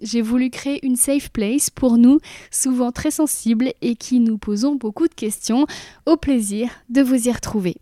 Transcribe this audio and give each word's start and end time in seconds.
J'ai 0.00 0.22
voulu 0.22 0.50
créer 0.50 0.84
une 0.86 0.96
safe 0.96 1.30
place 1.30 1.70
pour 1.70 1.98
nous, 1.98 2.20
souvent 2.50 2.92
très 2.92 3.10
sensibles 3.10 3.72
et 3.80 3.96
qui 3.96 4.20
nous 4.20 4.38
posons 4.38 4.76
beaucoup 4.76 5.08
de 5.08 5.14
questions. 5.14 5.66
Au 6.06 6.16
plaisir 6.16 6.70
de 6.88 7.02
vous 7.02 7.28
y 7.28 7.32
retrouver. 7.32 7.76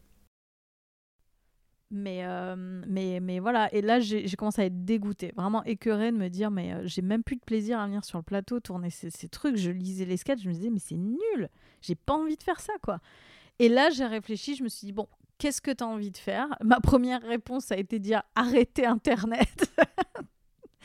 Mais, 1.90 2.24
euh, 2.24 2.56
mais, 2.56 3.20
mais 3.20 3.38
voilà, 3.38 3.72
et 3.72 3.80
là 3.80 4.00
j'ai 4.00 4.28
commencé 4.36 4.60
à 4.60 4.64
être 4.64 4.84
dégoûtée, 4.84 5.32
vraiment 5.36 5.62
écœurée 5.62 6.10
de 6.10 6.16
me 6.16 6.28
dire, 6.28 6.50
mais 6.50 6.72
euh, 6.72 6.82
j'ai 6.84 7.00
même 7.00 7.22
plus 7.22 7.36
de 7.36 7.44
plaisir 7.44 7.78
à 7.78 7.86
venir 7.86 8.04
sur 8.04 8.18
le 8.18 8.24
plateau, 8.24 8.58
tourner 8.58 8.90
ces, 8.90 9.10
trucs. 9.28 9.56
Je 9.56 9.70
lisais 9.70 10.04
les 10.04 10.16
sketchs, 10.16 10.42
je 10.42 10.48
me 10.48 10.54
disais, 10.54 10.70
mais 10.70 10.80
c'est 10.80 10.96
nul, 10.96 11.48
j'ai 11.80 11.94
pas 11.94 12.14
envie 12.14 12.36
de 12.36 12.42
faire 12.42 12.58
ça, 12.58 12.72
quoi. 12.82 12.98
Et 13.60 13.68
là 13.68 13.90
j'ai 13.90 14.04
réfléchi, 14.04 14.56
je 14.56 14.64
me 14.64 14.68
suis 14.68 14.86
dit, 14.86 14.92
bon, 14.92 15.06
qu'est-ce 15.38 15.62
que 15.62 15.70
tu 15.70 15.84
as 15.84 15.86
envie 15.86 16.10
de 16.10 16.16
faire? 16.16 16.48
Ma 16.60 16.80
première 16.80 17.22
réponse 17.22 17.70
a 17.70 17.76
été 17.76 18.00
de 18.00 18.04
dire, 18.04 18.22
arrêtez 18.34 18.84
Internet. 18.84 19.72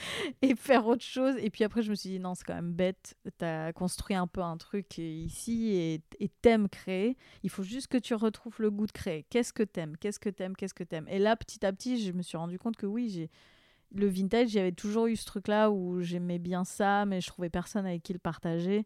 et 0.42 0.56
faire 0.56 0.88
autre 0.88 1.04
chose. 1.04 1.36
Et 1.40 1.50
puis 1.50 1.64
après, 1.64 1.82
je 1.82 1.90
me 1.90 1.96
suis 1.96 2.10
dit, 2.10 2.20
non, 2.20 2.36
c'est 2.36 2.44
quand 2.44 2.56
même 2.56 2.74
bête. 2.74 3.16
Tu 3.38 3.46
as 3.46 3.74
construit 3.74 4.16
un 4.16 4.28
peu 4.28 4.42
un 4.42 4.58
truc 4.58 4.98
ici 4.98 6.02
et 6.20 6.30
t'aimes 6.42 6.70
créer. 6.70 7.18
Il 7.44 7.50
faut 7.50 7.64
juste 7.64 7.88
que 7.88 7.98
tu 7.98 8.14
retrouves 8.14 8.56
le 8.60 8.72
goût 8.72 8.88
de 8.88 8.92
créer. 8.92 9.26
Qu'est-ce 9.30 9.54
que 9.54 9.64
t'aimes? 9.64 9.98
Qu'est-ce 9.98 10.20
que 10.20 10.30
t'aimes? 10.30 10.56
Qu'est-ce 10.56 10.74
que 10.74 10.84
t'aimes? 10.84 11.08
Et 11.10 11.20
là, 11.20 11.36
petit 11.36 11.66
à 11.66 11.74
petit, 11.74 12.02
je 12.02 12.12
me 12.12 12.22
suis 12.22 12.38
rendu 12.38 12.58
compte 12.60 12.78
que 12.78 12.86
oui, 12.86 13.10
j'ai 13.10 13.30
le 13.94 14.08
vintage, 14.08 14.50
j'avais 14.50 14.72
toujours 14.72 15.08
eu 15.08 15.16
ce 15.16 15.26
truc-là 15.26 15.70
où 15.70 16.02
j'aimais 16.02 16.40
bien 16.40 16.64
ça, 16.64 17.06
mais 17.06 17.22
je 17.22 17.28
trouvais 17.28 17.50
personne 17.50 17.86
avec 17.86 18.04
qui 18.04 18.14
le 18.14 18.20
partager. 18.20 18.86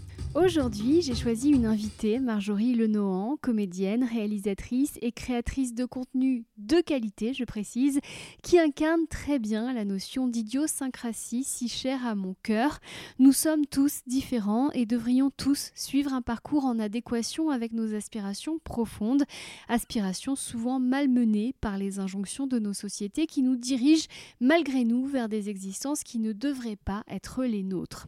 Aujourd'hui, 0.33 1.01
j'ai 1.01 1.13
choisi 1.13 1.49
une 1.49 1.65
invitée, 1.65 2.17
Marjorie 2.17 2.73
Lenohan, 2.73 3.35
comédienne, 3.41 4.05
réalisatrice 4.05 4.97
et 5.01 5.11
créatrice 5.11 5.75
de 5.75 5.83
contenu 5.83 6.45
de 6.57 6.79
qualité, 6.79 7.33
je 7.33 7.43
précise, 7.43 7.99
qui 8.41 8.57
incarne 8.57 9.07
très 9.09 9.39
bien 9.39 9.73
la 9.73 9.83
notion 9.83 10.29
d'idiosyncrasie 10.29 11.43
si 11.43 11.67
chère 11.67 12.07
à 12.07 12.15
mon 12.15 12.37
cœur. 12.43 12.79
Nous 13.19 13.33
sommes 13.33 13.65
tous 13.65 14.03
différents 14.07 14.71
et 14.71 14.85
devrions 14.85 15.31
tous 15.35 15.71
suivre 15.75 16.13
un 16.13 16.21
parcours 16.21 16.63
en 16.63 16.79
adéquation 16.79 17.49
avec 17.49 17.73
nos 17.73 17.93
aspirations 17.93 18.57
profondes, 18.63 19.25
aspirations 19.67 20.37
souvent 20.37 20.79
malmenées 20.79 21.55
par 21.59 21.77
les 21.77 21.99
injonctions 21.99 22.47
de 22.47 22.57
nos 22.57 22.73
sociétés 22.73 23.27
qui 23.27 23.41
nous 23.41 23.57
dirigent 23.57 24.07
malgré 24.39 24.85
nous 24.85 25.05
vers 25.05 25.27
des 25.27 25.49
existences 25.49 26.03
qui 26.03 26.19
ne 26.19 26.31
devraient 26.31 26.77
pas 26.77 27.03
être 27.09 27.43
les 27.43 27.63
nôtres. 27.63 28.07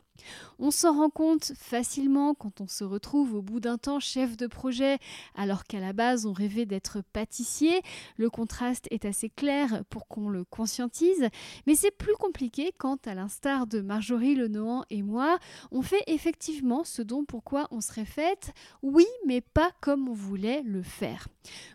On 0.59 0.71
s'en 0.71 0.95
rend 0.95 1.09
compte 1.09 1.51
facilement 1.55 2.33
quand 2.33 2.61
on 2.61 2.67
se 2.67 2.83
retrouve 2.83 3.33
au 3.33 3.41
bout 3.41 3.59
d'un 3.59 3.77
temps 3.77 3.99
chef 3.99 4.37
de 4.37 4.47
projet 4.47 4.97
alors 5.35 5.63
qu'à 5.63 5.79
la 5.79 5.93
base 5.93 6.25
on 6.25 6.33
rêvait 6.33 6.65
d'être 6.65 7.01
pâtissier. 7.13 7.81
Le 8.17 8.29
contraste 8.29 8.87
est 8.91 9.05
assez 9.05 9.29
clair 9.29 9.83
pour 9.89 10.07
qu'on 10.07 10.29
le 10.29 10.43
conscientise, 10.43 11.27
mais 11.67 11.75
c'est 11.75 11.91
plus 11.91 12.13
compliqué 12.13 12.73
quand, 12.77 13.07
à 13.07 13.15
l'instar 13.15 13.67
de 13.67 13.81
Marjorie 13.81 14.35
Lenohan 14.35 14.83
et 14.89 15.01
moi, 15.01 15.39
on 15.71 15.81
fait 15.81 16.03
effectivement 16.07 16.83
ce 16.83 17.01
dont 17.01 17.25
pourquoi 17.25 17.67
on 17.71 17.81
serait 17.81 18.05
faite, 18.05 18.53
oui, 18.81 19.05
mais 19.25 19.41
pas 19.41 19.71
comme 19.81 20.07
on 20.07 20.13
voulait 20.13 20.61
le 20.63 20.83
faire. 20.83 21.27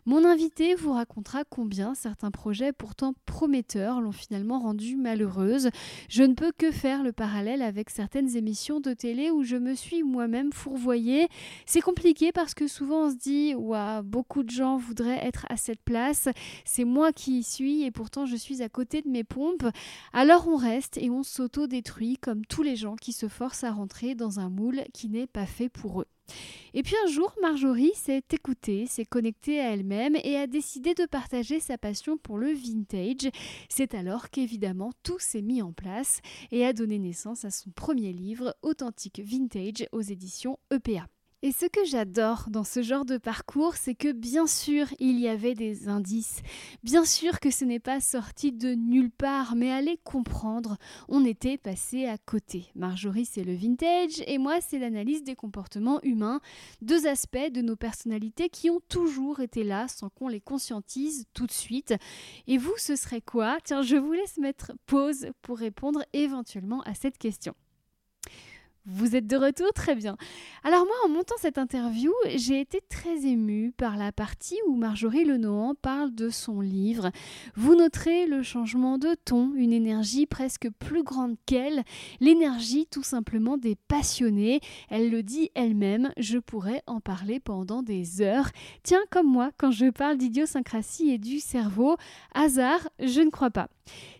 Mon 0.07 0.25
invité 0.25 0.75
vous 0.75 0.93
racontera 0.93 1.45
combien 1.45 1.95
certains 1.95 2.31
projets 2.31 2.73
pourtant 2.73 3.15
prometteurs 3.27 4.01
l'ont 4.01 4.13
finalement 4.13 4.61
rendue 4.61 4.97
malheureuse. 4.97 5.71
Je 6.09 6.23
ne 6.23 6.35
peux 6.35 6.53
que 6.57 6.71
faire 6.71 7.03
le 7.03 7.13
parallèle 7.13 7.63
avec 7.63 7.91
certaines 7.91 8.28
émissions 8.37 8.81
de 8.81 8.93
télé 8.93 9.31
où 9.31 9.43
je 9.43 9.57
me 9.57 9.75
suis 9.75 10.03
moi-même 10.03 10.53
fourvoyée. 10.53 11.29
C'est 11.67 11.81
compliqué 11.81 12.33
parce 12.33 12.55
que 12.55 12.67
souvent 12.67 13.07
on 13.07 13.11
se 13.11 13.17
dit 13.17 13.55
Ouah, 13.55 14.03
beaucoup 14.03 14.43
de 14.43 14.51
gens 14.51 14.77
voudraient 14.77 15.25
être 15.25 15.47
à 15.49 15.57
cette 15.57 15.83
place, 15.83 16.29
c'est 16.65 16.85
moi 16.85 17.13
qui 17.13 17.39
y 17.39 17.43
suis 17.43 17.85
et 17.85 17.91
pourtant 17.91 18.27
je 18.27 18.37
suis 18.37 18.63
à 18.63 18.69
côté 18.69 19.03
de 19.03 19.09
mes 19.09 19.25
pompes. 19.25 19.67
Alors 20.13 20.49
on 20.49 20.57
reste 20.57 20.99
et 20.99 21.11
on 21.11 21.23
s'auto-détruit 21.23 22.19
comme 22.19 22.45
tous 22.45 22.63
les 22.63 22.77
gens 22.77 22.97
qui 22.97 23.13
se 23.13 23.29
forcent 23.29 23.65
à 23.65 23.73
rentrer 23.73 24.15
dans 24.15 24.41
un 24.41 24.51
moule 24.51 24.83
qui 24.93 25.09
n'est 25.09 25.27
pas 25.27 25.47
fait 25.47 25.69
pour 25.69 26.03
eux. 26.03 26.07
Et 26.75 26.83
puis 26.83 26.95
un 27.05 27.11
jour, 27.11 27.35
Marjorie 27.41 27.93
s'est 27.95 28.23
écoutée, 28.31 28.87
s'est 28.87 29.05
connectée 29.05 29.61
à 29.61 29.73
elle-même 29.73 30.17
et 30.23 30.37
a 30.37 30.47
décidé 30.47 30.95
de 30.95 31.07
partager 31.07 31.61
sa 31.61 31.79
passion 31.79 32.17
pour 32.17 32.39
le 32.39 32.53
vintage. 32.53 33.31
C'est 33.69 33.95
alors 33.95 34.31
qu'évidemment 34.31 34.93
tout 35.03 35.19
s'est 35.19 35.43
mis 35.43 35.63
en 35.63 35.73
place 35.73 36.21
et 36.51 36.65
a 36.65 36.73
donné 36.73 36.99
naissance 36.99 37.45
à 37.45 37.51
son 37.51 37.71
premier 37.71 38.13
livre, 38.13 38.55
Authentique 38.63 39.21
Vintage, 39.25 39.87
aux 39.93 40.03
éditions 40.03 40.59
EPA. 40.71 41.07
Et 41.41 41.53
ce 41.53 41.67
que 41.67 41.85
j'adore 41.85 42.47
dans 42.51 42.65
ce 42.65 42.83
genre 42.83 43.05
de 43.05 43.17
parcours, 43.17 43.77
c'est 43.77 43.95
que 43.95 44.11
bien 44.11 44.49
sûr 44.49 44.89
il 44.99 45.21
y 45.21 45.29
avait 45.29 45.55
des 45.55 45.87
indices, 45.87 46.43
bien 46.83 47.05
sûr 47.05 47.39
que 47.39 47.53
ce 47.53 47.65
n'est 47.65 47.79
pas 47.79 48.01
sorti 48.01 48.51
de 48.51 48.75
nulle 48.75 49.13
part, 49.13 49.55
mais 49.55 49.71
allez 49.71 50.01
comprendre, 50.03 50.79
on 51.09 51.25
était 51.25 51.57
passé 51.57 52.07
à 52.07 52.19
côté. 52.19 52.67
Marjorie 52.75 53.25
c'est 53.25 53.45
le 53.45 53.55
vintage 53.55 54.21
et 54.27 54.37
moi 54.37 54.61
c'est 54.61 54.81
l'analyse 54.81 55.23
des 55.23 55.37
comportements 55.37 56.03
humains, 56.03 56.41
deux 56.83 57.07
aspects 57.07 57.53
de 57.53 57.63
nos 57.63 57.77
personnalités 57.77 58.49
qui 58.49 58.69
ont 58.69 58.81
toujours 58.89 59.39
été 59.39 59.63
là 59.63 59.87
sans 59.87 60.09
qu'on 60.09 60.27
les 60.27 60.41
conscientise 60.41 61.27
tout 61.35 61.47
de 61.47 61.53
suite. 61.53 61.95
Et 62.49 62.59
vous 62.59 62.75
ce 62.79 62.97
serait 62.97 63.23
quoi? 63.23 63.59
Tiens, 63.63 63.83
je 63.83 63.95
vous 63.95 64.13
laisse 64.13 64.39
mettre 64.39 64.73
pause 64.87 65.29
pour 65.43 65.59
répondre 65.59 66.03
éventuellement 66.13 66.83
à 66.83 66.95
cette 66.95 67.17
question. 67.17 67.55
Vous 68.91 69.15
êtes 69.15 69.27
de 69.27 69.37
retour 69.37 69.71
Très 69.75 69.95
bien. 69.95 70.17
Alors 70.65 70.87
moi, 70.87 70.95
en 71.05 71.11
montant 71.11 71.35
cette 71.39 71.59
interview, 71.59 72.11
j'ai 72.37 72.59
été 72.59 72.81
très 72.89 73.27
émue 73.27 73.71
par 73.77 73.99
la 73.99 74.13
partie 74.13 74.57
où 74.67 74.77
Marjorie 74.77 75.27
Lenohan 75.27 75.75
parle 75.75 76.15
de 76.15 76.31
son 76.31 76.63
livre. 76.63 77.11
Vous 77.55 77.75
noterez 77.75 78.27
le 78.27 78.43
changement 78.43 78.97
de 78.97 79.15
ton, 79.27 79.53
une 79.57 79.75
énergie 79.75 80.25
presque 80.25 80.71
plus 80.79 81.03
grande 81.03 81.37
qu'elle, 81.45 81.83
l'énergie 82.21 82.87
tout 82.87 83.03
simplement 83.03 83.59
des 83.59 83.77
passionnés. 83.77 84.61
Elle 84.89 85.11
le 85.11 85.23
dit 85.23 85.51
elle-même, 85.55 86.11
je 86.17 86.39
pourrais 86.39 86.83
en 86.87 87.01
parler 87.01 87.41
pendant 87.41 87.83
des 87.83 88.23
heures. 88.23 88.49
Tiens, 88.85 89.03
comme 89.11 89.31
moi, 89.31 89.51
quand 89.59 89.71
je 89.71 89.91
parle 89.91 90.17
d'idiosyncrasie 90.17 91.11
et 91.11 91.19
du 91.19 91.41
cerveau, 91.41 91.99
hasard, 92.35 92.89
je 93.01 93.21
ne 93.21 93.29
crois 93.29 93.51
pas. 93.51 93.69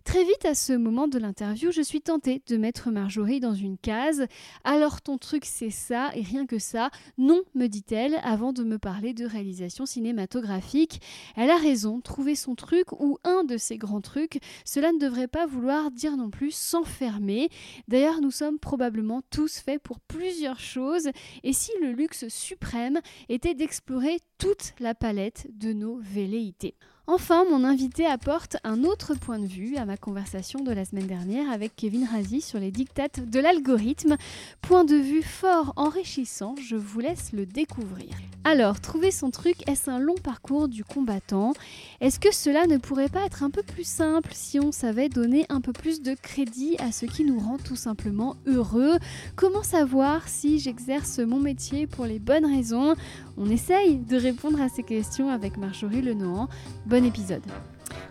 Très 0.05 0.25
vite 0.25 0.47
à 0.47 0.55
ce 0.55 0.73
moment 0.73 1.09
de 1.09 1.19
l'interview, 1.19 1.71
je 1.71 1.83
suis 1.83 2.01
tentée 2.01 2.43
de 2.47 2.57
mettre 2.57 2.91
Marjorie 2.91 3.41
dans 3.41 3.53
une 3.53 3.77
case. 3.77 4.27
Alors 4.65 5.01
ton 5.01 5.19
truc 5.19 5.45
c'est 5.45 5.71
ça 5.71 6.11
et 6.15 6.23
rien 6.23 6.47
que 6.47 6.59
ça. 6.59 6.91
Non, 7.17 7.43
me 7.55 7.67
dit-elle 7.67 8.19
avant 8.23 8.53
de 8.53 8.65
me 8.65 8.79
parler 8.79 9.15
de 9.15 9.25
réalisation 9.25 9.87
cinématographique. 9.87 11.01
Elle 11.37 11.51
a 11.51 11.57
raison, 11.57 12.01
trouver 12.01 12.35
son 12.35 12.55
truc 12.55 12.93
ou 12.93 13.19
un 13.25 13.45
de 13.45 13.57
ses 13.57 13.79
grands 13.79 14.01
trucs, 14.01 14.41
cela 14.65 14.93
ne 14.93 14.99
devrait 14.99 15.29
pas 15.29 15.47
vouloir 15.47 15.91
dire 15.91 16.17
non 16.17 16.31
plus 16.31 16.53
s'enfermer. 16.53 17.49
D'ailleurs, 17.89 18.21
nous 18.21 18.31
sommes 18.31 18.59
probablement 18.59 19.23
tous 19.31 19.59
faits 19.59 19.83
pour 19.83 20.01
plusieurs 20.01 20.61
choses 20.61 21.09
et 21.43 21.53
si 21.53 21.71
le 21.81 21.93
luxe 21.93 22.29
suprême 22.29 23.01
était 23.29 23.55
d'explorer 23.55 24.19
toute 24.39 24.75
la 24.81 24.95
palette 24.95 25.49
de 25.57 25.73
nos 25.73 25.99
velléités. 25.99 26.75
Enfin, 27.11 27.47
mon 27.51 27.65
invité 27.65 28.05
apporte 28.05 28.59
un 28.65 28.85
autre 28.85 29.15
point 29.15 29.39
de 29.39 29.47
vue 29.47 29.79
à 29.79 29.87
ma 29.87 29.97
conversation 29.97 30.61
de 30.61 30.73
la 30.73 30.85
semaine 30.85 31.07
dernière 31.07 31.51
avec 31.51 31.75
Kevin 31.75 32.07
Razi 32.07 32.43
sur 32.43 32.61
les 32.61 32.71
dictates 32.71 33.31
de 33.31 33.41
l'algorithme. 33.41 34.19
Point 34.61 34.85
de 34.85 34.97
vue 34.97 35.23
fort 35.23 35.73
enrichissant, 35.77 36.55
je 36.63 36.77
vous 36.77 37.01
laisse 37.01 37.33
le 37.33 37.47
découvrir. 37.47 38.11
Alors, 38.45 38.81
trouver 38.81 39.11
son 39.11 39.31
truc, 39.31 39.67
est-ce 39.69 39.91
un 39.91 39.99
long 39.99 40.17
parcours 40.23 40.69
du 40.69 40.85
combattant? 40.85 41.55
Est-ce 42.01 42.21
que 42.21 42.33
cela 42.33 42.67
ne 42.67 42.77
pourrait 42.77 43.09
pas 43.09 43.25
être 43.25 43.43
un 43.43 43.51
peu 43.51 43.63
plus 43.63 43.87
simple 43.87 44.31
si 44.35 44.61
on 44.61 44.71
savait 44.71 45.09
donner 45.09 45.47
un 45.49 45.63
peu 45.63 45.73
plus 45.73 46.03
de 46.03 46.15
crédit 46.15 46.77
à 46.79 46.93
ce 46.93 47.07
qui 47.07 47.25
nous 47.25 47.39
rend 47.39 47.57
tout 47.57 47.77
simplement 47.77 48.37
heureux? 48.47 48.99
Comment 49.35 49.63
savoir 49.63 50.29
si 50.29 50.59
j'exerce 50.59 51.19
mon 51.21 51.41
métier 51.41 51.87
pour 51.87 52.05
les 52.05 52.19
bonnes 52.19 52.47
raisons? 52.47 52.95
On 53.39 53.51
essaye 53.51 53.97
de 53.97 54.17
répondre 54.17 54.61
à 54.61 54.69
ces 54.69 54.83
questions 54.83 55.31
avec 55.31 55.57
Marjorie 55.57 56.03
Lenohan. 56.03 56.49
Bon 56.99 57.05
épisode. 57.05 57.43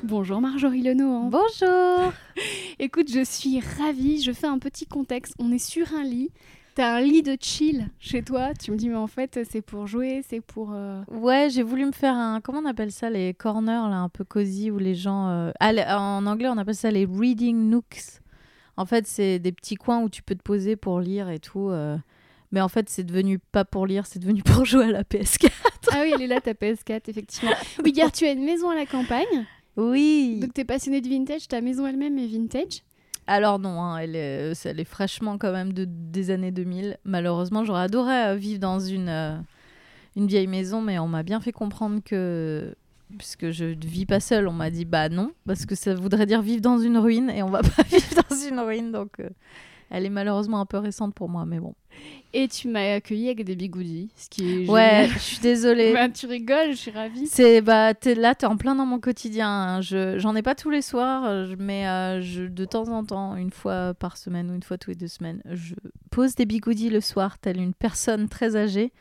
Bonjour 0.02 0.40
Marjorie 0.40 0.82
Lenohan. 0.82 1.26
Bonjour. 1.30 2.14
Écoute, 2.80 3.12
je 3.12 3.22
suis 3.26 3.60
ravie. 3.60 4.22
Je 4.22 4.32
fais 4.32 4.48
un 4.48 4.60
petit 4.60 4.86
contexte. 4.86 5.34
On 5.40 5.52
est 5.52 5.58
sur 5.58 5.94
un 5.94 6.04
lit. 6.06 6.32
T'as 6.74 6.96
un 6.96 7.02
lit 7.02 7.22
de 7.22 7.36
chill 7.38 7.90
chez 8.00 8.24
toi. 8.24 8.54
Tu 8.54 8.72
me 8.72 8.78
dis, 8.78 8.88
mais 8.88 8.96
en 8.96 9.08
fait, 9.08 9.42
c'est 9.52 9.62
pour 9.62 9.88
jouer, 9.88 10.24
c'est 10.30 10.40
pour. 10.40 10.72
euh, 10.72 11.02
Ouais, 11.12 11.50
j'ai 11.52 11.64
voulu 11.64 11.86
me 11.86 11.92
faire 11.92 12.14
un. 12.14 12.40
Comment 12.40 12.60
on 12.60 12.66
appelle 12.66 12.94
ça 12.94 13.10
Les 13.10 13.34
corners, 13.34 13.90
là, 13.90 13.98
un 13.98 14.08
peu 14.08 14.24
cosy, 14.24 14.72
où 14.72 14.78
les 14.78 14.96
gens. 14.96 15.28
euh, 15.32 15.52
ah, 15.60 16.00
en 16.00 16.26
anglais, 16.26 16.48
on 16.48 16.58
appelle 16.58 16.74
ça 16.76 16.90
les 16.90 17.04
reading 17.06 17.70
nooks. 17.70 18.22
En 18.78 18.86
fait, 18.86 19.06
c'est 19.06 19.38
des 19.40 19.52
petits 19.52 19.76
coins 19.76 20.00
où 20.02 20.08
tu 20.08 20.24
peux 20.24 20.36
te 20.36 20.44
poser 20.44 20.78
pour 20.78 21.02
lire 21.02 21.30
et 21.30 21.40
tout. 21.40 21.68
euh. 21.72 21.98
Mais 22.52 22.62
en 22.62 22.70
fait, 22.70 22.90
c'est 22.90 23.04
devenu 23.04 23.40
pas 23.40 23.66
pour 23.66 23.86
lire, 23.86 24.06
c'est 24.06 24.20
devenu 24.20 24.42
pour 24.44 24.66
jouer 24.66 24.86
à 24.86 24.92
la 24.92 25.04
PS4. 25.04 25.50
Ah 25.92 26.02
oui, 26.04 26.12
elle 26.16 26.22
est 26.22 26.28
là, 26.28 26.42
ta 26.42 26.54
PS4, 26.54 27.02
effectivement. 27.08 27.52
Oui, 27.84 27.94
car 27.94 28.12
tu 28.12 28.26
as 28.26 28.32
une 28.32 28.44
maison 28.44 28.70
à 28.70 28.76
la 28.76 28.86
campagne. 28.86 29.46
Oui. 29.76 30.40
Donc, 30.42 30.54
t'es 30.54 30.66
passionné 30.66 31.02
de 31.02 31.08
vintage. 31.08 31.48
Ta 31.48 31.62
maison 31.62 31.86
elle-même 31.86 32.18
est 32.18 32.28
vintage. 32.28 32.82
Alors 33.28 33.60
non, 33.60 33.82
hein, 33.82 33.98
elle, 33.98 34.16
est, 34.16 34.52
euh, 34.52 34.54
elle 34.64 34.80
est 34.80 34.86
fraîchement 34.86 35.38
quand 35.38 35.52
même 35.52 35.74
de, 35.74 35.86
des 35.86 36.32
années 36.32 36.52
2000. 36.52 36.98
Malheureusement, 37.04 37.66
j'aurais 37.66 37.82
adoré 37.82 38.14
euh, 38.14 38.36
vivre 38.36 38.60
dans 38.60 38.80
une, 38.80 39.10
euh, 39.10 39.38
une 40.16 40.28
vieille 40.28 40.48
maison, 40.48 40.82
mais 40.82 40.98
on 40.98 41.10
m'a 41.10 41.24
bien 41.24 41.42
fait 41.42 41.52
comprendre 41.52 42.00
que, 42.04 42.74
puisque 43.18 43.52
je 43.52 43.66
ne 43.66 43.86
vis 43.86 44.06
pas 44.06 44.22
seule, 44.22 44.48
on 44.48 44.54
m'a 44.54 44.70
dit 44.70 44.86
bah 44.86 45.10
non, 45.10 45.32
parce 45.46 45.66
que 45.66 45.76
ça 45.76 45.94
voudrait 45.94 46.26
dire 46.26 46.42
vivre 46.42 46.62
dans 46.62 46.80
une 46.80 46.98
ruine, 46.98 47.30
et 47.30 47.44
on 47.44 47.50
va 47.50 47.62
pas 47.76 47.84
vivre 47.84 48.24
dans 48.30 48.36
une 48.36 48.60
ruine, 48.62 48.92
donc 48.94 49.20
euh, 49.20 49.30
elle 49.90 50.06
est 50.06 50.10
malheureusement 50.10 50.62
un 50.62 50.66
peu 50.66 50.78
récente 50.78 51.14
pour 51.14 51.28
moi, 51.28 51.46
mais 51.46 51.60
bon. 51.60 51.76
Et 52.40 52.48
tu 52.48 52.68
m'as 52.68 52.94
accueilli 52.98 53.30
avec 53.30 53.44
des 53.46 53.56
bigoudis, 53.56 54.12
ce 54.16 54.30
qui 54.30 54.66
est 54.66 54.70
Ouais, 54.70 55.08
je 55.12 55.18
suis 55.18 55.40
désolée. 55.40 55.92
Bah, 55.94 56.08
tu 56.08 56.28
rigoles, 56.28 56.70
je 56.72 56.76
suis 56.76 56.92
ravie. 56.92 57.26
C'est 57.26 57.62
bah 57.62 57.96
t'es 57.96 58.14
là 58.14 58.36
t'es 58.36 58.46
en 58.46 58.58
plein 58.58 58.76
dans 58.76 58.86
mon 58.86 59.00
quotidien. 59.00 59.50
hein. 59.50 59.82
Je 59.82 60.20
j'en 60.20 60.36
ai 60.36 60.44
pas 60.44 60.54
tous 60.54 60.70
les 60.70 60.84
soirs, 60.84 61.24
euh, 61.26 61.56
mais 61.58 61.88
euh, 61.88 62.22
je, 62.22 62.44
de 62.44 62.66
temps 62.66 62.90
en 62.90 63.04
temps, 63.04 63.36
une 63.36 63.50
fois 63.50 63.96
par 63.96 64.18
semaine 64.18 64.52
ou 64.52 64.54
une 64.54 64.62
fois 64.62 64.78
tous 64.78 64.92
les 64.92 64.96
deux 64.96 65.08
semaines, 65.08 65.42
je 65.52 65.74
pose 66.12 66.36
des 66.36 66.46
bigoudis 66.46 66.92
le 66.92 67.02
soir, 67.02 67.40
telle 67.40 67.58
une 67.60 67.74
personne 67.74 68.30
très 68.30 68.56
âgée, 68.56 68.94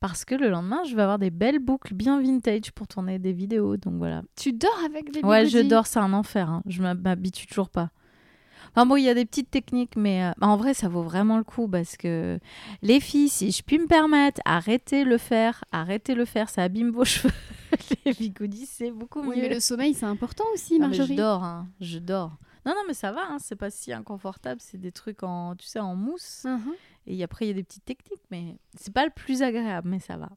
parce 0.00 0.24
que 0.24 0.34
le 0.34 0.48
lendemain 0.48 0.80
je 0.88 0.96
vais 0.96 1.02
avoir 1.02 1.18
des 1.18 1.30
belles 1.30 1.58
boucles 1.58 1.92
bien 1.92 2.22
vintage 2.22 2.72
pour 2.74 2.88
tourner 2.88 3.18
des 3.18 3.34
vidéos. 3.34 3.76
Donc 3.76 3.96
voilà. 3.98 4.22
Tu 4.34 4.54
dors 4.54 4.78
avec 4.86 5.04
des 5.12 5.20
bigoudis 5.20 5.26
Ouais, 5.28 5.46
je 5.46 5.58
dors, 5.58 5.86
c'est 5.86 5.98
un 6.00 6.14
enfer. 6.14 6.48
hein. 6.48 6.62
Je 6.66 6.80
m'habitue 6.82 7.46
toujours 7.46 7.68
pas. 7.68 7.90
Enfin 8.74 8.86
bon, 8.86 8.96
il 8.96 9.04
y 9.04 9.08
a 9.08 9.14
des 9.14 9.24
petites 9.24 9.50
techniques, 9.50 9.96
mais 9.96 10.24
euh, 10.24 10.30
en 10.40 10.56
vrai, 10.56 10.74
ça 10.74 10.88
vaut 10.88 11.02
vraiment 11.02 11.36
le 11.38 11.44
coup 11.44 11.68
parce 11.68 11.96
que 11.96 12.38
les 12.82 13.00
filles, 13.00 13.28
si 13.28 13.50
je 13.50 13.62
puis 13.62 13.78
me 13.78 13.86
permettre, 13.86 14.40
arrêtez 14.44 15.04
le 15.04 15.18
faire, 15.18 15.64
arrêtez 15.72 16.14
le 16.14 16.24
faire, 16.24 16.48
ça 16.48 16.62
abîme 16.62 16.90
vos 16.90 17.04
cheveux. 17.04 17.32
les 18.04 18.12
bigoudis, 18.12 18.66
c'est 18.66 18.90
beaucoup 18.90 19.22
mieux. 19.22 19.28
Oui, 19.30 19.40
mais 19.40 19.48
le 19.54 19.60
sommeil, 19.60 19.94
c'est 19.94 20.06
important 20.06 20.44
aussi, 20.54 20.74
Ah, 20.76 20.78
mais 20.80 20.86
Marjorie. 20.88 21.08
je 21.14 21.14
dors, 21.20 21.44
hein, 21.44 21.66
je 21.80 21.98
dors. 21.98 22.32
Non, 22.66 22.72
non, 22.74 22.82
mais 22.86 22.94
ça 22.94 23.12
va, 23.12 23.22
hein, 23.30 23.38
c'est 23.40 23.56
pas 23.56 23.70
si 23.70 23.92
inconfortable. 23.92 24.60
C'est 24.62 24.78
des 24.80 24.92
trucs 24.92 25.22
en, 25.22 25.54
tu 25.56 25.66
sais, 25.66 25.78
en 25.78 25.94
mousse. 25.96 26.44
Mhm. 26.44 26.72
Et 27.06 27.22
après, 27.22 27.46
il 27.46 27.48
y 27.48 27.50
a 27.52 27.54
des 27.54 27.62
petites 27.62 27.84
techniques, 27.86 28.20
mais 28.30 28.56
c'est 28.74 28.92
pas 28.92 29.04
le 29.06 29.10
plus 29.10 29.42
agréable, 29.42 29.88
mais 29.88 30.00
ça 30.00 30.16
va. 30.18 30.28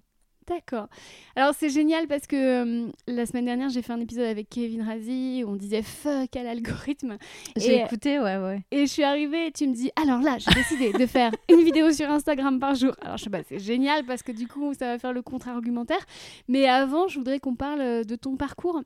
D'accord. 0.52 0.90
Alors 1.38 1.54
c'est 1.58 1.70
génial 1.70 2.08
parce 2.08 2.28
que 2.28 2.36
euh, 2.36 2.92
la 3.08 3.26
semaine 3.26 3.46
dernière 3.46 3.70
j'ai 3.70 3.82
fait 3.82 3.94
un 3.94 4.02
épisode 4.02 4.26
avec 4.26 4.50
Kevin 4.50 4.82
Razi 4.82 5.44
où 5.46 5.52
on 5.52 5.56
disait 5.56 5.82
fuck 5.82 6.36
à 6.36 6.44
l'algorithme 6.44 7.18
J'ai 7.56 7.82
écouté, 7.82 8.20
ouais, 8.20 8.36
ouais. 8.36 8.62
et 8.70 8.86
je 8.86 8.92
suis 8.92 9.04
arrivée 9.04 9.48
et 9.48 9.52
tu 9.54 9.66
me 9.66 9.74
dis 9.74 9.92
alors 9.96 10.20
là 10.20 10.38
j'ai 10.40 10.52
décidé 10.54 10.92
de 10.92 11.06
faire 11.06 11.32
une 11.50 11.64
vidéo 11.64 11.94
sur 11.94 12.10
Instagram 12.10 12.60
par 12.60 12.76
jour. 12.76 12.92
Alors 13.02 13.16
je 13.16 13.24
sais 13.24 13.30
pas 13.30 13.44
c'est 13.48 13.60
génial 13.60 14.04
parce 14.04 14.24
que 14.24 14.34
du 14.34 14.50
coup 14.50 14.74
ça 14.74 14.88
va 14.88 15.00
faire 15.00 15.14
le 15.14 15.22
contre-argumentaire. 15.22 16.06
Mais 16.50 16.68
avant 16.68 17.08
je 17.08 17.18
voudrais 17.18 17.40
qu'on 17.40 17.56
parle 17.56 18.04
de 18.04 18.16
ton 18.18 18.36
parcours. 18.36 18.82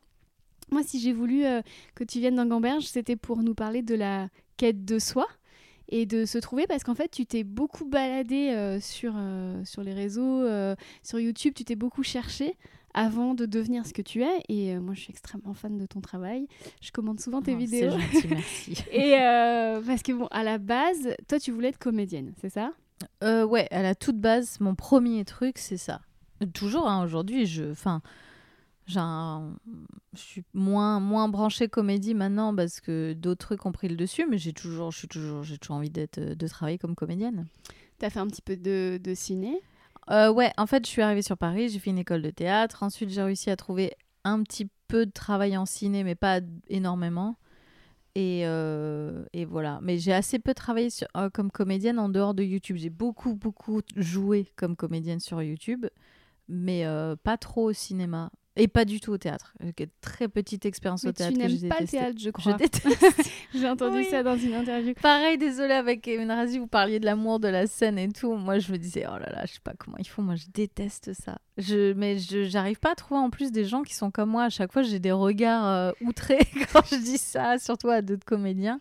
Moi 0.70 0.84
si 0.84 1.00
j'ai 1.00 1.14
voulu 1.14 1.46
euh, 1.46 1.64
que 1.96 2.04
tu 2.04 2.20
viennes 2.20 2.36
dans 2.36 2.46
Gamberge 2.46 2.84
c'était 2.84 3.16
pour 3.16 3.42
nous 3.42 3.56
parler 3.56 3.82
de 3.82 3.96
la 3.96 4.28
quête 4.58 4.86
de 4.86 5.00
soi 5.00 5.28
et 5.90 6.06
de 6.06 6.26
se 6.26 6.38
trouver 6.38 6.68
parce 6.68 6.84
qu'en 6.84 6.96
fait 6.96 7.10
tu 7.10 7.26
t'es 7.26 7.44
beaucoup 7.44 7.86
baladé 7.86 8.50
euh, 8.52 8.80
sur, 8.80 9.14
euh, 9.16 9.64
sur 9.66 9.84
les 9.84 9.94
réseaux, 9.94 10.42
euh, 10.44 10.76
sur 11.04 11.20
YouTube, 11.20 11.54
tu 11.56 11.64
t'es 11.64 11.76
beaucoup 11.76 12.04
cherché 12.04 12.56
avant 12.94 13.34
de 13.34 13.46
devenir 13.46 13.86
ce 13.86 13.94
que 13.94 14.02
tu 14.02 14.24
es 14.24 14.42
et 14.48 14.74
euh, 14.74 14.80
moi 14.80 14.94
je 14.94 15.02
suis 15.02 15.12
extrêmement 15.12 15.54
fan 15.54 15.78
de 15.78 15.86
ton 15.86 16.00
travail. 16.02 16.48
Je 16.82 16.92
commande 16.92 17.20
souvent 17.20 17.42
tes 17.42 17.54
Oh, 17.54 17.58
vidéos. 17.58 17.92
C'est 17.92 18.22
gentil, 18.22 18.28
merci. 18.30 18.74
Et 18.92 19.16
euh, 19.20 19.82
parce 19.86 20.02
que 20.02 20.14
bon, 20.14 20.28
à 20.32 20.44
la 20.44 20.58
base, 20.58 21.14
toi 21.28 21.40
tu 21.40 21.52
voulais 21.52 21.70
être 21.70 21.78
comédienne, 21.80 22.34
c'est 22.40 22.50
ça? 22.50 22.72
Euh, 23.24 23.46
ouais, 23.46 23.68
à 23.72 23.82
la 23.84 23.94
toute 23.96 24.18
base, 24.20 24.60
mon 24.62 24.74
premier 24.76 25.26
truc, 25.26 25.58
c'est 25.58 25.78
ça. 25.78 26.00
Toujours, 26.54 26.88
hein, 26.88 27.04
aujourd'hui, 27.04 27.46
je, 27.46 27.72
enfin, 27.72 28.02
un- 28.98 29.58
je 30.14 30.20
suis 30.20 30.44
moins, 30.54 31.00
moins 31.00 31.28
branchée 31.28 31.68
comédie 31.68 32.14
maintenant 32.14 32.56
parce 32.56 32.80
que 32.80 33.14
d'autres 33.14 33.46
trucs 33.46 33.66
ont 33.66 33.72
pris 33.72 33.88
le 33.88 33.96
dessus, 33.96 34.26
mais 34.30 34.38
j'ai 34.38 34.54
toujours, 34.54 34.92
je 34.92 35.00
suis 35.00 35.08
toujours, 35.08 35.44
j'ai 35.44 35.58
toujours 35.58 35.78
envie 35.78 35.90
d'être, 35.90 36.20
de 36.20 36.48
travailler 36.48 36.78
comme 36.78 36.96
comédienne. 36.96 37.48
T'as 37.98 38.10
fait 38.10 38.20
un 38.20 38.28
petit 38.28 38.42
peu 38.42 38.58
de, 38.58 39.00
de 39.04 39.14
ciné? 39.14 39.60
Euh, 40.12 40.32
ouais, 40.32 40.52
en 40.58 40.68
fait, 40.68 40.86
je 40.86 40.92
suis 40.92 41.02
arrivée 41.02 41.24
sur 41.24 41.38
Paris, 41.38 41.70
j'ai 41.70 41.80
fait 41.80 41.90
une 41.90 41.98
école 41.98 42.22
de 42.22 42.30
théâtre. 42.30 42.84
Ensuite, 42.84 43.10
j'ai 43.10 43.24
réussi 43.24 43.50
à 43.50 43.56
trouver 43.56 43.94
un 44.24 44.44
petit 44.44 44.70
peu 44.88 45.06
de 45.06 45.12
travail 45.12 45.58
en 45.58 45.66
ciné, 45.66 46.04
mais 46.04 46.16
pas 46.16 46.42
énormément. 46.68 47.38
Et, 48.14 48.42
euh, 48.46 49.26
et 49.34 49.46
voilà. 49.46 49.80
Mais 49.82 49.98
j'ai 49.98 50.14
assez 50.14 50.40
peu 50.40 50.54
travaillé 50.54 50.90
sur- 50.90 51.08
euh, 51.18 51.30
comme 51.30 51.52
comédienne 51.52 52.00
en 52.00 52.08
dehors 52.10 52.34
de 52.34 52.44
YouTube. 52.44 52.78
J'ai 52.78 52.90
beaucoup, 52.90 53.36
beaucoup 53.36 53.82
joué 53.96 54.52
comme 54.56 54.76
comédienne 54.76 55.20
sur 55.20 55.42
YouTube, 55.42 55.86
mais 56.48 56.86
euh, 56.86 57.16
pas 57.16 57.38
trop 57.38 57.70
au 57.70 57.74
cinéma. 57.74 58.32
Et 58.58 58.70
pas 58.70 58.86
du 58.86 59.02
tout 59.02 59.12
au 59.12 59.18
théâtre. 59.18 59.54
J'ai 59.78 59.90
Très 60.00 60.30
petite 60.30 60.66
expérience 60.66 61.04
Mais 61.04 61.10
au 61.10 61.12
tu 61.12 61.18
théâtre 61.18 61.34
que 61.34 61.40
n'aimes 61.40 61.70
pas 61.70 61.82
le 61.82 61.88
théâtre, 61.88 62.18
je 62.18 62.30
crois. 62.30 62.54
déteste. 62.54 62.88
J'ai 63.54 63.68
entendu 63.70 63.98
Oui. 63.98 64.08
ça 64.10 64.24
dans 64.24 64.38
une 64.38 64.54
interview. 64.54 64.94
Pareil, 65.02 65.38
désolée 65.38 65.74
avec 65.74 66.02
Kevin 66.02 66.32
Razi, 66.32 66.58
vous 66.58 66.68
parliez 66.68 67.02
de 67.02 67.06
l'amour 67.06 67.42
de 67.42 67.50
la 67.50 67.68
scène 67.68 68.00
et 68.00 68.08
tout. 68.10 68.34
Moi, 68.36 68.60
je 68.60 68.72
me 68.72 68.78
disais, 68.78 69.06
oh 69.08 69.18
là 69.20 69.30
là, 69.30 69.44
je 69.46 69.54
sais 69.54 69.60
pas 69.62 69.74
comment 69.78 69.98
ils 70.00 70.08
font. 70.08 70.22
Moi, 70.22 70.36
je 70.36 70.46
déteste 70.54 71.12
ça. 71.14 71.38
Je, 71.58 71.92
mais 71.94 72.18
je 72.18 72.44
j'arrive 72.46 72.80
pas 72.80 72.94
à 72.94 72.96
trouver 72.96 73.20
en 73.20 73.30
plus 73.30 73.52
des 73.52 73.66
gens 73.66 73.84
qui 73.84 73.94
sont 73.94 74.10
comme 74.10 74.30
moi. 74.30 74.44
À 74.46 74.50
chaque 74.50 74.72
fois, 74.72 74.84
j'ai 74.84 75.00
des 75.00 75.12
regards 75.12 75.66
euh, 75.68 75.92
outrés 76.00 76.40
quand 76.72 76.86
je 76.90 76.96
dis 76.96 77.18
ça, 77.18 77.58
surtout 77.60 77.90
à 77.90 78.02
d'autres 78.02 78.26
comédiens. 78.26 78.78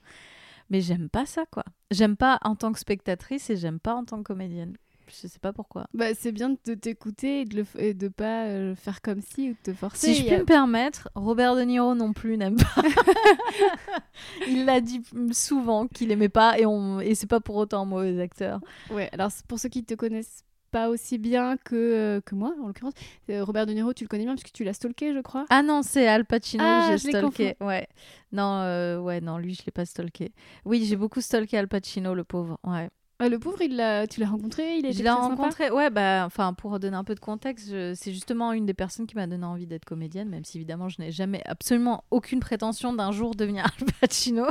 Mais 0.71 0.81
j'aime 0.83 1.09
pas 1.09 1.27
ça, 1.27 1.45
quoi. 1.51 1.65
J'aime 1.91 2.17
pas 2.17 2.39
en 2.43 2.55
tant 2.55 2.73
que 2.73 2.79
spectatrice 2.79 3.51
et 3.51 3.57
j'aime 3.57 3.81
pas 3.81 3.95
en 3.95 4.05
tant 4.05 4.19
que 4.19 4.23
comédienne. 4.23 4.77
Je 5.09 5.27
sais 5.29 5.39
pas 5.39 5.53
pourquoi. 5.53 5.87
Bah, 5.95 6.15
c'est 6.15 6.33
bien 6.33 6.51
de 6.65 6.75
t'écouter 6.75 7.43
et 7.43 7.45
de 7.45 7.57
le 7.57 7.63
f- 7.63 7.79
et 7.79 7.95
de 7.95 8.09
pas 8.09 8.45
euh, 8.47 8.75
faire 8.75 9.03
comme 9.03 9.21
si 9.21 9.51
ou 9.51 9.53
de 9.53 9.59
te 9.63 9.73
forcer. 9.75 10.15
Si 10.15 10.21
je 10.21 10.25
puis 10.25 10.35
a- 10.35 10.39
me 10.39 10.45
permettre, 10.45 11.09
Robert 11.15 11.55
De 11.57 11.63
Niro 11.63 11.95
non 11.95 12.13
plus 12.13 12.37
n'aime 12.37 12.57
pas. 12.57 12.83
Il 14.47 14.65
l'a 14.65 14.81
dit 14.81 15.03
souvent 15.33 15.87
qu'il 15.87 16.11
aimait 16.11 16.29
pas 16.29 16.59
et, 16.59 16.67
on... 16.67 17.01
et 17.01 17.15
c'est 17.15 17.27
pas 17.27 17.41
pour 17.41 17.57
autant 17.57 17.83
un 17.83 17.87
mauvais 17.87 18.21
acteur. 18.21 18.61
Ouais, 18.91 19.09
alors 19.13 19.31
pour 19.49 19.59
ceux 19.59 19.69
qui 19.69 19.85
te 19.85 19.95
connaissent 19.95 20.45
pas 20.71 20.89
aussi 20.89 21.19
bien 21.19 21.57
que, 21.57 21.75
euh, 21.77 22.21
que 22.21 22.35
moi, 22.35 22.53
en 22.61 22.67
l'occurrence, 22.67 22.95
euh, 23.31 23.45
Robert 23.45 23.65
De 23.67 23.73
Niro, 23.73 23.93
tu 23.93 24.03
le 24.05 24.09
connais 24.09 24.25
bien 24.25 24.35
parce 24.35 24.43
que 24.43 24.51
tu 24.51 24.65
l'as 24.65 24.73
stalké, 24.73 25.15
je 25.15 25.21
crois. 25.21 25.47
Ah 25.49 25.63
non, 25.63 25.83
c'est 25.83 26.09
Al 26.09 26.25
Pacino, 26.25 26.65
Ah, 26.67 26.89
j'ai 26.91 26.99
stalké. 27.11 27.57
Ouais. 27.61 27.87
Non, 28.33 28.59
euh, 28.63 28.99
ouais, 28.99 29.21
non, 29.21 29.39
lui, 29.39 29.55
je 29.55 29.63
l'ai 29.65 29.71
pas 29.71 29.85
stalké. 29.85 30.33
Oui, 30.65 30.85
j'ai 30.85 30.97
beaucoup 30.97 31.21
stalké 31.21 31.57
Al 31.59 31.69
Pacino, 31.69 32.13
le 32.15 32.25
pauvre. 32.25 32.59
Ouais. 32.65 32.91
Ah, 33.25 33.29
le 33.31 33.39
pauvre, 33.39 33.63
il 33.63 33.77
l'a- 33.77 34.07
tu 34.07 34.21
l'as 34.21 34.27
rencontré, 34.29 34.77
il 34.79 34.87
a 34.87 34.91
Je 34.91 34.99
l'ai 34.99 35.05
rencontré, 35.31 35.71
ouais, 35.71 35.89
bah, 35.91 36.25
enfin, 36.27 36.53
pour 36.53 36.79
donner 36.79 36.97
un 36.97 37.05
peu 37.05 37.15
de 37.15 37.21
contexte, 37.21 37.71
je- 37.71 37.95
c'est 37.95 38.13
justement 38.13 38.53
une 38.53 38.67
des 38.67 38.75
personnes 38.75 39.07
qui 39.07 39.15
m'a 39.17 39.27
donné 39.27 39.45
envie 39.47 39.67
d'être 39.67 39.85
comédienne, 39.87 40.29
même 40.29 40.45
si 40.45 40.59
évidemment 40.59 40.89
je 40.89 41.01
n'ai 41.01 41.11
jamais 41.11 41.43
absolument 41.47 42.05
aucune 42.11 42.41
prétention 42.41 42.93
d'un 42.93 43.13
jour 43.13 43.35
devenir 43.35 43.65
Al 43.81 43.87
Pacino. 44.01 44.45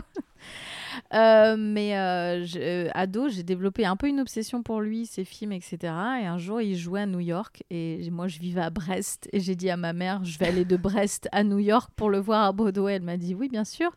Euh, 1.14 1.56
mais 1.58 1.98
euh, 1.98 2.44
je- 2.46 2.60
euh, 2.60 2.90
ado, 2.94 3.30
j'ai 3.30 3.44
développé 3.44 3.86
un 3.86 3.96
peu 3.96 4.08
une 4.08 4.20
obsession 4.20 4.64
pour 4.64 4.82
lui, 4.82 5.06
ses 5.06 5.24
films, 5.24 5.52
etc. 5.52 5.78
Et 6.22 6.26
un 6.26 6.38
jour, 6.38 6.62
il 6.62 6.76
jouait 6.76 7.02
à 7.02 7.06
New 7.06 7.20
York 7.20 7.64
et 7.70 8.10
moi, 8.12 8.28
je 8.28 8.40
vivais 8.40 8.62
à 8.62 8.70
Brest 8.70 9.30
et 9.34 9.40
j'ai 9.40 9.56
dit 9.56 9.70
à 9.70 9.78
ma 9.78 9.94
mère, 9.94 10.24
je 10.24 10.38
vais 10.40 10.48
aller 10.48 10.66
de 10.66 10.78
Brest 10.78 11.30
à 11.32 11.44
New 11.44 11.60
York 11.60 11.92
pour 11.96 12.10
le 12.10 12.20
voir 12.20 12.44
à 12.46 12.52
Broadway. 12.52 12.94
Elle 12.96 13.02
m'a 13.04 13.18
dit 13.18 13.36
oui, 13.36 13.50
bien 13.50 13.64
sûr. 13.66 13.96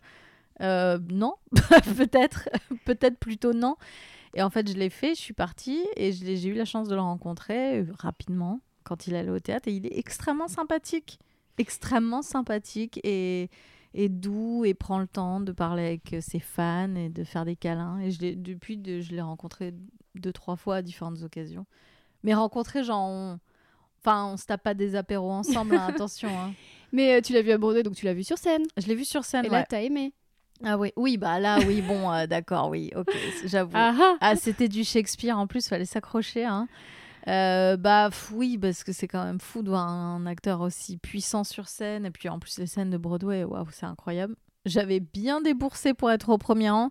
Euh, 0.62 0.98
non, 1.10 1.34
peut-être, 1.96 2.48
peut-être 2.84 3.18
plutôt 3.18 3.52
non. 3.52 3.76
Et 4.36 4.42
en 4.42 4.50
fait, 4.50 4.68
je 4.70 4.74
l'ai 4.76 4.90
fait, 4.90 5.14
je 5.14 5.20
suis 5.20 5.32
partie 5.34 5.80
et 5.96 6.12
j'ai 6.12 6.46
eu 6.46 6.54
la 6.54 6.64
chance 6.66 6.88
de 6.88 6.94
le 6.94 7.00
rencontrer 7.00 7.80
euh, 7.80 7.86
rapidement 7.98 8.60
quand 8.84 9.06
il 9.08 9.16
allait 9.16 9.30
au 9.30 9.40
théâtre. 9.40 9.66
Et 9.68 9.72
il 9.72 9.86
est 9.86 9.98
extrêmement 9.98 10.46
sympathique, 10.46 11.18
extrêmement 11.58 12.20
sympathique 12.22 13.00
et, 13.02 13.48
et 13.94 14.08
doux 14.10 14.64
et 14.66 14.74
prend 14.74 14.98
le 14.98 15.06
temps 15.06 15.40
de 15.40 15.52
parler 15.52 15.86
avec 15.86 16.12
euh, 16.12 16.20
ses 16.20 16.38
fans 16.38 16.94
et 16.96 17.08
de 17.08 17.24
faire 17.24 17.44
des 17.46 17.56
câlins. 17.56 17.98
Et 18.00 18.10
je 18.10 18.34
depuis, 18.34 18.76
de- 18.76 19.00
je 19.00 19.12
l'ai 19.12 19.22
rencontré 19.22 19.72
deux, 20.14 20.32
trois 20.32 20.56
fois 20.56 20.76
à 20.76 20.82
différentes 20.82 21.22
occasions. 21.22 21.66
Mais 22.22 22.34
rencontrer, 22.34 22.84
genre, 22.84 23.06
on... 23.08 23.38
enfin, 24.00 24.26
on 24.26 24.36
se 24.36 24.44
tape 24.44 24.62
pas 24.62 24.74
des 24.74 24.96
apéros 24.96 25.30
ensemble, 25.32 25.76
hein, 25.76 25.86
attention. 25.88 26.28
hein. 26.28 26.52
Mais 26.92 27.14
euh, 27.16 27.20
tu 27.22 27.32
l'as 27.32 27.42
vu 27.42 27.52
à 27.52 27.58
Broadway, 27.58 27.82
donc 27.82 27.94
tu 27.94 28.04
l'as 28.04 28.14
vu 28.14 28.22
sur 28.22 28.36
scène. 28.36 28.62
Je 28.76 28.86
l'ai 28.86 28.94
vu 28.94 29.04
sur 29.06 29.24
scène. 29.24 29.46
Et 29.46 29.48
là, 29.48 29.64
t'as 29.66 29.80
aimé. 29.82 30.12
Ah 30.64 30.78
oui, 30.78 30.92
oui, 30.96 31.16
bah 31.16 31.38
là, 31.38 31.58
oui, 31.66 31.82
bon, 31.82 32.10
euh, 32.10 32.26
d'accord, 32.26 32.70
oui, 32.70 32.90
ok, 32.96 33.14
j'avoue. 33.44 33.72
Ah 33.74 33.94
ah 33.98 34.16
Ah, 34.20 34.36
c'était 34.36 34.68
du 34.68 34.84
Shakespeare 34.84 35.38
en 35.38 35.46
plus, 35.46 35.68
fallait 35.68 35.84
s'accrocher. 35.84 36.44
Hein. 36.44 36.66
Euh, 37.28 37.76
bah 37.76 38.10
oui, 38.32 38.56
parce 38.56 38.84
que 38.84 38.92
c'est 38.92 39.08
quand 39.08 39.24
même 39.24 39.40
fou 39.40 39.62
de 39.62 39.68
voir 39.68 39.88
un 39.88 40.24
acteur 40.26 40.60
aussi 40.60 40.96
puissant 40.96 41.44
sur 41.44 41.68
scène. 41.68 42.06
Et 42.06 42.10
puis 42.10 42.28
en 42.28 42.38
plus, 42.38 42.58
les 42.58 42.66
scènes 42.66 42.90
de 42.90 42.96
Broadway, 42.96 43.44
waouh, 43.44 43.66
c'est 43.70 43.86
incroyable. 43.86 44.36
J'avais 44.64 45.00
bien 45.00 45.40
déboursé 45.40 45.92
pour 45.92 46.10
être 46.10 46.28
au 46.30 46.38
premier 46.38 46.70
rang. 46.70 46.90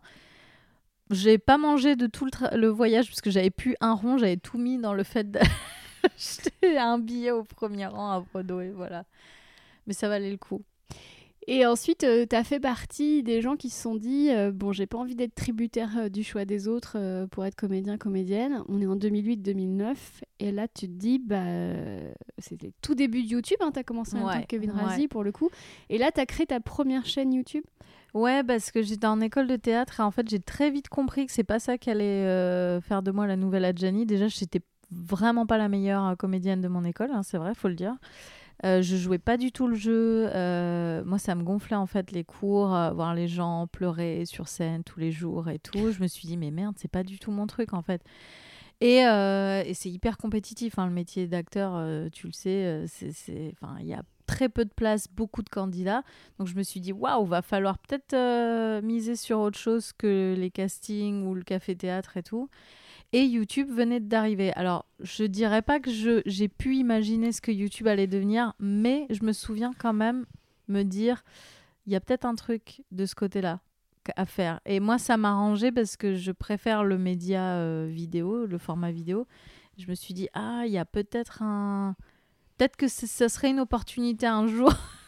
J'ai 1.10 1.38
pas 1.38 1.58
mangé 1.58 1.96
de 1.96 2.08
tout 2.08 2.26
le, 2.26 2.58
le 2.58 2.68
voyage 2.68 3.08
parce 3.08 3.22
que 3.22 3.30
j'avais 3.30 3.52
plus 3.52 3.76
un 3.80 3.94
rond, 3.94 4.18
j'avais 4.18 4.38
tout 4.38 4.58
mis 4.58 4.78
dans 4.78 4.94
le 4.94 5.04
fait 5.04 5.30
d'acheter 5.32 6.52
un 6.78 7.00
billet 7.00 7.32
au 7.32 7.44
premier 7.44 7.86
rang 7.86 8.12
à 8.12 8.20
Broadway, 8.22 8.72
voilà. 8.72 9.06
Mais 9.88 9.94
ça 9.94 10.10
valait 10.10 10.32
le 10.32 10.38
coup. 10.38 10.64
Et 11.48 11.66
ensuite, 11.66 12.00
tu 12.30 12.36
as 12.36 12.44
fait 12.44 12.60
partie 12.60 13.22
des 13.22 13.42
gens 13.42 13.56
qui 13.56 13.70
se 13.70 13.82
sont 13.82 13.96
dit 13.96 14.30
euh, 14.32 14.52
Bon, 14.52 14.72
j'ai 14.72 14.88
pas 14.88 14.98
envie 14.98 15.16
d'être 15.16 15.36
tributaire 15.36 15.92
euh, 15.98 16.10
du 16.10 16.24
choix 16.24 16.44
des 16.46 16.68
autres 16.68 16.94
euh, 16.98 17.28
pour 17.28 17.46
être 17.46 17.56
comédien, 17.56 17.98
comédienne. 17.98 18.64
On 18.68 18.82
est 18.82 18.88
en 18.88 18.96
2008-2009. 18.96 19.96
Et 20.40 20.52
là, 20.52 20.68
tu 20.68 20.88
te 20.88 20.94
dis 20.94 21.20
bah, 21.20 21.44
euh, 21.46 22.12
C'était 22.40 22.72
tout 22.82 22.96
début 22.96 23.24
de 23.24 23.28
YouTube. 23.28 23.58
Hein, 23.62 23.72
tu 23.72 23.80
as 23.80 23.84
commencé 23.84 24.16
en 24.16 24.20
même 24.20 24.28
temps 24.28 24.34
Ouais, 24.36 24.42
que 24.42 24.48
Kevin 24.48 24.72
ouais. 24.72 24.82
Razi 24.82 25.08
pour 25.08 25.24
le 25.24 25.32
coup. 25.32 25.50
Et 25.90 25.98
là, 25.98 26.12
tu 26.12 26.20
as 26.20 26.26
créé 26.26 26.48
ta 26.48 26.60
première 26.60 27.06
chaîne 27.06 27.32
YouTube? 27.34 27.64
Ouais, 28.16 28.44
parce 28.44 28.72
que 28.72 28.82
j'étais 28.82 29.08
en 29.08 29.20
école 29.20 29.46
de 29.46 29.58
théâtre 29.58 30.00
et 30.00 30.04
en 30.04 30.10
fait 30.10 30.30
j'ai 30.30 30.40
très 30.40 30.72
vite 30.72 30.88
compris 30.88 31.26
que 31.26 31.34
c'est 31.34 31.44
pas 31.44 31.60
ça 31.60 31.78
qui 31.78 31.90
allait 31.90 32.24
euh, 32.24 32.80
faire 32.80 33.04
de 33.04 33.12
moi 33.12 33.28
la 33.28 33.36
nouvelle 33.36 33.66
Adjani. 33.66 34.06
Déjà, 34.06 34.30
j'étais 34.30 34.62
vraiment 34.90 35.46
pas 35.46 35.58
la 35.58 35.68
meilleure 35.68 36.06
euh, 36.06 36.16
comédienne 36.16 36.62
de 36.62 36.70
mon 36.70 36.86
école, 36.86 37.12
hein, 37.12 37.24
c'est 37.24 37.38
vrai, 37.38 37.54
faut 37.54 37.68
le 37.68 37.76
dire. 37.76 37.94
Euh, 38.64 38.82
je 38.82 38.96
jouais 38.96 39.18
pas 39.18 39.38
du 39.38 39.52
tout 39.52 39.68
le 39.68 39.76
jeu. 39.76 40.30
euh, 40.34 41.04
moi, 41.04 41.20
ça 41.20 41.36
me 41.36 41.44
gonflait 41.44 41.76
en 41.76 41.86
fait 41.88 42.12
les 42.12 42.24
cours, 42.24 42.74
euh, 42.74 42.92
voir 42.92 43.14
les 43.14 43.28
gens 43.28 43.68
pleurer 43.68 44.26
sur 44.26 44.48
scène 44.48 44.84
tous 44.84 45.00
les 45.00 45.12
jours 45.12 45.50
et 45.50 45.60
tout. 45.60 45.92
Je 45.92 46.02
me 46.02 46.08
suis 46.08 46.28
dit 46.28 46.38
mais 46.38 46.52
merde, 46.52 46.76
c'est 46.78 46.92
pas 46.92 47.04
du 47.04 47.20
tout 47.20 47.32
mon 47.32 47.48
truc 47.48 47.74
en 47.74 47.82
fait. 47.82 48.02
Et, 48.82 48.98
et 48.98 49.74
c'est 49.74 49.90
hyper 49.90 50.18
compétitif, 50.18 50.78
hein, 50.78 50.86
le 50.86 50.92
métier 50.92 51.28
d'acteur, 51.28 51.82
tu 52.12 52.28
le 52.28 52.34
sais, 52.34 52.84
c'est, 52.88 53.56
il 53.80 53.86
y 53.86 53.94
a 53.94 54.04
très 54.28 54.50
peu 54.50 54.66
de 54.66 54.74
place, 54.74 55.08
beaucoup 55.10 55.44
de 55.44 55.50
candidats. 55.50 56.04
Donc 56.38 56.48
je 56.48 56.56
me 56.56 56.62
suis 56.62 56.82
dit, 56.82 56.92
waouh, 56.92 57.26
va 57.26 57.42
falloir 57.42 57.78
peut-être 57.80 58.82
miser 58.82 59.16
sur 59.16 59.40
autre 59.40 59.58
chose 59.58 59.94
que 59.94 60.36
les 60.38 60.52
castings 60.52 61.26
ou 61.26 61.36
le 61.36 61.44
café-théâtre 61.44 62.18
et 62.18 62.24
tout. 62.24 62.50
Et 63.14 63.24
YouTube 63.24 63.70
venait 63.70 64.00
d'arriver. 64.00 64.52
Alors, 64.54 64.86
je 65.00 65.24
dirais 65.24 65.62
pas 65.62 65.80
que 65.80 65.90
j'ai 66.26 66.48
pu 66.48 66.76
imaginer 66.76 67.32
ce 67.32 67.42
que 67.42 67.52
YouTube 67.52 67.88
allait 67.88 68.08
devenir, 68.08 68.54
mais 68.60 69.08
je 69.10 69.24
me 69.24 69.32
souviens 69.32 69.72
quand 69.78 69.94
même 69.94 70.26
me 70.68 70.84
dire, 70.84 71.24
il 71.86 71.94
y 71.94 71.96
a 71.96 72.00
peut-être 72.00 72.26
un 72.26 72.36
truc 72.36 72.82
de 72.92 73.06
ce 73.06 73.16
côté-là 73.16 73.62
à 74.16 74.26
faire. 74.26 74.60
Et 74.66 74.80
moi, 74.80 74.98
ça 74.98 75.18
m'a 75.18 75.32
arrangé 75.32 75.72
parce 75.72 75.98
que 75.98 76.16
je 76.16 76.32
préfère 76.32 76.84
le 76.84 76.98
média 76.98 77.56
euh, 77.56 77.88
vidéo, 77.90 78.46
le 78.46 78.58
format 78.58 78.92
vidéo. 78.92 79.28
Je 79.78 79.88
me 79.88 79.96
suis 79.96 80.14
dit, 80.14 80.28
ah, 80.34 80.64
il 80.66 80.72
y 80.72 80.78
a 80.78 80.86
peut-être 80.86 81.42
un... 81.42 81.96
Peut-être 82.58 82.78
que 82.78 82.88
ce 82.88 83.28
serait 83.28 83.50
une 83.50 83.60
opportunité 83.60 84.26
un 84.26 84.48
jour. 84.48 84.74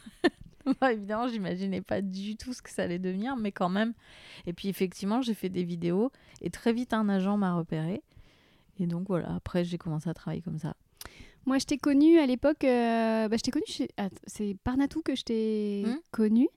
Moi, 0.81 0.91
évidemment, 0.93 1.27
j'imaginais 1.27 1.81
pas 1.81 2.01
du 2.01 2.35
tout 2.37 2.53
ce 2.53 2.61
que 2.61 2.69
ça 2.69 2.83
allait 2.83 2.99
devenir, 2.99 3.35
mais 3.37 3.51
quand 3.51 3.69
même. 3.69 3.93
Et 4.45 4.53
puis, 4.53 4.67
effectivement, 4.69 5.21
j'ai 5.21 5.33
fait 5.33 5.49
des 5.49 5.63
vidéos 5.63 6.11
et 6.41 6.49
très 6.49 6.73
vite, 6.73 6.93
un 6.93 7.07
agent 7.09 7.37
m'a 7.37 7.55
repéré. 7.55 8.01
Et 8.79 8.85
donc, 8.85 9.07
voilà, 9.07 9.33
après, 9.35 9.63
j'ai 9.63 9.77
commencé 9.77 10.09
à 10.09 10.13
travailler 10.13 10.41
comme 10.41 10.59
ça. 10.59 10.75
Moi, 11.45 11.57
je 11.59 11.65
t'ai 11.65 11.77
connue 11.77 12.19
à 12.19 12.25
l'époque. 12.25 12.63
euh, 12.65 13.27
bah, 13.27 13.37
je 13.37 13.41
t'ai 13.41 13.51
connue 13.51 13.63
chez. 13.67 13.87
ah, 13.97 14.09
c'est 14.27 14.55
Parnatou 14.63 15.01
que 15.01 15.15
je 15.15 15.23
t'ai 15.23 15.83
Hmm. 15.85 15.95
connue. 16.11 16.49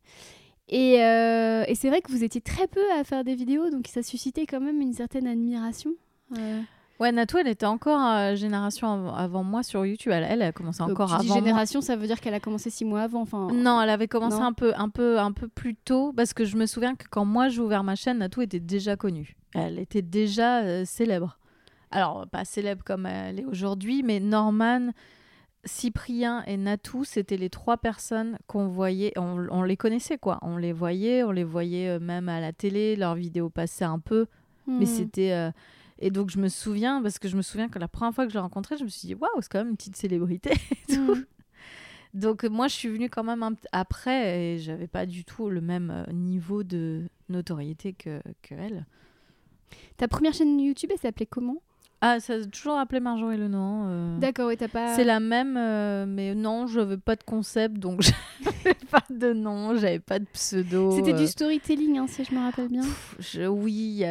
Et, 0.69 1.03
euh, 1.03 1.65
et 1.67 1.75
c'est 1.75 1.89
vrai 1.89 2.01
que 2.03 2.11
vous 2.13 2.23
étiez 2.23 2.41
très 2.41 2.67
peu 2.69 2.93
à 2.93 3.03
faire 3.05 3.25
des 3.25 3.35
vidéos, 3.35 3.71
donc 3.71 3.89
ça 3.89 4.03
suscitait 4.05 4.47
quand 4.47 4.61
même 4.61 4.81
une 4.81 4.93
certaine 4.93 5.27
admiration. 5.27 5.93
Euh, 6.37 6.61
Ouais, 7.01 7.13
Natou, 7.13 7.39
elle 7.39 7.49
était 7.49 7.65
encore 7.67 8.01
euh, 8.05 8.35
génération 8.37 8.87
av- 9.09 9.15
avant 9.19 9.43
moi 9.43 9.63
sur 9.63 9.87
YouTube. 9.87 10.13
Elle, 10.13 10.27
elle 10.29 10.43
a 10.43 10.53
commencé 10.53 10.83
encore 10.83 11.09
tu 11.09 11.15
avant 11.15 11.23
dis 11.23 11.29
moi. 11.29 11.37
génération, 11.39 11.81
ça 11.81 11.97
veut 11.97 12.07
dire 12.07 12.21
qu'elle 12.21 12.35
a 12.35 12.41
commencé 12.41 12.69
six 12.69 12.85
mois 12.85 13.01
avant. 13.01 13.23
Enfin, 13.23 13.49
Non, 13.55 13.81
elle 13.81 13.89
avait 13.89 14.07
commencé 14.07 14.37
Non. 14.39 14.45
un 14.45 14.53
peu, 14.53 14.75
un 14.77 14.91
peu, 14.91 15.19
un 15.19 15.33
peu 15.33 15.49
plus 15.49 15.75
tôt 15.77 16.13
parce 16.15 16.35
que 16.35 16.45
je 16.45 16.59
me 16.59 16.67
souviens 16.67 16.95
que 16.97 17.07
quand 17.11 17.25
moi 17.25 17.49
j'ai 17.49 17.63
ouvert 17.63 17.85
ma 17.85 17.95
chaîne, 17.97 18.19
Natou 18.19 18.43
était 18.43 18.61
déjà 18.61 18.97
connue. 18.97 19.35
Elle 19.55 19.79
était 19.79 20.03
déjà 20.03 20.61
euh, 20.61 20.85
célèbre. 20.85 21.39
Alors 21.91 22.27
pas 22.29 22.45
célèbre 22.45 22.85
comme 22.85 23.07
elle 23.07 23.41
est 23.41 23.45
aujourd'hui, 23.47 24.03
mais 24.03 24.21
Norman, 24.21 24.91
Cyprien 25.65 26.43
et 26.47 26.57
Natou, 26.57 27.05
c'était 27.05 27.37
les 27.39 27.51
trois 27.51 27.79
personnes 27.79 28.39
qu'on 28.47 28.69
voyait. 28.69 29.13
On, 29.17 29.47
on 29.51 29.63
les 29.63 29.77
connaissait 29.77 30.19
quoi. 30.19 30.39
On 30.43 30.57
les 30.59 30.73
voyait, 30.75 31.23
on 31.23 31.31
les 31.33 31.45
voyait 31.45 31.89
euh, 31.89 31.99
même 31.99 32.29
à 32.29 32.41
la 32.41 32.53
télé. 32.53 32.95
Leurs 32.95 33.15
vidéos 33.15 33.49
passaient 33.49 33.85
un 33.87 33.99
peu, 33.99 34.27
mais 34.67 34.85
hmm. 34.85 34.87
c'était. 34.87 35.33
euh, 35.33 35.51
Et 36.01 36.11
donc 36.11 36.31
je 36.31 36.39
me 36.39 36.49
souviens 36.49 37.03
parce 37.03 37.19
que 37.19 37.29
je 37.29 37.37
me 37.37 37.43
souviens 37.43 37.69
que 37.69 37.79
la 37.79 37.89
première 37.89 38.15
fois 38.15 38.25
que 38.25 38.31
je 38.31 38.37
l'ai 38.37 38.43
rencontrée, 38.43 38.77
je 38.79 38.85
me 38.85 38.89
suis 38.89 39.07
dit 39.07 39.15
waouh, 39.15 39.31
c'est 39.41 39.51
quand 39.51 39.59
même 39.59 39.71
une 39.71 39.77
petite 39.77 39.97
célébrité. 39.97 40.53
Hmm. 40.89 41.23
Donc 42.15 42.45
moi, 42.45 42.67
je 42.67 42.75
suis 42.75 42.89
venue 42.89 43.09
quand 43.09 43.23
même 43.23 43.43
un 43.43 43.55
après 43.71 44.41
et 44.41 44.59
j'avais 44.59 44.89
pas 44.89 45.07
du 45.07 45.25
tout 45.25 45.49
le 45.49 45.61
même 45.61 45.91
euh, 45.91 46.13
niveau 46.13 46.65
de 46.65 47.05
notoriété 47.29 47.93
que, 47.93 48.21
que 48.43 48.55
elle. 48.55 48.87
Ta 49.97 50.09
première 50.09 50.35
chaîne 50.35 50.59
YouTube, 50.59 50.91
elle 50.93 50.99
s'appelait 50.99 51.27
comment? 51.27 51.63
Ah, 52.03 52.19
ça 52.19 52.33
a 52.35 52.45
toujours 52.47 52.79
appelé 52.79 52.99
Marjorie 52.99 53.37
Le 53.37 53.49
Nohan. 53.49 53.85
euh. 53.89 54.19
D'accord, 54.19 54.49
oui, 54.49 54.57
t'as 54.57 54.69
pas. 54.69 54.95
C'est 54.95 55.05
la 55.05 55.21
même, 55.21 55.57
euh, 55.59 56.07
mais 56.09 56.35
non, 56.35 56.67
je 56.67 56.81
n'avais 56.81 56.97
pas 56.97 57.15
de 57.15 57.23
concept, 57.23 57.77
donc 57.79 58.01
j'avais 58.41 58.75
pas 58.91 59.05
de 59.11 59.35
nom, 59.35 59.75
j'avais 59.77 59.99
pas 59.99 60.19
de 60.19 60.25
pseudo. 60.33 60.93
C'était 60.93 61.13
euh. 61.13 61.19
du 61.19 61.27
storytelling, 61.27 61.99
hein, 61.99 62.07
si 62.09 62.25
je 62.25 62.35
me 62.35 62.41
rappelle 62.41 62.69
bien. 62.69 62.81
Je- 63.19 63.47
oui, 63.47 64.03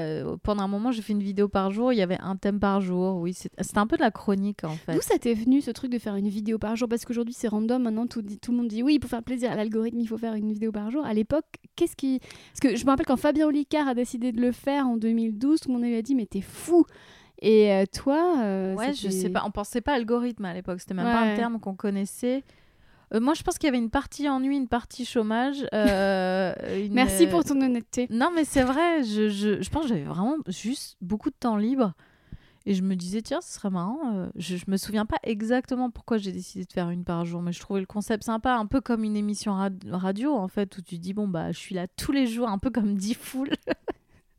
pendant 0.44 0.62
un 0.64 0.68
moment, 0.68 0.92
j'ai 0.92 1.02
fait 1.02 1.14
une 1.14 1.24
vidéo 1.24 1.48
par 1.48 1.72
jour, 1.72 1.92
il 1.92 1.96
y 1.98 2.04
avait 2.04 2.20
un 2.22 2.36
thème 2.36 2.60
par 2.60 2.80
jour. 2.80 3.18
Oui, 3.18 3.34
c'est- 3.34 3.50
c'était 3.60 3.80
un 3.80 3.88
peu 3.88 3.98
de 3.98 4.04
la 4.04 4.12
chronique 4.12 4.64
en 4.64 4.76
fait. 4.76 4.94
D'où 4.94 5.02
ça 5.02 5.18
t'est 5.18 5.34
venu 5.34 5.62
ce 5.62 5.72
truc 5.72 5.92
de 5.92 5.98
faire 5.98 6.16
une 6.16 6.30
vidéo 6.30 6.60
par 6.60 6.76
jour? 6.76 6.88
Parce 6.88 7.06
qu'aujourd'hui 7.06 7.34
c'est 7.34 7.48
random, 7.48 7.82
maintenant 7.82 8.06
tout, 8.06 8.22
dit- 8.22 8.38
tout 8.38 8.52
le 8.52 8.58
monde 8.58 8.68
dit 8.68 8.84
oui, 8.84 9.00
pour 9.00 9.10
faire 9.10 9.24
plaisir 9.24 9.52
à 9.52 9.56
l'algorithme, 9.56 10.00
il 10.00 10.08
faut 10.08 10.18
faire 10.18 10.36
une 10.36 10.54
vidéo 10.54 10.72
par 10.72 10.92
jour. 10.92 11.04
À 11.08 11.14
l'époque, 11.16 11.46
qu'est-ce 11.76 11.96
qui. 11.96 12.20
Parce 12.54 12.60
que 12.62 12.76
je 12.76 12.86
me 12.86 12.92
rappelle 12.92 13.08
quand 13.08 13.18
Fabien 13.18 13.48
Olicard 13.48 13.88
a 13.88 13.96
décidé 13.96 14.32
de 14.32 14.40
le 14.40 14.52
faire 14.52 14.86
en 14.88 14.96
2012, 14.98 15.62
tout 15.62 15.70
le 15.70 15.74
monde 15.74 15.84
lui 15.86 15.96
a 15.96 16.04
dit 16.04 16.14
mais 16.14 16.28
t'es 16.28 16.42
fou 16.42 16.86
Et 17.42 17.72
euh, 17.72 17.86
toi. 17.92 18.36
euh, 18.44 18.76
Ouais, 18.76 18.94
je 18.94 19.10
sais 19.10 19.30
pas. 19.30 19.44
On 19.46 19.52
pensait 19.52 19.82
pas 19.82 19.94
algorithme 19.94 20.46
à 20.46 20.54
l'époque. 20.54 20.80
C'était 20.82 20.94
même 20.94 21.06
pas 21.06 21.22
un 21.34 21.36
terme 21.36 21.60
qu'on 21.60 21.76
connaissait. 21.76 22.44
Euh, 23.14 23.20
moi, 23.20 23.34
je 23.34 23.42
pense 23.44 23.58
qu'il 23.58 23.68
y 23.68 23.70
avait 23.70 23.78
une 23.80 23.90
partie 23.90 24.30
ennui, 24.30 24.56
une 24.58 24.68
partie 24.68 25.06
chômage. 25.06 25.66
euh, 25.74 26.54
une- 26.86 26.94
Merci 26.94 27.28
pour 27.28 27.44
ton 27.44 27.60
honnêteté. 27.62 28.08
Non, 28.12 28.30
mais 28.36 28.46
c'est 28.46 28.64
vrai. 28.64 29.04
Je, 29.04 29.30
je, 29.30 29.62
je 29.62 29.70
pense 29.70 29.84
que 29.84 29.88
j'avais 29.90 30.04
vraiment 30.04 30.36
juste 30.48 30.98
beaucoup 31.02 31.30
de 31.30 31.36
temps 31.40 31.58
libre. 31.58 31.94
Et 32.66 32.74
je 32.76 32.84
me 32.84 32.96
disais, 32.96 33.22
tiens, 33.24 33.40
ce 33.42 33.54
serait 33.54 33.70
marrant. 33.72 34.28
Je, 34.36 34.58
je 34.58 34.66
me 34.68 34.78
souviens 34.78 35.06
pas 35.08 35.16
exactement 35.24 35.90
pourquoi 35.90 36.18
j'ai 36.18 36.32
décidé 36.32 36.66
de 36.66 36.72
faire 36.72 36.90
une 36.92 37.04
par 37.04 37.26
jour, 37.26 37.42
mais 37.42 37.52
je 37.54 37.60
trouvais 37.62 37.80
le 37.80 37.86
concept 37.88 38.26
sympa, 38.26 38.54
un 38.54 38.66
peu 38.68 38.80
comme 38.82 39.04
une 39.04 39.16
émission 39.16 39.54
rad- 39.54 39.84
radio, 39.90 40.36
en 40.36 40.48
fait, 40.50 40.78
où 40.78 40.82
tu 40.82 41.00
dis, 41.00 41.14
bon, 41.14 41.28
bah, 41.28 41.52
je 41.52 41.58
suis 41.58 41.74
là 41.74 41.88
tous 41.88 42.12
les 42.12 42.28
jours, 42.28 42.48
un 42.50 42.60
peu 42.60 42.70
comme 42.70 42.94
Diffoul. 42.96 43.50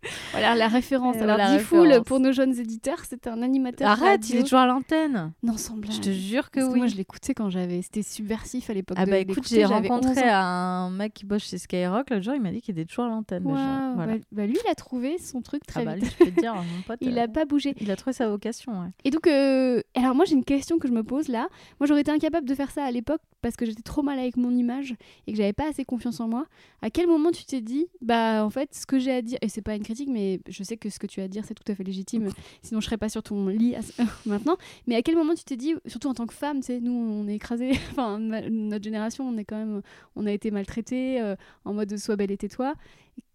Voilà 0.32 0.54
la 0.54 0.68
référence. 0.68 1.16
Et 1.16 1.20
Alors, 1.20 1.36
la 1.36 1.56
Diffoul, 1.56 2.02
pour 2.04 2.20
nos 2.20 2.32
jeunes 2.32 2.56
éditeurs, 2.58 2.98
c'est 3.08 3.26
un 3.26 3.42
animateur. 3.42 3.88
Arrête, 3.88 4.22
radio. 4.22 4.28
il 4.30 4.36
est 4.38 4.42
toujours 4.42 4.60
à 4.60 4.66
l'antenne. 4.66 5.32
Non, 5.42 5.56
sans 5.56 5.76
blague. 5.76 5.92
Je 5.92 6.00
te 6.00 6.10
jure 6.10 6.50
que 6.50 6.60
Parce 6.60 6.68
que 6.68 6.72
oui. 6.72 6.78
moi, 6.78 6.86
je 6.88 6.96
l'écoutais 6.96 7.34
quand 7.34 7.50
j'avais. 7.50 7.82
C'était 7.82 8.02
subversif 8.02 8.70
à 8.70 8.74
l'époque. 8.74 8.96
Ah 9.00 9.06
bah 9.06 9.18
écoute, 9.18 9.46
j'ai 9.48 9.60
j'avais 9.66 9.90
11 9.90 10.00
rencontré 10.00 10.28
un 10.28 10.90
mec 10.90 11.14
qui 11.14 11.26
bosse 11.26 11.42
chez 11.44 11.58
Skyrock 11.58 12.10
l'autre 12.10 12.22
jour, 12.22 12.34
il 12.34 12.40
m'a 12.40 12.50
dit 12.50 12.60
qu'il 12.62 12.78
était 12.78 12.86
toujours 12.86 13.04
à 13.04 13.08
l'antenne. 13.08 13.42
déjà. 13.44 13.92
Voilà. 13.94 14.16
bah, 14.16 14.24
bah, 14.32 14.46
lui, 14.46 14.56
il 14.64 14.70
a 14.70 14.74
trouvé 14.74 15.18
son 15.18 15.42
truc 15.42 15.66
très 15.66 15.82
Ah 15.82 15.84
bah, 15.84 15.94
vite. 15.94 16.04
lui, 16.04 16.10
je 16.18 16.24
peux 16.24 16.30
te 16.30 16.40
dire, 16.40 16.54
mon 16.76 16.82
pote, 16.86 16.98
Il 17.00 17.18
euh, 17.18 17.22
a 17.24 17.28
pas 17.28 17.44
bougé. 17.44 17.74
il 17.80 17.90
a 17.90 17.96
trouvé 17.96 18.12
sa 18.14 18.28
vocation. 18.28 18.72
ouais. 18.72 18.88
Et 19.04 19.10
donc, 19.10 19.26
euh, 19.26 19.82
alors 19.94 20.14
moi 20.14 20.24
j'ai 20.24 20.34
une 20.34 20.44
question 20.44 20.78
que 20.78 20.88
je 20.88 20.92
me 20.92 21.02
pose 21.02 21.28
là. 21.28 21.48
Moi 21.78 21.86
j'aurais 21.86 22.00
été 22.02 22.10
incapable 22.10 22.48
de 22.48 22.54
faire 22.54 22.70
ça 22.70 22.84
à 22.84 22.90
l'époque 22.90 23.20
parce 23.42 23.56
que 23.56 23.64
j'étais 23.66 23.82
trop 23.82 24.02
mal 24.02 24.18
avec 24.18 24.36
mon 24.36 24.50
image 24.54 24.94
et 25.26 25.32
que 25.32 25.38
j'avais 25.38 25.52
pas 25.52 25.68
assez 25.68 25.84
confiance 25.84 26.20
en 26.20 26.28
moi. 26.28 26.44
À 26.82 26.90
quel 26.90 27.06
moment 27.06 27.30
tu 27.30 27.44
t'es 27.44 27.60
dit, 27.60 27.86
bah 28.02 28.44
en 28.44 28.50
fait, 28.50 28.74
ce 28.74 28.86
que 28.86 28.98
j'ai 28.98 29.12
à 29.12 29.22
dire, 29.22 29.38
et 29.42 29.48
c'est 29.48 29.62
pas 29.62 29.74
une 29.74 29.82
critique, 29.90 30.08
mais 30.08 30.40
je 30.48 30.62
sais 30.62 30.76
que 30.76 30.88
ce 30.88 30.98
que 30.98 31.06
tu 31.06 31.20
as 31.20 31.24
à 31.24 31.28
dire 31.28 31.44
c'est 31.44 31.54
tout 31.54 31.70
à 31.70 31.74
fait 31.74 31.82
légitime, 31.82 32.28
sinon 32.62 32.80
je 32.80 32.86
serais 32.86 32.96
pas 32.96 33.08
sur 33.08 33.22
ton 33.22 33.48
lit 33.48 33.74
à 33.74 33.80
maintenant. 34.26 34.56
Mais 34.86 34.94
à 34.94 35.02
quel 35.02 35.16
moment 35.16 35.34
tu 35.34 35.44
t'es 35.44 35.56
dit, 35.56 35.74
surtout 35.86 36.08
en 36.08 36.14
tant 36.14 36.26
que 36.26 36.34
femme, 36.34 36.60
tu 36.60 36.66
sais, 36.66 36.80
nous 36.80 36.92
on 36.92 37.26
est 37.26 37.34
écrasés, 37.34 37.72
enfin 37.90 38.18
notre 38.18 38.84
génération, 38.84 39.28
on 39.28 39.36
est 39.36 39.44
quand 39.44 39.56
même, 39.56 39.82
on 40.16 40.26
a 40.26 40.32
été 40.32 40.50
maltraités 40.50 41.20
euh, 41.20 41.34
en 41.64 41.74
mode 41.74 41.96
sois 41.96 42.16
belle 42.16 42.30
et 42.30 42.36
tais-toi. 42.36 42.74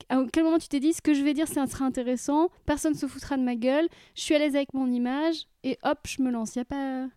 À 0.09 0.23
quel 0.31 0.43
moment 0.43 0.57
tu 0.57 0.67
t'es 0.67 0.79
dit, 0.79 0.93
ce 0.93 1.01
que 1.01 1.13
je 1.13 1.23
vais 1.23 1.33
dire, 1.33 1.47
ça 1.47 1.67
sera 1.67 1.85
intéressant, 1.85 2.49
personne 2.65 2.95
se 2.95 3.05
foutra 3.05 3.37
de 3.37 3.43
ma 3.43 3.55
gueule, 3.55 3.87
je 4.15 4.21
suis 4.21 4.33
à 4.33 4.39
l'aise 4.39 4.55
avec 4.55 4.73
mon 4.73 4.91
image 4.91 5.47
et 5.63 5.77
hop, 5.83 5.99
je 6.07 6.21
me 6.21 6.31
lance. 6.31 6.55
Y 6.55 6.59
a 6.59 6.65
pas. 6.65 7.07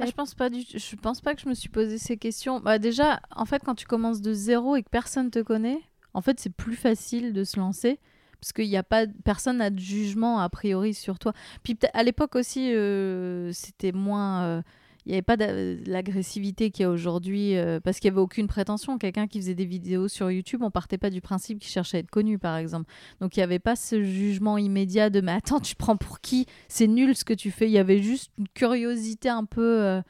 Ah, 0.00 0.06
je 0.06 0.12
pense 0.12 0.34
pas 0.34 0.50
du 0.50 0.60
je 0.62 0.96
pense 0.96 1.20
pas 1.20 1.34
que 1.34 1.40
je 1.40 1.48
me 1.48 1.54
suis 1.54 1.68
posé 1.68 1.98
ces 1.98 2.16
questions. 2.16 2.60
Bah 2.60 2.78
déjà, 2.78 3.20
en 3.34 3.44
fait, 3.44 3.62
quand 3.64 3.74
tu 3.74 3.86
commences 3.86 4.20
de 4.20 4.32
zéro 4.32 4.76
et 4.76 4.82
que 4.82 4.88
personne 4.88 5.30
te 5.30 5.40
connaît, 5.40 5.80
en 6.14 6.20
fait, 6.20 6.40
c'est 6.40 6.52
plus 6.52 6.76
facile 6.76 7.32
de 7.32 7.44
se 7.44 7.58
lancer 7.58 7.98
parce 8.40 8.52
qu'il 8.52 8.66
y 8.66 8.76
a 8.76 8.82
pas 8.82 9.06
personne 9.24 9.58
n'a 9.58 9.70
de 9.70 9.78
jugement 9.78 10.40
a 10.40 10.48
priori 10.48 10.94
sur 10.94 11.18
toi. 11.18 11.32
Puis 11.62 11.76
à 11.92 12.02
l'époque 12.02 12.36
aussi, 12.36 12.72
euh, 12.74 13.52
c'était 13.52 13.92
moins. 13.92 14.42
euh, 14.44 14.62
il 15.06 15.10
n'y 15.10 15.16
avait 15.16 15.22
pas 15.22 15.36
l'agressivité 15.36 16.70
qu'il 16.70 16.84
y 16.84 16.86
a 16.86 16.90
aujourd'hui 16.90 17.58
euh, 17.58 17.78
parce 17.78 17.98
qu'il 17.98 18.10
n'y 18.10 18.14
avait 18.14 18.22
aucune 18.22 18.46
prétention. 18.46 18.96
Quelqu'un 18.96 19.26
qui 19.26 19.38
faisait 19.38 19.54
des 19.54 19.66
vidéos 19.66 20.08
sur 20.08 20.30
YouTube, 20.30 20.62
on 20.62 20.70
partait 20.70 20.96
pas 20.96 21.10
du 21.10 21.20
principe 21.20 21.58
qu'il 21.58 21.70
cherchait 21.70 21.98
à 21.98 22.00
être 22.00 22.10
connu, 22.10 22.38
par 22.38 22.56
exemple. 22.56 22.90
Donc 23.20 23.36
il 23.36 23.40
n'y 23.40 23.44
avait 23.44 23.58
pas 23.58 23.76
ce 23.76 24.02
jugement 24.02 24.56
immédiat 24.56 25.10
de 25.10 25.20
mais 25.20 25.32
attends, 25.32 25.60
tu 25.60 25.76
prends 25.76 25.98
pour 25.98 26.20
qui? 26.20 26.46
C'est 26.68 26.86
nul 26.86 27.14
ce 27.14 27.24
que 27.24 27.34
tu 27.34 27.50
fais. 27.50 27.66
Il 27.66 27.72
y 27.72 27.78
avait 27.78 28.02
juste 28.02 28.32
une 28.38 28.48
curiosité 28.48 29.28
un 29.28 29.44
peu 29.44 29.82
euh, 29.82 30.00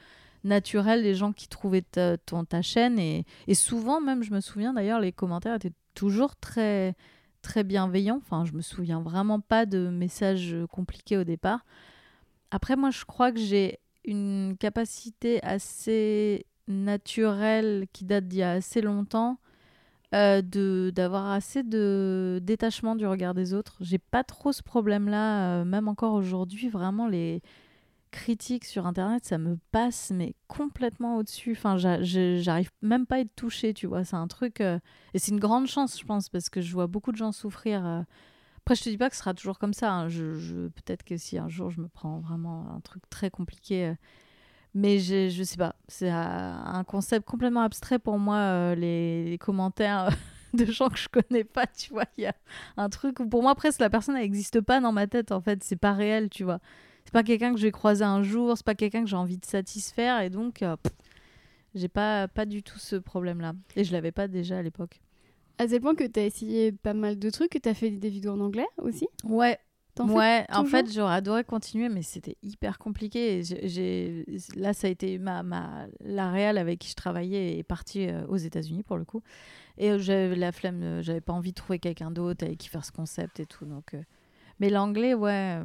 naturelle 0.44 1.02
des 1.02 1.16
gens 1.16 1.32
qui 1.32 1.48
trouvaient 1.48 1.82
ta, 1.82 2.16
ton, 2.16 2.44
ta 2.44 2.62
chaîne. 2.62 2.96
Et, 3.00 3.24
et 3.48 3.54
souvent, 3.54 4.00
même, 4.00 4.22
je 4.22 4.30
me 4.30 4.40
souviens 4.40 4.74
d'ailleurs, 4.74 5.00
les 5.00 5.10
commentaires 5.10 5.56
étaient 5.56 5.72
toujours 5.94 6.36
très 6.36 6.94
très 7.44 7.62
bienveillant. 7.62 8.16
Enfin, 8.16 8.44
je 8.44 8.52
me 8.52 8.62
souviens 8.62 9.00
vraiment 9.00 9.38
pas 9.38 9.66
de 9.66 9.88
messages 9.88 10.56
compliqués 10.70 11.16
au 11.16 11.24
départ. 11.24 11.64
Après, 12.50 12.74
moi, 12.74 12.90
je 12.90 13.04
crois 13.04 13.30
que 13.30 13.38
j'ai 13.38 13.78
une 14.04 14.56
capacité 14.58 15.42
assez 15.44 16.46
naturelle 16.66 17.86
qui 17.92 18.04
date 18.04 18.26
d'il 18.26 18.38
y 18.38 18.42
a 18.42 18.52
assez 18.52 18.80
longtemps 18.80 19.38
euh, 20.14 20.42
de 20.42 20.92
d'avoir 20.94 21.30
assez 21.30 21.62
de 21.62 22.40
détachement 22.42 22.94
du 22.96 23.06
regard 23.06 23.34
des 23.34 23.52
autres. 23.54 23.76
J'ai 23.80 23.98
pas 23.98 24.24
trop 24.24 24.52
ce 24.52 24.62
problème-là, 24.62 25.60
euh, 25.60 25.64
même 25.64 25.88
encore 25.88 26.14
aujourd'hui. 26.14 26.68
Vraiment, 26.68 27.08
les 27.08 27.42
critiques 28.14 28.64
sur 28.64 28.86
Internet, 28.86 29.24
ça 29.24 29.38
me 29.38 29.58
passe 29.72 30.12
mais 30.14 30.34
complètement 30.46 31.16
au-dessus. 31.16 31.52
Enfin, 31.52 31.76
j'arrive 31.76 32.70
même 32.80 33.06
pas 33.06 33.16
à 33.16 33.18
être 33.20 33.34
touchée, 33.34 33.74
tu 33.74 33.86
vois. 33.86 34.04
C'est 34.04 34.16
un 34.16 34.28
truc 34.28 34.60
euh, 34.60 34.78
et 35.12 35.18
c'est 35.18 35.32
une 35.32 35.40
grande 35.40 35.66
chance, 35.66 35.98
je 35.98 36.04
pense, 36.04 36.28
parce 36.28 36.48
que 36.48 36.60
je 36.60 36.72
vois 36.72 36.86
beaucoup 36.86 37.12
de 37.12 37.16
gens 37.16 37.32
souffrir. 37.32 37.84
Après, 38.58 38.76
je 38.76 38.84
te 38.84 38.88
dis 38.88 38.96
pas 38.96 39.10
que 39.10 39.16
ce 39.16 39.20
sera 39.20 39.34
toujours 39.34 39.58
comme 39.58 39.74
ça. 39.74 39.92
Hein. 39.92 40.08
Je, 40.08 40.68
Peut-être 40.68 41.02
que 41.02 41.16
si 41.16 41.38
un 41.38 41.48
jour 41.48 41.70
je 41.70 41.80
me 41.80 41.88
prends 41.88 42.20
vraiment 42.20 42.74
un 42.74 42.80
truc 42.80 43.02
très 43.10 43.30
compliqué, 43.30 43.94
mais 44.74 44.98
je, 44.98 45.28
je 45.28 45.42
sais 45.44 45.56
pas, 45.56 45.76
c'est 45.86 46.10
un 46.10 46.84
concept 46.84 47.26
complètement 47.26 47.62
abstrait 47.62 48.00
pour 48.00 48.18
moi, 48.18 48.36
euh, 48.36 48.74
les, 48.74 49.38
commentaires 49.38 50.10
de 50.54 50.64
gens 50.66 50.88
que 50.88 50.98
je 50.98 51.08
connais 51.08 51.44
pas, 51.44 51.66
tu 51.66 51.92
vois. 51.92 52.06
Il 52.18 52.24
y 52.24 52.26
a 52.26 52.34
un 52.76 52.88
truc 52.88 53.20
où 53.20 53.28
pour 53.28 53.42
moi, 53.42 53.54
presque 53.54 53.80
la 53.80 53.88
personne 53.88 54.16
n'existe 54.16 54.60
pas 54.60 54.80
dans 54.80 54.92
ma 54.92 55.06
tête, 55.06 55.30
en 55.30 55.40
fait, 55.40 55.62
c'est 55.62 55.76
pas 55.76 55.92
réel, 55.92 56.28
tu 56.28 56.42
vois. 56.42 56.58
C'est 57.04 57.12
pas 57.12 57.22
quelqu'un 57.22 57.52
que 57.52 57.58
je 57.58 57.64
vais 57.64 57.72
croiser 57.72 58.04
un 58.04 58.22
jour, 58.22 58.56
c'est 58.56 58.64
pas 58.64 58.74
quelqu'un 58.74 59.02
que 59.02 59.08
j'ai 59.08 59.16
envie 59.16 59.38
de 59.38 59.44
satisfaire, 59.44 60.20
et 60.20 60.30
donc, 60.30 60.62
euh, 60.62 60.76
j'ai 61.74 61.88
pas, 61.88 62.28
pas 62.28 62.46
du 62.46 62.62
tout 62.62 62.78
ce 62.78 62.96
problème-là. 62.96 63.54
Et 63.76 63.84
je 63.84 63.92
l'avais 63.92 64.12
pas 64.12 64.28
déjà 64.28 64.58
à 64.58 64.62
l'époque. 64.62 65.00
À 65.58 65.66
tel 65.66 65.80
point 65.80 65.94
que 65.94 66.04
tu 66.04 66.18
as 66.18 66.24
essayé 66.24 66.72
pas 66.72 66.94
mal 66.94 67.18
de 67.18 67.30
trucs, 67.30 67.50
que 67.50 67.58
tu 67.58 67.68
as 67.68 67.74
fait 67.74 67.90
des 67.90 68.08
vidéos 68.08 68.32
en 68.32 68.40
anglais 68.40 68.66
aussi? 68.78 69.06
Ouais, 69.22 69.58
Ouais, 70.00 70.44
en 70.52 70.64
fait, 70.64 70.92
j'aurais 70.92 71.14
adoré 71.14 71.44
continuer, 71.44 71.88
mais 71.88 72.02
c'était 72.02 72.36
hyper 72.42 72.78
compliqué. 72.78 73.42
J'ai, 73.44 74.24
là, 74.56 74.72
ça 74.72 74.88
a 74.88 74.90
été 74.90 75.18
ma, 75.18 75.42
ma, 75.44 75.86
la 76.00 76.30
réelle 76.30 76.58
avec 76.58 76.80
qui 76.80 76.88
je 76.88 76.94
travaillais 76.94 77.58
est 77.58 77.62
partie 77.62 78.08
euh, 78.08 78.26
aux 78.26 78.36
États-Unis 78.36 78.82
pour 78.82 78.96
le 78.96 79.04
coup. 79.04 79.22
Et 79.78 79.92
euh, 79.92 79.98
j'avais 79.98 80.34
la 80.34 80.50
flemme, 80.50 80.82
euh, 80.82 81.02
j'avais 81.02 81.20
pas 81.20 81.32
envie 81.32 81.50
de 81.50 81.54
trouver 81.54 81.78
quelqu'un 81.78 82.10
d'autre 82.10 82.44
avec 82.44 82.58
qui 82.58 82.68
faire 82.68 82.84
ce 82.84 82.90
concept 82.90 83.38
et 83.38 83.46
tout. 83.46 83.66
Donc, 83.66 83.96
Mais 84.58 84.68
l'anglais, 84.68 85.14
ouais, 85.14 85.60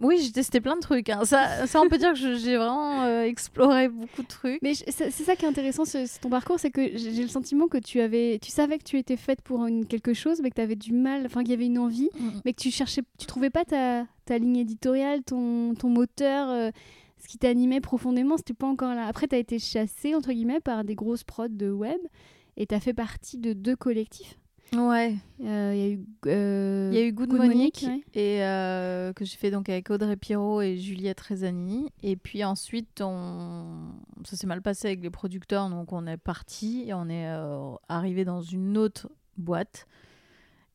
oui, 0.00 0.18
j'ai 0.20 0.30
testé 0.30 0.60
plein 0.60 0.76
de 0.76 0.80
trucs. 0.80 1.08
Hein. 1.08 1.24
Ça, 1.24 1.66
ça, 1.66 1.80
on 1.80 1.88
peut 1.88 1.98
dire 1.98 2.12
que 2.12 2.36
j'ai 2.36 2.56
vraiment 2.56 3.02
euh, 3.02 3.22
exploré 3.22 3.88
beaucoup 3.88 4.22
de 4.22 4.28
trucs. 4.28 4.60
Mais 4.62 4.74
c'est 4.74 5.10
ça 5.10 5.34
qui 5.34 5.44
est 5.44 5.48
intéressant 5.48 5.84
sur, 5.84 6.00
ton 6.20 6.30
parcours, 6.30 6.58
c'est 6.60 6.70
que 6.70 6.96
j'ai 6.96 7.22
le 7.22 7.28
sentiment 7.28 7.66
que 7.66 7.78
tu 7.78 8.00
avais, 8.00 8.38
tu 8.40 8.50
savais 8.50 8.78
que 8.78 8.84
tu 8.84 8.98
étais 8.98 9.16
faite 9.16 9.40
pour 9.42 9.66
une, 9.66 9.86
quelque 9.86 10.14
chose, 10.14 10.40
mais 10.40 10.50
que 10.50 10.56
tu 10.56 10.60
avais 10.60 10.76
du 10.76 10.92
mal, 10.92 11.26
enfin 11.26 11.42
qu'il 11.42 11.50
y 11.50 11.54
avait 11.54 11.66
une 11.66 11.78
envie, 11.78 12.10
mm, 12.18 12.24
mm. 12.24 12.40
mais 12.44 12.52
que 12.52 12.60
tu 12.60 12.70
cherchais, 12.70 13.02
tu 13.18 13.26
trouvais 13.26 13.50
pas 13.50 13.64
ta, 13.64 14.06
ta 14.24 14.38
ligne 14.38 14.56
éditoriale, 14.56 15.22
ton, 15.24 15.74
ton 15.74 15.88
moteur, 15.88 16.48
euh, 16.50 16.70
ce 17.18 17.28
qui 17.28 17.38
t'animait 17.38 17.80
profondément, 17.80 18.36
c'était 18.36 18.54
pas 18.54 18.66
encore 18.66 18.94
là. 18.94 19.06
Après, 19.06 19.26
tu 19.26 19.34
as 19.34 19.38
été 19.38 19.58
chassée 19.58 20.14
entre 20.14 20.32
guillemets 20.32 20.60
par 20.60 20.84
des 20.84 20.94
grosses 20.94 21.24
prods 21.24 21.48
de 21.48 21.70
web, 21.70 22.00
et 22.56 22.66
tu 22.66 22.74
as 22.74 22.80
fait 22.80 22.94
partie 22.94 23.38
de 23.38 23.52
deux 23.52 23.76
collectifs. 23.76 24.38
Ouais. 24.76 25.16
Euh, 25.42 25.72
il 25.74 25.80
y 25.80 25.84
a 25.84 25.88
eu, 25.88 26.06
euh, 26.26 26.90
y 26.92 26.98
a 26.98 27.04
eu 27.04 27.12
Good, 27.12 27.32
Monique, 27.32 27.84
et 28.14 28.42
euh, 28.42 29.12
que 29.12 29.24
j'ai 29.24 29.36
fait 29.36 29.50
donc 29.50 29.68
avec 29.68 29.90
Audrey 29.90 30.16
Pirot 30.16 30.62
et 30.62 30.76
Juliette 30.78 31.20
Rezani. 31.20 31.90
Et 32.02 32.16
puis 32.16 32.42
ensuite, 32.44 33.00
on... 33.02 33.92
ça 34.24 34.36
s'est 34.36 34.46
mal 34.46 34.62
passé 34.62 34.88
avec 34.88 35.02
les 35.02 35.10
producteurs, 35.10 35.68
donc 35.68 35.92
on 35.92 36.06
est 36.06 36.16
parti 36.16 36.84
et 36.86 36.94
on 36.94 37.08
est 37.08 37.28
arrivé 37.88 38.24
dans 38.24 38.40
une 38.40 38.78
autre 38.78 39.10
boîte. 39.36 39.86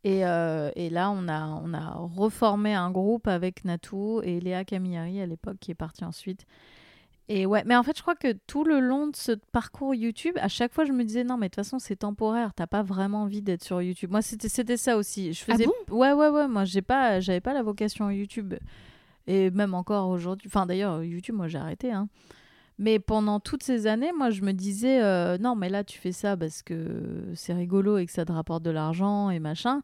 Et, 0.04 0.20
et, 0.20 0.90
là, 0.90 1.12
on 1.12 1.28
a, 1.28 1.48
on 1.48 1.74
a 1.74 1.92
reformé 1.96 2.74
un 2.74 2.92
groupe 2.92 3.28
avec 3.28 3.66
Natou 3.66 4.22
et 4.24 4.40
Léa 4.40 4.64
Camilleri 4.64 5.22
à 5.22 5.26
l'époque 5.26 5.58
qui 5.60 5.72
est 5.72 5.76
partie 5.76 6.06
ensuite. 6.06 6.46
Et 7.30 7.46
ouais, 7.46 7.64
mais 7.66 7.76
en 7.76 7.84
fait, 7.84 7.98
je 7.98 8.02
crois 8.02 8.16
que 8.16 8.32
tout 8.48 8.64
le 8.64 8.80
long 8.80 9.08
de 9.08 9.16
ce 9.16 9.34
parcours 9.52 9.94
YouTube, 9.94 10.36
à 10.40 10.48
chaque 10.48 10.72
fois, 10.74 10.86
je 10.86 10.94
me 10.94 11.04
disais 11.04 11.26
non, 11.26 11.38
mais 11.38 11.48
de 11.48 11.52
toute 11.52 11.64
façon, 11.64 11.78
c'est 11.78 11.98
temporaire. 11.98 12.54
T'as 12.54 12.68
pas 12.68 12.84
vraiment 12.84 13.24
envie 13.24 13.42
d'être 13.42 13.64
sur 13.64 13.82
YouTube. 13.82 14.12
Moi, 14.12 14.22
c'était 14.22 14.48
c'était 14.48 14.78
ça 14.78 14.96
aussi. 14.96 15.34
Je 15.34 15.44
ah 15.48 15.54
faisais. 15.54 15.66
Ah 15.68 15.94
ouais, 15.94 16.14
ouais, 16.14 16.30
ouais. 16.30 16.48
Moi, 16.48 16.64
j'ai 16.64 16.82
pas, 16.82 17.20
j'avais 17.20 17.42
pas 17.42 17.54
la 17.54 17.64
vocation 17.64 18.10
YouTube. 18.10 18.54
Et 19.28 19.52
même 19.52 19.74
encore 19.74 20.08
aujourd'hui. 20.08 20.48
Enfin, 20.48 20.66
d'ailleurs, 20.66 21.04
YouTube, 21.04 21.36
moi, 21.36 21.50
j'ai 21.50 21.58
arrêté. 21.58 21.92
Hein. 21.92 22.08
Mais 22.80 23.00
pendant 23.00 23.42
toutes 23.42 23.64
ces 23.64 23.88
années, 23.88 24.14
moi, 24.16 24.30
je 24.30 24.42
me 24.44 24.54
disais 24.54 25.04
euh, 25.04 25.38
non, 25.38 25.56
mais 25.56 25.68
là, 25.68 25.84
tu 25.84 26.00
fais 26.00 26.14
ça 26.14 26.38
parce 26.38 26.64
que 26.64 27.26
c'est 27.34 27.54
rigolo 27.54 27.98
et 27.98 28.06
que 28.06 28.12
ça 28.12 28.24
te 28.24 28.32
rapporte 28.32 28.64
de 28.64 28.72
l'argent 28.72 29.32
et 29.32 29.40
machin 29.40 29.82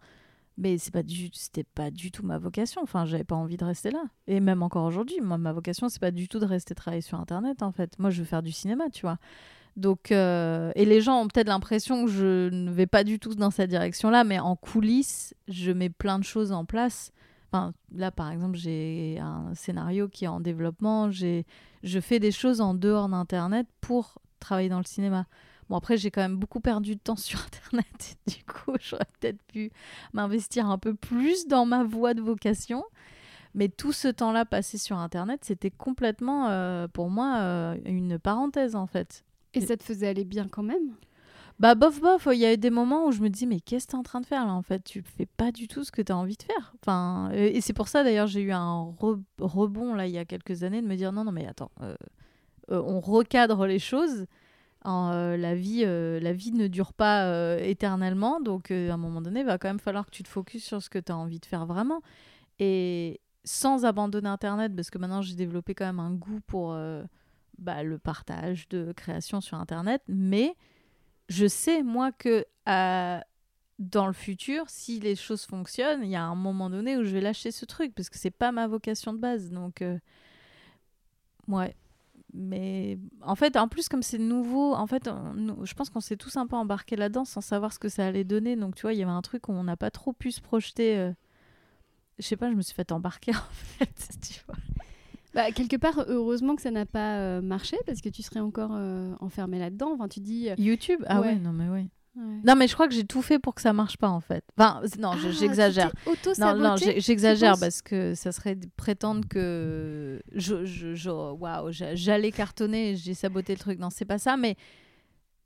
mais 0.58 0.78
c'est 0.78 0.92
pas 0.92 1.04
du 1.04 1.30
c'était 1.34 1.64
pas 1.64 1.92
du 1.92 2.12
tout 2.12 2.24
ma 2.26 2.38
vocation. 2.38 2.82
Enfin 2.84 3.06
j'avais 3.06 3.24
pas 3.24 3.36
envie 3.36 3.58
de 3.58 3.66
rester 3.66 3.92
là. 3.92 4.04
Et 4.28 4.40
même 4.40 4.64
encore 4.64 4.86
aujourd'hui 4.86 5.20
moi 5.22 5.38
ma 5.38 5.54
vocation 5.54 5.90
c'est 5.90 6.00
pas 6.02 6.12
du 6.12 6.28
tout 6.28 6.40
de 6.40 6.46
rester 6.46 6.76
travailler 6.76 7.02
sur 7.02 7.20
internet 7.20 7.64
en 7.64 7.72
fait. 7.72 7.98
Moi 8.00 8.10
je 8.10 8.20
veux 8.20 8.26
faire 8.26 8.44
du 8.44 8.52
cinéma 8.52 8.90
tu 8.92 9.02
vois. 9.02 9.18
Donc 9.76 10.12
euh, 10.12 10.72
et 10.76 10.86
les 10.86 11.02
gens 11.02 11.22
ont 11.22 11.28
peut-être 11.28 11.48
l'impression 11.48 12.06
que 12.06 12.12
je 12.12 12.50
ne 12.50 12.72
vais 12.72 12.86
pas 12.86 13.04
du 13.04 13.20
tout 13.20 13.34
dans 13.34 13.50
cette 13.52 13.70
direction 13.70 14.10
là 14.10 14.24
mais 14.24 14.40
en 14.40 14.56
coulisses 14.56 15.34
je 15.48 15.72
mets 15.72 15.90
plein 15.90 16.20
de 16.20 16.24
choses 16.24 16.52
en 16.52 16.66
place. 16.66 17.12
Enfin 17.52 17.74
là 17.96 18.12
par 18.12 18.32
exemple 18.32 18.58
j'ai 18.58 19.18
un 19.20 19.54
scénario 19.56 20.08
qui 20.08 20.26
est 20.26 20.30
en 20.30 20.40
développement. 20.40 21.10
J'ai 21.10 21.46
je 21.82 22.00
fais 22.00 22.20
des 22.20 22.32
choses 22.32 22.62
en 22.62 22.74
dehors 22.76 23.10
d'internet 23.10 23.68
pour 23.82 24.20
travailler 24.40 24.70
dans 24.70 24.78
le 24.78 24.86
cinéma 24.86 25.26
Bon, 25.74 25.78
après, 25.78 25.98
j'ai 25.98 26.12
quand 26.12 26.22
même 26.22 26.38
beaucoup 26.38 26.60
perdu 26.60 26.94
de 26.94 27.00
temps 27.00 27.16
sur 27.16 27.40
Internet. 27.40 28.16
Du 28.28 28.44
coup, 28.44 28.76
j'aurais 28.80 29.08
peut-être 29.20 29.42
pu 29.42 29.72
m'investir 30.14 30.70
un 30.70 30.78
peu 30.78 30.94
plus 30.94 31.48
dans 31.48 31.66
ma 31.66 31.84
voie 31.84 32.14
de 32.14 32.22
vocation. 32.22 32.84
Mais 33.56 33.70
tout 33.70 33.92
ce 33.92 34.08
temps-là 34.08 34.46
passé 34.46 34.78
sur 34.78 35.00
Internet, 35.00 35.40
c'était 35.44 35.72
complètement, 35.72 36.48
euh, 36.50 36.88
pour 36.88 37.10
moi, 37.10 37.38
euh, 37.40 37.76
une 37.86 38.20
parenthèse, 38.20 38.76
en 38.76 38.86
fait. 38.86 39.24
Et 39.56 39.62
ça 39.62 39.76
te 39.76 39.84
faisait 39.84 40.08
aller 40.08 40.26
bien 40.26 40.48
quand 40.48 40.62
même? 40.62 40.94
Bah 41.58 41.74
bof 41.74 42.00
bof, 42.02 42.28
il 42.32 42.40
y 42.40 42.46
a 42.46 42.54
eu 42.54 42.58
des 42.58 42.70
moments 42.70 43.08
où 43.08 43.12
je 43.12 43.22
me 43.22 43.30
dis 43.30 43.48
mais 43.48 43.60
qu'est-ce 43.60 43.86
que 43.88 43.92
tu 43.92 43.96
es 43.96 44.00
en 44.00 44.04
train 44.04 44.22
de 44.22 44.26
faire 44.26 44.46
là 44.46 44.54
en 44.54 44.64
fait? 44.64 44.84
Tu 44.84 45.04
fais 45.04 45.28
pas 45.28 45.52
du 45.52 45.68
tout 45.68 45.84
ce 45.84 45.92
que 45.92 46.02
tu 46.02 46.12
as 46.12 46.18
envie 46.18 46.36
de 46.36 46.42
faire. 46.42 46.74
Enfin 46.82 47.30
et 47.32 47.62
c'est 47.62 47.74
pour 47.74 47.88
ça 47.88 48.04
d'ailleurs 48.04 48.26
j'ai 48.26 48.42
eu 48.42 48.52
un 48.52 48.92
rebond 49.40 49.94
là 49.94 50.08
il 50.08 50.14
y 50.14 50.18
a 50.18 50.26
quelques 50.26 50.64
années 50.64 50.82
de 50.82 50.88
me 50.88 50.96
dire 50.96 51.12
non 51.12 51.24
non 51.24 51.32
mais 51.32 51.46
attends, 51.46 51.70
euh, 51.84 51.96
on 52.70 53.00
recadre 53.00 53.68
les 53.68 53.78
choses 53.78 54.26
euh, 54.86 55.38
la, 55.38 55.56
vie, 55.56 55.84
euh, 55.86 56.20
la 56.20 56.34
vie 56.34 56.52
ne 56.52 56.68
dure 56.68 56.94
pas 56.94 57.26
euh, 57.26 57.58
éternellement, 57.60 58.42
donc 58.42 58.72
à 58.72 58.94
un 58.94 58.98
moment 58.98 59.22
donné, 59.22 59.42
il 59.42 59.46
va 59.46 59.58
quand 59.58 59.70
même 59.70 59.80
falloir 59.80 60.06
que 60.06 60.12
tu 60.12 60.24
te 60.24 60.28
focuses 60.28 60.64
sur 60.64 60.82
ce 60.82 60.90
que 60.90 61.00
tu 61.00 61.12
as 61.12 61.18
envie 61.18 61.40
de 61.40 61.46
faire 61.46 61.66
vraiment. 61.66 62.02
Et 62.60 63.22
sans 63.46 63.86
abandonner 63.86 64.30
Internet, 64.30 64.76
parce 64.76 64.90
que 64.90 64.98
maintenant 64.98 65.22
j'ai 65.22 65.36
développé 65.36 65.74
quand 65.74 65.86
même 65.86 66.00
un 66.00 66.12
goût 66.12 66.40
pour 66.48 66.78
bah, 67.58 67.84
le 67.84 67.98
partage 67.98 68.68
de 68.70 68.92
création 68.94 69.42
sur 69.42 69.58
Internet, 69.58 70.02
mais 70.08 70.56
je 71.30 71.48
sais, 71.48 71.84
moi, 71.84 72.12
que 72.12 72.46
dans 73.80 74.08
le 74.08 74.14
futur, 74.14 74.66
si 74.70 75.00
les 75.00 75.16
choses 75.16 75.46
fonctionnent, 75.46 76.04
il 76.04 76.10
y 76.10 76.16
a 76.16 76.24
un 76.24 76.36
moment 76.36 76.70
donné 76.70 76.98
où 76.98 77.04
je 77.04 77.10
vais 77.10 77.22
lâcher 77.22 77.52
ce 77.52 77.66
truc, 77.66 77.94
parce 77.96 78.10
que 78.10 78.18
c'est 78.18 78.32
pas 78.32 78.52
ma 78.52 78.68
vocation 78.68 79.14
de 79.14 79.18
base. 79.20 79.50
Donc, 79.50 79.84
ouais, 81.48 81.76
mais 82.34 82.98
en 83.22 83.36
fait, 83.36 83.56
en 83.58 83.68
plus, 83.68 83.88
comme 83.88 84.02
c'est 84.02 84.18
nouveau, 84.18 84.74
en 84.74 84.88
fait, 84.88 85.08
je 85.64 85.74
pense 85.74 85.90
qu'on 85.92 86.00
s'est 86.00 86.18
tous 86.18 86.36
un 86.36 86.48
peu 86.48 86.56
embarqués 86.56 86.96
là-dedans 86.96 87.26
sans 87.26 87.42
savoir 87.42 87.72
ce 87.72 87.80
que 87.80 87.90
ça 87.90 88.08
allait 88.08 88.24
donner. 88.24 88.56
Donc, 88.56 88.76
tu 88.76 88.82
vois, 88.82 88.94
il 88.94 89.00
y 89.00 89.04
avait 89.04 89.12
un 89.12 89.22
truc 89.22 89.50
où 89.50 89.52
on 89.52 89.64
n'a 89.64 89.78
pas 89.78 89.92
trop 89.92 90.14
pu 90.14 90.32
se 90.32 90.42
projeter. 90.42 90.98
Euh, 90.98 91.12
je 92.18 92.24
sais 92.24 92.36
pas, 92.36 92.50
je 92.50 92.56
me 92.56 92.62
suis 92.62 92.74
fait 92.74 92.92
embarquer 92.92 93.32
en 93.36 93.52
fait, 93.52 94.10
tu 94.28 94.42
vois. 94.48 94.56
Bah, 95.36 95.52
quelque 95.52 95.78
part, 95.78 96.06
heureusement 96.08 96.56
que 96.56 96.62
ça 96.62 96.72
n'a 96.72 96.86
pas 96.86 97.18
euh, 97.18 97.42
marché 97.42 97.78
parce 97.86 98.02
que 98.02 98.10
tu 98.10 98.24
serais 98.24 98.40
encore 98.40 98.72
euh, 98.74 99.14
enfermé 99.20 99.60
là-dedans. 99.60 99.94
Enfin, 99.94 100.08
tu 100.08 100.20
dis. 100.20 100.50
YouTube? 100.58 101.04
Ah 101.06 101.22
ouais, 101.22 101.36
non, 101.36 101.54
mais 101.54 101.88
Non, 102.16 102.56
mais 102.56 102.68
je 102.68 102.74
crois 102.76 102.88
que 102.88 102.94
j'ai 102.94 103.06
tout 103.06 103.24
fait 103.24 103.40
pour 103.40 103.56
que 103.56 103.62
ça 103.62 103.74
marche 103.74 103.98
pas 103.98 104.10
en 104.10 104.20
fait. 104.20 104.44
Enfin, 104.58 104.82
non, 105.00 105.12
ah, 105.14 105.32
j'exagère. 105.32 105.92
Non, 106.38 106.56
non, 106.56 106.76
j'exagère 106.78 107.56
parce 107.60 107.82
que 107.82 108.14
ça 108.14 108.32
serait 108.32 108.58
prétendre 108.78 109.28
que 109.28 110.22
je, 110.32 110.64
je, 110.66 111.10
waouh, 111.10 111.72
j'allais 111.72 112.32
cartonner, 112.32 112.96
j'ai 112.96 113.16
saboté 113.16 113.54
le 113.54 113.60
truc. 113.60 113.80
Non, 113.80 113.90
c'est 113.90 114.06
pas 114.06 114.20
ça, 114.20 114.38
mais 114.38 114.56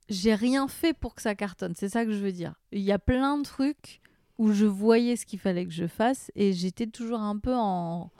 j'ai 0.09 0.35
rien 0.35 0.67
fait 0.67 0.93
pour 0.93 1.15
que 1.15 1.21
ça 1.21 1.35
cartonne. 1.35 1.73
C'est 1.75 1.89
ça 1.89 2.05
que 2.05 2.11
je 2.11 2.17
veux 2.17 2.33
dire. 2.33 2.55
Il 2.73 2.81
y 2.81 2.91
a 2.91 2.99
plein 2.99 3.37
de 3.37 3.43
trucs 3.43 4.01
où 4.37 4.51
je 4.51 4.65
voyais 4.65 5.15
ce 5.15 5.25
qu'il 5.25 5.39
fallait 5.39 5.65
que 5.65 5.73
je 5.73 5.87
fasse 5.87 6.31
et 6.35 6.51
j'étais 6.51 6.87
toujours 6.87 7.21
un 7.21 7.37
peu 7.37 7.55
en, 7.55 8.11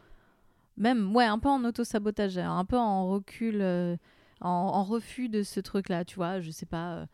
même 0.78 1.14
ouais, 1.16 1.26
un 1.26 1.40
peu 1.40 1.50
en 1.50 1.64
auto 1.66 1.84
sabotage, 1.84 2.38
un 2.38 2.66
peu 2.66 2.78
en 2.78 3.10
recul, 3.10 3.62
euh, 3.62 3.98
en, 4.40 4.50
en, 4.50 4.84
refus 4.84 5.28
de 5.28 5.44
ce 5.44 5.60
truc-là. 5.60 6.06
Tu 6.06 6.16
vois, 6.16 6.40
je 6.40 6.52
sais 6.52 6.66
pas. 6.66 6.94
Euh, 6.94 7.06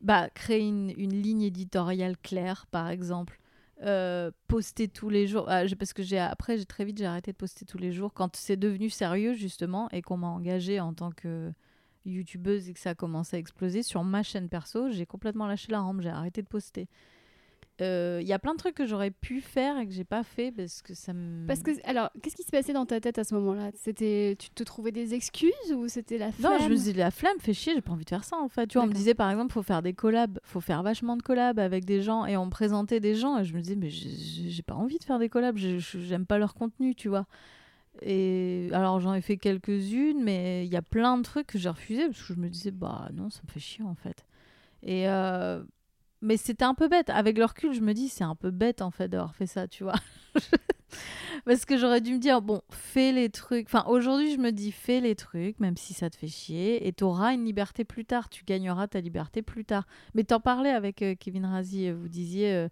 bah, 0.00 0.30
créer 0.30 0.66
une, 0.66 0.92
ligne 0.92 1.42
éditoriale 1.42 2.16
claire, 2.18 2.66
par 2.70 2.88
exemple. 2.88 3.38
Euh, 3.82 4.30
poster 4.46 4.88
tous 4.88 5.08
les 5.08 5.26
jours 5.26 5.46
ah, 5.48 5.62
parce 5.78 5.94
que 5.94 6.02
j'ai 6.02 6.18
après 6.18 6.62
très 6.66 6.84
vite 6.84 6.98
j'ai 6.98 7.06
arrêté 7.06 7.32
de 7.32 7.36
poster 7.38 7.64
tous 7.64 7.78
les 7.78 7.92
jours 7.92 8.12
quand 8.12 8.36
c'est 8.36 8.58
devenu 8.58 8.90
sérieux 8.90 9.32
justement 9.32 9.88
et 9.88 10.02
qu'on 10.02 10.18
m'a 10.18 10.26
engagée 10.26 10.80
en 10.80 10.92
tant 10.92 11.12
que 11.12 11.50
youtubeuse 12.04 12.68
et 12.68 12.74
que 12.74 12.78
ça 12.78 12.90
a 12.90 12.94
commencé 12.94 13.36
à 13.36 13.38
exploser 13.38 13.82
sur 13.82 14.04
ma 14.04 14.22
chaîne 14.22 14.50
perso 14.50 14.90
j'ai 14.90 15.06
complètement 15.06 15.46
lâché 15.46 15.72
la 15.72 15.80
rampe 15.80 16.02
j'ai 16.02 16.10
arrêté 16.10 16.42
de 16.42 16.46
poster 16.46 16.88
euh, 17.80 18.18
il 18.20 18.28
y 18.28 18.32
a 18.32 18.38
plein 18.38 18.52
de 18.52 18.58
trucs 18.58 18.74
que 18.74 18.86
j'aurais 18.86 19.10
pu 19.10 19.40
faire 19.40 19.78
et 19.78 19.86
que 19.86 19.92
j'ai 19.92 20.04
pas 20.04 20.22
fait 20.22 20.52
parce 20.52 20.82
que 20.82 20.94
ça 20.94 21.12
me. 21.12 21.46
Parce 21.46 21.62
que, 21.62 21.70
alors, 21.88 22.10
qu'est-ce 22.22 22.36
qui 22.36 22.42
se 22.42 22.50
passait 22.50 22.72
dans 22.72 22.86
ta 22.86 23.00
tête 23.00 23.18
à 23.18 23.24
ce 23.24 23.34
moment-là? 23.34 23.70
C'était, 23.74 24.36
tu 24.38 24.50
te 24.50 24.62
trouvais 24.62 24.92
des 24.92 25.14
excuses 25.14 25.52
ou 25.74 25.88
c'était 25.88 26.18
la 26.18 26.32
flemme 26.32 26.52
Non, 26.52 26.58
je 26.58 26.68
me 26.68 26.74
disais 26.74 26.92
la 26.92 27.10
flemme, 27.10 27.38
fait 27.38 27.54
chier, 27.54 27.74
j'ai 27.74 27.80
pas 27.80 27.92
envie 27.92 28.04
de 28.04 28.10
faire 28.10 28.24
ça 28.24 28.36
en 28.36 28.48
fait. 28.48 28.66
Tu 28.66 28.78
vois, 28.78 28.84
on 28.84 28.88
me 28.88 28.92
disait 28.92 29.14
par 29.14 29.30
exemple, 29.30 29.52
faut 29.52 29.62
faire 29.62 29.82
des 29.82 29.94
collabs, 29.94 30.38
faut 30.42 30.60
faire 30.60 30.82
vachement 30.82 31.16
de 31.16 31.22
collabs 31.22 31.58
avec 31.58 31.84
des 31.84 32.02
gens 32.02 32.26
et 32.26 32.36
on 32.36 32.46
me 32.46 32.50
présentait 32.50 33.00
des 33.00 33.14
gens 33.14 33.38
et 33.38 33.44
je 33.44 33.54
me 33.54 33.60
disais, 33.60 33.76
mais 33.76 33.90
j'ai 33.90 34.62
pas 34.62 34.74
envie 34.74 34.98
de 34.98 35.04
faire 35.04 35.18
des 35.18 35.28
collabs, 35.28 35.56
j'aime 35.56 36.26
pas 36.26 36.38
leur 36.38 36.54
contenu, 36.54 36.94
tu 36.94 37.08
vois. 37.08 37.26
Et 38.02 38.68
alors 38.72 39.00
j'en 39.00 39.14
ai 39.14 39.20
fait 39.20 39.36
quelques-unes, 39.36 40.22
mais 40.22 40.66
il 40.66 40.72
y 40.72 40.76
a 40.76 40.82
plein 40.82 41.18
de 41.18 41.22
trucs 41.22 41.48
que 41.48 41.58
j'ai 41.58 41.68
refusé 41.68 42.06
parce 42.06 42.20
que 42.20 42.34
je 42.34 42.38
me 42.38 42.48
disais, 42.48 42.70
bah 42.70 43.08
non, 43.12 43.30
ça 43.30 43.40
me 43.46 43.50
fait 43.50 43.60
chier 43.60 43.84
en 43.84 43.94
fait. 43.94 44.26
Et 44.82 45.08
euh, 45.08 45.62
mais 46.22 46.36
c'était 46.36 46.64
un 46.64 46.74
peu 46.74 46.88
bête. 46.88 47.10
Avec 47.10 47.38
le 47.38 47.44
recul, 47.44 47.72
je 47.72 47.80
me 47.80 47.94
dis, 47.94 48.08
c'est 48.08 48.24
un 48.24 48.34
peu 48.34 48.50
bête 48.50 48.82
en 48.82 48.90
fait 48.90 49.08
d'avoir 49.08 49.34
fait 49.34 49.46
ça, 49.46 49.68
tu 49.68 49.84
vois. 49.84 49.94
Parce 51.46 51.64
que 51.64 51.78
j'aurais 51.78 52.00
dû 52.00 52.14
me 52.14 52.18
dire, 52.18 52.42
bon, 52.42 52.60
fais 52.70 53.12
les 53.12 53.30
trucs. 53.30 53.66
Enfin, 53.66 53.84
aujourd'hui, 53.88 54.32
je 54.34 54.38
me 54.38 54.50
dis, 54.52 54.72
fais 54.72 55.00
les 55.00 55.14
trucs, 55.14 55.58
même 55.60 55.76
si 55.76 55.94
ça 55.94 56.10
te 56.10 56.16
fait 56.16 56.28
chier, 56.28 56.86
et 56.86 56.92
tu 56.92 57.04
auras 57.04 57.32
une 57.34 57.44
liberté 57.44 57.84
plus 57.84 58.04
tard. 58.04 58.28
Tu 58.28 58.44
gagneras 58.44 58.88
ta 58.88 59.00
liberté 59.00 59.42
plus 59.42 59.64
tard. 59.64 59.86
Mais 60.14 60.24
t'en 60.24 60.40
parlais 60.40 60.70
avec 60.70 61.02
euh, 61.02 61.14
Kevin 61.18 61.46
Razi, 61.46 61.88
euh, 61.88 61.94
vous 61.94 62.08
disiez, 62.08 62.52
euh, 62.54 62.68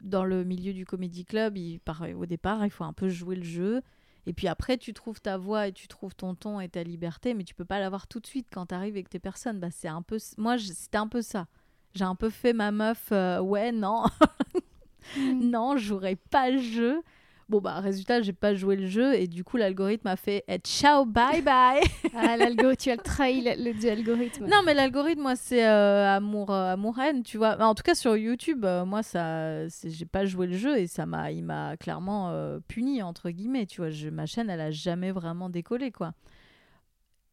dans 0.00 0.24
le 0.24 0.44
milieu 0.44 0.72
du 0.72 0.84
comédie 0.84 1.24
club, 1.24 1.56
il, 1.56 1.80
par- 1.80 2.06
au 2.16 2.26
départ, 2.26 2.64
il 2.64 2.70
faut 2.70 2.84
un 2.84 2.92
peu 2.92 3.08
jouer 3.08 3.36
le 3.36 3.44
jeu. 3.44 3.82
Et 4.26 4.32
puis 4.32 4.48
après, 4.48 4.78
tu 4.78 4.94
trouves 4.94 5.20
ta 5.20 5.36
voix 5.36 5.68
et 5.68 5.72
tu 5.72 5.86
trouves 5.88 6.14
ton 6.14 6.34
ton 6.34 6.60
et 6.60 6.68
ta 6.68 6.82
liberté, 6.82 7.34
mais 7.34 7.44
tu 7.44 7.54
peux 7.54 7.64
pas 7.66 7.78
l'avoir 7.78 8.06
tout 8.08 8.20
de 8.20 8.26
suite 8.26 8.48
quand 8.52 8.66
tu 8.66 8.74
arrives 8.74 8.94
avec 8.94 9.10
tes 9.10 9.18
personnes. 9.18 9.60
Bah, 9.60 9.70
c'est 9.70 9.88
un 9.88 10.02
peu, 10.02 10.18
moi, 10.38 10.58
c'était 10.58 10.98
un 10.98 11.08
peu 11.08 11.22
ça. 11.22 11.46
J'ai 11.94 12.04
un 12.04 12.14
peu 12.16 12.30
fait 12.30 12.52
ma 12.52 12.70
meuf, 12.72 13.08
euh, 13.12 13.38
ouais, 13.40 13.72
non, 13.72 14.04
Mm. 15.16 15.50
non, 15.50 15.76
je 15.76 15.84
jouerai 15.84 16.16
pas 16.16 16.50
le 16.50 16.58
jeu. 16.58 17.02
Bon, 17.50 17.60
bah, 17.60 17.78
résultat, 17.80 18.22
j'ai 18.22 18.32
pas 18.32 18.54
joué 18.54 18.74
le 18.74 18.86
jeu 18.86 19.12
et 19.14 19.26
du 19.28 19.44
coup, 19.44 19.58
l'algorithme 19.58 20.06
a 20.08 20.16
fait 20.16 20.42
eh, 20.48 20.56
ciao, 20.58 21.04
bye 21.04 21.42
bye. 21.42 21.82
Ah, 22.16 22.38
l'algo, 22.38 22.74
tu 22.74 22.90
as 22.90 22.96
trahi 22.96 23.42
le, 23.42 23.62
le 23.62 23.74
du 23.78 23.86
algorithme. 23.88 24.46
non, 24.46 24.62
mais 24.64 24.72
l'algorithme, 24.72 25.20
moi, 25.20 25.36
c'est 25.36 25.64
euh, 25.66 26.16
amour, 26.16 26.50
euh, 26.50 26.72
amour-haine, 26.72 27.22
tu 27.22 27.36
vois. 27.36 27.60
En 27.62 27.74
tout 27.74 27.82
cas, 27.82 27.94
sur 27.94 28.16
YouTube, 28.16 28.64
euh, 28.64 28.86
moi, 28.86 29.02
ça, 29.02 29.68
j'ai 29.68 30.06
pas 30.06 30.24
joué 30.24 30.46
le 30.46 30.56
jeu 30.56 30.78
et 30.78 30.86
ça 30.86 31.04
m'a, 31.04 31.30
il 31.32 31.44
m'a 31.44 31.76
clairement 31.76 32.30
euh, 32.30 32.58
puni, 32.66 33.02
entre 33.02 33.28
guillemets, 33.30 33.66
tu 33.66 33.82
vois. 33.82 33.90
Je, 33.90 34.08
ma 34.08 34.24
chaîne, 34.24 34.48
elle 34.48 34.62
a 34.62 34.70
jamais 34.70 35.12
vraiment 35.12 35.50
décollé, 35.50 35.92
quoi. 35.92 36.12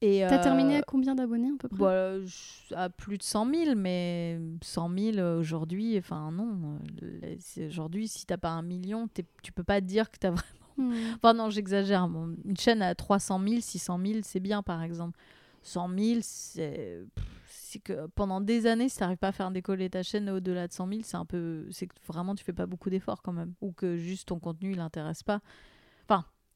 Et, 0.02 0.22
T'as 0.28 0.40
euh, 0.40 0.44
terminé 0.44 0.78
à 0.78 0.82
combien 0.82 1.14
d'abonnés 1.14 1.50
à 1.50 1.58
peu 1.60 1.68
près? 1.70 1.84
je- 2.26 2.74
à 2.76 2.90
plus 2.90 3.18
de 3.18 3.24
100 3.24 3.46
000, 3.46 3.76
mais 3.76 4.40
100 4.64 4.90
000 4.90 5.18
euh, 5.18 5.40
aujourd'hui, 5.40 5.98
enfin 5.98 6.32
non. 6.32 6.80
euh, 7.04 7.68
Aujourd'hui, 7.68 8.08
si 8.08 8.26
t'as 8.26 8.38
pas 8.38 8.50
un 8.50 8.62
million, 8.64 9.08
tu 9.44 9.52
peux 9.52 9.64
pas 9.64 9.80
te 9.80 9.86
dire 9.86 10.10
que 10.10 10.18
t'as 10.18 10.32
vraiment. 10.32 10.46
Mm. 10.78 10.94
Enfin 11.18 11.34
non, 11.34 11.50
j'exagère. 11.50 12.08
bon, 12.08 12.36
une 12.46 12.58
chaîne 12.58 12.82
à 12.82 12.96
300 12.96 13.40
000, 13.46 13.62
600 13.62 14.00
000, 14.04 14.20
c'est 14.24 14.40
bien 14.40 14.64
par 14.64 14.82
exemple. 14.82 15.20
100 15.64 15.88
000, 15.90 16.20
c'est 16.24 17.04
c'est 17.46 17.80
que 17.80 18.08
pendant 18.16 18.42
des 18.42 18.66
années, 18.66 18.90
si 18.90 18.98
t'arrives 18.98 19.18
pas 19.18 19.30
à 19.30 19.32
faire 19.32 19.52
décoller 19.52 19.90
ta 19.90 20.04
chaîne 20.04 20.30
au-delà 20.30 20.68
de 20.68 20.74
100 20.74 20.88
000, 20.88 21.02
c'est 21.04 21.18
un 21.18 21.26
peu, 21.26 21.68
c'est 21.72 21.88
que 21.88 21.94
vraiment 22.08 22.36
tu 22.36 22.44
fais 22.44 22.54
pas 22.54 22.66
beaucoup 22.66 22.90
d'efforts 22.90 23.22
quand 23.22 23.32
même, 23.34 23.54
ou 23.62 23.72
que 23.72 23.96
juste 23.98 24.30
ton 24.30 24.40
contenu 24.40 24.72
il 24.74 24.80
intéresse 24.80 25.24
pas. 25.24 25.42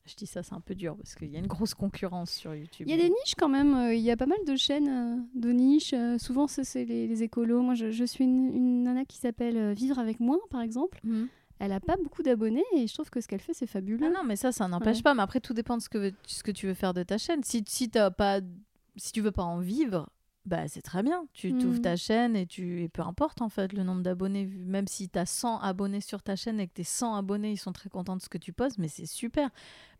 Je 0.05 0.15
dis 0.15 0.27
ça, 0.27 0.43
c'est 0.43 0.53
un 0.53 0.59
peu 0.61 0.75
dur 0.75 0.95
parce 0.95 1.15
qu'il 1.15 1.31
y 1.31 1.35
a 1.35 1.39
une 1.39 1.47
grosse 1.47 1.73
concurrence 1.73 2.29
sur 2.31 2.53
YouTube. 2.53 2.85
Il 2.87 2.95
y 2.95 2.99
a 2.99 3.01
des 3.01 3.09
niches 3.09 3.33
quand 3.37 3.49
même, 3.49 3.73
euh, 3.75 3.93
il 3.95 4.01
y 4.01 4.11
a 4.11 4.17
pas 4.17 4.27
mal 4.27 4.37
de 4.45 4.55
chaînes 4.55 4.87
euh, 4.87 5.39
de 5.39 5.49
niches. 5.51 5.93
euh, 5.93 6.17
souvent, 6.19 6.45
c'est 6.47 6.85
les, 6.85 7.07
les 7.07 7.23
écolos. 7.23 7.61
Moi, 7.61 7.73
je, 7.73 7.89
je 7.89 8.03
suis 8.05 8.23
une, 8.23 8.53
une 8.55 8.83
nana 8.83 9.03
qui 9.05 9.17
s'appelle 9.17 9.73
Vivre 9.73 9.97
avec 9.97 10.19
moi, 10.19 10.37
par 10.51 10.61
exemple. 10.61 10.99
Mhm. 11.03 11.27
Elle 11.57 11.71
a 11.71 11.79
pas 11.79 11.95
beaucoup 11.97 12.21
d'abonnés 12.21 12.63
et 12.75 12.85
je 12.85 12.93
trouve 12.93 13.09
que 13.09 13.21
ce 13.21 13.27
qu'elle 13.27 13.39
fait, 13.39 13.53
c'est 13.53 13.65
fabuleux. 13.65 14.05
Ah 14.05 14.13
non, 14.13 14.23
mais 14.25 14.35
ça, 14.35 14.51
ça 14.51 14.67
n'empêche 14.67 14.97
Ouais. 14.97 15.03
pas. 15.03 15.13
Mais 15.15 15.23
après, 15.23 15.39
tout 15.39 15.53
dépend 15.53 15.77
de 15.77 15.81
ce 15.81 15.89
que, 15.89 16.11
ce 16.27 16.43
que 16.43 16.51
tu 16.51 16.67
veux 16.67 16.73
faire 16.73 16.93
de 16.93 17.01
ta 17.01 17.17
chaîne. 17.17 17.43
Si, 17.43 17.63
si, 17.67 17.89
t'as 17.89 18.11
pas, 18.11 18.41
si 18.97 19.11
tu 19.13 19.21
veux 19.21 19.31
pas 19.31 19.43
en 19.43 19.59
vivre, 19.59 20.09
bah, 20.45 20.67
c'est 20.67 20.81
très 20.81 21.01
bien. 21.03 21.25
Tu 21.33 21.53
Mm. 21.53 21.57
t'ouvres 21.59 21.81
ta 21.81 21.95
chaîne 21.95 22.35
et, 22.35 22.45
tu, 22.45 22.83
et 22.83 22.89
peu 22.89 23.01
importe 23.01 23.41
en 23.41 23.49
fait 23.49 23.73
le 23.73 23.83
nombre 23.83 24.01
d'abonnés. 24.03 24.45
Même 24.45 24.87
si 24.87 25.09
tu 25.09 25.17
as 25.17 25.25
100 25.25 25.59
abonnés 25.59 26.01
sur 26.01 26.21
ta 26.21 26.35
chaîne 26.35 26.59
et 26.59 26.67
que 26.67 26.73
tes 26.73 26.83
100 26.83 27.15
abonnés, 27.15 27.51
ils 27.51 27.57
sont 27.57 27.71
très 27.71 27.89
contents 27.89 28.15
de 28.15 28.21
ce 28.21 28.29
que 28.29 28.37
tu 28.37 28.53
postes, 28.53 28.77
mais 28.77 28.87
c'est 28.87 29.05
super. 29.07 29.49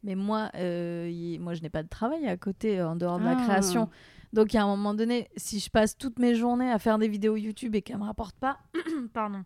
Mais 0.04 0.16
moi, 0.16 0.52
euh, 0.56 1.10
y- 1.12 1.40
moi 1.40 1.54
je 1.56 1.62
n'ai 1.62 1.70
pas 1.70 1.82
de 1.84 1.90
travail 1.90 2.28
à 2.28 2.38
côté 2.38 2.80
euh, 2.80 2.90
en 2.90 2.96
dehors 2.96 3.20
de 3.20 3.26
la 3.26 3.32
Ah. 3.32 3.36
création. 3.36 3.90
Donc, 4.34 4.54
à 4.54 4.62
un 4.64 4.68
moment 4.68 4.94
donné, 4.94 5.30
si 5.38 5.60
je 5.60 5.70
passe 5.70 5.98
toutes 5.98 6.20
mes 6.20 6.36
journées 6.36 6.70
à 6.72 6.78
faire 6.78 7.00
des 7.00 7.08
vidéos 7.08 7.38
YouTube 7.38 7.74
et 7.76 7.82
qu'elles 7.82 7.98
me 7.98 8.04
rapportent 8.04 8.38
pas, 8.38 8.60
pardon, 9.14 9.44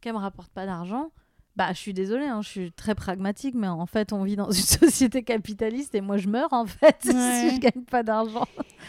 qu'elles 0.00 0.14
me 0.14 0.18
rapportent 0.18 0.52
pas 0.52 0.64
d'argent, 0.64 1.10
bah, 1.58 1.72
je 1.72 1.78
suis 1.78 1.92
désolée, 1.92 2.24
hein, 2.26 2.40
je 2.40 2.48
suis 2.48 2.72
très 2.72 2.94
pragmatique, 2.94 3.54
mais 3.56 3.66
en 3.68 3.84
fait, 3.86 4.12
on 4.12 4.22
vit 4.22 4.36
dans 4.36 4.50
une 4.50 4.52
société 4.62 5.22
capitaliste 5.24 5.94
et 5.94 6.00
moi, 6.00 6.16
je 6.16 6.28
meurs 6.28 6.52
en 6.52 6.64
fait 6.66 6.96
Ouais. 7.04 7.12
si 7.40 7.54
je 7.56 7.58
gagne 7.60 7.84
pas 7.84 8.02
d'argent. 8.02 8.44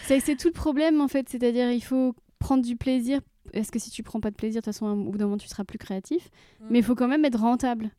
C'est 0.06 0.20
c'est 0.20 0.36
tout 0.36 0.48
le 0.50 0.54
problème 0.54 1.02
en 1.02 1.08
fait, 1.08 1.28
c'est-à-dire 1.28 1.72
il 1.72 1.84
faut 1.84 2.16
prendre 2.40 2.64
du 2.64 2.76
plaisir. 2.78 3.20
Parce 3.52 3.72
que 3.72 3.80
si 3.80 3.90
tu 3.90 4.04
prends 4.04 4.20
pas 4.22 4.30
de 4.30 4.36
plaisir, 4.36 4.62
de 4.62 4.66
toute 4.66 4.74
façon, 4.76 4.86
au 4.86 5.10
bout 5.10 5.18
d'un 5.18 5.26
moment, 5.26 5.38
tu 5.38 5.48
seras 5.48 5.64
plus 5.64 5.80
créatif? 5.80 6.30
Mais 6.70 6.78
il 6.80 6.84
faut 6.86 6.94
quand 6.94 7.08
même 7.08 7.26
être 7.26 7.40
rentable. 7.40 7.90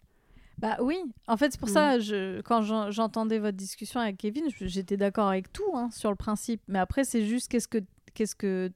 Bah 0.58 0.76
oui, 0.80 0.96
en 1.26 1.36
fait, 1.36 1.50
c'est 1.50 1.58
pour 1.58 1.68
Mm. 1.70 1.72
ça, 1.72 1.98
je, 1.98 2.40
quand 2.42 2.62
j'en- 2.62 2.90
j'entendais 2.92 3.38
votre 3.40 3.56
discussion 3.56 3.98
avec 3.98 4.18
Kevin, 4.18 4.44
j'étais 4.60 4.96
d'accord 4.96 5.28
avec 5.28 5.52
tout 5.52 5.72
hein, 5.74 5.88
sur 5.90 6.10
le 6.10 6.16
principe. 6.16 6.60
Mais 6.68 6.78
après, 6.78 7.02
c'est 7.02 7.24
juste 7.26 7.48
qu'est-ce 7.50 7.66
que, 7.66 7.78
qu'est-ce 8.14 8.36
que, 8.36 8.70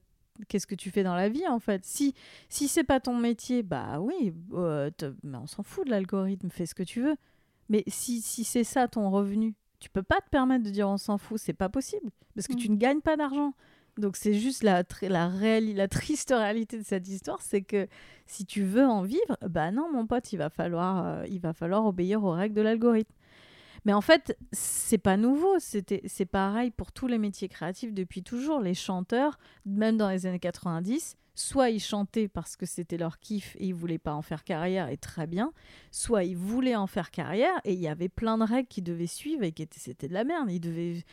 qu'est-ce 0.47 0.67
que 0.67 0.75
tu 0.75 0.91
fais 0.91 1.03
dans 1.03 1.15
la 1.15 1.29
vie 1.29 1.47
en 1.47 1.59
fait? 1.59 1.83
Si, 1.85 2.13
si 2.49 2.67
c'est 2.67 2.83
pas 2.83 2.99
ton 2.99 3.15
métier, 3.17 3.63
bah 3.63 3.99
oui, 3.99 4.33
euh, 4.53 4.89
mais 5.23 5.37
on 5.37 5.47
s'en 5.47 5.63
fout 5.63 5.85
de 5.85 5.91
l'algorithme, 5.91 6.49
fais 6.49 6.65
ce 6.65 6.75
que 6.75 6.83
tu 6.83 7.01
veux. 7.01 7.15
Mais 7.69 7.83
si, 7.87 8.21
si 8.21 8.43
c'est 8.43 8.63
ça 8.63 8.87
ton 8.87 9.09
revenu, 9.09 9.55
tu 9.79 9.89
peux 9.89 10.03
pas 10.03 10.21
te 10.21 10.29
permettre 10.29 10.63
de 10.63 10.69
dire 10.69 10.87
on 10.89 10.97
s'en 10.97 11.17
fout, 11.17 11.39
c'est 11.39 11.53
pas 11.53 11.69
possible 11.69 12.09
parce 12.35 12.47
que 12.47 12.53
Mm. 12.53 12.57
tu 12.57 12.69
ne 12.71 12.75
gagnes 12.77 13.01
pas 13.01 13.17
d'argent. 13.17 13.53
Donc 13.97 14.17
c'est 14.17 14.33
juste 14.33 14.61
la, 14.63 14.83
la, 15.03 15.29
la 15.61 15.87
triste 15.87 16.33
réalité 16.35 16.77
de 16.77 16.83
cette 16.83 17.07
histoire, 17.07 17.41
c'est 17.41 17.61
que 17.61 17.87
si 18.25 18.45
tu 18.45 18.63
veux 18.63 18.85
en 18.85 19.03
vivre, 19.03 19.37
bah 19.47 19.71
non 19.71 19.89
mon 19.91 20.05
pote, 20.05 20.33
il 20.33 20.37
va 20.37 20.49
falloir, 20.49 21.05
euh, 21.05 21.25
il 21.29 21.39
va 21.39 21.53
falloir 21.53 21.85
obéir 21.85 22.23
aux 22.23 22.31
règles 22.31 22.55
de 22.55 22.61
l'algorithme. 22.61 23.13
Mais 23.85 23.93
en 23.93 24.01
fait, 24.01 24.37
c'est 24.51 24.97
pas 24.97 25.15
nouveau, 25.15 25.57
c'est 25.59 26.25
pareil 26.25 26.71
pour 26.71 26.91
tous 26.91 27.07
les 27.07 27.19
métiers 27.19 27.47
créatifs 27.47 27.93
depuis 27.93 28.23
toujours. 28.23 28.59
Les 28.59 28.73
chanteurs, 28.73 29.37
même 29.65 29.95
dans 29.95 30.09
les 30.09 30.25
années 30.25 30.39
90, 30.39 31.15
soit 31.35 31.69
ils 31.69 31.79
chantaient 31.79 32.27
parce 32.27 32.55
que 32.55 32.65
c'était 32.65 32.97
leur 32.97 33.19
kiff 33.19 33.55
et 33.59 33.67
ils 33.67 33.73
voulaient 33.73 33.99
pas 33.99 34.13
en 34.13 34.21
faire 34.21 34.43
carrière 34.43 34.89
et 34.89 34.97
très 34.97 35.27
bien, 35.27 35.51
soit 35.91 36.23
ils 36.23 36.37
voulaient 36.37 36.75
en 36.75 36.87
faire 36.87 37.11
carrière 37.11 37.59
et 37.63 37.73
il 37.73 37.79
y 37.79 37.87
avait 37.87 38.09
plein 38.09 38.37
de 38.37 38.43
règles 38.43 38.67
qu'ils 38.67 38.83
devaient 38.83 39.05
suivre 39.05 39.43
et 39.43 39.51
qui 39.51 39.61
étaient 39.61 39.79
c'était 39.79 40.07
de 40.07 40.13
la 40.13 40.23
merde. 40.23 40.49
Ils 40.49 40.59
devaient 40.59 41.03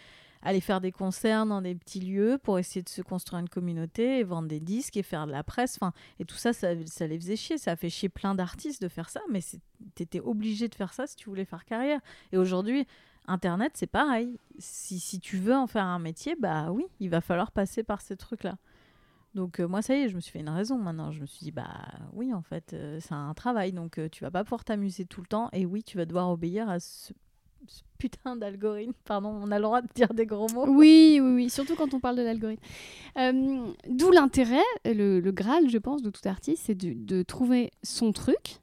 aller 0.43 0.61
faire 0.61 0.81
des 0.81 0.93
concerts 0.93 1.47
dans 1.47 1.63
des 1.63 1.75
petits 1.75 2.01
lieux 2.01 2.39
pour 2.43 2.59
essayer 2.59 2.83
de 2.83 2.89
se 2.89 3.03
construire 3.03 3.41
une 3.41 3.49
communauté 3.49 4.19
et 4.19 4.25
vendre 4.25 4.49
des 4.49 4.61
disques 4.61 4.97
et 4.97 5.03
faire 5.03 5.27
de 5.27 5.33
la 5.33 5.45
presse. 5.45 5.79
Enfin, 5.81 5.93
et 6.19 6.25
tout 6.25 6.37
ça, 6.37 6.53
ça, 6.53 6.69
ça 6.87 7.07
les 7.07 7.19
faisait 7.19 7.37
chier. 7.37 7.59
Ça 7.59 7.73
a 7.73 7.77
fait 7.77 7.91
chier 7.91 8.09
plein 8.09 8.35
d'artistes 8.35 8.83
de 8.83 8.89
faire 8.89 9.09
ça, 9.09 9.21
mais 9.31 9.41
t'étais 9.95 10.21
obligé 10.21 10.69
de 10.69 10.75
faire 10.75 10.93
ça 10.93 11.07
si 11.07 11.17
tu 11.17 11.29
voulais 11.29 11.45
faire 11.45 11.65
carrière. 11.65 12.01
Et 12.33 12.39
aujourd'hui, 12.39 12.87
Internet, 13.27 13.73
c'est 13.75 13.87
pareil. 13.87 14.37
Si, 14.59 14.99
si 14.99 15.21
tu 15.21 15.37
veux 15.37 15.55
en 15.55 15.67
faire 15.67 15.85
un 15.85 15.99
métier, 15.99 16.35
bah 16.39 16.71
oui, 16.73 16.87
il 16.99 17.09
va 17.09 17.21
falloir 17.21 17.53
passer 17.53 17.83
par 17.83 18.01
ces 18.01 18.17
trucs-là. 18.17 18.57
Donc 19.35 19.61
euh, 19.61 19.67
moi, 19.67 19.81
ça 19.81 19.97
y 19.97 20.03
est, 20.03 20.09
je 20.09 20.17
me 20.17 20.21
suis 20.21 20.33
fait 20.33 20.41
une 20.41 20.49
raison 20.49 20.77
maintenant. 20.77 21.13
Je 21.13 21.21
me 21.21 21.27
suis 21.27 21.45
dit, 21.45 21.53
bah 21.53 21.87
oui, 22.13 22.35
en 22.35 22.43
fait, 22.43 22.75
euh, 22.75 22.99
c'est 23.01 23.15
un 23.15 23.33
travail. 23.35 23.73
Donc 23.73 23.99
euh, 23.99 24.09
tu 24.09 24.25
vas 24.25 24.31
pas 24.31 24.45
pouvoir 24.45 24.65
t'amuser 24.65 25.05
tout 25.07 25.21
le 25.21 25.27
temps. 25.27 25.49
Et 25.53 25.65
oui, 25.65 25.83
tu 25.83 25.97
vas 25.97 26.05
devoir 26.05 26.31
obéir 26.31 26.69
à 26.69 26.81
ce, 26.81 27.13
ce 27.67 27.83
putain 27.99 28.37
d'algorithme. 28.37 28.93
Pardon, 29.05 29.29
on 29.29 29.51
a 29.51 29.59
le 29.59 29.63
droit 29.63 29.81
de 29.83 29.89
dire 29.95 30.13
des 30.15 30.27
gros 30.27 30.49
mots. 30.53 30.67
Oui, 30.69 31.21
oui, 31.23 31.33
oui, 31.35 31.51
surtout 31.51 31.75
quand 31.77 31.95
on 31.95 32.01
parle 32.01 32.17
de 32.17 32.23
l'algorithme. 32.23 32.63
Euh, 33.19 33.67
D'où 33.89 34.11
l'intérêt, 34.11 34.63
le, 34.85 35.21
le 35.21 35.33
Graal, 35.33 35.69
je 35.71 35.79
pense, 35.79 36.03
de 36.03 36.11
tout 36.11 36.27
artiste, 36.29 36.65
c'est 36.67 36.75
de, 36.75 37.23
trouver 37.23 37.71
son 37.83 38.13
truc. 38.13 38.59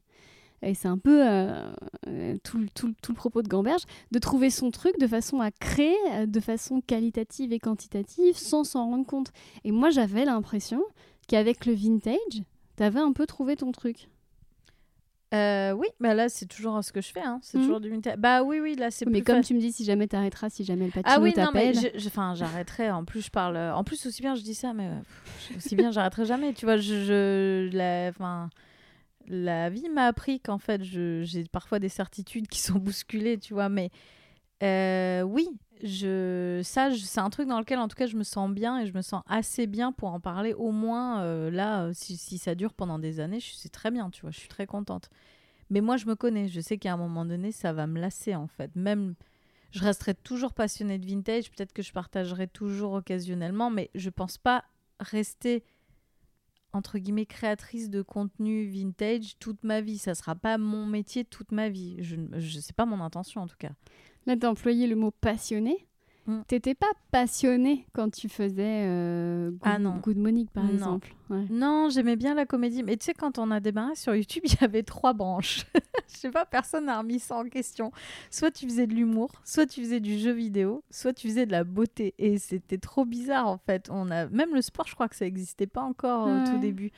Et 0.62 0.74
c'est 0.74 0.90
un 0.90 0.98
peu 0.98 1.26
euh, 1.26 1.72
euh, 2.08 2.38
tout, 2.44 2.58
le- 2.58 2.68
tout 2.70 2.88
le- 2.88 3.14
propos 3.16 3.42
de 3.42 3.48
Gamberge, 3.48 3.84
de 4.12 4.20
trouver 4.20 4.50
son 4.50 4.72
truc 4.72 5.00
de 5.00 5.08
façon 5.08 5.40
à 5.40 5.52
créer 5.52 5.96
euh, 6.12 6.26
de 6.26 6.40
façon 6.42 6.82
qualitative 6.82 7.54
et 7.54 7.60
quantitative 7.60 8.36
sans 8.38 8.66
s'en 8.66 8.90
rendre 8.90 9.06
compte. 9.06 9.32
Et 9.64 9.72
moi, 9.72 9.90
j'avais 9.90 10.26
l'impression 10.26 10.84
qu'avec 11.30 11.66
le 11.66 11.72
vintage, 11.74 12.44
t'avais 12.76 13.00
un 13.00 13.14
peu 13.14 13.26
trouvé 13.26 13.56
ton 13.56 13.72
truc. 13.72 14.10
Euh, 15.34 15.74
oui, 15.74 15.88
bah 16.00 16.16
là, 16.16 16.28
c'est 16.28 16.48
toujours 16.48 16.84
ce 16.84 16.92
que 16.92 17.02
je 17.02 17.10
fais. 17.12 17.22
Hein. 17.22 17.40
C'est 17.44 17.58
Mhm. 17.60 17.64
toujours 17.64 17.80
du 17.80 17.90
vintage. 17.90 18.18
Bah 18.18 18.42
oui, 18.42 18.60
oui, 18.60 18.76
là, 18.76 18.90
c'est 18.90 19.06
Mais 19.06 19.20
plus 19.20 19.26
comme 19.26 19.44
tu 19.44 19.54
me 19.54 19.60
dis, 19.60 19.72
si 19.72 19.86
jamais 19.86 20.08
t'arrêteras, 20.08 20.50
si 20.50 20.64
jamais 20.64 20.86
le 20.86 20.92
patino 20.92 21.14
Ah 21.16 21.20
oui, 21.22 21.34
non, 21.38 21.52
mais 21.54 21.72
enfin, 22.08 22.34
j'arrêterai. 22.36 22.90
En 22.90 23.06
plus, 23.06 23.22
je 23.26 23.30
parle. 23.30 23.56
euh, 23.56 23.74
En 23.76 23.84
plus, 23.84 24.06
aussi 24.08 24.22
bien, 24.24 24.34
je 24.36 24.42
dis 24.42 24.56
ça, 24.56 24.74
mais 24.74 24.88
euh, 24.88 25.00
pff, 25.00 25.58
aussi 25.58 25.76
bien, 25.76 25.92
j'arrêterai 25.92 26.26
jamais. 26.26 26.54
Tu 26.54 26.66
vois, 26.66 26.78
je, 26.78 27.04
je- 27.06 27.70
la, 27.76 28.10
enfin, 28.10 28.50
la 29.28 29.70
vie 29.70 29.88
m'a 29.90 30.06
appris 30.06 30.40
qu'en 30.40 30.58
fait, 30.58 30.84
j'ai 30.84 31.44
parfois 31.52 31.78
des 31.78 31.90
certitudes 31.90 32.48
qui 32.48 32.60
sont 32.62 32.80
bousculées, 32.80 33.38
tu 33.38 33.54
vois. 33.54 33.70
Mais 33.70 33.92
Euh, 34.62 35.22
oui, 35.22 35.48
je, 35.84 36.39
ça, 36.64 36.90
c'est 36.96 37.20
un 37.20 37.30
truc 37.30 37.48
dans 37.48 37.60
lequel, 37.60 37.80
en 37.80 37.88
tout 37.88 37.96
cas, 37.96 38.08
je 38.08 38.16
me 38.16 38.24
sens 38.24 38.50
bien 38.52 38.80
et 38.80 38.88
je 38.88 38.94
me 38.94 39.02
sens 39.02 39.24
assez 39.28 39.68
bien 39.68 39.92
pour 39.92 40.10
en 40.10 40.20
parler. 40.20 40.54
Au 40.54 40.72
moins, 40.72 41.22
euh, 41.22 41.52
là, 41.52 41.86
euh, 41.86 41.92
si, 41.94 42.38
ça 42.38 42.56
dure 42.56 42.74
pendant 42.74 43.00
des 43.00 43.20
années, 43.20 43.40
c'est 43.42 43.72
très 43.72 43.92
bien, 43.92 44.10
tu 44.10 44.22
vois, 44.22 44.32
je 44.32 44.40
suis 44.40 44.50
très 44.50 44.66
contente. 44.66 45.10
Mais 45.70 45.82
moi, 45.82 45.98
je 45.98 46.06
me 46.06 46.16
connais, 46.16 46.48
je 46.48 46.62
sais 46.62 46.78
qu'à 46.78 46.94
un 46.94 46.98
moment 46.98 47.26
donné, 47.26 47.52
ça 47.52 47.74
va 47.74 47.88
me 47.88 48.00
lasser, 48.00 48.36
en 48.36 48.48
fait. 48.48 48.76
Même, 48.76 49.16
je 49.72 49.82
resterai 49.82 50.16
toujours 50.16 50.54
passionnée 50.54 50.98
de 50.98 51.06
vintage, 51.06 51.52
peut-être 51.52 51.74
que 51.74 51.84
je 51.84 51.94
partagerai 51.94 52.48
toujours 52.48 52.94
occasionnellement, 52.94 53.70
mais 53.70 53.90
je 53.96 54.10
pense 54.10 54.38
pas 54.38 54.64
rester 55.00 55.64
entre 56.74 57.00
guillemets 57.00 57.26
créatrice 57.26 57.90
de 57.90 58.02
contenu 58.02 58.68
vintage 58.68 59.38
toute 59.40 59.64
ma 59.64 59.82
vie. 59.82 59.98
Ça 59.98 60.16
sera 60.16 60.36
pas 60.36 60.58
mon 60.58 60.86
métier 60.86 61.26
toute 61.26 61.52
ma 61.52 61.70
vie. 61.70 61.98
Je, 62.00 62.16
ne- 62.16 62.40
sais 62.40 62.74
pas 62.74 62.86
mon 62.86 63.02
intention 63.02 63.42
en 63.42 63.48
tout 63.48 63.58
cas. 63.58 63.72
Là, 64.26 64.36
employé 64.44 64.88
le 64.88 64.96
mot 64.96 65.12
passionné. 65.12 65.88
Mm. 66.30 66.44
T'étais 66.48 66.76
pas 66.76 66.92
passionné 67.12 67.88
quand 67.94 68.10
tu 68.12 68.30
faisais 68.30 68.84
euh, 68.86 69.50
Good, 69.50 69.60
Ah 69.64 69.80
non. 69.80 69.96
Good 70.02 70.18
Monique, 70.18 70.52
par 70.52 70.64
Non. 70.64 70.70
exemple. 70.74 71.16
Ouais. 71.30 71.46
Non, 71.50 71.90
j'aimais 71.90 72.16
bien 72.16 72.36
la 72.36 72.46
comédie. 72.46 72.84
Mais 72.84 72.98
tu 72.98 73.06
sais, 73.06 73.14
quand 73.14 73.38
on 73.40 73.50
a 73.52 73.60
démarré 73.60 73.96
sur 73.96 74.16
YouTube, 74.16 74.44
il 74.46 74.54
y 74.60 74.64
avait 74.64 74.84
trois 74.84 75.14
branches. 75.14 75.66
Je 76.12 76.18
sais 76.18 76.32
pas, 76.32 76.46
personne 76.46 76.86
n'a 76.86 77.00
remis 77.00 77.20
ça 77.20 77.36
en 77.38 77.46
question. 77.46 77.92
Soit 78.32 78.52
tu 78.52 78.66
faisais 78.68 78.88
de 78.88 78.94
l'humour, 78.94 79.32
soit 79.44 79.66
tu 79.66 79.82
faisais 79.82 80.00
du 80.00 80.18
jeu 80.20 80.32
vidéo, 80.32 80.84
soit 80.90 81.14
tu 81.14 81.28
faisais 81.28 81.46
de 81.46 81.52
la 81.52 81.64
beauté. 81.64 82.14
Et 82.18 82.38
c'était 82.38 82.78
trop 82.80 83.06
bizarre 83.06 83.48
en 83.48 83.58
fait. 83.58 83.90
On 83.92 84.10
a 84.12 84.28
même 84.28 84.54
le 84.54 84.62
sport, 84.62 84.88
je 84.88 84.94
crois 84.96 85.08
que 85.08 85.16
ça 85.16 85.26
n'existait 85.26 85.68
pas 85.68 85.82
encore 85.82 86.28
au 86.28 86.46
tout 86.52 86.58
début. 86.60 86.92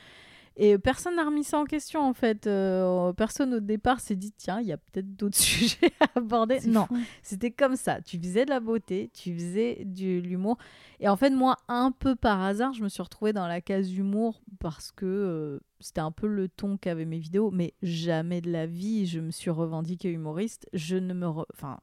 Et 0.58 0.78
personne 0.78 1.16
n'a 1.16 1.24
remis 1.24 1.44
ça 1.46 1.58
en 1.58 1.64
question 1.66 2.02
en 2.02 2.14
fait. 2.14 2.46
Euh, 2.46 3.14
personne 3.14 3.54
au 3.54 3.60
départ 3.62 4.00
s'est 4.02 4.18
dit 4.18 4.34
tiens, 4.36 4.60
il 4.60 4.68
y 4.68 4.74
a 4.74 4.78
peut-être 4.78 5.16
d'autres 5.16 5.38
sujets 5.40 5.92
à 6.02 6.08
aborder. 6.20 6.60
Non. 6.68 6.88
C'était 7.24 7.52
comme 7.52 7.76
ça. 7.78 8.02
Tu 8.02 8.20
faisais 8.20 8.44
de 8.46 8.50
la 8.50 8.60
beauté, 8.60 9.10
tu 9.14 9.34
faisais 9.34 9.84
de 9.86 10.20
l'humour. 10.20 10.58
Et 11.00 11.08
en 11.08 11.16
fait, 11.16 11.30
moi, 11.32 11.56
un 11.68 11.92
peu 11.92 12.16
par 12.16 12.42
hasard, 12.42 12.74
je 12.74 12.84
me 12.84 12.90
suis 12.90 13.02
retrouvée 13.02 13.34
dans 13.34 13.48
la 13.48 13.62
case 13.62 13.94
humour 13.94 14.42
parce 14.60 14.92
que 14.92 15.06
euh, 15.06 15.60
c'était 15.80 16.02
un 16.02 16.12
peu 16.12 16.28
le 16.28 16.48
ton 16.50 16.78
qu'avaient 16.78 17.06
mes 17.06 17.18
vidéos. 17.20 17.50
Mais 17.50 17.74
jamais 17.82 18.42
de 18.42 18.52
la 18.52 18.68
vie, 18.68 19.08
je 19.08 19.20
me 19.20 19.32
suis 19.32 19.50
revendiquée 19.50 20.10
humoriste. 20.12 20.68
Je 20.74 20.98
ne 20.98 21.14
me, 21.14 21.26
re- 21.28 21.46
enfin, 21.54 21.80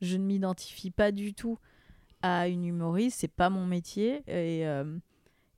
je 0.00 0.16
ne 0.16 0.24
m'identifie 0.24 0.90
pas 0.90 1.12
du 1.12 1.34
tout 1.34 1.58
à 2.22 2.48
une 2.48 2.64
humoriste. 2.64 3.18
C'est 3.20 3.28
pas 3.28 3.50
mon 3.50 3.66
métier. 3.66 4.22
Et 4.26 4.66
euh, 4.66 4.96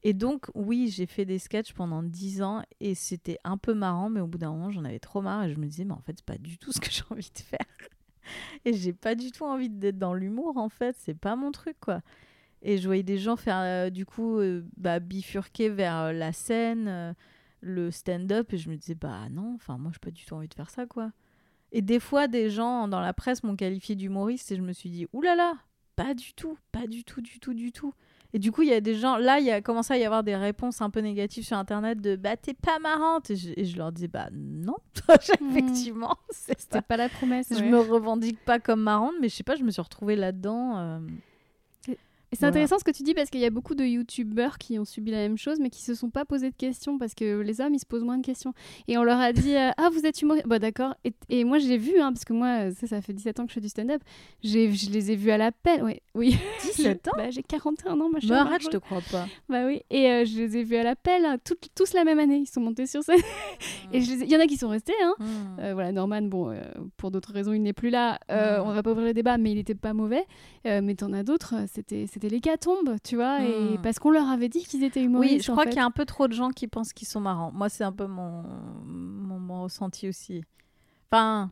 et 0.02 0.12
donc, 0.12 0.46
oui, 0.54 0.92
j'ai 0.94 1.06
fait 1.06 1.24
des 1.24 1.38
sketchs 1.38 1.72
pendant 1.72 2.02
10 2.02 2.42
ans 2.42 2.62
et 2.80 2.94
c'était 2.94 3.38
un 3.44 3.58
peu 3.58 3.74
marrant, 3.74 4.10
mais 4.10 4.20
au 4.20 4.26
bout 4.26 4.38
d'un 4.38 4.52
moment, 4.52 4.70
j'en 4.70 4.84
avais 4.84 5.00
trop 5.00 5.20
marre 5.20 5.44
et 5.44 5.52
je 5.52 5.58
me 5.58 5.66
disais, 5.66 5.84
mais 5.84 5.94
en 5.94 6.00
fait, 6.00 6.14
c'est 6.16 6.24
pas 6.24 6.38
du 6.38 6.56
tout 6.58 6.72
ce 6.72 6.80
que 6.80 6.90
j'ai 6.90 7.02
envie 7.10 7.30
de 7.34 7.38
faire. 7.38 7.66
Et 8.64 8.74
j'ai 8.74 8.92
pas 8.92 9.14
du 9.14 9.32
tout 9.32 9.44
envie 9.44 9.70
d'être 9.70 9.98
dans 9.98 10.14
l'humour, 10.14 10.56
en 10.56 10.68
fait, 10.68 10.96
c'est 10.98 11.14
pas 11.14 11.34
mon 11.34 11.50
truc, 11.50 11.76
quoi. 11.80 12.02
Et 12.62 12.78
je 12.78 12.86
voyais 12.86 13.02
des 13.02 13.18
gens 13.18 13.36
faire, 13.36 13.60
euh, 13.60 13.90
du 13.90 14.04
coup, 14.04 14.38
euh, 14.38 14.64
bah, 14.76 15.00
bifurquer 15.00 15.68
vers 15.68 15.96
euh, 15.96 16.12
la 16.12 16.32
scène, 16.32 17.14
le 17.60 17.90
stand-up, 17.90 18.52
et 18.52 18.58
je 18.58 18.68
me 18.68 18.76
disais, 18.76 18.94
bah 18.94 19.28
non, 19.30 19.54
enfin, 19.54 19.78
moi, 19.78 19.90
j'ai 19.92 20.00
pas 20.00 20.10
du 20.10 20.24
tout 20.24 20.34
envie 20.34 20.48
de 20.48 20.54
faire 20.54 20.70
ça, 20.70 20.86
quoi. 20.86 21.12
Et 21.72 21.82
des 21.82 22.00
fois, 22.00 22.28
des 22.28 22.50
gens 22.50 22.88
dans 22.88 23.00
la 23.00 23.12
presse 23.12 23.42
m'ont 23.42 23.56
qualifié 23.56 23.94
d'humoriste 23.94 24.50
et 24.52 24.56
je 24.56 24.62
me 24.62 24.72
suis 24.72 24.90
dit, 24.90 25.06
oulala, 25.12 25.54
pas 25.96 26.14
du 26.14 26.32
tout, 26.34 26.56
pas 26.72 26.86
du 26.86 27.04
tout, 27.04 27.20
du 27.20 27.40
tout, 27.40 27.54
du 27.54 27.72
tout. 27.72 27.92
Et 28.34 28.38
du 28.38 28.52
coup, 28.52 28.60
il 28.62 28.68
y 28.68 28.74
a 28.74 28.80
des 28.82 28.94
gens, 28.94 29.16
là, 29.16 29.38
il 29.40 29.46
y 29.46 29.50
a 29.50 29.62
commencé 29.62 29.94
à 29.94 29.96
y 29.98 30.04
avoir 30.04 30.22
des 30.22 30.36
réponses 30.36 30.82
un 30.82 30.90
peu 30.90 31.00
négatives 31.00 31.44
sur 31.46 31.56
Internet 31.56 32.00
de 32.00 32.14
bah, 32.16 32.36
t'es 32.36 32.52
pas 32.54 32.78
marrante. 32.78 33.30
Et 33.30 33.36
je, 33.36 33.50
et 33.56 33.64
je 33.64 33.76
leur 33.78 33.90
dis 33.90 34.06
bah 34.08 34.28
non, 34.32 34.76
effectivement, 35.50 36.16
c'est 36.30 36.60
C'était 36.60 36.82
pas 36.82 36.96
la 36.98 37.08
promesse. 37.08 37.46
Je 37.50 37.54
ouais. 37.56 37.70
me 37.70 37.78
revendique 37.78 38.38
pas 38.44 38.58
comme 38.58 38.82
marrante, 38.82 39.14
mais 39.20 39.28
je 39.30 39.34
sais 39.36 39.44
pas, 39.44 39.56
je 39.56 39.64
me 39.64 39.70
suis 39.70 39.80
retrouvée 39.82 40.16
là-dedans. 40.16 40.76
euh, 40.76 40.98
Et 42.30 42.36
c'est 42.36 42.40
Voilà. 42.40 42.50
intéressant 42.50 42.78
ce 42.78 42.84
que 42.84 42.90
tu 42.90 43.02
dis 43.02 43.14
parce 43.14 43.30
qu'il 43.30 43.40
y 43.40 43.44
a 43.46 43.50
beaucoup 43.50 43.74
de 43.74 43.84
youtubeurs 43.84 44.58
qui 44.58 44.78
ont 44.78 44.84
subi 44.84 45.10
la 45.10 45.18
même 45.18 45.38
chose 45.38 45.58
mais 45.60 45.70
qui 45.70 45.82
se 45.82 45.94
sont 45.94 46.10
pas 46.10 46.24
posé 46.26 46.50
de 46.50 46.54
questions 46.54 46.98
parce 46.98 47.14
que 47.14 47.40
les 47.40 47.60
hommes 47.62 47.74
ils 47.74 47.78
se 47.80 47.86
posent 47.86 48.04
moins 48.04 48.18
de 48.18 48.24
questions. 48.26 48.52
Et 48.86 48.98
on 48.98 49.02
leur 49.02 49.18
a 49.18 49.32
dit 49.32 49.54
euh, 49.56 49.70
Ah, 49.78 49.88
vous 49.92 50.04
êtes 50.04 50.20
humoriste 50.20 50.46
Bah 50.46 50.58
d'accord. 50.58 50.94
Et, 51.04 51.12
et 51.30 51.44
moi 51.44 51.58
j'ai 51.58 51.78
vu, 51.78 51.98
hein, 52.00 52.12
parce 52.12 52.24
que 52.24 52.32
moi 52.34 52.70
ça, 52.72 52.86
ça 52.86 53.00
fait 53.00 53.12
17 53.14 53.40
ans 53.40 53.44
que 53.44 53.50
je 53.50 53.54
fais 53.54 53.60
du 53.60 53.68
stand-up, 53.68 54.02
je 54.44 54.58
les 54.92 55.10
ai 55.10 55.16
vus 55.16 55.30
à 55.30 55.38
l'appel. 55.38 55.82
Ouais, 55.82 56.02
oui. 56.14 56.36
17 56.62 57.08
ans 57.08 57.12
Bah, 57.16 57.30
J'ai 57.30 57.42
41 57.42 57.92
ans, 58.00 58.08
ma 58.10 58.18
Mais 58.20 58.20
chère. 58.20 58.46
arrête, 58.46 58.62
je 58.62 58.68
te 58.68 58.76
crois 58.76 59.00
pas. 59.10 59.26
Bah 59.48 59.64
oui. 59.66 59.80
Et 59.90 60.06
euh, 60.10 60.24
je 60.24 60.36
les 60.36 60.56
ai 60.58 60.62
vus 60.64 60.76
à 60.76 60.82
l'appel, 60.82 61.24
hein, 61.24 61.36
toutes- 61.44 61.68
tous 61.74 61.94
la 61.94 62.04
même 62.04 62.18
année. 62.18 62.38
Ils 62.38 62.46
sont 62.46 62.60
montés 62.60 62.86
sur 62.86 63.02
scène. 63.02 63.16
Et 63.92 63.98
ai- 63.98 64.22
il 64.24 64.30
y 64.30 64.36
en 64.36 64.40
a 64.40 64.46
qui 64.46 64.56
sont 64.56 64.68
restés, 64.68 64.92
hein. 65.02 65.14
Hmm. 65.18 65.24
Euh, 65.60 65.74
voilà, 65.74 65.92
Norman, 65.92 66.22
bon, 66.22 66.54
pour 66.98 67.10
d'autres 67.10 67.32
raisons, 67.32 67.52
il 67.54 67.62
n'est 67.62 67.72
plus 67.72 67.90
là. 67.90 68.18
Euh, 68.30 68.58
Mm. 68.58 68.66
On 68.66 68.72
va 68.72 68.82
pas 68.82 68.90
ouvrir 68.92 69.06
le 69.06 69.14
débat, 69.14 69.36
mais 69.38 69.52
il 69.52 69.58
était 69.58 69.74
pas 69.74 69.92
mauvais. 69.94 70.24
Mais 70.64 70.94
t'en 70.94 71.12
as 71.12 71.22
d'autres, 71.22 71.54
c'était 71.72 72.06
c'était 72.20 72.28
l'hécatombe, 72.34 72.96
tu 73.04 73.16
vois. 73.16 73.40
Et 73.42 73.74
Mm. 73.76 73.82
parce 73.82 73.98
qu'on 73.98 74.10
leur 74.10 74.28
avait 74.28 74.48
dit 74.48 74.64
qu'ils 74.64 74.84
étaient 74.84 75.02
humoristes. 75.02 75.32
Oui, 75.34 75.40
je 75.42 75.50
crois 75.52 75.64
qu'il 75.66 75.76
y 75.76 75.80
a 75.80 75.84
un 75.84 75.90
peu 75.90 76.04
trop 76.04 76.28
de 76.28 76.32
gens 76.32 76.50
qui 76.50 76.66
pensent 76.68 76.92
qu'ils 76.92 77.08
sont 77.08 77.20
marrants. 77.20 77.52
Moi, 77.52 77.68
c'est 77.68 77.84
un 77.84 77.92
peu 77.92 78.06
mon, 78.06 78.42
mon, 78.84 79.38
mon 79.38 79.62
ressenti 79.62 80.08
aussi. 80.08 80.42
Enfin, 81.10 81.50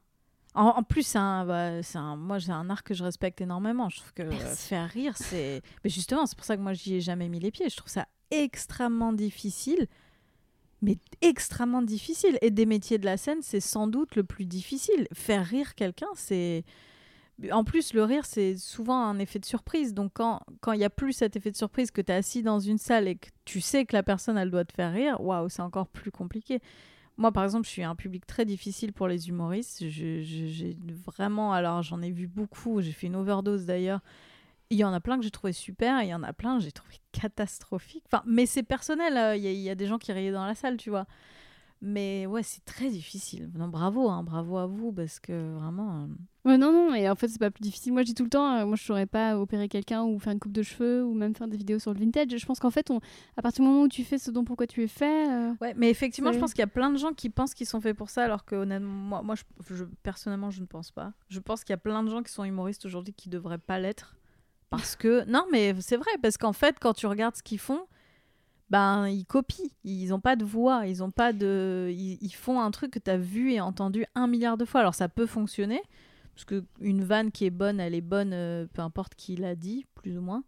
en, 0.55 0.68
en 0.68 0.83
plus, 0.83 1.16
un, 1.16 1.44
bah, 1.44 1.81
un, 1.94 2.16
moi, 2.16 2.38
j'ai 2.38 2.52
un 2.52 2.68
art 2.70 2.83
que 2.85 2.94
je 2.94 3.05
respecte 3.05 3.40
énormément. 3.40 3.88
Je 3.88 3.98
trouve 3.98 4.12
que 4.12 4.22
Merci. 4.22 4.68
faire 4.68 4.88
rire, 4.88 5.16
c'est. 5.16 5.62
Mais 5.85 5.90
justement, 5.90 6.26
c'est 6.26 6.37
pour 6.37 6.44
ça 6.46 6.57
que 6.57 6.62
moi, 6.62 6.72
j'y 6.72 6.94
ai 6.96 7.00
jamais 7.00 7.29
mis 7.29 7.40
les 7.40 7.50
pieds. 7.50 7.68
Je 7.68 7.76
trouve 7.76 7.90
ça 7.90 8.07
extrêmement 8.31 9.12
difficile. 9.12 9.87
Mais 10.83 10.98
extrêmement 11.22 11.81
difficile. 11.83 12.38
Et 12.42 12.50
des 12.50 12.66
métiers 12.66 12.98
de 12.98 13.05
la 13.07 13.16
scène, 13.16 13.38
c'est 13.40 13.61
sans 13.61 13.87
doute 13.87 14.14
le 14.14 14.24
plus 14.24 14.44
difficile. 14.44 15.09
Faire 15.14 15.44
rire 15.44 15.74
quelqu'un, 15.74 16.09
c'est. 16.14 16.64
En 17.53 17.64
plus, 17.64 17.92
le 17.92 18.03
rire, 18.03 18.25
c'est 18.25 18.57
souvent 18.57 18.99
un 19.05 19.18
effet 19.18 19.38
de 19.38 19.44
surprise. 19.44 19.92
Donc, 19.92 20.12
quand 20.14 20.40
quand 20.61 20.72
il 20.72 20.81
y 20.81 20.85
a 20.85 20.90
plus 20.90 21.12
cet 21.12 21.37
effet 21.37 21.51
de 21.51 21.57
surprise, 21.57 21.90
que 21.90 22.01
tu 22.01 22.11
es 22.11 22.14
assis 22.14 22.42
dans 22.42 22.59
une 22.61 22.79
salle 22.79 23.09
et 23.09 23.16
que 23.16 23.29
tu 23.44 23.61
sais 23.61 23.85
que 23.85 23.94
la 23.94 24.03
personne, 24.03 24.38
elle 24.38 24.51
doit 24.51 24.64
te 24.64 24.72
faire 24.72 24.92
rire, 24.92 25.20
waouh, 25.20 25.49
c'est 25.49 25.62
encore 25.62 25.87
plus 25.88 26.11
compliqué. 26.11 26.61
Moi, 27.18 27.33
par 27.33 27.44
exemple, 27.44 27.66
je 27.66 27.70
suis 27.70 27.83
un 27.83 27.94
public 27.94 28.27
très 28.27 28.44
difficile 28.44 28.92
pour 28.92 29.09
les 29.09 29.29
humoristes. 29.29 29.87
J'ai 29.88 30.77
vraiment. 31.07 31.53
Alors, 31.53 31.83
j'en 31.83 32.03
ai 32.03 32.11
vu 32.11 32.27
beaucoup. 32.27 32.81
J'ai 32.81 32.92
fait 32.92 33.07
une 33.07 33.16
overdose 33.16 33.66
d'ailleurs. 33.66 34.01
Il 34.70 34.79
y 34.79 34.85
en 34.85 34.92
a 34.92 35.01
plein 35.01 35.16
que 35.16 35.22
j'ai 35.22 35.31
trouvé 35.31 35.53
super 35.53 36.03
il 36.03 36.09
y 36.09 36.14
en 36.14 36.25
a 36.25 36.33
plein 36.33 36.59
que 36.59 36.64
j'ai 36.64 36.72
trouvé 36.72 36.96
catastrophiques. 37.12 38.05
Enfin, 38.07 38.22
mais 38.27 38.46
c'est 38.46 38.64
personnel. 38.64 39.16
euh, 39.16 39.37
il 39.37 39.44
y 39.44 39.70
a 39.70 39.75
des 39.75 39.87
gens 39.87 39.99
qui 39.99 40.12
riaient 40.12 40.33
dans 40.33 40.44
la 40.46 40.55
salle, 40.55 40.77
tu 40.77 40.90
vois. 40.90 41.07
Mais 41.83 42.25
ouais, 42.27 42.43
c'est 42.43 42.65
très 42.65 42.89
difficile. 42.89 43.51
Non, 43.55 43.69
bravo, 43.69 44.09
hein, 44.09 44.23
bravo 44.23 44.57
à 44.57 44.67
vous 44.67 44.93
parce 44.93 45.21
que 45.21 45.55
vraiment. 45.55 46.05
euh, 46.05 46.07
Ouais, 46.51 46.57
non, 46.59 46.73
non, 46.73 46.95
et 46.95 47.09
en 47.11 47.15
fait, 47.17 47.29
c'est 47.29 47.39
pas 47.41 47.51
plus 47.51 47.62
difficile. 47.62 47.93
Moi, 47.93 48.03
je 48.03 48.07
dis 48.07 48.15
tout 48.15 48.23
le 48.25 48.31
temps, 48.31 48.51
euh, 48.57 48.65
moi, 48.65 48.77
je 48.77 48.83
saurais 48.85 49.05
pas 49.07 49.37
opérer 49.39 49.69
quelqu'un 49.69 50.05
ou 50.05 50.19
faire 50.19 50.33
une 50.33 50.39
coupe 50.39 50.53
de 50.53 50.62
cheveux 50.62 51.05
ou 51.05 51.12
même 51.12 51.35
faire 51.35 51.49
des 51.49 51.57
vidéos 51.57 51.79
sur 51.79 51.93
le 51.93 51.99
vintage. 51.99 52.29
Je 52.37 52.47
pense 52.47 52.61
qu'en 52.61 52.71
fait, 52.71 52.91
on, 52.91 53.01
à 53.37 53.43
partir 53.43 53.62
du 53.65 53.69
moment 53.71 53.83
où 53.83 53.89
tu 53.89 54.05
fais 54.05 54.17
ce 54.17 54.31
dont 54.31 54.45
pourquoi 54.45 54.67
tu 54.67 54.83
es 54.83 54.89
fait, 54.89 55.29
euh, 55.31 55.53
Ouais, 55.61 55.75
mais 55.77 55.91
effectivement, 55.91 56.31
je 56.33 56.39
pense 56.39 56.53
qu'il 56.55 56.61
y 56.61 56.65
a 56.65 56.69
plein 56.69 56.91
de 56.91 56.97
gens 56.97 57.12
qui 57.12 57.29
pensent 57.31 57.53
qu'ils 57.53 57.67
sont 57.67 57.81
faits 57.81 57.97
pour 57.97 58.11
ça, 58.11 58.25
alors 58.25 58.45
que 58.45 58.55
honnêtement, 58.57 58.89
moi, 58.89 59.23
moi 59.23 59.35
je, 59.35 59.75
je- 59.75 59.85
personnellement, 60.03 60.51
je 60.51 60.61
ne 60.62 60.67
pense 60.67 60.91
pas. 60.93 61.12
Je 61.29 61.41
pense 61.41 61.62
qu'il 61.65 61.73
y 61.73 61.75
a 61.75 61.79
plein 61.79 62.03
de 62.05 62.11
gens 62.11 62.23
qui 62.23 62.33
sont 62.33 62.45
humoristes 62.45 62.87
aujourd'hui 62.87 63.12
qui 63.12 63.29
devraient 63.29 63.59
pas 63.59 63.79
l'être. 63.79 64.17
Parce 64.71 64.97
que. 64.97 65.25
Non, 65.29 65.45
mais 65.53 65.75
c'est 65.81 65.97
vrai, 65.97 66.11
parce 66.23 66.39
qu'en 66.39 66.53
fait, 66.53 66.77
quand 66.81 66.93
tu 66.95 67.07
regardes 67.07 67.37
ce 67.37 67.43
qu'ils 67.43 67.59
font, 67.61 67.83
ben, 68.70 69.09
ils 69.09 69.26
copient. 69.26 69.70
Ils 69.85 70.09
n'ont 70.09 70.20
pas 70.20 70.37
de 70.37 70.44
voix, 70.44 70.87
ils 70.87 71.02
ont 71.02 71.11
pas 71.11 71.33
de. 71.33 71.88
Ils, 71.92 72.18
ils 72.20 72.35
font 72.35 72.61
un 72.61 72.70
truc 72.70 72.90
que 72.92 72.98
tu 72.98 73.11
as 73.11 73.18
vu 73.18 73.52
et 73.52 73.61
entendu 73.61 74.05
un 74.14 74.26
milliard 74.26 74.57
de 74.57 74.64
fois. 74.64 74.81
Alors, 74.81 74.94
ça 74.94 75.09
peut 75.09 75.26
fonctionner, 75.26 75.81
parce 76.35 76.44
qu'une 76.44 77.05
vanne 77.05 77.31
qui 77.31 77.44
est 77.44 77.50
bonne, 77.50 77.81
elle 77.81 77.94
est 77.94 78.00
bonne, 78.00 78.33
euh, 78.33 78.66
peu 78.72 78.83
importe 78.83 79.14
qui 79.14 79.37
l'a 79.37 79.55
dit, 79.55 79.87
plus 79.94 80.18
ou 80.18 80.20
moins. 80.20 80.42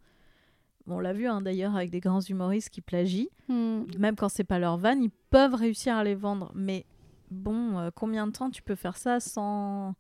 On 0.91 1.01
l'a 1.01 1.13
vu 1.13 1.27
hein, 1.27 1.43
d'ailleurs 1.43 1.77
avec 1.77 1.91
des 1.91 2.01
grands 2.01 2.21
humoristes 2.21 2.71
qui 2.71 2.81
plagient 2.81 3.29
hmm, 3.49 3.83
même 3.99 4.17
quand 4.17 4.31
c'est 4.31 4.45
pas 4.45 4.59
leur 4.59 4.79
van, 4.79 4.99
ils 4.99 5.11
peuvent 5.31 5.55
réussir 5.55 5.95
à 5.95 6.03
les 6.03 6.15
vendre. 6.15 6.51
Mais 6.55 6.87
bon, 7.31 7.79
euh, 7.79 7.91
combien 7.95 8.27
de 8.27 8.33
temps 8.33 8.51
tu 8.51 8.63
peux 8.63 8.75
faire 8.75 8.97
ça 8.97 9.21
sans. 9.21 9.95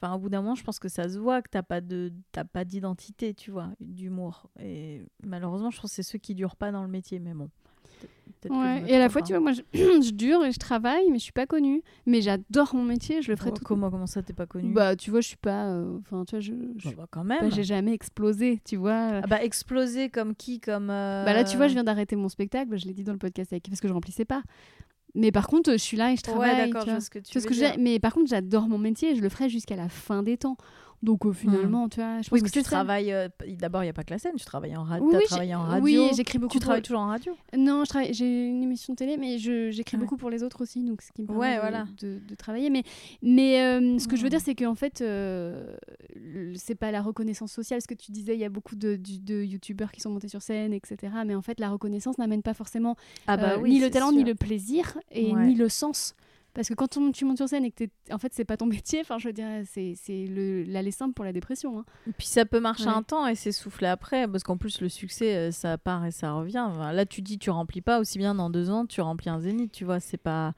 Enfin, 0.00 0.14
au 0.14 0.18
bout 0.18 0.28
d'un 0.28 0.42
moment, 0.42 0.54
je 0.54 0.62
pense 0.64 0.78
que 0.78 0.88
ça 0.88 1.08
se 1.08 1.18
voit 1.18 1.42
que 1.42 1.48
t'as 1.50 1.62
pas 1.62 1.80
de, 1.80 2.12
t'as 2.32 2.44
pas 2.44 2.64
d'identité, 2.64 3.34
tu 3.34 3.50
vois, 3.50 3.68
d'humour. 3.80 4.48
Et 4.60 5.02
malheureusement, 5.24 5.70
je 5.70 5.80
pense 5.80 5.90
que 5.90 5.96
c'est 5.96 6.02
ceux 6.04 6.18
qui 6.18 6.34
durent 6.34 6.56
pas 6.56 6.70
dans 6.70 6.82
le 6.82 6.88
métier. 6.88 7.18
Mais 7.18 7.34
bon. 7.34 7.50
ouais. 8.50 8.84
Et 8.88 8.94
à 8.94 8.98
la 9.00 9.08
fois, 9.08 9.20
hein. 9.22 9.24
tu 9.24 9.32
vois, 9.32 9.40
moi, 9.40 9.52
je, 9.52 9.62
je 9.74 10.10
dure 10.12 10.44
et 10.44 10.52
je 10.52 10.58
travaille, 10.58 11.10
mais 11.10 11.18
je 11.18 11.24
suis 11.24 11.32
pas 11.32 11.46
connue. 11.46 11.82
Mais 12.06 12.20
j'adore 12.22 12.74
mon 12.76 12.84
métier, 12.84 13.22
je 13.22 13.30
le 13.32 13.36
ferai 13.36 13.50
Oh, 13.52 13.56
tout. 13.58 13.64
comment, 13.64 13.90
comment 13.90 14.06
ça, 14.06 14.22
t'es 14.22 14.32
pas 14.32 14.46
connu 14.46 14.72
Bah, 14.72 14.94
tu 14.94 15.10
vois, 15.10 15.20
je 15.20 15.28
suis 15.28 15.36
pas. 15.36 15.70
euh, 15.72 15.98
Enfin, 15.98 16.24
tu 16.24 16.36
vois, 16.36 16.40
je. 16.40 16.52
je 16.76 16.88
Bah, 16.90 16.94
bah, 16.98 17.06
quand 17.10 17.24
bah, 17.24 17.38
même. 17.40 17.50
j'ai 17.50 17.64
jamais 17.64 17.92
explosé, 17.92 18.60
tu 18.64 18.76
vois. 18.76 19.20
Ah 19.22 19.26
bah, 19.26 19.42
exploser 19.42 20.10
comme 20.10 20.36
qui 20.36 20.60
Comme. 20.60 20.90
euh, 20.90 21.24
Bah 21.24 21.32
là, 21.32 21.42
tu 21.42 21.56
vois, 21.56 21.66
je 21.66 21.72
viens 21.74 21.84
d'arrêter 21.84 22.14
mon 22.14 22.28
spectacle. 22.28 22.70
bah, 22.70 22.76
je 22.76 22.86
l'ai 22.86 22.94
dit 22.94 23.02
dans 23.04 23.12
le 23.12 23.18
podcast 23.18 23.52
avec 23.52 23.64
parce 23.68 23.80
que 23.80 23.88
je 23.88 23.92
remplissais 23.92 24.24
pas. 24.24 24.42
Mais 25.18 25.32
par 25.32 25.48
contre, 25.48 25.72
je 25.72 25.76
suis 25.76 25.96
là 25.96 26.12
et 26.12 26.16
je 26.16 26.22
travaille. 26.22 26.52
Ouais, 26.52 26.66
d'accord, 26.66 26.84
je 26.86 26.90
vois. 26.92 27.00
ce 27.00 27.10
que 27.10 27.18
tu 27.18 27.38
veux 27.38 27.50
dire. 27.50 27.74
Mais 27.78 27.98
par 27.98 28.14
contre, 28.14 28.28
j'adore 28.28 28.68
mon 28.68 28.78
métier 28.78 29.10
et 29.10 29.16
je 29.16 29.20
le 29.20 29.28
ferai 29.28 29.48
jusqu'à 29.48 29.76
la 29.76 29.88
fin 29.88 30.22
des 30.22 30.36
temps. 30.38 30.56
Donc 31.02 31.24
euh, 31.26 31.32
finalement, 31.32 31.88
tu 31.88 32.00
vois, 32.00 32.20
je 32.22 32.28
pense 32.28 32.40
Oui, 32.40 32.42
que 32.42 32.50
tu 32.50 32.62
travailles. 32.62 33.12
euh, 33.12 33.28
D'abord, 33.58 33.82
il 33.82 33.86
n'y 33.86 33.90
a 33.90 33.92
pas 33.92 34.02
que 34.02 34.10
la 34.12 34.18
scène. 34.18 34.34
Tu 34.36 34.44
travailles 34.44 34.76
en, 34.76 34.82
ra- 34.82 34.98
Oui, 35.00 35.14
oui, 35.16 35.24
travaillé 35.26 35.54
en 35.54 35.62
radio. 35.62 35.84
Oui, 35.84 36.10
j'écris 36.16 36.38
beaucoup. 36.38 36.52
Tu 36.52 36.58
travailles 36.58 36.82
toujours 36.82 37.00
en 37.02 37.06
radio? 37.08 37.36
Non, 37.56 37.84
je 37.84 37.88
travaille, 37.88 38.12
j'ai 38.14 38.46
une 38.48 38.62
émission 38.64 38.94
de 38.94 38.98
télé, 38.98 39.16
mais 39.16 39.38
j'écris 39.38 39.96
Ouais. 39.96 40.02
beaucoup 40.02 40.16
pour 40.16 40.28
les 40.28 40.42
autres 40.42 40.60
aussi, 40.62 40.82
donc 40.82 41.02
ce 41.02 41.12
qui 41.12 41.22
me 41.22 41.28
permet 41.28 41.40
Ouais, 41.40 41.54
de, 41.54 41.60
voilà. 41.60 41.86
de, 42.00 42.18
de 42.28 42.34
travailler. 42.34 42.68
Mais, 42.70 42.82
mais 43.22 43.60
euh, 43.62 43.98
ce 43.98 44.08
que 44.08 44.16
je 44.16 44.22
veux 44.22 44.26
Hmm. 44.26 44.30
dire, 44.30 44.40
c'est 44.40 44.54
qu'en 44.56 44.74
fait, 44.74 45.02
c'est 46.56 46.74
pas 46.74 46.90
la 46.90 47.00
reconnaissance 47.02 47.52
sociale. 47.52 47.80
Ce 47.80 47.86
que 47.86 47.94
tu 47.94 48.10
disais, 48.12 48.34
il 48.34 48.40
y 48.40 48.44
a 48.44 48.48
beaucoup 48.48 48.76
de, 48.76 48.96
de 49.22 49.42
youtubeurs 49.42 49.92
qui 49.92 50.00
sont 50.00 50.10
montés 50.10 50.28
sur 50.28 50.42
scène, 50.42 50.72
etc. 50.72 51.12
Mais 51.26 51.34
en 51.34 51.42
fait, 51.42 51.60
la 51.60 51.70
reconnaissance 51.70 52.18
n'amène 52.18 52.42
pas 52.42 52.54
forcément 52.54 52.96
Ah 53.26 53.38
euh, 53.38 53.62
ni 53.66 53.78
le 53.80 53.90
talent, 53.90 54.12
ni 54.12 54.24
le 54.24 54.34
plaisir, 54.34 54.98
et 55.12 55.32
Ouais. 55.32 55.46
ni 55.46 55.54
le 55.54 55.68
sens. 55.68 56.14
Parce 56.54 56.68
que 56.68 56.74
quand 56.74 56.96
on- 56.96 57.12
tu 57.12 57.24
montes 57.24 57.36
sur 57.36 57.48
scène 57.48 57.64
et 57.64 57.70
que 57.70 57.84
en 58.10 58.18
fait 58.18 58.32
c'est 58.34 58.44
pas 58.44 58.56
ton 58.56 58.66
métier, 58.82 59.00
enfin 59.00 59.18
je 59.18 59.28
veux 59.28 59.32
dire 59.32 59.46
c'est 59.64 59.94
c'est 59.96 60.26
le 60.26 60.64
l'aller 60.64 60.90
simple 60.90 61.14
pour 61.14 61.24
la 61.24 61.32
dépression. 61.32 61.78
hein. 61.78 61.84
Et 62.08 62.12
Puis 62.12 62.26
ça 62.26 62.44
peut 62.46 62.58
marcher 62.60 62.84
Ouais. 62.86 62.90
un 62.94 63.02
temps 63.02 63.26
et 63.26 63.34
s'essouffler 63.34 63.86
après, 63.88 64.26
parce 64.26 64.42
qu'en 64.42 64.56
plus 64.56 64.80
le 64.80 64.88
succès, 64.88 65.36
euh, 65.36 65.50
ça 65.52 65.78
part 65.78 66.04
et 66.04 66.10
ça 66.10 66.32
revient. 66.32 66.64
Enfin, 66.68 66.92
là, 66.92 67.06
tu 67.06 67.22
dis, 67.22 67.38
tu 67.38 67.50
remplis 67.50 67.80
pas 67.82 68.00
aussi 68.00 68.18
bien 68.18 68.34
dans 68.34 68.50
deux 68.50 68.70
ans, 68.70 68.86
tu 68.86 69.00
remplis 69.00 69.30
un 69.30 69.38
zénith, 69.40 69.72
tu 69.72 69.84
vois, 69.84 70.00
c'est 70.00 70.16
pas. 70.16 70.54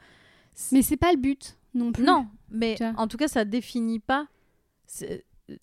Mais 0.73 0.83
c'est 0.83 0.97
pas 0.97 1.13
le 1.13 1.19
but 1.19 1.57
non 1.75 1.93
plus. 1.93 2.05
Non, 2.05 2.27
mais 2.51 2.77
en 2.97 3.07
tout 3.07 3.17
cas, 3.17 3.29
ça 3.29 3.45
définit 3.45 3.99
pas. 4.01 4.27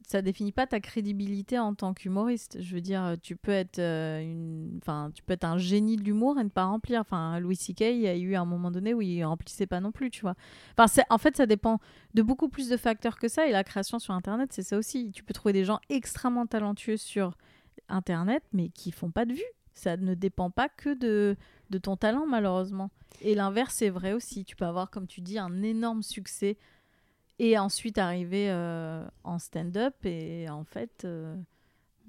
Ça 0.08 0.22
définit 0.22 0.52
pas 0.52 0.68
ta 0.68 0.80
crédibilité 0.80 1.60
en 1.60 1.74
tant 1.74 1.94
qu'humoriste. 1.94 2.58
Je 2.62 2.76
veux 2.76 2.82
dire, 2.82 3.16
tu 3.22 3.36
peux 3.36 3.52
être 3.52 3.80
euh, 3.80 4.20
une, 4.22 4.80
enfin, 4.82 5.12
tu 5.14 5.24
peux 5.24 5.34
être 5.34 5.44
un 5.44 5.58
génie 5.58 5.96
de 5.96 6.04
l'humour 6.04 6.40
et 6.40 6.44
ne 6.44 6.50
pas 6.50 6.66
remplir. 6.66 7.02
Enfin, 7.02 7.40
Louis 7.40 7.56
C.K. 7.56 7.82
il 7.82 8.00
y 8.00 8.08
a 8.08 8.16
eu 8.16 8.36
un 8.36 8.46
moment 8.46 8.72
donné 8.72 8.94
où 8.94 9.02
il 9.02 9.24
remplissait 9.24 9.68
pas 9.68 9.80
non 9.80 9.92
plus, 9.92 10.10
tu 10.10 10.22
vois. 10.22 10.36
Enfin, 10.78 11.04
en 11.10 11.18
fait, 11.18 11.38
ça 11.38 11.46
dépend 11.46 11.80
de 12.14 12.22
beaucoup 12.22 12.50
plus 12.50 12.70
de 12.70 12.78
facteurs 12.78 13.18
que 13.20 13.28
ça. 13.28 13.48
Et 13.48 13.52
la 13.52 13.64
création 13.64 14.00
sur 14.00 14.14
Internet, 14.14 14.52
c'est 14.54 14.64
ça 14.64 14.78
aussi. 14.78 15.12
Tu 15.12 15.24
peux 15.24 15.34
trouver 15.34 15.54
des 15.54 15.66
gens 15.66 15.80
extrêmement 15.90 16.46
talentueux 16.46 16.98
sur 16.98 17.38
Internet, 17.90 18.44
mais 18.54 18.70
qui 18.70 18.92
font 18.92 19.12
pas 19.12 19.26
de 19.26 19.34
vues. 19.34 19.54
Ça 19.74 19.96
ne 19.96 20.16
dépend 20.16 20.50
pas 20.50 20.70
que 20.70 20.94
de, 20.96 21.36
de 21.70 21.78
ton 21.78 21.98
talent, 21.98 22.26
malheureusement. 22.26 22.90
Et 23.22 23.36
l'inverse 23.36 23.82
est 23.82 23.90
vrai 23.90 24.14
aussi. 24.14 24.44
Tu 24.46 24.56
peux 24.56 24.66
avoir, 24.66 24.90
comme 24.90 25.08
tu 25.08 25.22
dis, 25.22 25.38
un 25.38 25.62
énorme 25.62 26.04
succès 26.04 26.58
et 27.40 27.58
ensuite 27.58 27.98
arriver 27.98 28.50
euh, 28.50 29.06
en 29.24 29.40
stand-up. 29.40 29.94
Et 30.06 30.50
en 30.50 30.64
fait, 30.64 31.04
euh, 31.06 31.36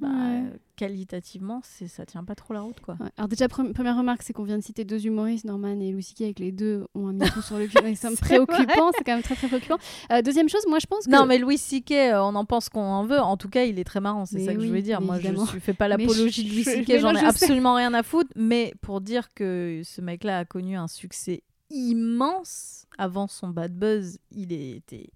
bah, 0.00 0.08
Ouais. 0.08 0.44
qualitativement, 0.76 1.60
c'est, 1.64 1.88
ça 1.88 2.06
tient 2.06 2.22
pas 2.22 2.36
trop 2.36 2.54
la 2.54 2.60
route, 2.60 2.78
quoi. 2.80 2.96
Ouais. 3.00 3.08
Alors 3.16 3.26
déjà 3.28 3.46
pre- 3.48 3.72
première 3.72 3.96
remarque 3.98 4.22
c'est 4.22 4.32
qu'on 4.32 4.44
vient 4.44 4.56
de 4.56 4.62
citer 4.62 4.84
deux 4.84 5.04
humoristes 5.06 5.44
Norman 5.44 5.80
et 5.80 5.90
Louis 5.90 6.04
C.K. 6.04 6.20
avec 6.22 6.38
les 6.38 6.52
deux 6.52 6.86
ont 6.94 7.08
un 7.08 7.12
micro 7.14 7.40
sur 7.40 7.58
le 7.58 7.66
cul. 7.66 7.76
Ouais, 7.82 7.94
C'est 7.96 8.08
C'est 8.10 8.20
préoccupant, 8.20 8.90
c'est 8.96 9.02
quand 9.04 9.14
même 9.14 9.22
très 9.24 9.34
très 9.34 9.48
préoccupant. 9.48 9.76
Euh, 10.12 10.22
deuxième 10.22 10.48
chose, 10.48 10.62
moi 10.68 10.78
je 10.78 10.86
pense 10.86 11.06
que 11.06 11.10
Non, 11.10 11.26
mais 11.26 11.38
Louis 11.38 11.58
C.K., 11.58 11.90
euh, 11.90 12.20
on 12.22 12.36
en 12.36 12.44
pense 12.44 12.68
qu'on 12.68 12.80
en 12.80 13.04
veut. 13.06 13.18
En 13.18 13.36
tout 13.36 13.48
cas, 13.48 13.64
il 13.64 13.78
est 13.80 13.84
très 13.84 14.00
marrant, 14.00 14.24
c'est 14.24 14.38
ça 14.38 14.54
que 14.54 14.60
je 14.60 14.68
veux 14.68 14.82
dire. 14.82 15.00
Moi, 15.00 15.18
je 15.18 15.28
ne 15.30 15.44
fais 15.60 15.74
pas 15.74 15.88
l'apologie 15.88 16.44
de 16.44 16.50
Louis 16.54 16.62
C.K., 16.64 17.00
j'en 17.00 17.14
ai 17.16 17.24
absolument 17.24 17.74
rien 17.74 17.92
à 17.92 18.04
foutre. 18.04 18.30
Mais 18.36 18.74
pour 18.80 19.00
dire 19.00 19.34
que 19.34 19.82
ce 19.84 20.00
mec-là 20.00 20.38
a 20.38 20.44
connu 20.44 20.76
un 20.76 20.86
succès 20.88 21.42
immense 21.70 22.86
avant 22.98 23.26
son 23.26 23.48
bad 23.48 23.72
buzz, 23.76 24.18
il 24.30 24.52
était 24.52 25.10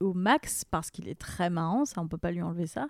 au 0.00 0.14
max 0.14 0.64
parce 0.64 0.90
qu'il 0.90 1.08
est 1.08 1.18
très 1.18 1.50
marrant, 1.50 1.84
ça, 1.84 2.00
on 2.00 2.08
peut 2.08 2.18
pas 2.18 2.30
lui 2.30 2.42
enlever 2.42 2.66
ça. 2.66 2.86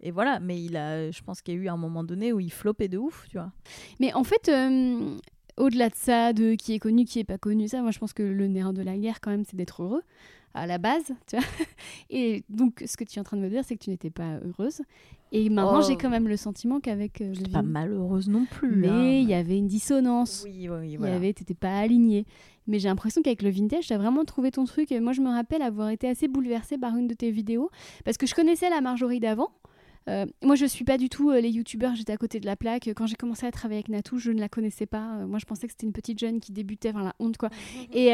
Et 0.00 0.10
voilà, 0.10 0.40
mais 0.40 0.62
il 0.62 0.76
a, 0.76 1.10
je 1.10 1.22
pense 1.22 1.42
qu'il 1.42 1.54
y 1.54 1.56
a 1.56 1.60
eu 1.60 1.68
un 1.68 1.76
moment 1.76 2.02
donné 2.02 2.32
où 2.32 2.40
il 2.40 2.52
flopait 2.52 2.88
de 2.88 2.98
ouf, 2.98 3.26
tu 3.28 3.38
vois. 3.38 3.52
Mais 4.00 4.12
en 4.14 4.24
fait, 4.24 4.48
euh, 4.48 5.16
au-delà 5.56 5.88
de 5.88 5.94
ça, 5.94 6.32
de 6.32 6.54
qui 6.54 6.74
est 6.74 6.80
connu, 6.80 7.04
qui 7.04 7.20
est 7.20 7.24
pas 7.24 7.38
connu, 7.38 7.68
ça, 7.68 7.82
moi 7.82 7.92
je 7.92 7.98
pense 7.98 8.12
que 8.12 8.22
le 8.22 8.48
nerf 8.48 8.72
de 8.72 8.82
la 8.82 8.96
guerre, 8.96 9.20
quand 9.20 9.30
même, 9.30 9.44
c'est 9.44 9.56
d'être 9.56 9.82
heureux 9.82 10.02
à 10.54 10.66
la 10.66 10.78
base. 10.78 11.04
Tu 11.26 11.36
vois 11.36 11.44
Et 12.10 12.44
donc, 12.48 12.82
ce 12.86 12.96
que 12.96 13.04
tu 13.04 13.18
es 13.18 13.20
en 13.20 13.24
train 13.24 13.36
de 13.36 13.42
me 13.42 13.48
dire, 13.48 13.64
c'est 13.64 13.76
que 13.76 13.84
tu 13.84 13.90
n'étais 13.90 14.10
pas 14.10 14.38
heureuse. 14.44 14.82
Et 15.34 15.48
maintenant, 15.48 15.80
Oh. 15.80 15.86
j'ai 15.88 15.96
quand 15.96 16.10
même 16.10 16.28
le 16.28 16.36
sentiment 16.36 16.78
qu'avec 16.80 17.20
euh, 17.22 17.32
J'étais 17.32 17.50
pas 17.50 17.62
malheureuse 17.62 18.28
non 18.28 18.44
plus. 18.44 18.76
mais 18.76 18.88
hein. 18.88 19.02
il 19.22 19.28
y 19.28 19.34
avait 19.34 19.56
une 19.56 19.66
dissonance. 19.68 20.42
Oui, 20.44 20.68
oui, 20.68 20.88
Il 20.88 20.90
y 20.92 20.96
voilà. 20.96 21.16
avait, 21.16 21.32
t'étais 21.32 21.54
pas 21.54 21.78
aligné. 21.78 22.26
Mais 22.66 22.78
j'ai 22.78 22.88
l'impression 22.88 23.22
qu'avec 23.22 23.42
le 23.42 23.50
vintage, 23.50 23.88
t'as 23.88 23.96
vraiment 23.98 24.24
trouvé 24.24 24.50
ton 24.50 24.64
truc. 24.64 24.92
Et 24.92 25.00
moi, 25.00 25.12
je 25.12 25.20
me 25.22 25.30
rappelle 25.30 25.62
avoir 25.62 25.88
été 25.88 26.06
assez 26.08 26.28
bouleversée 26.28 26.76
par 26.78 26.96
une 26.96 27.08
de 27.08 27.14
tes 27.14 27.30
vidéos 27.30 27.70
parce 28.04 28.18
que 28.18 28.26
je 28.26 28.34
connaissais 28.34 28.68
la 28.70 28.80
Marjorie 28.80 29.20
d'avant. 29.20 29.48
Euh, 30.08 30.26
moi, 30.42 30.54
je 30.56 30.66
suis 30.66 30.84
pas 30.84 30.98
du 30.98 31.08
tout 31.08 31.30
euh, 31.30 31.40
les 31.40 31.50
youtubeurs, 31.50 31.94
j'étais 31.94 32.12
à 32.12 32.16
côté 32.16 32.40
de 32.40 32.46
la 32.46 32.56
plaque. 32.56 32.88
Quand 32.96 33.06
j'ai 33.06 33.14
commencé 33.14 33.46
à 33.46 33.50
travailler 33.52 33.78
avec 33.78 33.88
Natou, 33.88 34.18
je 34.18 34.30
ne 34.32 34.40
la 34.40 34.48
connaissais 34.48 34.86
pas. 34.86 35.16
Euh, 35.18 35.26
moi, 35.26 35.38
je 35.38 35.44
pensais 35.44 35.66
que 35.66 35.72
c'était 35.72 35.86
une 35.86 35.92
petite 35.92 36.18
jeune 36.18 36.40
qui 36.40 36.52
débutait, 36.52 36.90
enfin 36.90 37.04
la 37.04 37.14
honte 37.18 37.36
quoi. 37.36 37.50
Et, 37.92 38.08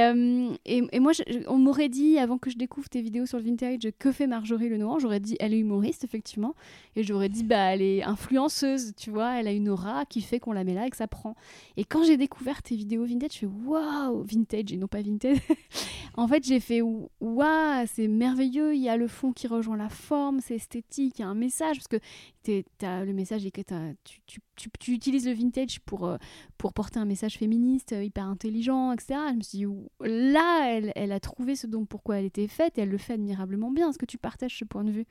et, 0.64 0.82
et 0.92 1.00
moi, 1.00 1.12
je- 1.12 1.22
on 1.48 1.58
m'aurait 1.58 1.88
dit, 1.88 2.18
avant 2.18 2.38
que 2.38 2.50
je 2.50 2.56
découvre 2.56 2.88
tes 2.88 3.00
vidéos 3.00 3.26
sur 3.26 3.38
le 3.38 3.44
vintage, 3.44 3.78
que 3.98 4.12
fait 4.12 4.26
Marjorie 4.26 4.68
Lenoir 4.68 4.98
J'aurais 5.00 5.20
dit, 5.20 5.36
elle 5.40 5.54
est 5.54 5.58
humoriste, 5.58 6.04
effectivement. 6.04 6.54
Et 6.96 7.02
j'aurais 7.02 7.28
dit, 7.28 7.42
bah, 7.44 7.72
elle 7.74 7.82
est 7.82 8.02
influenceuse, 8.02 8.92
tu 8.96 9.10
vois, 9.10 9.38
elle 9.40 9.46
a 9.48 9.52
une 9.52 9.68
aura 9.68 10.04
qui 10.06 10.20
fait 10.20 10.40
qu'on 10.40 10.52
la 10.52 10.64
met 10.64 10.74
là 10.74 10.86
et 10.86 10.90
que 10.90 10.96
ça 10.96 11.06
prend. 11.06 11.34
Et 11.76 11.84
quand 11.84 12.02
j'ai 12.04 12.16
découvert 12.16 12.62
tes 12.62 12.76
vidéos 12.76 13.04
vintage, 13.04 13.30
je 13.34 13.38
fais, 13.40 13.46
waouh, 13.66 14.22
vintage 14.22 14.72
et 14.72 14.76
non 14.76 14.88
pas 14.88 15.00
vintage. 15.02 15.38
en 16.16 16.26
fait, 16.28 16.44
j'ai 16.44 16.60
fait, 16.60 16.80
waouh, 16.82 17.86
c'est 17.86 18.08
merveilleux, 18.08 18.74
il 18.74 18.82
y 18.82 18.88
a 18.88 18.96
le 18.96 19.08
fond 19.08 19.32
qui 19.32 19.46
rejoint 19.46 19.76
la 19.76 19.88
forme, 19.88 20.40
c'est 20.40 20.56
esthétique, 20.56 21.18
il 21.18 21.22
y 21.22 21.24
a 21.24 21.28
un 21.28 21.34
message, 21.34 21.77
parce 21.78 21.88
que 21.88 22.62
t'as- 22.78 23.04
le 23.04 23.12
message 23.12 23.44
est 23.46 23.50
que 23.50 23.62
tu, 24.04 24.20
tu, 24.26 24.40
tu, 24.56 24.70
tu 24.78 24.92
utilises 24.92 25.26
le 25.26 25.32
vintage 25.32 25.80
pour, 25.80 26.06
euh, 26.06 26.16
pour 26.56 26.72
porter 26.72 26.98
un 26.98 27.04
message 27.04 27.38
féministe, 27.38 27.92
euh, 27.92 28.02
hyper 28.04 28.24
intelligent, 28.26 28.92
etc. 28.92 29.14
Je 29.30 29.36
me 29.36 29.42
suis 29.42 29.58
dit, 29.58 29.66
là, 30.00 30.68
elle, 30.70 30.92
elle 30.96 31.12
a 31.12 31.20
trouvé 31.20 31.56
ce 31.56 31.66
dont 31.66 31.84
pourquoi 31.86 32.18
elle 32.18 32.24
était 32.26 32.48
faite 32.48 32.78
et 32.78 32.82
elle 32.82 32.90
le 32.90 32.98
fait 32.98 33.14
admirablement 33.14 33.70
bien. 33.70 33.90
Est-ce 33.90 33.98
que 33.98 34.06
tu 34.06 34.18
partages 34.18 34.58
ce 34.58 34.64
point 34.64 34.84
de 34.84 34.90
vue? 34.90 35.06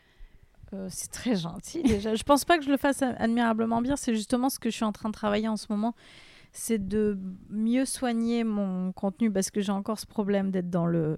Euh, 0.73 0.87
c'est 0.91 1.11
très 1.11 1.35
gentil 1.35 1.81
déjà. 1.83 2.15
je 2.15 2.23
pense 2.23 2.43
pas 2.43 2.57
que 2.57 2.65
je 2.65 2.69
le 2.69 2.77
fasse 2.77 3.01
admirablement 3.01 3.81
bien. 3.81 3.95
C'est 3.95 4.13
justement 4.13 4.49
ce 4.49 4.59
que 4.59 4.69
je 4.69 4.75
suis 4.75 4.85
en 4.85 4.91
train 4.91 5.09
de 5.09 5.13
travailler 5.13 5.47
en 5.47 5.57
ce 5.57 5.67
moment. 5.69 5.95
C'est 6.51 6.87
de 6.87 7.17
mieux 7.49 7.85
soigner 7.85 8.43
mon 8.43 8.91
contenu 8.91 9.31
parce 9.31 9.49
que 9.51 9.61
j'ai 9.61 9.71
encore 9.71 9.99
ce 9.99 10.05
problème 10.05 10.51
d'être 10.51 10.69
dans 10.69 10.85
le, 10.85 11.17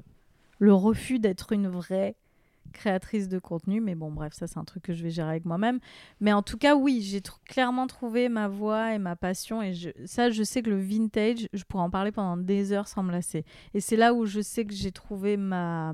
le 0.60 0.74
refus 0.74 1.18
d'être 1.20 1.52
une 1.52 1.68
vraie 1.68 2.16
créatrice 2.74 3.28
de 3.28 3.40
contenu. 3.40 3.82
Mais 3.82 3.96
bon, 3.96 4.12
bref, 4.12 4.34
ça 4.34 4.48
c'est 4.48 4.58
un 4.58 4.64
truc 4.64 4.84
que 4.84 4.94
je 4.94 5.04
vais 5.04 5.10
gérer 5.10 5.30
avec 5.30 5.46
moi-même. 5.46 5.80
Mais 6.20 6.34
en 6.34 6.42
tout 6.42 6.58
cas, 6.58 6.76
oui, 6.76 7.02
j'ai 7.02 7.22
clairement 7.46 7.88
trouvé 7.88 8.30
ma 8.30 8.48
voix 8.48 8.94
et 8.94 9.00
ma 9.00 9.16
passion. 9.16 9.62
Et 9.62 9.74
ça, 10.06 10.30
je 10.30 10.44
sais 10.44 10.62
que 10.62 10.70
le 10.70 10.80
vintage, 10.80 11.48
je 11.54 11.64
pourrais 11.64 11.84
en 11.84 11.90
parler 11.90 12.12
pendant 12.12 12.38
des 12.38 12.72
heures 12.72 12.88
sans 12.88 13.04
me 13.04 13.12
lasser. 13.12 13.46
Et 13.74 13.82
c'est 13.82 13.98
là 13.98 14.14
où 14.14 14.26
je 14.26 14.42
sais 14.42 14.66
que 14.66 14.74
j'ai 14.74 14.92
trouvé 14.92 15.38
ma, 15.38 15.94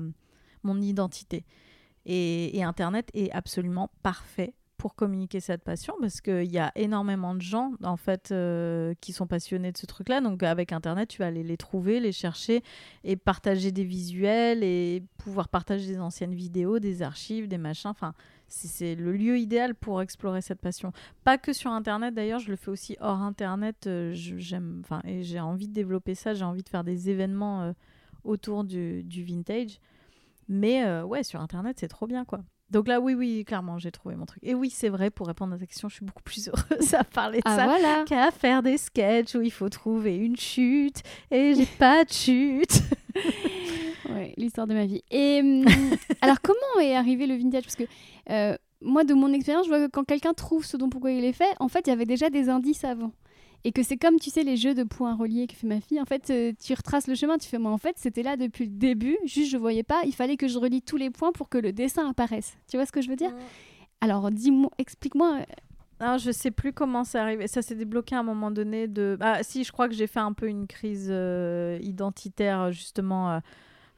mon 0.62 0.80
identité. 0.80 1.44
Et, 2.04 2.56
et 2.56 2.62
Internet 2.62 3.10
est 3.14 3.30
absolument 3.32 3.90
parfait 4.02 4.54
pour 4.78 4.94
communiquer 4.94 5.40
cette 5.40 5.62
passion 5.62 5.94
parce 6.00 6.20
qu'il 6.20 6.50
y 6.50 6.58
a 6.58 6.70
énormément 6.74 7.34
de 7.34 7.40
gens 7.40 7.72
en 7.82 7.96
fait 7.96 8.30
euh, 8.30 8.94
qui 9.00 9.12
sont 9.12 9.26
passionnés 9.26 9.72
de 9.72 9.78
ce 9.78 9.86
truc-là. 9.86 10.20
Donc 10.20 10.42
avec 10.42 10.72
Internet, 10.72 11.08
tu 11.08 11.18
vas 11.18 11.26
aller 11.26 11.42
les 11.42 11.56
trouver, 11.56 12.00
les 12.00 12.12
chercher 12.12 12.62
et 13.04 13.16
partager 13.16 13.72
des 13.72 13.84
visuels 13.84 14.62
et 14.62 15.02
pouvoir 15.18 15.48
partager 15.48 15.86
des 15.86 15.98
anciennes 15.98 16.34
vidéos, 16.34 16.78
des 16.78 17.02
archives, 17.02 17.48
des 17.48 17.58
machins. 17.58 17.90
Enfin, 17.90 18.14
c'est- 18.48 18.94
le 18.94 19.12
lieu 19.12 19.38
idéal 19.38 19.74
pour 19.74 20.02
explorer 20.02 20.42
cette 20.42 20.60
passion. 20.60 20.92
Pas 21.24 21.38
que 21.38 21.52
sur 21.52 21.70
Internet 21.70 22.14
d'ailleurs, 22.14 22.40
je 22.40 22.50
le 22.50 22.56
fais 22.56 22.70
aussi 22.70 22.96
hors 23.00 23.20
Internet. 23.22 23.86
euh, 23.86 24.12
J'aime, 24.14 24.82
enfin, 24.84 25.00
et 25.04 25.22
j'ai 25.22 25.40
envie 25.40 25.68
de 25.68 25.72
développer 25.72 26.14
ça. 26.14 26.34
J'ai 26.34 26.44
envie 26.44 26.62
de 26.62 26.68
faire 26.68 26.84
des 26.84 27.10
événements 27.10 27.62
euh, 27.62 27.72
autour 28.24 28.64
du, 28.64 29.02
vintage. 29.24 29.80
Mais 30.48 31.02
ouais, 31.02 31.24
sur 31.24 31.40
Internet, 31.40 31.78
c'est 31.80 31.88
trop 31.88 32.06
bien, 32.06 32.24
quoi. 32.24 32.40
Donc 32.70 32.88
là, 32.88 33.00
oui, 33.00 33.14
oui, 33.14 33.44
clairement, 33.44 33.78
j'ai 33.78 33.92
trouvé 33.92 34.16
mon 34.16 34.26
truc. 34.26 34.42
Et 34.42 34.54
oui, 34.54 34.70
c'est 34.70 34.88
vrai, 34.88 35.10
pour 35.10 35.28
répondre 35.28 35.54
à 35.54 35.58
ta 35.58 35.66
question, 35.66 35.88
je 35.88 35.94
suis 35.94 36.04
beaucoup 36.04 36.22
plus 36.22 36.48
heureuse 36.70 36.94
à 36.94 37.04
parler 37.04 37.38
de 37.38 37.42
Ah 37.44 37.56
ça 37.56 37.64
voilà 37.64 38.04
qu'à 38.04 38.30
faire 38.30 38.62
des 38.62 38.76
sketchs 38.76 39.34
où 39.36 39.42
il 39.42 39.52
faut 39.52 39.68
trouver 39.68 40.16
une 40.16 40.36
chute 40.36 41.02
et 41.30 41.54
j'ai 41.54 41.66
pas 41.78 42.04
de 42.04 42.12
chute. 42.12 42.82
Ouais, 44.08 44.34
l'histoire 44.36 44.68
de 44.68 44.74
ma 44.74 44.86
vie. 44.86 45.02
Et 45.10 45.40
hum, 45.40 45.64
alors, 46.20 46.40
comment 46.40 46.80
est 46.80 46.94
arrivé 46.94 47.26
le 47.26 47.34
vintage? 47.34 47.64
Parce 47.64 47.74
que 47.74 47.82
euh, 48.30 48.56
moi, 48.80 49.02
de 49.02 49.14
mon 49.14 49.32
expérience, 49.32 49.66
je 49.66 49.68
vois 49.70 49.80
que 49.80 49.90
quand 49.90 50.04
quelqu'un 50.04 50.32
trouve 50.32 50.64
ce 50.64 50.76
dont 50.76 50.88
pourquoi 50.88 51.10
il 51.10 51.24
est 51.24 51.32
fait, 51.32 51.52
en 51.58 51.66
fait, 51.66 51.86
il 51.86 51.90
y 51.90 51.92
avait 51.92 52.04
déjà 52.04 52.30
des 52.30 52.48
indices 52.48 52.84
avant. 52.84 53.10
Et 53.66 53.72
que 53.72 53.82
c'est 53.82 53.96
comme, 53.96 54.16
tu 54.20 54.30
sais, 54.30 54.44
les 54.44 54.56
jeux 54.56 54.74
de 54.74 54.84
points 54.84 55.16
reliés 55.16 55.48
que 55.48 55.54
fait 55.54 55.66
ma 55.66 55.80
fille. 55.80 56.00
En 56.00 56.04
fait, 56.04 56.30
euh, 56.30 56.52
tu 56.64 56.72
retraces 56.72 57.08
le 57.08 57.16
chemin, 57.16 57.36
tu 57.36 57.48
fais, 57.48 57.58
moi, 57.58 57.72
en 57.72 57.78
fait, 57.78 57.96
c'était 57.98 58.22
là 58.22 58.36
depuis 58.36 58.66
le 58.66 58.70
début, 58.70 59.16
juste 59.24 59.50
je 59.50 59.56
voyais 59.56 59.82
pas, 59.82 60.02
il 60.04 60.14
fallait 60.14 60.36
que 60.36 60.46
je 60.46 60.56
relie 60.56 60.82
tous 60.82 60.96
les 60.96 61.10
points 61.10 61.32
pour 61.32 61.48
que 61.48 61.58
le 61.58 61.72
dessin 61.72 62.08
apparaisse. 62.08 62.56
Tu 62.68 62.76
vois 62.76 62.86
ce 62.86 62.92
que 62.92 63.00
je 63.02 63.08
veux 63.08 63.16
dire? 63.16 63.32
Alors, 64.00 64.30
dis-moi, 64.30 64.70
explique-moi. 64.78 65.38
euh, 65.40 65.44
Non, 66.00 66.16
je 66.16 66.30
sais 66.30 66.52
plus 66.52 66.72
comment 66.72 67.02
c'est 67.02 67.18
arrivé. 67.18 67.48
Ça 67.48 67.60
s'est 67.60 67.74
débloqué 67.74 68.14
à 68.14 68.20
un 68.20 68.22
moment 68.22 68.52
donné 68.52 68.86
de. 68.86 69.16
Ah, 69.20 69.42
si, 69.42 69.64
je 69.64 69.72
crois 69.72 69.88
que 69.88 69.94
j'ai 69.94 70.06
fait 70.06 70.20
un 70.20 70.32
peu 70.32 70.46
une 70.46 70.68
crise 70.68 71.08
euh, 71.10 71.76
identitaire, 71.82 72.70
justement, 72.70 73.32
euh, 73.32 73.38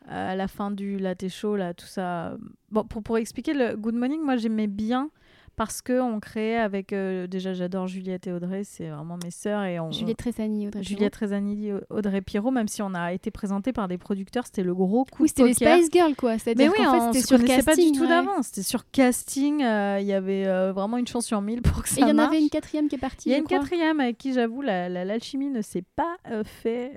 à 0.06 0.34
la 0.34 0.48
fin 0.48 0.70
du 0.70 0.96
latte 0.96 1.28
chaud, 1.28 1.56
là, 1.56 1.74
tout 1.74 1.86
ça. 1.86 2.38
Bon, 2.70 2.84
pour, 2.84 3.02
pour 3.02 3.18
expliquer 3.18 3.52
le 3.52 3.76
Good 3.76 3.96
Morning, 3.96 4.22
moi, 4.22 4.36
j'aimais 4.38 4.68
bien 4.68 5.10
parce 5.58 5.82
que 5.82 6.00
on 6.00 6.20
créait 6.20 6.56
avec 6.56 6.94
euh, 6.94 7.26
déjà 7.26 7.52
j'adore 7.52 7.86
Juliette 7.86 8.26
et 8.26 8.32
Audrey, 8.32 8.64
c'est 8.64 8.88
vraiment 8.88 9.18
mes 9.22 9.30
sœurs 9.30 9.64
et 9.64 9.78
on 9.78 9.90
Juliette 9.92 10.16
Tressani, 10.16 10.68
Audrey 10.68 10.82
Juliette 10.82 11.12
Trezani, 11.12 11.72
Audrey 11.90 12.22
Pirot, 12.22 12.50
même 12.50 12.68
si 12.68 12.80
on 12.80 12.94
a 12.94 13.12
été 13.12 13.30
présenté 13.30 13.72
par 13.74 13.88
des 13.88 13.98
producteurs, 13.98 14.46
c'était 14.46 14.62
le 14.62 14.74
gros 14.74 15.04
coup 15.04 15.24
Oui, 15.24 15.28
de 15.28 15.34
c'était 15.36 15.44
les. 15.76 15.82
Spice 15.82 15.90
Girls, 15.92 16.14
quoi. 16.16 16.32
Mais 16.32 16.38
C'est-à-dire 16.38 16.72
oui, 16.78 16.82
qu'en 16.84 16.92
fait, 16.92 16.98
on 17.00 17.12
c'était 17.12 17.20
se 17.20 17.26
sur 17.28 17.36
connaissait 17.38 17.62
casting. 17.64 17.74
pas 17.86 17.90
du 17.92 17.98
tout 17.98 18.02
ouais. 18.04 18.08
d'avant. 18.08 18.42
C'était 18.42 18.62
sur 18.62 18.90
casting. 18.90 19.62
euh, 19.62 19.98
Il 20.00 20.06
y 20.06 20.12
avait 20.14 20.46
euh, 20.46 20.72
vraiment 20.72 20.96
une 20.96 21.06
chance 21.06 21.26
sur 21.26 21.42
mille 21.42 21.60
pour 21.60 21.82
que 21.82 21.88
ça 21.88 21.96
Et 22.00 22.04
il 22.04 22.08
y 22.08 22.12
en 22.12 22.18
avait 22.18 22.40
une 22.40 22.48
quatrième 22.48 22.88
qui 22.88 22.94
est 22.94 22.98
partie. 22.98 23.28
Il 23.28 23.32
y 23.32 23.34
a 23.34 23.38
une 23.38 23.44
crois. 23.44 23.58
quatrième 23.58 24.00
avec 24.00 24.16
qui, 24.16 24.32
j'avoue, 24.32 24.62
la- 24.62 24.88
la- 24.88 25.04
l'alchimie 25.04 25.50
ne 25.50 25.60
s'est 25.62 25.84
pas 25.96 26.16
fait 26.44 26.92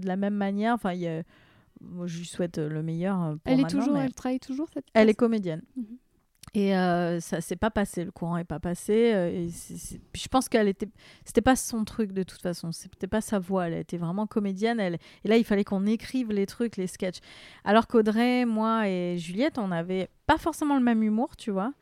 de 0.00 0.06
la 0.06 0.16
même 0.16 0.34
manière. 0.34 0.74
Enfin, 0.74 0.92
il 0.92 1.00
y 1.00 1.08
a- 1.08 1.22
moi, 1.80 2.06
je 2.06 2.18
lui 2.18 2.26
souhaite 2.26 2.58
le 2.58 2.82
meilleur. 2.82 3.16
pour 3.42 3.52
Elle 3.52 3.60
est 3.60 3.68
toujours, 3.68 3.94
mais 3.94 4.04
elle 4.04 4.14
travaille 4.14 4.38
toujours 4.38 4.68
cette. 4.72 4.84
elle 4.94 5.08
est 5.08 5.14
comédienne. 5.14 5.62
Mhm. 5.76 5.84
Et 6.54 6.76
euh, 6.76 7.18
ça 7.20 7.40
s'est 7.40 7.56
pas 7.56 7.70
passé, 7.70 8.04
le 8.04 8.10
courant 8.10 8.36
est 8.36 8.44
pas 8.44 8.60
passé. 8.60 9.12
euh, 9.14 9.28
et 9.30 9.48
je 10.14 10.28
pense 10.28 10.50
qu'elle 10.50 10.68
était, 10.68 10.88
c'était 11.24 11.40
pas 11.40 11.56
son 11.56 11.84
truc 11.84 12.12
de 12.12 12.22
toute 12.24 12.42
façon, 12.42 12.72
c'était 12.72 13.06
pas 13.06 13.22
sa 13.22 13.38
voix. 13.38 13.68
Elle 13.68 13.74
était 13.78 13.96
vraiment 13.96 14.26
comédienne. 14.26 14.78
Elle, 14.78 14.98
et 15.24 15.28
là, 15.28 15.38
il 15.38 15.44
fallait 15.44 15.64
qu'on 15.64 15.86
écrive 15.86 16.30
les 16.30 16.44
trucs, 16.44 16.76
les 16.76 16.86
sketchs. 16.86 17.20
Alors 17.64 17.86
qu'Audrey, 17.86 18.44
moi 18.44 18.86
et 18.86 19.16
Juliette, 19.16 19.56
on 19.58 19.72
avait 19.72 20.10
pas 20.26 20.36
forcément 20.36 20.76
le 20.76 20.82
même 20.84 21.02
humour, 21.02 21.36
tu 21.36 21.50
vois. 21.50 21.72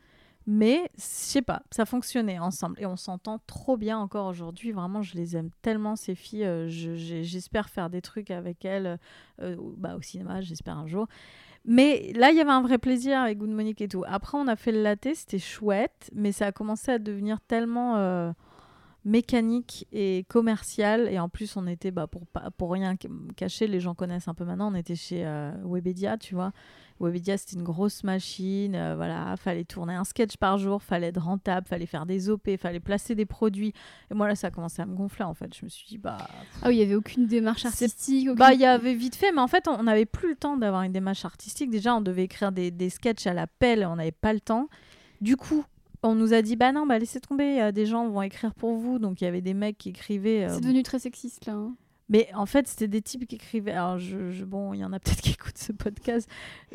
Mais 0.47 0.89
je 0.95 1.01
sais 1.03 1.41
pas, 1.43 1.61
ça 1.69 1.85
fonctionnait 1.85 2.39
ensemble 2.39 2.75
et 2.81 2.87
on 2.87 2.95
s'entend 2.95 3.39
trop 3.45 3.77
bien 3.77 3.99
encore 3.99 4.25
aujourd'hui. 4.25 4.71
Vraiment, 4.71 5.03
je 5.03 5.15
les 5.15 5.37
aime 5.37 5.51
tellement 5.61 5.95
ces 5.95 6.15
filles. 6.15 6.45
euh, 6.45 6.67
J'espère 6.67 7.69
faire 7.69 7.89
des 7.91 8.01
trucs 8.01 8.31
avec 8.31 8.65
elles 8.65 8.97
euh, 9.41 9.55
bah, 9.77 9.95
au 9.95 10.01
cinéma, 10.01 10.41
j'espère 10.41 10.77
un 10.77 10.87
jour. 10.87 11.07
Mais 11.65 12.11
là, 12.15 12.31
il 12.31 12.37
y 12.37 12.41
avait 12.41 12.49
un 12.49 12.61
vrai 12.61 12.77
plaisir 12.77 13.19
avec 13.19 13.37
Good 13.37 13.49
Monique 13.49 13.81
et 13.81 13.87
tout. 13.87 14.03
Après, 14.07 14.37
on 14.37 14.47
a 14.47 14.55
fait 14.55 14.71
le 14.71 14.81
latte, 14.81 15.09
c'était 15.13 15.39
chouette, 15.39 16.09
mais 16.13 16.31
ça 16.31 16.47
a 16.47 16.51
commencé 16.51 16.91
à 16.91 16.97
devenir 16.97 17.39
tellement 17.41 17.97
euh, 17.97 18.31
mécanique 19.05 19.87
et 19.91 20.25
commercial. 20.29 21.07
Et 21.09 21.19
en 21.19 21.29
plus, 21.29 21.55
on 21.57 21.67
était, 21.67 21.91
bah, 21.91 22.07
pour, 22.07 22.23
pour 22.57 22.71
rien 22.71 22.95
cacher, 23.35 23.67
les 23.67 23.79
gens 23.79 23.95
connaissent 23.95 24.27
un 24.27 24.33
peu 24.33 24.45
maintenant, 24.45 24.71
on 24.71 24.75
était 24.75 24.95
chez 24.95 25.25
euh, 25.25 25.51
Webedia, 25.65 26.17
tu 26.17 26.35
vois. 26.35 26.51
Webedia, 26.99 27.35
c'était 27.37 27.55
une 27.55 27.63
grosse 27.63 28.03
machine. 28.03 28.75
euh, 28.75 28.95
voilà, 28.95 29.35
fallait 29.37 29.63
tourner 29.63 29.95
un 29.95 30.03
sketch 30.03 30.37
par 30.37 30.59
jour, 30.59 30.83
fallait 30.83 31.07
être 31.07 31.21
rentable, 31.21 31.65
fallait 31.67 31.87
faire 31.87 32.05
des 32.05 32.29
OP, 32.29 32.47
fallait 32.57 32.79
placer 32.79 33.15
des 33.15 33.25
produits. 33.25 33.73
Et 34.11 34.13
moi, 34.13 34.27
là, 34.27 34.35
ça 34.35 34.47
a 34.47 34.51
commencé 34.51 34.81
à 34.83 34.85
me 34.85 34.93
gonfler, 34.95 35.25
en 35.25 35.33
fait. 35.33 35.55
Je 35.57 35.65
me 35.65 35.69
suis 35.69 35.87
dit, 35.87 35.97
bah. 35.97 36.17
Ah 36.61 36.67
oui, 36.67 36.75
il 36.75 36.79
y 36.79 36.83
avait 36.83 36.93
aucune 36.95 37.25
démarche 37.25 37.65
artistique. 37.65 38.27
aucune- 38.29 38.37
Bah, 38.37 38.53
il 38.53 38.59
y 38.59 38.65
avait 38.65 38.93
vite 38.93 39.15
fait, 39.15 39.31
mais 39.31 39.41
en 39.41 39.47
fait, 39.47 39.67
on 39.67 39.79
on 39.81 39.83
n'avait 39.85 40.05
plus 40.05 40.29
le 40.29 40.35
temps 40.35 40.57
d'avoir 40.57 40.83
une 40.83 40.91
démarche 40.91 41.25
artistique. 41.25 41.71
Déjà, 41.71 41.95
on 41.95 42.01
devait 42.01 42.25
écrire 42.25 42.51
des, 42.51 42.69
des 42.69 42.91
sketchs 42.91 43.25
à 43.25 43.33
la 43.33 43.47
pelle, 43.47 43.83
on 43.87 43.95
n'avait 43.95 44.11
pas 44.11 44.31
le 44.31 44.39
temps. 44.39 44.67
Du 45.21 45.37
coup, 45.37 45.65
on 46.03 46.15
nous 46.15 46.33
a 46.33 46.41
dit, 46.41 46.55
bah 46.55 46.71
non, 46.71 46.85
bah 46.87 46.97
laissez 46.99 47.19
tomber, 47.21 47.61
euh, 47.61 47.71
des 47.71 47.85
gens 47.85 48.07
vont 48.09 48.21
écrire 48.21 48.53
pour 48.53 48.75
vous. 48.75 48.97
Donc, 48.99 49.21
il 49.21 49.25
y 49.25 49.27
avait 49.27 49.41
des 49.41 49.53
mecs 49.53 49.77
qui 49.77 49.89
écrivaient. 49.89 50.45
euh, 50.45 50.53
C'est 50.55 50.61
devenu 50.61 50.83
très 50.83 50.99
sexiste 50.99 51.45
là. 51.45 51.53
hein. 51.53 51.75
mais 52.09 52.27
en 52.35 52.45
fait, 52.45 52.67
c'était 52.67 52.87
des 52.87 53.01
types 53.01 53.25
qui 53.27 53.35
écrivaient. 53.35 53.71
Alors, 53.71 53.97
je, 53.99 54.31
je- 54.31 54.43
bon, 54.45 54.73
il 54.73 54.79
y 54.79 54.85
en 54.85 54.91
a 54.93 54.99
peut-être 54.99 55.21
qui 55.21 55.31
écoutent 55.37 55.57
ce 55.57 55.71
podcast. 55.71 56.29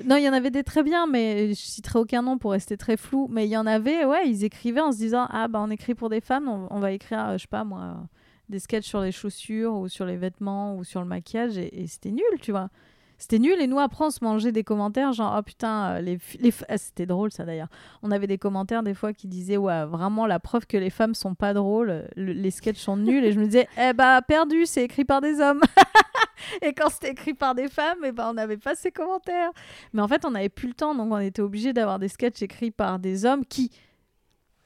Non, 0.04 0.16
il 0.16 0.22
y 0.24 0.28
en 0.28 0.32
avait 0.32 0.50
des 0.50 0.62
très 0.64 0.82
bien, 0.82 1.06
mais 1.06 1.48
je 1.48 1.54
citerai 1.54 1.98
aucun 1.98 2.22
nom 2.22 2.38
pour 2.38 2.52
rester 2.52 2.76
très 2.76 2.96
flou. 2.96 3.26
Mais 3.30 3.46
il 3.46 3.50
y 3.50 3.56
en 3.56 3.66
avait, 3.66 4.04
ouais, 4.04 4.28
ils 4.28 4.44
écrivaient 4.44 4.80
en 4.80 4.92
se 4.92 4.98
disant 4.98 5.26
Ah, 5.30 5.48
bah, 5.48 5.60
on 5.62 5.70
écrit 5.70 5.94
pour 5.94 6.08
des 6.08 6.20
femmes, 6.20 6.48
on, 6.48 6.68
on 6.70 6.78
va 6.80 6.92
écrire, 6.92 7.28
euh, 7.28 7.32
je 7.36 7.42
sais 7.42 7.48
pas 7.48 7.64
moi, 7.64 7.96
des 8.48 8.60
sketchs 8.60 8.86
sur 8.86 9.00
les 9.00 9.10
chaussures 9.12 9.74
ou 9.74 9.88
sur 9.88 10.06
les 10.06 10.16
vêtements 10.16 10.76
ou 10.76 10.84
sur 10.84 11.00
le 11.00 11.06
maquillage. 11.06 11.58
Et, 11.58 11.82
et 11.82 11.86
c'était 11.88 12.12
nul, 12.12 12.22
tu 12.40 12.52
vois. 12.52 12.70
C'était 13.18 13.38
nul. 13.38 13.60
Et 13.60 13.66
nous, 13.66 13.78
après, 13.78 14.04
on 14.04 14.10
se 14.10 14.22
mangeait 14.22 14.52
des 14.52 14.64
commentaires 14.64 15.12
genre 15.12 15.34
Oh 15.38 15.42
putain, 15.42 15.96
euh, 15.96 16.00
les, 16.00 16.18
les 16.40 16.52
ah, 16.68 16.76
c'était 16.78 17.06
drôle 17.06 17.32
ça 17.32 17.44
d'ailleurs. 17.44 17.68
On 18.02 18.10
avait 18.10 18.26
des 18.26 18.38
commentaires 18.38 18.82
des 18.82 18.94
fois 18.94 19.12
qui 19.12 19.26
disaient 19.26 19.56
Ouais, 19.56 19.84
vraiment 19.86 20.26
la 20.26 20.38
preuve 20.38 20.66
que 20.66 20.76
les 20.76 20.90
femmes 20.90 21.14
sont 21.14 21.34
pas 21.34 21.54
drôles, 21.54 22.04
le- 22.16 22.32
les 22.32 22.50
sketchs 22.50 22.78
sont 22.78 22.96
nuls. 22.96 23.24
et 23.24 23.32
je 23.32 23.40
me 23.40 23.44
disais 23.46 23.68
Eh 23.78 23.92
bah, 23.92 24.20
perdu, 24.22 24.66
c'est 24.66 24.84
écrit 24.84 25.04
par 25.04 25.20
des 25.20 25.40
hommes. 25.40 25.60
Et 26.62 26.74
quand 26.74 26.90
c'était 26.90 27.10
écrit 27.10 27.32
par 27.32 27.54
des 27.54 27.66
femmes, 27.68 27.98
eh 28.04 28.12
ben, 28.12 28.28
on 28.30 28.34
n'avait 28.34 28.58
pas 28.58 28.74
ces 28.74 28.92
commentaires. 28.92 29.50
Mais 29.94 30.02
en 30.02 30.06
fait, 30.08 30.24
on 30.26 30.32
n'avait 30.32 30.50
plus 30.50 30.68
le 30.68 30.74
temps, 30.74 30.94
donc 30.94 31.10
on 31.10 31.18
était 31.18 31.40
obligé 31.42 31.72
d'avoir 31.72 31.98
des 31.98 32.08
sketchs 32.08 32.42
écrits 32.42 32.70
par 32.70 32.98
des 32.98 33.24
hommes 33.24 33.44
qui 33.44 33.70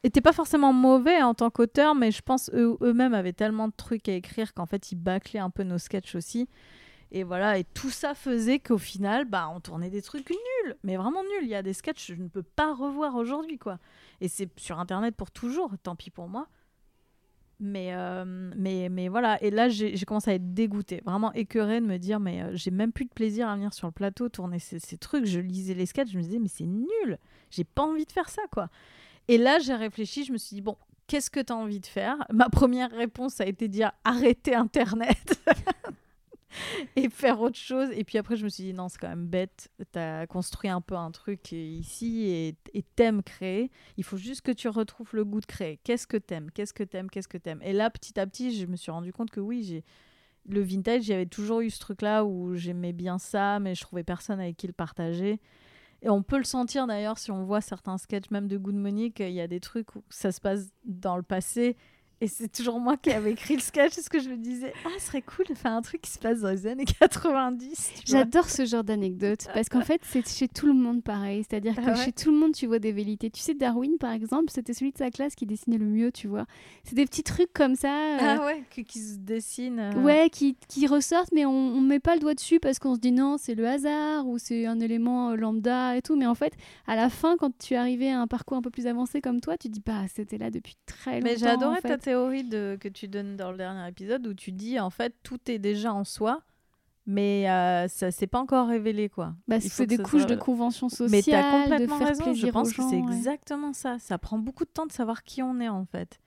étaient 0.02 0.20
pas 0.20 0.32
forcément 0.32 0.72
mauvais 0.72 1.22
en 1.22 1.32
tant 1.34 1.48
qu'auteurs, 1.48 1.94
mais 1.94 2.10
je 2.10 2.22
pense 2.22 2.50
eux- 2.54 2.76
eux-mêmes 2.82 3.14
avaient 3.14 3.32
tellement 3.32 3.68
de 3.68 3.72
trucs 3.76 4.08
à 4.08 4.12
écrire 4.12 4.52
qu'en 4.52 4.66
fait, 4.66 4.90
ils 4.90 4.96
bâclaient 4.96 5.38
un 5.40 5.50
peu 5.50 5.62
nos 5.62 5.78
sketchs 5.78 6.16
aussi. 6.16 6.48
Et 7.12 7.24
voilà, 7.24 7.58
et 7.58 7.64
tout 7.64 7.90
ça 7.90 8.14
faisait 8.14 8.60
qu'au 8.60 8.78
final, 8.78 9.24
bah, 9.24 9.50
on 9.52 9.60
tournait 9.60 9.90
des 9.90 10.02
trucs 10.02 10.30
nuls, 10.30 10.76
mais 10.84 10.96
vraiment 10.96 11.22
nuls. 11.22 11.42
Il 11.42 11.48
y 11.48 11.56
a 11.56 11.62
des 11.62 11.72
sketchs 11.72 12.08
que 12.08 12.14
je 12.14 12.22
ne 12.22 12.28
peux 12.28 12.42
pas 12.42 12.72
revoir 12.72 13.16
aujourd'hui, 13.16 13.58
quoi. 13.58 13.78
Et 14.20 14.28
c'est 14.28 14.48
sur 14.58 14.78
Internet 14.78 15.16
pour 15.16 15.30
toujours, 15.30 15.72
tant 15.82 15.96
pis 15.96 16.10
pour 16.10 16.28
moi. 16.28 16.46
Mais, 17.62 17.94
euh, 17.94 18.24
mais, 18.56 18.88
mais 18.88 19.08
voilà, 19.08 19.42
et 19.42 19.50
là 19.50 19.68
j'ai 19.68 19.94
commencé 20.06 20.30
à 20.30 20.34
être 20.34 20.54
dégoûtée, 20.54 21.02
vraiment 21.04 21.30
écœurée 21.34 21.82
de 21.82 21.84
me 21.84 21.98
dire, 21.98 22.18
mais 22.18 22.42
euh, 22.42 22.50
j'ai 22.54 22.70
même 22.70 22.90
plus 22.90 23.04
de 23.04 23.10
plaisir 23.10 23.50
à 23.50 23.54
venir 23.54 23.74
sur 23.74 23.86
le 23.86 23.92
plateau, 23.92 24.30
tourner 24.30 24.58
ces, 24.58 24.80
trucs. 24.96 25.26
Je 25.26 25.40
lisais 25.40 25.74
les 25.74 25.84
sketchs, 25.84 26.10
je 26.10 26.16
me 26.16 26.22
disais, 26.22 26.38
mais 26.38 26.48
c'est 26.48 26.64
nul, 26.64 27.18
j'ai 27.50 27.64
pas 27.64 27.82
envie 27.82 28.06
de 28.06 28.12
faire 28.12 28.30
ça, 28.30 28.40
quoi. 28.50 28.70
Et 29.28 29.36
là 29.36 29.58
j'ai 29.58 29.74
réfléchi, 29.74 30.24
je 30.24 30.32
me 30.32 30.38
suis 30.38 30.54
dit, 30.54 30.62
bon, 30.62 30.78
qu'est-ce 31.06 31.28
que 31.28 31.40
tu 31.40 31.52
as 31.52 31.56
envie 31.56 31.80
de 31.80 31.86
faire? 31.86 32.16
Ma 32.32 32.48
première 32.48 32.90
réponse 32.92 33.42
a 33.42 33.46
été 33.46 33.68
de 33.68 33.72
dire, 33.74 33.92
arrêter 34.04 34.54
Internet 34.54 35.38
et 36.96 37.08
faire 37.08 37.40
autre 37.40 37.58
chose. 37.58 37.88
Et 37.92 38.04
puis 38.04 38.18
après, 38.18 38.36
je 38.36 38.44
me 38.44 38.48
suis 38.48 38.64
dit, 38.64 38.74
non, 38.74 38.88
c'est 38.88 38.98
quand 38.98 39.08
même 39.08 39.26
bête. 39.26 39.70
Tu 39.92 39.98
as 39.98 40.26
construit 40.26 40.70
un 40.70 40.80
peu 40.80 40.96
un 40.96 41.10
truc 41.10 41.52
ici 41.52 42.26
et 42.26 42.56
et 42.72 42.82
t'aimes 42.82 43.22
créer. 43.22 43.70
Il 43.96 44.04
faut 44.04 44.16
juste 44.16 44.42
que 44.42 44.52
tu 44.52 44.68
retrouves 44.68 45.10
le 45.12 45.24
goût 45.24 45.40
de 45.40 45.46
créer. 45.46 45.78
Qu'est-ce 45.84 46.06
que 46.06 46.16
t'aimes? 46.16 46.50
Qu'est-ce 46.50 46.72
que 46.72 46.84
t'aimes? 46.84 47.10
Qu'est-ce 47.10 47.28
que 47.28 47.38
t'aimes? 47.38 47.60
Et 47.62 47.72
là, 47.72 47.90
petit 47.90 48.18
à 48.18 48.26
petit, 48.26 48.56
je 48.56 48.66
me 48.66 48.76
suis 48.76 48.90
rendu 48.90 49.12
compte 49.12 49.30
que 49.30 49.40
oui, 49.40 49.62
j'ai 49.62 49.84
le 50.48 50.62
vintage, 50.62 51.04
j'avais 51.04 51.26
toujours 51.26 51.60
eu 51.60 51.70
ce 51.70 51.78
truc-là 51.78 52.24
où 52.24 52.54
j'aimais 52.54 52.92
bien 52.92 53.18
ça, 53.18 53.60
mais 53.60 53.74
je 53.74 53.82
trouvais 53.82 54.04
personne 54.04 54.40
avec 54.40 54.56
qui 54.56 54.66
le 54.66 54.72
partager. 54.72 55.40
Et 56.02 56.08
on 56.08 56.22
peut 56.22 56.38
le 56.38 56.44
sentir 56.44 56.86
d'ailleurs 56.86 57.18
si 57.18 57.30
on 57.30 57.44
voit 57.44 57.60
certains 57.60 57.98
sketchs, 57.98 58.30
même 58.30 58.48
de 58.48 58.56
Good 58.56 58.74
Monique, 58.74 59.20
il 59.20 59.32
y 59.32 59.40
a 59.40 59.46
des 59.46 59.60
trucs 59.60 59.94
où 59.96 60.02
ça 60.08 60.32
se 60.32 60.40
passe 60.40 60.70
dans 60.84 61.16
le 61.16 61.22
passé. 61.22 61.76
Et 62.22 62.28
c'est 62.28 62.52
toujours 62.52 62.78
moi 62.80 62.96
qui 62.98 63.10
avais 63.12 63.32
écrit 63.32 63.54
le 63.54 63.62
sketch, 63.62 63.94
parce 63.94 64.08
que 64.10 64.18
je 64.20 64.28
me 64.28 64.36
disais, 64.36 64.74
ah, 64.84 64.90
ce 64.98 65.06
serait 65.06 65.22
cool 65.22 65.46
de 65.46 65.54
faire 65.54 65.72
un 65.72 65.80
truc 65.80 66.02
qui 66.02 66.10
se 66.10 66.18
passe 66.18 66.40
dans 66.40 66.50
les 66.50 66.66
années 66.66 66.84
90. 66.84 67.92
tu 68.04 68.10
vois. 68.12 68.20
J'adore 68.20 68.50
ce 68.50 68.66
genre 68.66 68.84
d'anecdote 68.84 69.46
parce 69.54 69.68
qu'en 69.68 69.80
fait, 69.80 70.00
c'est 70.04 70.28
chez 70.28 70.46
tout 70.48 70.66
le 70.66 70.74
monde 70.74 71.02
pareil. 71.02 71.44
C'est-à-dire 71.48 71.76
que 71.76 71.80
Ah 71.86 71.90
ouais 71.92 72.04
chez 72.04 72.12
tout 72.12 72.30
le 72.30 72.36
monde, 72.36 72.52
tu 72.52 72.66
vois 72.66 72.78
des 72.78 72.92
vérités. 72.92 73.30
Tu 73.30 73.40
sais, 73.40 73.54
Darwin, 73.54 73.96
par 73.98 74.12
exemple, 74.12 74.50
c'était 74.50 74.74
celui 74.74 74.92
de 74.92 74.98
sa 74.98 75.10
classe 75.10 75.34
qui 75.34 75.46
dessinait 75.46 75.78
le 75.78 75.86
mieux, 75.86 76.12
tu 76.12 76.28
vois. 76.28 76.44
C'est 76.84 76.94
des 76.94 77.04
petits 77.06 77.22
trucs 77.22 77.52
comme 77.52 77.74
ça. 77.74 77.88
euh, 77.94 78.18
Ah 78.20 78.44
ouais, 78.44 78.64
que- 78.74 78.82
qui 78.82 78.98
se 78.98 79.16
dessinent. 79.16 79.78
euh. 79.80 80.02
Ouais, 80.02 80.28
qui, 80.30 80.56
qui 80.68 80.86
ressortent, 80.86 81.32
mais 81.32 81.46
on, 81.46 81.50
on 81.52 81.80
met 81.80 82.00
pas 82.00 82.14
le 82.14 82.20
doigt 82.20 82.34
dessus 82.34 82.60
parce 82.60 82.78
qu'on 82.78 82.94
se 82.96 83.00
dit 83.00 83.12
non, 83.12 83.36
c'est 83.38 83.54
le 83.54 83.66
hasard 83.66 84.26
ou 84.26 84.36
c'est 84.38 84.66
un 84.66 84.78
élément 84.80 85.30
euh, 85.30 85.36
lambda 85.36 85.96
et 85.96 86.02
tout. 86.02 86.16
Mais 86.16 86.26
en 86.26 86.34
fait, 86.34 86.52
à 86.86 86.96
la 86.96 87.08
fin, 87.08 87.36
quand 87.38 87.56
tu 87.58 87.76
arrivé 87.76 88.10
à 88.10 88.20
un 88.20 88.26
parcours 88.26 88.58
un 88.58 88.62
peu 88.62 88.70
plus 88.70 88.86
avancé 88.86 89.20
comme 89.22 89.40
toi, 89.40 89.56
tu 89.56 89.68
te 89.68 89.72
dis 89.72 89.82
bah 89.84 90.02
c'était 90.14 90.36
là 90.38 90.50
depuis 90.50 90.76
très 90.84 91.20
longtemps. 91.20 91.24
Mais 91.24 91.36
adoré 91.48 91.78
en 91.78 91.80
fait. 91.80 91.88
Théorie 92.10 92.44
de, 92.44 92.76
que 92.80 92.88
tu 92.88 93.08
donnes 93.08 93.36
dans 93.36 93.50
le 93.52 93.56
dernier 93.58 93.88
épisode 93.88 94.26
où 94.26 94.34
tu 94.34 94.52
dis 94.52 94.78
en 94.80 94.90
fait 94.90 95.14
tout 95.22 95.38
est 95.50 95.58
déjà 95.58 95.92
en 95.92 96.04
soi, 96.04 96.42
mais 97.06 97.48
euh, 97.50 97.88
ça 97.88 98.10
s'est 98.10 98.26
pas 98.26 98.40
encore 98.40 98.68
révélé 98.68 99.08
quoi. 99.08 99.34
Bah, 99.48 99.60
c'est 99.60 99.86
des 99.86 99.98
couches 99.98 100.22
soit- 100.22 100.30
de 100.30 100.40
conventions 100.40 100.88
sociales, 100.88 101.10
Mais 101.10 101.22
de 101.22 101.62
complètement 101.70 101.98
faire 101.98 102.08
raison. 102.08 102.24
plaisir 102.24 102.46
Je 102.46 102.52
pense 102.52 102.68
aux 102.68 102.70
que 102.72 102.76
gens. 102.82 102.90
c'est 102.90 103.00
ouais. 103.00 103.16
exactement 103.16 103.72
ça. 103.72 103.98
Ça 103.98 104.18
prend 104.18 104.38
beaucoup 104.38 104.64
de 104.64 104.70
temps 104.70 104.86
de 104.86 104.92
savoir 104.92 105.22
qui 105.22 105.42
on 105.42 105.60
est 105.60 105.68
en 105.68 105.84
fait. 105.86 106.20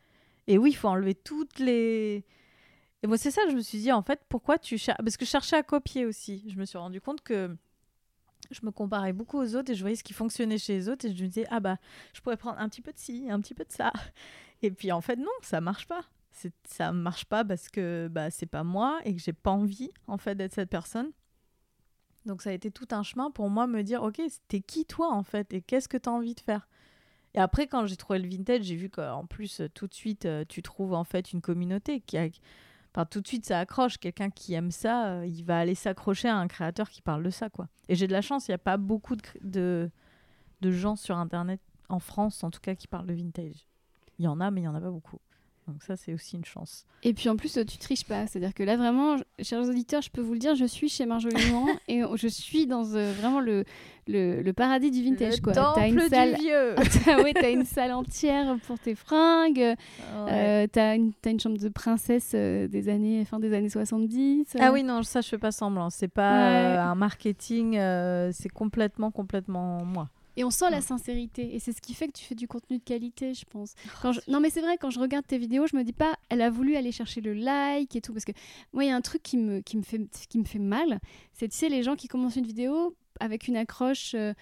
Et 0.47 0.57
oui, 0.57 0.71
il 0.71 0.75
faut 0.75 0.89
enlever 0.89 1.15
toutes 1.15 1.59
les. 1.59 2.25
Et 3.01 3.07
moi, 3.07 3.17
c'est 3.17 3.31
ça, 3.31 3.41
je 3.49 3.55
me 3.55 3.61
suis 3.61 3.79
dit, 3.79 3.91
en 3.91 4.01
fait, 4.01 4.21
pourquoi 4.29 4.57
tu 4.57 4.77
cherches. 4.77 4.97
Parce 5.03 5.17
que 5.17 5.25
je 5.25 5.29
cherchais 5.29 5.57
à 5.57 5.63
copier 5.63 6.05
aussi. 6.05 6.45
Je 6.49 6.57
me 6.57 6.63
suis 6.65 6.77
rendu 6.77 7.01
compte 7.01 7.21
que 7.21 7.55
je 8.51 8.65
me 8.65 8.71
comparais 8.71 9.13
beaucoup 9.13 9.39
aux 9.39 9.55
autres 9.55 9.71
et 9.71 9.75
je 9.75 9.81
voyais 9.81 9.95
ce 9.95 10.03
qui 10.03 10.13
fonctionnait 10.13 10.57
chez 10.57 10.73
les 10.73 10.89
autres 10.89 11.05
et 11.05 11.15
je 11.15 11.23
me 11.23 11.27
disais, 11.27 11.45
ah 11.49 11.59
bah, 11.59 11.77
je 12.13 12.21
pourrais 12.21 12.37
prendre 12.37 12.59
un 12.59 12.69
petit 12.69 12.81
peu 12.81 12.91
de 12.91 12.97
ci, 12.97 13.27
un 13.29 13.39
petit 13.39 13.53
peu 13.53 13.63
de 13.63 13.71
ça. 13.71 13.91
Et 14.61 14.71
puis, 14.71 14.91
en 14.91 15.01
fait, 15.01 15.17
non, 15.17 15.31
ça 15.41 15.61
marche 15.61 15.87
pas. 15.87 16.03
Ça 16.65 16.91
marche 16.91 17.25
pas 17.25 17.45
parce 17.45 17.69
que 17.69 18.07
bah, 18.09 18.31
c'est 18.31 18.47
pas 18.47 18.63
moi 18.63 18.99
et 19.05 19.13
que 19.13 19.21
j'ai 19.21 19.33
pas 19.33 19.51
envie, 19.51 19.91
en 20.07 20.17
fait, 20.17 20.35
d'être 20.35 20.53
cette 20.53 20.69
personne. 20.69 21.11
Donc, 22.25 22.41
ça 22.41 22.49
a 22.49 22.53
été 22.53 22.71
tout 22.71 22.87
un 22.91 23.03
chemin 23.03 23.29
pour 23.29 23.49
moi 23.49 23.67
me 23.67 23.83
dire, 23.83 24.01
ok, 24.01 24.21
t'es 24.47 24.61
qui 24.61 24.85
toi, 24.85 25.13
en 25.13 25.23
fait, 25.23 25.53
et 25.53 25.61
qu'est-ce 25.61 25.89
que 25.89 25.97
tu 25.97 26.09
as 26.09 26.11
envie 26.11 26.35
de 26.35 26.39
faire? 26.39 26.67
Et 27.35 27.39
après, 27.39 27.67
quand 27.67 27.85
j'ai 27.85 27.97
trouvé 27.97 28.19
le 28.19 28.27
vintage, 28.27 28.63
j'ai 28.63 28.75
vu 28.75 28.89
qu'en 28.89 29.25
plus, 29.25 29.61
tout 29.73 29.87
de 29.87 29.93
suite, 29.93 30.25
euh, 30.25 30.45
tu 30.47 30.61
trouves 30.61 30.93
en 30.93 31.03
fait 31.03 31.33
une 31.33 31.41
communauté 31.41 31.99
qui 31.99 32.17
a. 32.17 32.27
Enfin, 32.93 33.05
tout 33.05 33.21
de 33.21 33.27
suite, 33.27 33.45
ça 33.45 33.59
accroche. 33.59 33.97
Quelqu'un 33.97 34.29
qui 34.29 34.53
aime 34.53 34.69
ça, 34.69 35.07
euh, 35.07 35.25
il 35.25 35.43
va 35.43 35.57
aller 35.57 35.73
s'accrocher 35.73 36.29
à 36.29 36.37
un 36.37 36.47
créateur 36.47 36.89
qui 36.89 37.01
parle 37.01 37.23
de 37.23 37.31
ça, 37.31 37.49
quoi. 37.49 37.67
Et 37.89 37.95
j'ai 37.95 38.05
de 38.07 38.11
la 38.11 38.21
chance, 38.21 38.47
il 38.47 38.51
n'y 38.51 38.55
a 38.55 38.59
pas 38.59 38.77
beaucoup 38.77 39.15
de, 39.15 39.23
de, 39.41 39.91
de 40.61 40.71
gens 40.71 40.95
sur 40.95 41.17
Internet, 41.17 41.59
en 41.89 41.99
France 41.99 42.43
en 42.43 42.51
tout 42.51 42.59
cas, 42.59 42.75
qui 42.75 42.87
parlent 42.87 43.07
de 43.07 43.13
vintage. 43.13 43.67
Il 44.19 44.25
y 44.25 44.27
en 44.27 44.39
a, 44.39 44.51
mais 44.51 44.61
il 44.61 44.63
n'y 44.65 44.67
en 44.67 44.75
a 44.75 44.81
pas 44.81 44.91
beaucoup. 44.91 45.19
Donc 45.67 45.81
ça, 45.81 45.95
c'est 45.95 46.13
aussi 46.13 46.35
une 46.35 46.45
chance. 46.45 46.85
Et 47.03 47.13
puis 47.13 47.29
en 47.29 47.35
plus, 47.35 47.53
tu 47.53 47.77
triches 47.77 48.05
pas. 48.05 48.27
C'est-à-dire 48.27 48.53
que 48.53 48.63
là, 48.63 48.77
vraiment, 48.77 49.15
chers 49.41 49.61
auditeurs, 49.61 50.01
je 50.01 50.09
peux 50.09 50.21
vous 50.21 50.33
le 50.33 50.39
dire, 50.39 50.55
je 50.55 50.65
suis 50.65 50.89
chez 50.89 51.05
Marjolaine 51.05 51.65
et 51.87 52.01
je 52.15 52.27
suis 52.27 52.67
dans 52.67 52.95
euh, 52.95 53.13
vraiment 53.13 53.39
le, 53.39 53.63
le, 54.07 54.41
le, 54.41 54.53
paradis 54.53 54.91
du 54.91 55.03
vintage. 55.03 55.37
Le 55.37 55.41
quoi. 55.41 55.53
Temple 55.53 55.81
une 55.85 55.99
salle... 56.09 56.35
du 56.35 56.41
vieux. 56.41 56.75
oui, 57.23 57.33
t'as 57.33 57.51
une 57.51 57.65
salle 57.65 57.91
entière 57.93 58.57
pour 58.67 58.77
tes 58.79 58.95
fringues. 58.95 59.57
Ouais. 59.57 59.75
Euh, 60.31 60.67
t'as 60.71 60.95
une, 60.95 61.11
as 61.25 61.29
une 61.29 61.39
chambre 61.39 61.57
de 61.57 61.69
princesse 61.69 62.31
euh, 62.35 62.67
des 62.67 62.89
années, 62.89 63.23
fin 63.25 63.39
des 63.39 63.53
années 63.53 63.69
70. 63.69 64.57
Ah 64.59 64.71
oui, 64.71 64.83
non, 64.83 65.03
ça, 65.03 65.21
je 65.21 65.29
fais 65.29 65.37
pas 65.37 65.51
semblant. 65.51 65.89
C'est 65.89 66.07
pas 66.07 66.33
Ouais. 66.33 66.77
euh, 66.77 66.81
un 66.83 66.95
marketing, 66.95 67.77
euh, 67.77 68.31
c'est 68.33 68.49
complètement, 68.49 69.11
complètement 69.11 69.83
moi. 69.85 70.09
Et 70.35 70.43
on 70.43 70.49
sent 70.49 70.69
la 70.71 70.77
Ouais. 70.77 70.81
sincérité. 70.81 71.53
Et 71.55 71.59
c'est 71.59 71.73
ce 71.73 71.81
qui 71.81 71.93
fait 71.93 72.07
que 72.07 72.13
tu 72.13 72.23
fais 72.25 72.35
du 72.35 72.47
contenu 72.47 72.79
de 72.79 72.83
qualité, 72.83 73.33
je 73.33 73.45
pense. 73.45 73.73
Quand 74.01 74.11
je- 74.13 74.21
Non, 74.27 74.39
mais 74.39 74.49
c'est 74.49 74.61
vrai, 74.61 74.77
quand 74.77 74.89
je 74.89 74.99
regarde 74.99 75.25
tes 75.27 75.37
vidéos, 75.37 75.67
je 75.67 75.75
me 75.75 75.83
dis 75.83 75.93
pas, 75.93 76.15
elle 76.29 76.41
a 76.41 76.49
voulu 76.49 76.75
aller 76.75 76.91
chercher 76.91 77.21
le 77.21 77.33
like 77.33 77.95
et 77.95 78.01
tout. 78.01 78.13
Parce 78.13 78.25
que 78.25 78.31
moi, 78.73 78.83
il 78.83 78.87
y 78.87 78.91
a 78.91 78.95
un 78.95 79.01
truc 79.01 79.21
qui 79.21 79.37
me, 79.37 79.61
qui 79.61 79.77
me, 79.77 79.83
fait, 79.83 80.01
qui 80.29 80.39
me 80.39 80.45
fait 80.45 80.59
mal. 80.59 80.99
C'est, 81.33 81.47
tu 81.49 81.57
sais, 81.57 81.69
les 81.69 81.83
gens 81.83 81.95
qui 81.95 82.07
commencent 82.07 82.35
une 82.35 82.45
vidéo 82.47 82.95
avec 83.19 83.47
une 83.47 83.55
accroche 83.57 84.15
euh, 84.15 84.33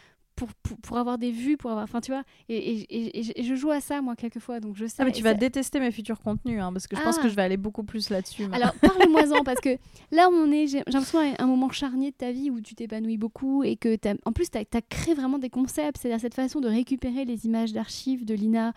pour, 0.42 0.50
pour, 0.64 0.78
pour 0.78 0.98
avoir 0.98 1.20
des 1.20 1.30
vues, 1.32 1.56
pour 1.56 1.70
avoir. 1.70 1.84
Enfin, 1.84 2.02
tu 2.02 2.12
vois. 2.12 2.24
Et, 2.50 2.58
et- 2.58 3.20
et- 3.20 3.40
et 3.40 3.44
je- 3.44 3.54
joue 3.54 3.70
à 3.70 3.80
ça, 3.80 4.02
moi, 4.02 4.16
quelquefois. 4.16 4.60
Donc, 4.60 4.76
je 4.76 4.88
sais. 4.88 4.96
Ah, 4.98 5.06
mais 5.06 5.12
tu 5.12 5.22
vas 5.22 5.36
détester 5.36 5.80
mes 5.80 5.92
futurs 5.92 6.20
contenus, 6.20 6.60
hein, 6.60 6.74
parce 6.74 6.88
que 6.88 6.96
je 6.98 7.02
pense 7.04 7.18
Ah. 7.20 7.22
que 7.22 7.30
je 7.30 7.36
vais 7.36 7.44
aller 7.44 7.58
beaucoup 7.58 7.84
plus 7.84 8.10
là-dessus. 8.10 8.46
Alors, 8.52 8.74
parle-moi-en, 8.82 9.44
parce 9.44 9.62
que 9.62 9.70
là 10.12 10.30
on 10.32 10.52
est, 10.52 10.66
j'ai 10.66 10.80
l'impression 10.88 11.20
un, 11.38 11.46
moment 11.46 11.70
charnier 11.70 12.10
de 12.10 12.16
ta 12.16 12.32
vie 12.32 12.50
où 12.50 12.60
tu 12.60 12.74
t'épanouis 12.74 13.18
beaucoup 13.18 13.64
et 13.64 13.76
que, 13.76 13.96
t'as- 13.96 14.16
en 14.26 14.32
plus, 14.32 14.50
tu 14.50 14.58
as, 14.58 14.82
créé 14.82 15.14
vraiment 15.14 15.38
des 15.38 15.52
concepts, 15.52 15.98
c'est-à-dire 16.00 16.20
cette 16.20 16.34
façon 16.34 16.60
de 16.60 16.68
récupérer 16.68 17.24
les 17.26 17.46
images 17.46 17.72
d'archives 17.72 18.26
de 18.26 18.34
Lina. 18.34 18.74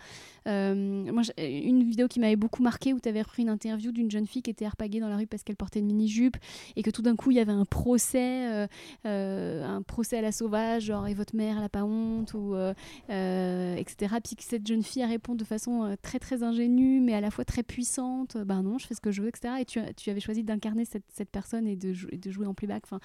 Euh, 0.47 1.11
moi, 1.11 1.23
une 1.39 1.83
vidéo 1.83 2.07
qui 2.07 2.19
m'avait 2.19 2.35
beaucoup 2.35 2.61
marqué 2.61 2.93
où 2.93 2.99
tu 2.99 3.09
avais 3.09 3.23
repris 3.23 3.41
une 3.41 3.49
interview 3.49 3.91
d'une 3.91 4.11
jeune 4.11 4.27
fille 4.27 4.43
qui 4.43 4.51
était 4.51 4.65
harpaguée 4.65 4.99
dans 4.99 5.07
la 5.09 5.17
rue 5.17 5.25
parce 5.25 5.41
qu'elle 5.41 5.55
portait 5.55 5.79
une 5.79 5.87
mini-jupe 5.87 6.37
et 6.75 6.83
que 6.83 6.91
tout 6.91 7.01
d'un 7.01 7.15
coup, 7.15 7.31
il 7.31 7.37
y 7.37 7.39
avait 7.39 7.51
un 7.51 7.65
procès, 7.65 8.47
euh, 8.51 8.67
euh, 9.07 9.65
un 9.65 9.81
procès 9.81 10.19
à 10.19 10.21
la 10.21 10.31
sauvage, 10.31 10.83
genre, 10.83 11.07
et 11.07 11.15
votre 11.15 11.35
mère, 11.35 11.54
elle 11.57 11.63
a 11.63 11.69
pas 11.69 11.83
honte, 11.83 12.33
ou 12.33 12.55
euh, 12.55 12.73
euh, 13.09 13.75
etc. 13.75 14.15
Puis 14.23 14.35
que 14.35 14.43
cette 14.43 14.65
jeune 14.65 14.83
fille, 14.83 15.03
répond 15.03 15.35
de 15.35 15.43
façon 15.43 15.83
euh, 15.83 15.95
très 16.01 16.19
très 16.19 16.43
ingénue, 16.43 16.99
mais 17.01 17.13
à 17.13 17.21
la 17.21 17.31
fois 17.31 17.45
très 17.45 17.63
puissante. 17.63 18.37
Ben 18.37 18.61
non, 18.63 18.77
je 18.77 18.87
fais 18.87 18.95
ce 18.95 19.01
que 19.01 19.11
je 19.11 19.21
veux, 19.21 19.27
etc. 19.29 19.55
Et 19.59 19.65
tu, 19.65 19.79
tu 19.95 20.09
avais 20.09 20.19
choisi 20.19 20.43
d'incarner 20.43 20.85
cette, 20.85 21.05
cette 21.09 21.29
personne 21.29 21.67
et 21.67 21.75
de, 21.75 21.93
et 22.11 22.17
de 22.17 22.31
jouer 22.31 22.45
en 22.45 22.53
playback. 22.53 22.83
Enfin, 22.85 22.99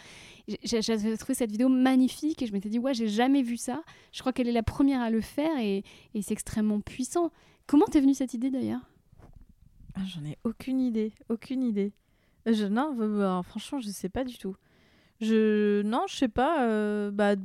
j'avais 0.65 1.17
trouvé 1.17 1.35
cette 1.35 1.51
vidéo 1.51 1.69
magnifique 1.69 2.43
et 2.43 2.47
je 2.47 2.53
m'étais 2.53 2.69
dit, 2.69 2.79
ouais, 2.79 2.95
j'ai 2.95 3.09
jamais 3.09 3.43
vu 3.43 3.57
ça. 3.57 3.83
Je 4.13 4.21
crois 4.21 4.33
qu'elle 4.33 4.49
est 4.49 4.53
la 4.53 4.63
première 4.63 5.01
à 5.01 5.11
le 5.11 5.21
faire 5.21 5.59
et, 5.59 5.85
et 6.15 6.23
c'est 6.23 6.33
extrêmement 6.33 6.81
puissant. 6.81 7.31
Comment 7.67 7.87
t'es 7.87 8.01
venue 8.01 8.15
cette 8.15 8.35
idée 8.35 8.51
d'ailleurs? 8.51 8.81
Ah, 9.95 10.01
J'en 10.07 10.25
ai 10.25 10.39
aucune 10.45 10.81
idée, 10.81 11.13
aucune 11.29 11.63
idée. 11.63 11.93
Je, 12.47 12.65
non, 12.65 12.97
alors, 12.99 13.45
franchement, 13.45 13.81
je 13.81 13.89
sais 13.91 14.09
pas 14.09 14.25
du 14.25 14.39
tout. 14.39 14.57
Je, 15.21 15.83
non, 15.83 16.05
je 16.09 16.17
sais 16.17 16.29
pas. 16.29 17.11
bah. 17.11 17.37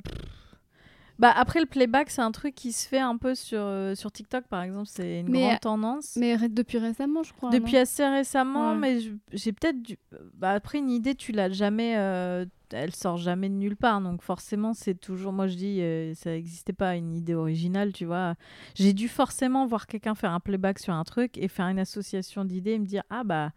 Bah, 1.20 1.32
après 1.36 1.60
le 1.60 1.66
playback, 1.66 2.10
c'est 2.10 2.22
un 2.22 2.32
truc 2.32 2.56
qui 2.56 2.72
se 2.72 2.88
fait 2.88 3.00
un 3.00 3.18
peu 3.18 3.36
sur 3.36 3.60
euh, 3.62 3.96
sur 3.96 4.12
TikTok, 4.12 4.46
par 4.48 4.62
exemple. 4.64 4.88
C'est 4.88 5.22
une 5.22 5.30
Mais, 5.30 5.42
grande 5.42 5.54
euh, 5.54 5.60
tendance. 5.62 6.16
Mais 6.18 6.38
depuis 6.50 6.78
récemment, 6.78 7.24
je 7.24 7.34
crois. 7.34 7.50
Depuis 7.52 7.78
assez 7.78 8.06
récemment, 8.06 8.72
Ouais. 8.72 8.78
mais 8.78 9.00
j'ai 9.32 9.54
peut-être 9.54 9.82
dû... 9.82 9.98
bah, 10.34 10.52
après 10.52 10.80
une 10.80 10.90
idée, 10.90 11.16
tu 11.16 11.32
l'as 11.32 11.50
jamais, 11.50 11.96
euh, 11.98 12.46
elle 12.72 12.94
sort 12.94 13.18
jamais 13.18 13.48
de 13.50 13.54
nulle 13.56 13.78
part, 13.78 14.02
donc 14.02 14.22
forcément 14.22 14.74
c'est 14.74 14.96
toujours, 14.96 15.32
moi 15.32 15.48
je 15.48 15.56
dis, 15.56 15.82
euh, 15.82 16.14
ça 16.16 16.32
n'existait 16.32 16.74
pas 16.74 16.96
une 16.96 17.16
idée 17.16 17.34
originale, 17.36 17.94
tu 17.94 18.06
vois. 18.06 18.36
J'ai 18.74 18.92
dû 18.94 19.08
forcément 19.08 19.66
voir 19.66 19.88
quelqu'un 19.88 20.16
faire 20.16 20.32
un 20.32 20.40
playback 20.40 20.80
sur 20.80 20.94
un 20.94 21.04
truc 21.04 21.38
et 21.38 21.48
faire 21.48 21.68
une 21.68 21.80
association 21.80 22.44
d'idées 22.44 22.72
et 22.72 22.80
me 22.80 22.86
dire 22.86 23.04
ah 23.10 23.24
bah 23.24 23.52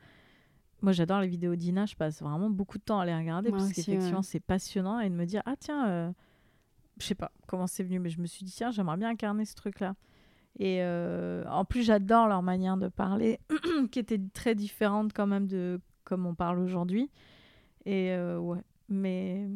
moi 0.81 0.93
j'adore 0.93 1.21
les 1.21 1.27
vidéos 1.27 1.57
d'Ina, 1.57 1.87
je 1.87 1.97
passe 1.97 2.23
vraiment 2.23 2.51
beaucoup 2.51 2.79
de 2.79 2.85
temps 2.85 3.01
à 3.01 3.07
les 3.07 3.17
regarder 3.17 3.49
Moi 3.51 3.59
parce 3.59 3.73
qu'effectivement 3.73 4.19
ouais. 4.19 4.23
c'est 4.23 4.39
passionnant 4.39 5.01
et 5.01 5.09
de 5.11 5.15
me 5.15 5.25
dire 5.25 5.43
ah 5.47 5.55
tiens, 5.59 5.89
euh, 5.89 6.11
je 7.01 7.07
sais 7.07 7.15
pas 7.15 7.33
comment 7.47 7.67
c'est 7.67 7.83
venu, 7.83 7.99
mais 7.99 8.11
je 8.11 8.21
me 8.21 8.27
suis 8.27 8.45
dit 8.45 8.53
tiens 8.53 8.71
j'aimerais 8.71 8.97
bien 8.97 9.11
incarner 9.11 9.45
ce 9.45 9.55
truc 9.55 9.81
là. 9.81 9.95
Et 10.59 10.79
euh, 10.83 11.45
en 11.49 11.65
plus, 11.65 11.85
j'adore 11.85 12.27
leur 12.27 12.43
manière 12.43 12.77
de 12.77 12.89
parler, 12.89 13.39
qui 13.93 13.99
était 13.99 14.21
très 14.33 14.55
différente 14.55 15.13
quand 15.13 15.27
même 15.27 15.47
de 15.47 15.81
comme 16.05 16.27
on 16.27 16.35
parle 16.35 16.59
aujourd'hui. 16.59 17.11
Et 17.85 18.11
euh, 18.13 18.39
ouais, 18.39 18.63
mais 18.89 19.49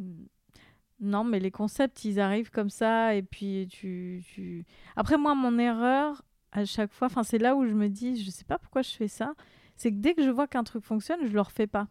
non, 1.01 1.25
mais 1.25 1.41
les 1.41 1.51
concepts, 1.51 2.05
ils 2.05 2.21
arrivent 2.21 2.51
comme 2.51 2.71
ça. 2.71 3.15
Et 3.15 3.23
puis, 3.23 3.67
tu. 3.69 4.65
Après, 4.97 5.19
moi, 5.19 5.35
mon 5.35 5.59
erreur, 5.59 6.23
à 6.53 6.65
chaque 6.65 6.93
fois, 6.93 7.09
c'est 7.25 7.39
là 7.39 7.57
où 7.57 7.67
je 7.67 7.75
me 7.75 7.89
dis, 7.89 8.23
je 8.23 8.31
sais 8.31 8.45
pas 8.45 8.59
pourquoi 8.59 8.83
je 8.83 8.91
fais 8.91 9.09
ça, 9.09 9.35
c'est 9.77 9.91
que 9.91 9.97
dès 9.97 10.15
que 10.15 10.23
je 10.23 10.31
vois 10.31 10.47
qu'un 10.47 10.65
truc 10.65 10.85
fonctionne, 10.85 11.21
je 11.27 11.33
le 11.33 11.41
refais 11.41 11.67
pas. 11.67 11.89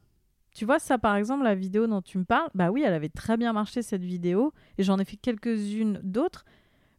Tu 0.54 0.66
vois, 0.66 0.80
ça, 0.80 0.98
par 0.98 1.16
exemple, 1.16 1.44
la 1.44 1.56
vidéo 1.56 1.88
dont 1.88 2.02
tu 2.02 2.18
me 2.18 2.26
parles, 2.26 2.50
bah 2.54 2.72
oui, 2.72 2.84
elle 2.86 2.94
avait 2.94 3.10
très 3.10 3.38
bien 3.38 3.54
marché, 3.54 3.82
cette 3.82 4.04
vidéo. 4.04 4.54
Et 4.78 4.84
j'en 4.84 5.00
ai 5.00 5.06
fait 5.06 5.18
quelques-unes 5.18 6.00
d'autres 6.04 6.46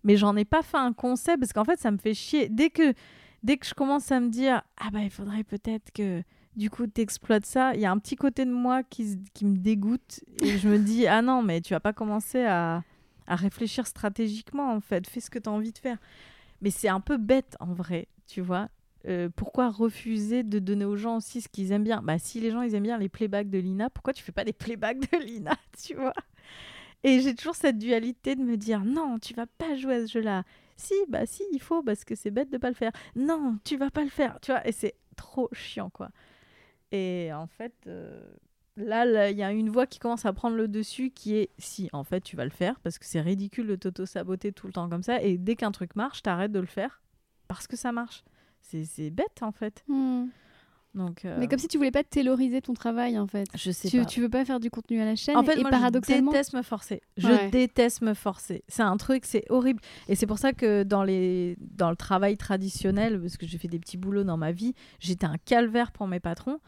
mais 0.05 0.16
j'en 0.16 0.36
ai 0.36 0.44
pas 0.44 0.62
fait 0.62 0.78
un 0.78 0.92
concept 0.92 1.40
parce 1.40 1.53
qu'en 1.53 1.64
fait 1.64 1.78
ça 1.78 1.90
me 1.90 1.98
fait 1.98 2.14
chier. 2.14 2.48
Dès 2.48 2.70
que 2.70 2.94
dès 3.42 3.57
que 3.57 3.66
je 3.66 3.74
commence 3.74 4.11
à 4.12 4.20
me 4.20 4.28
dire 4.28 4.62
ah 4.78 4.90
bah 4.92 5.00
il 5.00 5.11
faudrait 5.11 5.44
peut-être 5.44 5.92
que 5.92 6.22
du 6.57 6.70
coup 6.70 6.86
t'exploites 6.86 7.46
ça 7.46 7.74
il 7.74 7.80
y 7.80 7.86
a 7.86 7.90
un 7.90 7.98
petit 7.98 8.16
côté 8.16 8.44
de 8.44 8.53
moi 8.53 8.82
qui, 8.82 9.18
qui 9.34 9.44
me 9.44 9.57
dégoûte 9.57 10.20
et 10.42 10.59
je 10.59 10.68
me 10.68 10.78
dis 10.78 11.07
ah 11.07 11.22
non 11.22 11.42
mais 11.42 11.61
tu 11.61 11.72
vas 11.74 11.80
pas 11.80 11.92
commencer 11.92 12.44
à, 12.44 12.82
à 13.26 13.36
réfléchir 13.36 13.86
stratégiquement 13.86 14.72
en 14.72 14.80
fait. 14.80 15.07
Fais 15.09 15.20
ce 15.20 15.30
que 15.30 15.38
tu 15.38 15.48
as 15.48 15.53
envie 15.53 15.72
de 15.72 15.78
faire 15.78 15.98
mais 16.61 16.70
c'est 16.70 16.88
un 16.88 17.00
peu 17.00 17.16
bête 17.16 17.57
en 17.61 17.72
vrai 17.72 18.09
tu 18.26 18.40
vois 18.40 18.68
Euh, 19.09 19.28
pourquoi 19.34 19.68
refuser 19.70 20.44
de 20.44 20.59
donner 20.59 20.84
aux 20.84 20.96
gens 20.96 21.16
aussi 21.16 21.40
ce 21.40 21.48
qu'ils 21.48 21.72
aiment 21.72 21.84
bien? 21.84 22.03
Bah 22.03 22.18
si 22.18 22.40
les 22.40 22.50
gens 22.50 22.62
ils 22.62 22.74
aiment 22.74 22.84
bien 22.84 22.98
les 22.98 23.09
playbacks 23.09 23.50
de 23.50 23.59
Lina, 23.59 23.90
pourquoi 23.90 24.12
tu 24.12 24.22
fais 24.22 24.32
pas 24.32 24.44
des 24.44 24.53
playbacks 24.53 25.00
de 25.00 25.18
Lina, 25.18 25.57
tu 25.84 25.94
vois? 25.94 26.14
Et 27.05 27.20
j'ai 27.20 27.34
toujours 27.34 27.57
cette 27.57 27.78
dualité 27.78 28.36
de 28.36 28.42
me 28.42 28.57
dire 28.57 28.84
non, 28.84 29.18
tu 29.18 29.34
vas 29.34 29.46
pas 29.46 29.74
jouer 29.76 29.96
à 29.96 30.07
ce 30.07 30.12
jeu-là. 30.12 30.44
Si, 30.76 30.94
bah 31.09 31.26
si, 31.26 31.42
il 31.53 31.61
faut 31.61 31.82
parce 31.82 32.05
que 32.05 32.14
c'est 32.14 32.30
bête 32.30 32.50
de 32.50 32.59
pas 32.59 32.68
le 32.68 32.74
faire. 32.74 32.92
Non, 33.16 33.59
tu 33.64 33.76
vas 33.76 33.90
pas 33.90 34.05
le 34.05 34.11
faire, 34.11 34.38
tu 34.40 34.53
vois? 34.53 34.66
Et 34.66 34.72
c'est 34.72 34.94
trop 35.16 35.48
chiant 35.53 35.90
quoi. 35.90 36.11
Et 36.92 37.30
en 37.32 37.46
fait, 37.46 37.74
euh, 37.86 38.20
là, 38.76 39.30
il 39.30 39.36
y 39.36 39.42
a 39.42 39.50
une 39.50 39.70
voix 39.70 39.86
qui 39.86 39.98
commence 39.98 40.26
à 40.26 40.32
prendre 40.32 40.57
le 40.57 40.68
dessus 40.68 41.11
qui 41.11 41.34
est 41.36 41.50
si, 41.59 41.88
en 41.92 42.05
fait, 42.05 42.20
tu 42.20 42.36
vas 42.36 42.44
le 42.44 42.50
faire 42.50 42.78
parce 42.80 42.98
que 42.98 43.07
c'est 43.07 43.20
ridicule 43.20 43.66
de 43.66 43.76
t'auto-saboter 43.76 44.53
tout 44.53 44.66
le 44.66 44.72
temps 44.72 44.88
comme 44.88 45.03
ça. 45.03 45.20
Et 45.22 45.38
dès 45.38 45.57
qu'un 45.57 45.72
truc 45.72 45.96
marche, 45.96 46.22
t'arrêtes 46.22 46.53
de 46.53 46.61
le 46.61 46.66
faire 46.66 47.03
parce 47.48 47.66
que 47.66 47.76
ça 47.76 47.92
marche. 47.92 48.24
C'est 48.63 48.85
c'est 48.85 49.11
bête 49.11 49.43
en 49.43 49.53
fait. 49.53 49.85
Hmm. 49.89 50.27
Donc, 50.95 51.25
euh, 51.25 51.37
Mais 51.39 51.49
comme 51.49 51.59
si 51.59 51.69
tu 51.69 51.79
voulais 51.79 51.91
pas 51.91 52.05
tailoriser 52.05 52.61
ton 52.61 52.75
travail 52.75 53.19
en 53.19 53.27
fait. 53.27 53.49
je 53.55 53.71
sais 53.71 53.89
Tu, 53.89 54.01
pas. 54.01 54.05
tu 54.05 54.21
veux 54.21 54.29
pas 54.29 54.45
faire 54.45 54.61
du 54.61 54.71
contenu 54.71 55.01
à 55.01 55.07
la 55.07 55.17
chaîne 55.17 55.39
En 55.39 55.43
fait, 55.43 55.57
et 55.59 55.63
moi, 55.63 55.71
paradoxalement. 55.71 56.31
je 56.31 56.37
déteste 56.37 56.53
me 56.53 56.61
forcer. 56.61 57.01
Je 57.17 57.29
Ouais. 57.29 57.51
déteste 57.51 58.03
me 58.03 58.13
forcer. 58.13 58.63
C'est 58.69 58.83
un 58.83 58.97
truc, 58.99 59.25
c'est 59.25 59.45
horrible. 59.51 59.81
Et 60.09 60.17
c'est 60.17 60.27
pour 60.27 60.39
ça 60.39 60.53
que 60.53 60.83
dans, 60.83 61.03
les... 61.03 61.57
dans 61.61 61.89
le 61.89 61.97
travail 61.97 62.37
traditionnel, 62.37 63.19
parce 63.23 63.39
que 63.39 63.47
j'ai 63.47 63.57
fait 63.57 63.69
des 63.69 63.79
petits 63.79 63.97
boulots 63.97 64.25
dans 64.25 64.37
ma 64.37 64.53
vie, 64.53 64.75
j'étais 65.01 65.25
un 65.25 65.39
calvaire 65.39 65.93
pour 65.93 66.07
mes 66.09 66.21
patrons 66.21 66.59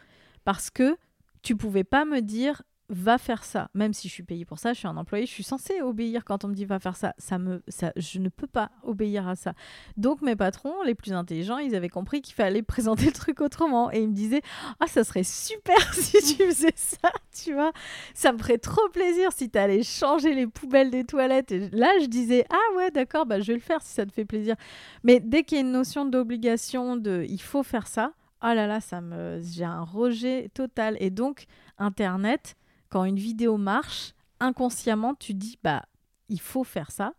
parce 0.45 0.71
que 0.71 0.97
tu 1.43 1.55
pouvais 1.55 1.85
pas 1.85 2.07
me 2.07 2.21
dire 2.21 2.63
va 2.95 3.19
faire 3.19 3.45
ça. 3.45 3.69
Même 3.75 3.93
si 3.93 4.09
je 4.09 4.13
suis 4.13 4.23
payée 4.23 4.45
pour 4.45 4.59
ça, 4.59 4.73
je 4.73 4.79
suis 4.79 4.89
un 4.89 4.97
employé, 4.97 5.27
je 5.27 5.31
suis 5.31 5.43
censée 5.43 5.83
obéir 5.83 6.25
quand 6.25 6.45
on 6.45 6.49
me 6.49 6.55
dit 6.55 6.65
va 6.65 6.79
faire 6.79 6.97
ça. 6.97 7.15
Ça 7.19 7.39
me, 7.39 7.63
ça, 7.69 7.93
je 7.97 8.19
ne 8.19 8.29
peux 8.29 8.47
pas 8.47 8.71
obéir 8.83 9.29
à 9.29 9.37
ça. 9.37 9.55
Donc 9.97 10.23
mes 10.23 10.37
patrons, 10.37 10.83
les 10.85 10.95
plus 10.95 11.13
intelligents, 11.13 11.59
ils 11.59 11.75
avaient 11.75 11.89
compris 11.89 12.23
qu'il 12.23 12.35
fallait 12.35 12.63
présenter 12.75 13.07
le 13.07 13.13
truc 13.13 13.41
autrement 13.41 13.93
et 13.93 14.01
ils 14.01 14.09
me 14.09 14.15
disaient 14.15 14.43
ah 14.81 14.87
ça 14.87 15.05
serait 15.05 15.25
super 15.25 15.77
si 15.95 16.37
tu 16.37 16.45
faisais 16.45 16.73
ça, 16.77 17.11
tu 17.33 17.53
vois. 17.53 17.73
Ça 18.15 18.33
me 18.33 18.39
ferait 18.39 18.59
trop 18.59 18.89
plaisir 18.91 19.33
si 19.33 19.51
tu 19.51 19.59
allais 19.59 19.83
changer 19.83 20.35
les 20.35 20.47
poubelles 20.47 20.91
des 20.91 21.05
toilettes. 21.05 21.53
Et 21.53 21.69
là 21.71 21.91
je 22.01 22.07
disais 22.07 22.47
ah 22.51 22.77
ouais 22.77 22.91
d'accord 22.91 23.27
bah 23.27 23.41
je 23.41 23.49
vais 23.49 23.55
le 23.55 23.61
faire 23.61 23.83
si 23.83 23.93
ça 23.93 24.07
te 24.07 24.13
fait 24.13 24.25
plaisir. 24.25 24.57
Mais 25.03 25.21
dès 25.21 25.43
qu'il 25.43 25.57
y 25.57 25.61
a 25.61 25.65
une 25.65 25.73
notion 25.73 26.05
d'obligation 26.05 26.97
de 26.97 27.27
il 27.29 27.43
faut 27.43 27.63
faire 27.63 27.87
ça, 27.87 28.13
oh 28.43 28.55
là 28.55 28.67
là 28.67 28.81
ça 28.81 29.01
me 29.01 29.41
j'ai 29.43 29.65
un 29.65 29.83
rejet 29.83 30.51
total 30.55 30.97
et 31.01 31.11
donc 31.11 31.47
internet 31.79 32.57
quand 32.95 33.05
une 33.05 33.17
vidéo 33.19 33.57
marche, 33.57 34.13
inconsciemment, 34.39 35.17
tu 35.17 35.35
dis 35.35 35.59
bah 35.65 35.83
il 36.29 36.41
faut 36.41 36.63
faire 36.63 36.93
ça. 36.93 37.13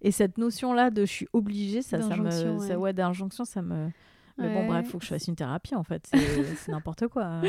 Et 0.00 0.10
cette 0.10 0.38
notion-là 0.38 0.90
de 0.90 1.04
je 1.04 1.12
suis 1.12 1.28
obligée, 1.34 1.82
ça, 1.82 2.00
ça 2.00 2.16
me, 2.16 2.24
D'injonction, 2.24 2.58
ça- 2.60 2.66
ouais. 2.68 2.76
ouais, 2.76 2.92
d'injonction, 2.94 3.44
ça 3.44 3.60
me. 3.60 3.90
Mais 4.38 4.48
bon, 4.54 4.60
Ouais. 4.60 4.66
bref, 4.68 4.88
faut 4.88 4.98
que 4.98 5.04
je 5.04 5.10
fasse 5.10 5.26
une 5.28 5.36
thérapie 5.36 5.74
en 5.74 5.82
fait. 5.82 6.08
C'est 6.10 6.68
n'importe 6.72 7.08
quoi. 7.08 7.42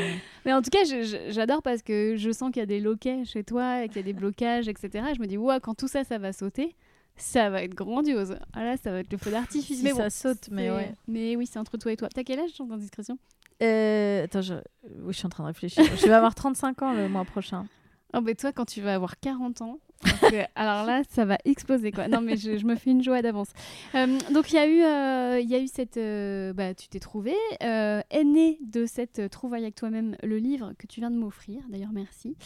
Mais 0.44 0.52
en 0.52 0.60
tout 0.60 0.68
cas, 0.70 0.80
j'adore 1.30 1.62
parce 1.62 1.80
que 1.82 2.16
je 2.16 2.30
sens 2.32 2.50
qu'il 2.50 2.60
y 2.60 2.62
a 2.62 2.66
des 2.66 2.80
loquets 2.80 3.24
chez 3.24 3.44
toi, 3.44 3.86
qu'il 3.88 3.96
y 3.96 4.00
a 4.00 4.02
des 4.02 4.12
blocages, 4.12 4.68
etc. 4.68 5.06
Et 5.10 5.14
je 5.14 5.20
me 5.20 5.26
dis, 5.26 5.38
ouais, 5.38 5.58
quand 5.60 5.74
tout 5.74 5.88
ça, 5.88 6.04
ça 6.04 6.18
va 6.18 6.32
sauter, 6.34 6.74
ça 7.16 7.48
va 7.48 7.62
être 7.62 7.74
grandiose. 7.74 8.36
Ah 8.52 8.62
là, 8.64 8.76
ça 8.76 8.90
va 8.90 8.98
être 8.98 9.10
le 9.12 9.18
feu 9.18 9.30
d'artifice. 9.30 9.78
Si 9.78 9.84
mais 9.84 9.90
ça 9.92 10.02
bon, 10.04 10.10
saute, 10.10 10.48
mais 10.50 10.70
ouais. 10.70 10.92
Mais 11.08 11.34
oui, 11.36 11.46
c'est 11.46 11.58
entre 11.58 11.78
toi 11.78 11.92
et 11.92 11.96
toi. 11.96 12.08
T'as 12.14 12.24
quel 12.24 12.40
âge, 12.40 12.50
sans 12.50 12.70
indiscrétion 12.70 13.16
Euh, 13.62 14.24
attends, 14.24 14.42
je... 14.42 14.54
oui, 14.84 15.12
je 15.12 15.18
suis 15.18 15.26
en 15.26 15.30
train 15.30 15.44
de 15.44 15.48
réfléchir. 15.48 15.84
je 15.96 16.06
vais 16.06 16.12
avoir 16.12 16.34
35 16.34 16.82
ans 16.82 16.92
le 16.92 17.08
mois 17.08 17.24
prochain. 17.24 17.66
Ah, 18.12 18.20
bah, 18.20 18.34
toi, 18.34 18.52
quand 18.52 18.64
tu 18.64 18.80
vas 18.80 18.94
avoir 18.94 19.20
40 19.20 19.62
ans, 19.62 19.78
alors 20.54 20.86
là, 20.86 21.02
ça 21.10 21.24
va 21.24 21.36
exploser 21.44 21.92
quoi. 21.92 22.08
Non 22.08 22.20
mais 22.20 22.36
je, 22.36 22.64
me 22.64 22.74
fais 22.74 22.90
une 22.90 23.02
joie 23.02 23.20
d'avance. 23.22 23.48
Euh, 23.94 24.18
donc 24.32 24.50
il 24.50 24.54
y 24.54 24.58
a 24.58 24.66
eu, 24.66 24.82
euh, 24.82 25.40
y 25.40 25.54
a 25.54 25.58
eu 25.58 25.66
cette, 25.66 25.98
euh, 25.98 26.52
bah, 26.52 26.74
tu 26.74 26.88
t'es 26.88 27.00
trouvé, 27.00 27.34
est 27.60 28.24
né 28.24 28.58
de 28.62 28.86
cette 28.86 29.28
trouvaille 29.30 29.62
avec 29.62 29.74
toi-même 29.74 30.16
le 30.22 30.38
livre 30.38 30.72
que 30.78 30.86
tu 30.86 31.00
viens 31.00 31.10
de 31.10 31.16
m'offrir. 31.16 31.62
D'ailleurs 31.68 31.92
merci, 31.92 32.36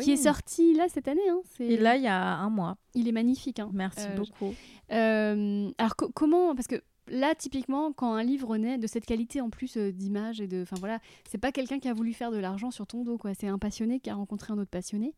qui 0.00 0.12
est 0.12 0.16
sorti 0.16 0.74
là 0.74 0.86
cette 0.88 1.08
année. 1.08 1.28
Hein, 1.30 1.40
Et 1.60 1.76
là 1.76 1.96
il 1.96 2.02
y 2.02 2.08
a 2.08 2.36
un 2.36 2.50
mois. 2.50 2.76
Il 2.94 3.08
est 3.08 3.12
magnifique. 3.12 3.60
Hein. 3.60 3.70
Merci 3.72 4.08
beaucoup. 4.16 4.54
alors 4.90 5.94
comment, 6.14 6.54
parce 6.54 6.66
que 6.66 6.82
là, 7.08 7.34
typiquement, 7.34 7.92
quand 7.92 8.14
un 8.14 8.22
livre 8.22 8.56
naît 8.56 8.78
de 8.78 8.86
cette 8.86 9.06
qualité 9.06 9.40
en 9.40 9.50
plus 9.50 9.76
d'image 9.76 10.40
et 10.40 10.46
de. 10.46 10.62
Enfin 10.62 10.76
voilà, 10.78 10.98
c'est 11.28 11.38
pas 11.38 11.52
quelqu'un 11.52 11.78
qui 11.78 11.88
a 11.88 11.94
voulu 11.94 12.12
faire 12.12 12.30
de 12.30 12.38
l'argent 12.38 12.70
sur 12.70 12.86
ton 12.86 13.04
dos, 13.04 13.18
quoi. 13.18 13.32
C'est 13.34 13.48
un 13.48 13.58
passionné 13.58 14.00
qui 14.00 14.10
a 14.10 14.14
rencontré 14.14 14.52
un 14.52 14.58
autre 14.58 14.70
passionné 14.70 15.14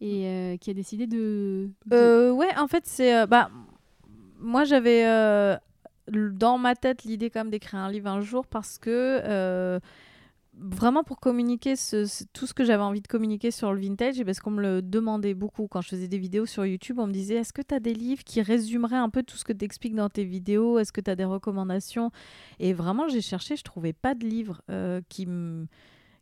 et 0.00 0.26
euh, 0.26 0.56
qui 0.56 0.70
a 0.70 0.74
décidé 0.74 1.06
de. 1.06 1.70
Euh, 1.92 2.30
ouais, 2.30 2.56
en 2.56 2.68
fait, 2.68 2.84
c'est. 2.86 3.16
Euh, 3.16 3.26
bah, 3.26 3.50
moi, 4.38 4.64
j'avais 4.64 5.04
dans 6.10 6.58
ma 6.58 6.74
tête 6.74 7.04
l'idée 7.04 7.30
quand 7.30 7.40
même 7.40 7.50
d'écrire 7.50 7.80
un 7.80 7.90
livre 7.90 8.08
un 8.08 8.20
jour 8.20 8.46
parce 8.46 8.78
que 8.78 9.80
vraiment 10.58 11.04
pour 11.04 11.20
communiquer 11.20 11.74
tout 12.32 12.46
ce 12.46 12.54
que 12.54 12.64
j'avais 12.64 12.82
envie 12.82 13.00
de 13.00 13.08
communiquer 13.08 13.50
sur 13.50 13.72
le 13.72 13.80
vintage, 13.80 14.22
parce 14.24 14.40
qu'on 14.40 14.50
me 14.50 14.62
le 14.62 14.82
demandait 14.82 15.34
beaucoup 15.34 15.68
quand 15.68 15.80
je 15.80 15.88
faisais 15.88 16.08
des 16.08 16.18
vidéos 16.18 16.46
sur 16.46 16.66
YouTube, 16.66 16.98
on 16.98 17.06
me 17.06 17.12
disait 17.12 17.36
est-ce 17.36 17.52
que 17.52 17.62
tu 17.62 17.74
as 17.74 17.80
des 17.80 17.94
livres 17.94 18.24
qui 18.24 18.42
résumeraient 18.42 18.96
un 18.96 19.10
peu 19.10 19.22
tout 19.22 19.36
ce 19.36 19.44
que 19.44 19.52
tu 19.52 19.64
expliques 19.64 19.94
dans 19.94 20.08
tes 20.08 20.24
vidéos? 20.24 20.78
Est-ce 20.78 20.92
que 20.92 21.00
tu 21.00 21.10
as 21.10 21.16
des 21.16 21.24
recommandations? 21.24 22.10
Et 22.58 22.72
vraiment, 22.72 23.08
j'ai 23.08 23.20
cherché, 23.20 23.56
je 23.56 23.62
trouvais 23.62 23.92
pas 23.92 24.14
de 24.14 24.26
livres 24.26 24.62
qui 25.08 25.26
me 25.26 25.66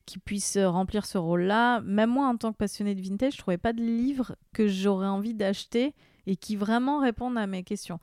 qui 0.06 0.20
puisse 0.20 0.56
remplir 0.56 1.04
ce 1.04 1.18
rôle-là. 1.18 1.80
Même 1.80 2.10
moi, 2.10 2.28
en 2.28 2.36
tant 2.36 2.52
que 2.52 2.56
passionnée 2.56 2.94
de 2.94 3.00
vintage, 3.00 3.32
je 3.32 3.38
trouvais 3.38 3.58
pas 3.58 3.72
de 3.72 3.82
livre 3.82 4.36
que 4.52 4.68
j'aurais 4.68 5.08
envie 5.08 5.34
d'acheter 5.34 5.94
et 6.26 6.36
qui 6.36 6.56
vraiment 6.56 7.00
répondent 7.00 7.36
à 7.36 7.46
mes 7.46 7.64
questions. 7.64 7.98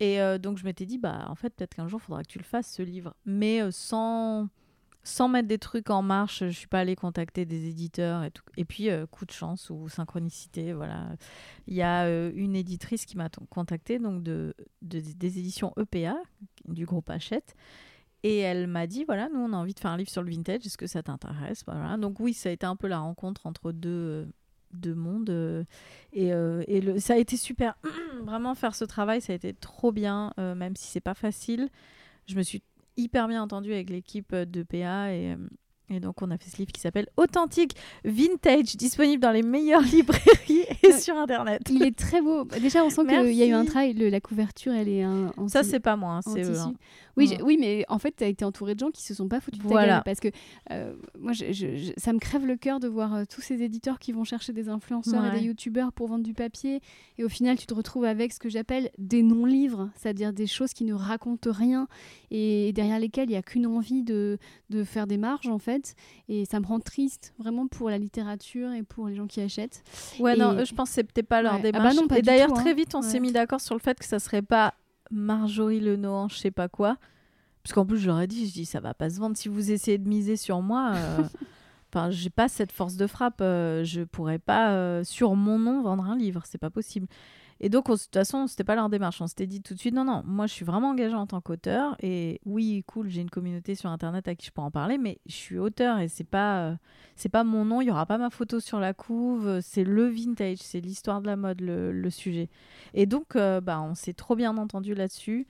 Et 0.00 0.20
euh, 0.20 0.38
donc 0.38 0.58
je 0.58 0.64
m'étais 0.64 0.86
dit, 0.86 0.98
bah 0.98 1.26
en 1.28 1.34
fait, 1.34 1.50
peut-être 1.50 1.74
qu'un 1.74 1.86
jour, 1.86 2.00
il 2.02 2.06
faudra 2.06 2.22
que 2.22 2.28
tu 2.28 2.38
le 2.38 2.44
fasses, 2.44 2.72
ce 2.72 2.82
livre. 2.82 3.14
Mais 3.26 3.62
euh, 3.62 3.70
sans, 3.70 4.48
sans 5.04 5.28
mettre 5.28 5.46
des 5.46 5.58
trucs 5.58 5.90
en 5.90 6.02
marche, 6.02 6.40
je 6.40 6.50
suis 6.50 6.66
pas 6.66 6.80
allée 6.80 6.96
contacter 6.96 7.44
des 7.44 7.68
éditeurs 7.68 8.24
et 8.24 8.30
tout. 8.30 8.42
Et 8.56 8.64
puis, 8.64 8.90
euh, 8.90 9.06
coup 9.06 9.24
de 9.24 9.30
chance 9.30 9.70
ou 9.70 9.88
synchronicité, 9.88 10.72
voilà. 10.72 11.10
Il 11.66 11.74
y 11.74 11.82
a 11.82 12.08
une 12.30 12.56
éditrice 12.56 13.06
qui 13.06 13.16
m'a 13.16 13.28
contacté, 13.50 13.98
donc 13.98 14.22
de, 14.22 14.54
des 14.82 15.38
éditions 15.38 15.72
EPA, 15.78 16.16
du 16.66 16.86
groupe 16.86 17.10
Hachette, 17.10 17.54
et 18.24 18.38
elle 18.38 18.66
m'a 18.66 18.86
dit 18.86 19.04
voilà, 19.04 19.28
nous 19.28 19.38
on 19.38 19.52
a 19.52 19.56
envie 19.56 19.74
de 19.74 19.80
faire 19.80 19.90
un 19.90 19.98
livre 19.98 20.10
sur 20.10 20.22
le 20.22 20.30
vintage, 20.30 20.64
est-ce 20.64 20.78
que 20.78 20.86
ça 20.86 21.02
t'intéresse? 21.02 21.62
Voilà. 21.66 21.98
Donc 21.98 22.20
oui, 22.20 22.32
ça 22.32 22.48
a 22.48 22.52
été 22.52 22.64
un 22.64 22.74
peu 22.74 22.88
la 22.88 22.98
rencontre 22.98 23.46
entre 23.46 23.70
deux, 23.70 24.26
deux 24.74 24.94
mondes. 24.94 25.30
Euh, 25.30 25.64
et, 26.12 26.32
euh, 26.32 26.62
et 26.66 27.00
ça 27.00 27.14
a 27.14 27.16
été 27.16 27.36
super. 27.36 27.76
Vraiment 28.24 28.54
faire 28.54 28.74
ce 28.74 28.84
travail, 28.84 29.20
ça 29.20 29.32
a 29.32 29.36
été 29.36 29.54
trop 29.54 29.92
bien, 29.92 30.32
euh, 30.38 30.54
même 30.54 30.76
si 30.76 30.86
c'est 30.86 31.00
pas 31.00 31.14
facile. 31.14 31.68
Je 32.26 32.36
me 32.36 32.42
suis 32.42 32.62
hyper 32.96 33.28
bien 33.28 33.42
entendue 33.42 33.72
avec 33.72 33.90
l'équipe 33.90 34.34
de 34.34 34.62
PA 34.62 35.12
et, 35.14 35.36
et 35.90 36.00
donc, 36.00 36.22
on 36.22 36.30
a 36.30 36.38
fait 36.38 36.48
ce 36.48 36.56
livre 36.56 36.72
qui 36.72 36.80
s'appelle 36.80 37.08
Authentique 37.18 37.76
Vintage, 38.04 38.76
disponible 38.76 39.22
dans 39.22 39.32
les 39.32 39.42
meilleures 39.42 39.82
librairies 39.92 40.64
et 40.82 40.92
sur 40.92 41.14
Internet. 41.16 41.60
Il 41.70 41.82
est 41.82 41.96
très 41.96 42.22
beau. 42.22 42.44
Déjà, 42.44 42.82
on 42.84 42.90
sent 42.90 43.02
qu'il 43.06 43.32
y 43.32 43.42
a 43.42 43.46
eu 43.46 43.52
un 43.52 43.66
travail. 43.66 43.92
la 43.92 44.20
couverture, 44.20 44.72
elle 44.72 44.88
est 44.88 45.02
un. 45.02 45.32
Ça, 45.48 45.62
c'est 45.62 45.80
pas 45.80 45.96
moi, 45.96 46.14
hein, 46.14 46.20
c'est 46.22 46.42
eux. 46.42 46.58
Hein. 46.58 46.74
Oui, 47.16 47.36
oui, 47.44 47.58
mais 47.60 47.84
en 47.88 47.98
fait, 47.98 48.14
tu 48.16 48.24
as 48.24 48.26
été 48.26 48.44
entouré 48.44 48.74
de 48.74 48.80
gens 48.80 48.90
qui 48.90 49.02
se 49.02 49.14
sont 49.14 49.28
pas 49.28 49.40
foutus 49.40 49.62
de 49.62 49.68
ta 49.68 49.86
gueule. 49.86 50.02
Parce 50.04 50.20
que 50.20 50.28
euh, 50.70 50.94
moi, 51.18 51.32
je, 51.32 51.92
ça 51.96 52.12
me 52.12 52.18
crève 52.18 52.46
le 52.46 52.56
cœur 52.56 52.80
de 52.80 52.88
voir 52.88 53.14
euh, 53.14 53.24
tous 53.28 53.40
ces 53.40 53.62
éditeurs 53.62 53.98
qui 53.98 54.12
vont 54.12 54.24
chercher 54.24 54.52
des 54.52 54.68
influenceurs 54.68 55.24
et 55.26 55.38
des 55.38 55.46
youtubeurs 55.46 55.92
pour 55.92 56.08
vendre 56.08 56.24
du 56.24 56.34
papier. 56.34 56.80
Et 57.18 57.24
au 57.24 57.28
final, 57.28 57.58
tu 57.58 57.66
te 57.66 57.74
retrouves 57.74 58.04
avec 58.04 58.32
ce 58.32 58.38
que 58.38 58.48
j'appelle 58.48 58.90
des 58.98 59.22
non-livres, 59.22 59.90
c'est-à-dire 59.96 60.32
des 60.32 60.46
choses 60.46 60.72
qui 60.72 60.84
ne 60.84 60.94
racontent 60.94 61.50
rien 61.52 61.88
et 62.30 62.72
derrière 62.72 62.98
lesquelles 62.98 63.28
il 63.28 63.32
n'y 63.32 63.36
a 63.36 63.42
qu'une 63.42 63.66
envie 63.66 64.02
de, 64.02 64.38
de 64.70 64.82
faire 64.82 65.06
des 65.06 65.18
marges, 65.18 65.48
en 65.48 65.58
fait. 65.58 65.83
Et 66.28 66.44
ça 66.44 66.60
me 66.60 66.66
rend 66.66 66.80
triste, 66.80 67.34
vraiment, 67.38 67.66
pour 67.66 67.90
la 67.90 67.98
littérature 67.98 68.72
et 68.72 68.82
pour 68.82 69.08
les 69.08 69.14
gens 69.14 69.26
qui 69.26 69.40
achètent. 69.40 69.82
Ouais, 70.18 70.36
non, 70.36 70.64
je 70.64 70.74
pense 70.74 70.90
que 70.90 70.94
c'était 70.96 71.22
pas 71.22 71.42
leur 71.42 71.60
démarche. 71.60 71.96
Ah 71.98 72.02
bah 72.08 72.18
et 72.18 72.22
d'ailleurs, 72.22 72.52
très 72.52 72.70
hein. 72.70 72.74
vite, 72.74 72.94
on 72.94 73.02
s'est 73.02 73.20
mis 73.20 73.32
d'accord 73.32 73.60
sur 73.60 73.74
le 73.74 73.80
fait 73.80 73.98
que 73.98 74.04
ça 74.04 74.18
serait 74.18 74.42
pas 74.42 74.74
Marjorie 75.10 75.80
Lenoir, 75.80 76.28
je 76.28 76.36
sais 76.36 76.50
pas 76.50 76.68
quoi. 76.68 76.96
Parce 77.62 77.72
qu'en 77.72 77.86
plus, 77.86 77.98
je 77.98 78.06
leur 78.06 78.20
ai 78.20 78.26
dit, 78.26 78.46
je 78.46 78.52
dis, 78.52 78.66
ça 78.66 78.80
va 78.80 78.92
pas 78.92 79.08
se 79.08 79.18
vendre 79.18 79.36
si 79.36 79.48
vous 79.48 79.70
essayez 79.70 79.96
de 79.96 80.06
miser 80.06 80.36
sur 80.36 80.60
moi. 80.60 80.92
Euh, 80.94 81.22
enfin, 81.92 82.10
j'ai 82.10 82.28
pas 82.28 82.48
cette 82.48 82.72
force 82.72 82.96
de 82.96 83.06
frappe. 83.06 83.40
Euh, 83.40 83.84
je 83.84 84.02
pourrais 84.02 84.38
pas, 84.38 84.72
euh, 84.72 85.02
sur 85.02 85.34
mon 85.34 85.58
nom, 85.58 85.82
vendre 85.82 86.04
un 86.04 86.16
livre. 86.16 86.42
C'est 86.44 86.58
pas 86.58 86.70
possible. 86.70 87.06
Et 87.64 87.70
donc, 87.70 87.88
de 87.88 87.96
toute 87.96 88.12
façon, 88.12 88.46
c'était 88.46 88.62
pas 88.62 88.74
leur 88.74 88.90
démarche. 88.90 89.22
On 89.22 89.26
s'était 89.26 89.46
dit 89.46 89.62
tout 89.62 89.72
de 89.72 89.78
suite, 89.78 89.94
non, 89.94 90.04
non, 90.04 90.22
moi, 90.26 90.46
je 90.46 90.52
suis 90.52 90.66
vraiment 90.66 90.90
engagée 90.90 91.14
en 91.14 91.26
tant 91.26 91.40
qu'auteur. 91.40 91.96
Et 92.02 92.42
oui, 92.44 92.84
cool, 92.86 93.08
j'ai 93.08 93.22
une 93.22 93.30
communauté 93.30 93.74
sur 93.74 93.88
Internet 93.88 94.28
à 94.28 94.34
qui 94.34 94.44
je 94.44 94.50
peux 94.52 94.60
en 94.60 94.70
parler, 94.70 94.98
mais 94.98 95.18
je 95.24 95.32
suis 95.32 95.58
auteur 95.58 95.98
et 95.98 96.08
c'est 96.08 96.28
pas, 96.28 96.76
c'est 97.16 97.30
pas 97.30 97.42
mon 97.42 97.64
nom. 97.64 97.80
Il 97.80 97.86
y 97.86 97.90
aura 97.90 98.04
pas 98.04 98.18
ma 98.18 98.28
photo 98.28 98.60
sur 98.60 98.80
la 98.80 98.92
couve. 98.92 99.60
C'est 99.62 99.82
le 99.82 100.06
vintage, 100.08 100.58
c'est 100.58 100.82
l'histoire 100.82 101.22
de 101.22 101.26
la 101.26 101.36
mode, 101.36 101.62
le, 101.62 102.10
sujet. 102.10 102.50
Et 102.92 103.06
donc, 103.06 103.34
euh, 103.34 103.62
bah, 103.62 103.80
on 103.80 103.94
s'est 103.94 104.12
trop 104.12 104.36
bien 104.36 104.58
entendu 104.58 104.94
là-dessus. 104.94 105.46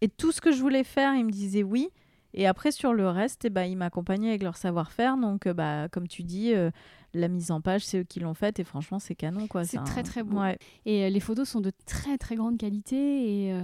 Et 0.00 0.08
tout 0.08 0.32
ce 0.32 0.40
que 0.40 0.52
je 0.52 0.62
voulais 0.62 0.82
faire, 0.82 1.14
ils 1.14 1.26
me 1.26 1.30
disaient 1.30 1.62
oui. 1.62 1.90
Et 2.32 2.46
après, 2.46 2.70
sur 2.70 2.94
le 2.94 3.08
reste, 3.08 3.44
eh 3.44 3.50
ben, 3.50 3.64
ils 3.64 3.76
m'accompagnaient 3.76 4.30
avec 4.30 4.42
leur 4.42 4.56
savoir-faire. 4.56 5.18
Donc, 5.18 5.46
euh, 5.46 5.52
bah, 5.52 5.88
comme 5.90 6.08
tu 6.08 6.22
dis, 6.22 6.54
euh, 6.54 6.70
la 7.14 7.28
mise 7.28 7.50
en 7.50 7.60
page, 7.60 7.84
c'est 7.84 8.00
eux 8.00 8.04
qui 8.04 8.20
l'ont 8.20 8.34
faite. 8.34 8.58
Et 8.60 8.64
franchement, 8.64 8.98
c'est 8.98 9.14
canon. 9.14 9.46
quoi. 9.46 9.64
C'est 9.64 9.82
très, 9.84 10.02
très 10.02 10.22
beau. 10.22 10.40
Et 10.86 11.04
euh, 11.04 11.08
les 11.08 11.20
photos 11.20 11.48
sont 11.48 11.60
de 11.60 11.72
très, 11.86 12.18
très 12.18 12.36
grande 12.36 12.58
qualité. 12.58 13.46
Et. 13.48 13.60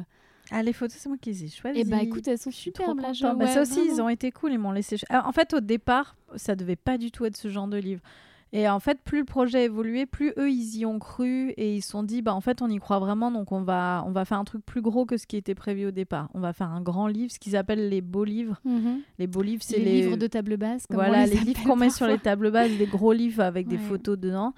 Ah, 0.53 0.63
les 0.63 0.73
photos, 0.73 0.97
c'est 0.97 1.09
moi 1.09 1.19
qui 1.21 1.31
les 1.31 1.45
ai 1.45 1.49
choisies. 1.49 1.81
Et 1.81 1.85
bah 1.85 2.03
écoute, 2.03 2.29
elles 2.29 2.39
sont 2.39 2.53
super. 2.53 2.95
Bah, 2.95 3.13
ça 3.49 3.63
aussi, 3.63 3.81
ils 3.85 4.01
ont 4.01 4.09
été 4.09 4.31
cool, 4.31 4.53
ils 4.53 4.59
m'ont 4.59 4.71
laissé. 4.73 4.97
en 5.11 5.33
fait, 5.33 5.55
au 5.55 5.61
départ, 5.61 6.17
ça 6.37 6.55
devait 6.55 6.77
pas 6.77 6.99
du 6.99 7.11
tout 7.11 7.25
être 7.25 7.37
ce 7.37 7.49
genre 7.49 7.67
de 7.67 7.79
livre. 7.79 8.01
Et 8.53 8.69
en 8.69 8.79
fait, 8.79 9.01
plus 9.03 9.19
le 9.19 9.25
projet 9.25 9.65
évoluait, 9.65 10.07
plus 10.07 10.33
eux, 10.39 10.51
ils 10.51 10.79
y 10.79 10.87
ont 10.87 10.99
cru 10.99 11.51
et 11.57 11.75
ils 11.75 11.83
se 11.83 11.91
sont 11.91 12.03
dit, 12.03 12.23
bah 12.23 12.33
en 12.33 12.41
fait, 12.41 12.63
on 12.63 12.69
y 12.69 12.79
croit 12.79 13.01
vraiment, 13.01 13.31
donc 13.31 13.51
on 13.51 13.63
va, 13.63 14.05
on 14.07 14.13
va 14.13 14.25
faire 14.25 14.39
un 14.39 14.45
truc 14.45 14.65
plus 14.65 14.83
gros 14.83 15.05
que 15.05 15.17
ce 15.17 15.27
qui 15.27 15.37
était 15.37 15.55
prévu 15.55 15.87
au 15.87 15.91
départ. 15.91 16.31
On 16.33 16.41
va 16.41 16.53
faire 16.53 16.71
un 16.71 16.81
grand 16.81 17.09
livre, 17.09 17.33
ce 17.33 17.39
qu'ils 17.39 17.57
appellent 17.57 17.89
les 17.89 18.01
beaux 18.01 18.25
livres. 18.25 18.61
Mhm. 18.65 19.01
Les 19.19 19.27
beaux 19.27 19.43
livres, 19.43 19.63
c'est 19.65 19.79
les, 19.79 20.03
livres 20.03 20.17
de 20.17 20.27
table 20.27 20.57
basse. 20.57 20.87
voilà, 20.91 21.27
les, 21.27 21.39
livres 21.39 21.65
qu'on 21.65 21.77
met 21.77 21.91
sur 21.91 22.07
les 22.07 22.19
tables 22.19 22.51
basses, 22.51 22.71
des 22.79 22.87
gros 22.87 23.13
livres 23.13 23.43
avec 23.43 23.67
des 23.67 23.79
photos 23.79 24.17
dedans. 24.19 24.55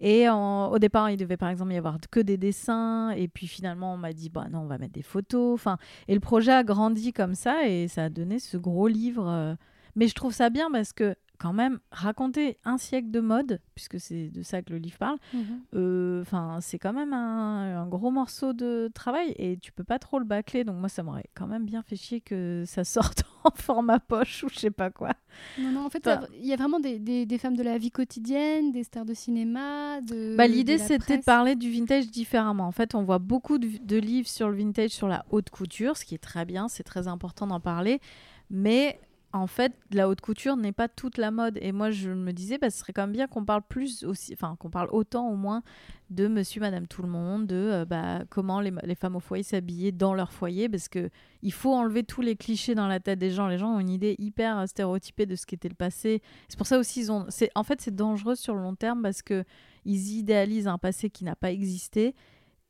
Et 0.00 0.28
au 0.28 0.78
départ, 0.78 1.10
il 1.10 1.16
devait 1.16 1.36
par 1.36 1.48
exemple 1.48 1.72
y 1.72 1.76
avoir 1.76 1.98
que 2.10 2.20
des 2.20 2.36
dessins. 2.36 3.10
Et 3.10 3.28
puis 3.28 3.46
finalement, 3.46 3.94
on 3.94 3.96
m'a 3.96 4.12
dit, 4.12 4.28
bah 4.28 4.46
non, 4.50 4.60
on 4.60 4.66
va 4.66 4.78
mettre 4.78 4.92
des 4.92 5.02
photos. 5.02 5.54
Enfin, 5.54 5.78
et 6.08 6.14
le 6.14 6.20
projet 6.20 6.52
a 6.52 6.62
grandi 6.62 7.12
comme 7.12 7.34
ça 7.34 7.66
et 7.66 7.88
ça 7.88 8.04
a 8.04 8.08
donné 8.08 8.38
ce 8.38 8.56
gros 8.56 8.88
livre. 8.88 9.28
Euh. 9.28 9.54
Mais 9.96 10.08
je 10.08 10.14
trouve 10.14 10.32
ça 10.32 10.50
bien 10.50 10.70
parce 10.70 10.92
que 10.92 11.14
quand 11.38 11.52
même 11.52 11.78
raconter 11.90 12.58
un 12.64 12.78
siècle 12.78 13.10
de 13.10 13.20
mode, 13.20 13.60
puisque 13.74 13.98
c'est 13.98 14.28
de 14.28 14.42
ça 14.42 14.62
que 14.62 14.72
le 14.72 14.78
livre 14.78 14.98
parle, 14.98 15.18
mhm. 15.32 15.60
euh, 15.74 16.24
c'est 16.60 16.78
quand 16.78 16.92
même 16.92 17.12
un, 17.12 17.86
gros 17.86 18.10
morceau 18.10 18.52
de 18.52 18.90
travail 18.94 19.34
et 19.36 19.56
tu 19.58 19.72
peux 19.72 19.84
pas 19.84 19.98
trop 19.98 20.18
le 20.18 20.24
bâcler. 20.24 20.64
Donc 20.64 20.76
moi, 20.76 20.88
ça 20.88 21.02
m'aurait 21.02 21.28
quand 21.34 21.46
même 21.46 21.64
bien 21.64 21.82
fait 21.82 21.96
chier 21.96 22.20
que 22.20 22.64
ça 22.66 22.84
sorte 22.84 23.24
en 23.44 23.50
format 23.50 23.98
poche 23.98 24.44
ou 24.44 24.48
je 24.48 24.58
sais 24.58 24.70
pas 24.70 24.90
quoi. 24.90 25.10
Non, 25.58 25.72
non, 25.72 25.84
en 25.84 25.90
fait, 25.90 26.08
il 26.38 26.46
y 26.46 26.52
a 26.52 26.56
vraiment 26.56 26.80
des, 26.80 26.98
des, 26.98 27.38
femmes 27.38 27.56
de 27.56 27.62
la 27.62 27.78
vie 27.78 27.90
quotidienne, 27.90 28.70
des 28.72 28.84
stars 28.84 29.04
de 29.04 29.14
cinéma. 29.14 30.00
De, 30.00 30.36
bah, 30.36 30.46
L'idée, 30.46 30.78
c'était 30.78 31.18
de 31.18 31.24
parler 31.24 31.56
du 31.56 31.70
vintage 31.70 32.06
différemment. 32.06 32.66
En 32.66 32.72
fait, 32.72 32.94
on 32.94 33.02
voit 33.02 33.18
beaucoup 33.18 33.58
de, 33.58 33.68
de 33.82 33.96
livres 33.96 34.28
sur 34.28 34.48
le 34.48 34.56
vintage, 34.56 34.90
sur 34.90 35.08
la 35.08 35.24
haute 35.30 35.50
couture, 35.50 35.96
ce 35.96 36.04
qui 36.04 36.14
est 36.14 36.18
très 36.18 36.44
bien, 36.44 36.68
c'est 36.68 36.84
très 36.84 37.08
important 37.08 37.46
d'en 37.46 37.60
parler. 37.60 38.00
Mais 38.50 39.00
en 39.34 39.48
fait, 39.48 39.72
la 39.90 40.08
haute 40.08 40.20
couture 40.20 40.56
n'est 40.56 40.72
pas 40.72 40.86
toute 40.86 41.18
la 41.18 41.32
mode. 41.32 41.58
Et 41.60 41.72
moi, 41.72 41.90
je 41.90 42.10
me 42.10 42.32
disais, 42.32 42.56
bah, 42.56 42.70
ce 42.70 42.78
serait 42.78 42.92
quand 42.92 43.02
même 43.02 43.12
bien 43.12 43.26
qu'on 43.26 43.44
parle 43.44 43.62
plus 43.68 44.04
aussi, 44.04 44.32
enfin, 44.32 44.56
qu'on 44.60 44.70
parle 44.70 44.88
autant 44.92 45.28
au 45.28 45.34
moins 45.34 45.62
de 46.10 46.28
monsieur, 46.28 46.60
madame, 46.60 46.86
tout 46.86 47.02
le 47.02 47.08
monde, 47.08 47.48
de 47.48 47.56
euh, 47.56 47.84
bah, 47.84 48.22
comment 48.30 48.60
les, 48.60 48.94
femmes 48.94 49.16
au 49.16 49.20
foyer 49.20 49.42
s'habillaient 49.42 49.90
dans 49.90 50.14
leur 50.14 50.32
foyer, 50.32 50.68
parce 50.68 50.88
que 50.88 51.10
il 51.42 51.52
faut 51.52 51.74
enlever 51.74 52.04
tous 52.04 52.20
les 52.20 52.36
clichés 52.36 52.76
dans 52.76 52.86
la 52.86 53.00
tête 53.00 53.18
des 53.18 53.30
gens. 53.30 53.48
Les 53.48 53.58
gens 53.58 53.74
ont 53.74 53.80
une 53.80 53.90
idée 53.90 54.14
hyper 54.18 54.68
stéréotypée 54.68 55.26
de 55.26 55.34
ce 55.34 55.46
qu'était 55.46 55.68
le 55.68 55.74
passé. 55.74 56.22
C'est 56.48 56.56
pour 56.56 56.68
ça 56.68 56.78
aussi, 56.78 57.00
ils 57.00 57.12
ont, 57.12 57.26
en 57.56 57.64
fait, 57.64 57.80
c'est 57.80 57.94
dangereux 57.94 58.36
sur 58.36 58.54
le 58.54 58.62
long 58.62 58.76
terme 58.76 59.02
parce 59.02 59.22
que 59.22 59.44
ils 59.84 60.16
idéalisent 60.16 60.68
un 60.68 60.78
passé 60.78 61.10
qui 61.10 61.24
n'a 61.24 61.34
pas 61.34 61.50
existé. 61.50 62.14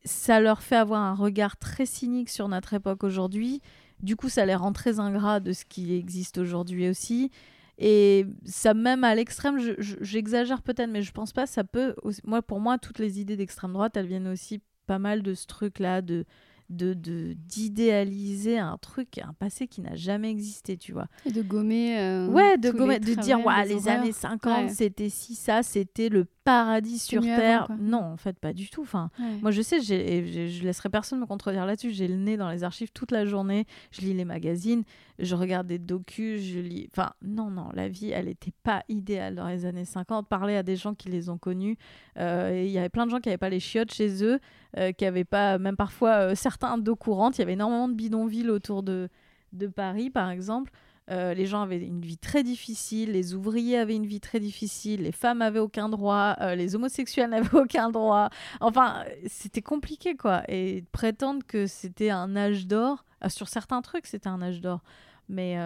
Ça 0.03 0.39
leur 0.39 0.63
fait 0.63 0.75
avoir 0.75 1.01
un 1.01 1.13
regard 1.13 1.57
très 1.57 1.85
cynique 1.85 2.29
sur 2.29 2.47
notre 2.47 2.73
époque 2.73 3.03
aujourd'hui 3.03 3.61
du 4.01 4.15
coup, 4.15 4.29
ça 4.29 4.45
les 4.45 4.55
rend 4.55 4.73
très 4.73 4.99
ingrats 4.99 5.39
de 5.39 5.53
ce 5.53 5.65
qui 5.65 5.93
existe 5.95 6.37
aujourd'hui 6.37 6.89
aussi. 6.89 7.31
Et 7.77 8.25
ça, 8.45 8.73
même 8.73 9.03
à 9.03 9.15
l'extrême, 9.15 9.57
j'exagère 9.79 10.61
peut-être, 10.61 10.89
mais 10.89 11.01
je 11.01 11.11
pense 11.11 11.33
pas, 11.33 11.45
ça 11.45 11.63
peut. 11.63 11.95
moi, 12.23 12.41
pour 12.41 12.59
moi, 12.59 12.77
toutes 12.77 12.99
les 12.99 13.19
idées 13.19 13.35
d'extrême 13.35 13.73
droite, 13.73 13.97
elles 13.97 14.07
viennent 14.07 14.27
aussi 14.27 14.61
pas 14.87 14.99
mal 14.99 15.23
de 15.23 15.33
ce 15.33 15.45
truc-là, 15.45 16.01
de 16.01 16.25
de 16.69 16.93
d'idéaliser 17.35 18.57
un 18.57 18.77
truc 18.77 19.19
un 19.19 19.33
passé 19.33 19.67
qui 19.67 19.81
n'a 19.81 19.95
jamais 19.95 20.31
existé 20.31 20.77
tu 20.77 20.93
vois 20.93 21.05
et 21.23 21.31
de 21.31 21.43
gommer 21.43 21.99
euh, 21.99 22.27
ouais 22.27 22.57
de 22.57 22.71
gommer 22.71 22.99
de 22.99 23.13
dire 23.13 23.45
ouais 23.45 23.65
les 23.65 23.87
années 23.87 24.11
50 24.11 24.71
c'était 24.71 25.09
si 25.09 25.35
ça 25.35 25.61
c'était 25.61 26.09
le 26.09 26.25
paradis 26.45 26.99
sur 26.99 27.21
avant, 27.23 27.35
terre. 27.35 27.67
non, 27.77 27.97
en 28.03 28.15
fait, 28.17 28.39
pas 28.39 28.53
du 28.53 28.69
tout. 28.69 28.83
Enfin, 28.83 29.09
Ouais. 29.19 29.25
moi, 29.41 29.51
je 29.51 29.61
sais, 29.61 29.81
j'ai- 29.81 30.47
je, 30.49 30.63
laisserai 30.63 30.87
personne 30.89 31.19
me 31.19 31.25
contredire 31.25 31.65
là-dessus. 31.65 31.91
J'ai 31.91 32.07
le 32.07 32.15
nez 32.15 32.37
dans 32.37 32.49
les 32.49 32.63
archives 32.63 32.91
toute 32.93 33.11
la 33.11 33.25
journée. 33.25 33.65
Je 33.91 34.01
lis 34.01 34.13
les 34.13 34.23
magazines, 34.25 34.83
je 35.19 35.35
regarde 35.35 35.67
des 35.67 35.79
docus, 35.79 36.41
je 36.41 36.59
lis. 36.59 36.87
Enfin, 36.91 37.11
non, 37.21 37.49
non, 37.49 37.69
la 37.73 37.89
vie, 37.89 38.11
elle 38.11 38.27
n'était 38.27 38.53
pas 38.63 38.83
idéale 38.87 39.35
dans 39.35 39.47
les 39.47 39.65
années 39.65 39.83
50. 39.85 40.29
Parler 40.29 40.55
à 40.55 40.63
des 40.63 40.75
gens 40.77 40.93
qui 40.93 41.09
les 41.09 41.29
ont 41.29 41.37
connus. 41.37 41.77
euh, 42.17 42.61
Il 42.65 42.71
y 42.71 42.77
avait 42.77 42.89
plein 42.89 43.05
de 43.05 43.11
gens 43.11 43.19
qui 43.19 43.27
n'avaient 43.29 43.37
pas 43.37 43.49
les 43.49 43.59
chiottes 43.59 43.93
chez 43.93 44.23
eux, 44.23 44.39
euh, 44.77 44.91
qui 44.93 45.03
n'avaient 45.03 45.23
pas, 45.25 45.57
même 45.57 45.75
parfois, 45.75 46.11
euh, 46.31 46.35
certains 46.35 46.77
d'eau 46.77 46.95
courante. 46.95 47.37
Il 47.37 47.41
y 47.41 47.43
avait 47.43 47.53
énormément 47.53 47.89
de 47.89 47.93
bidonvilles 47.95 48.49
autour 48.51 48.83
de, 48.83 49.09
de 49.51 49.67
Paris, 49.67 50.09
par 50.11 50.29
exemple. 50.29 50.71
Euh, 51.11 51.35
les 51.35 51.45
gens 51.45 51.61
avaient 51.61 51.79
une 51.79 52.01
vie 52.01 52.17
très 52.17 52.41
difficile, 52.41 53.11
les 53.11 53.35
ouvriers 53.35 53.77
avaient 53.77 53.95
une 53.95 54.07
vie 54.07 54.19
très 54.19 54.39
difficile, 54.39 55.03
les 55.03 55.11
femmes 55.11 55.43
avaient 55.43 55.59
aucun 55.59 55.87
droit, 55.87 56.35
euh, 56.41 56.55
les 56.55 56.75
homosexuels 56.75 57.29
n'avaient 57.31 57.57
aucun 57.57 57.91
droit. 57.91 58.29
Enfin, 58.59 59.05
c'était 59.27 59.61
compliqué, 59.61 60.15
quoi. 60.15 60.43
Et 60.47 60.83
prétendre 60.91 61.43
que 61.47 61.67
c'était 61.67 62.09
un 62.09 62.35
âge 62.35 62.65
d'or, 62.65 63.05
euh, 63.23 63.29
sur 63.29 63.49
certains 63.49 63.81
trucs, 63.81 64.07
c'était 64.07 64.29
un 64.29 64.41
âge 64.41 64.61
d'or. 64.61 64.81
Mais, 65.29 65.57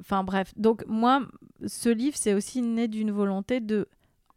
enfin, 0.00 0.24
bref. 0.24 0.52
Donc, 0.56 0.84
moi, 0.88 1.22
ce 1.66 1.88
livre, 1.88 2.16
c'est 2.16 2.34
aussi 2.34 2.60
né 2.60 2.88
d'une 2.88 3.12
volonté 3.12 3.60
de 3.60 3.88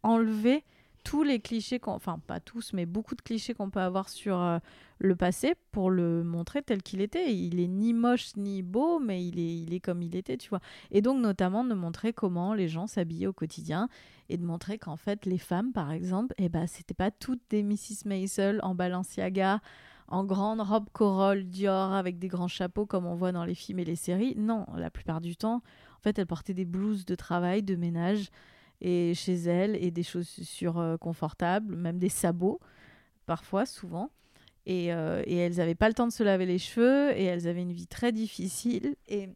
enlever 0.04 0.64
tous 1.04 1.22
les 1.22 1.40
clichés, 1.40 1.80
enfin, 1.86 2.18
pas 2.26 2.40
tous, 2.40 2.72
mais 2.72 2.86
beaucoup 2.86 3.14
de 3.14 3.22
clichés 3.22 3.54
qu'on 3.54 3.70
peut 3.70 3.80
avoir 3.80 4.08
sur 4.08 4.40
euh, 4.40 4.58
le 4.98 5.16
passé 5.16 5.54
pour 5.70 5.90
le 5.90 6.22
montrer 6.22 6.62
tel 6.62 6.82
qu'il 6.82 7.00
était. 7.00 7.34
Il 7.34 7.60
est 7.60 7.68
ni 7.68 7.92
moche 7.92 8.36
ni 8.36 8.62
beau, 8.62 8.98
mais 8.98 9.24
il 9.24 9.38
est, 9.38 9.56
il 9.56 9.74
est 9.74 9.80
comme 9.80 10.02
il 10.02 10.16
était, 10.16 10.36
tu 10.36 10.48
vois. 10.48 10.60
Et 10.90 11.02
donc, 11.02 11.20
notamment, 11.20 11.64
de 11.64 11.74
montrer 11.74 12.12
comment 12.12 12.54
les 12.54 12.68
gens 12.68 12.86
s'habillaient 12.86 13.26
au 13.26 13.32
quotidien 13.32 13.88
et 14.28 14.36
de 14.36 14.44
montrer 14.44 14.78
qu'en 14.78 14.96
fait, 14.96 15.26
les 15.26 15.38
femmes, 15.38 15.72
par 15.72 15.90
exemple, 15.90 16.34
eh 16.38 16.48
ben, 16.48 16.66
c'était 16.66 16.94
pas 16.94 17.10
toutes 17.10 17.42
des 17.50 17.62
Mrs. 17.62 18.06
Maisel 18.06 18.60
en 18.62 18.74
Balenciaga, 18.74 19.60
en 20.08 20.24
grande 20.24 20.60
robe 20.60 20.88
Corolle 20.92 21.44
Dior 21.44 21.92
avec 21.92 22.18
des 22.18 22.28
grands 22.28 22.48
chapeaux 22.48 22.86
comme 22.86 23.06
on 23.06 23.14
voit 23.14 23.32
dans 23.32 23.44
les 23.44 23.54
films 23.54 23.78
et 23.78 23.84
les 23.84 23.96
séries. 23.96 24.34
Non, 24.36 24.66
la 24.76 24.90
plupart 24.90 25.20
du 25.20 25.36
temps, 25.36 25.56
en 25.56 26.00
fait, 26.02 26.18
elles 26.18 26.26
portaient 26.26 26.54
des 26.54 26.64
blouses 26.64 27.04
de 27.04 27.14
travail, 27.14 27.62
de 27.62 27.76
ménage 27.76 28.30
et 28.82 29.14
chez 29.14 29.34
elles 29.34 29.76
et 29.76 29.90
des 29.90 30.02
chaussures 30.02 30.78
euh, 30.78 30.96
confortables, 30.96 31.76
même 31.76 31.98
des 31.98 32.08
sabots, 32.08 32.60
parfois, 33.26 33.64
souvent. 33.64 34.10
Et, 34.66 34.92
euh, 34.92 35.22
et 35.26 35.36
elles 35.36 35.56
n'avaient 35.56 35.74
pas 35.74 35.88
le 35.88 35.94
temps 35.94 36.06
de 36.06 36.12
se 36.12 36.22
laver 36.22 36.46
les 36.46 36.58
cheveux 36.58 37.10
et 37.16 37.24
elles 37.24 37.48
avaient 37.48 37.62
une 37.62 37.72
vie 37.72 37.86
très 37.86 38.12
difficile. 38.12 38.96
Et 39.08 39.28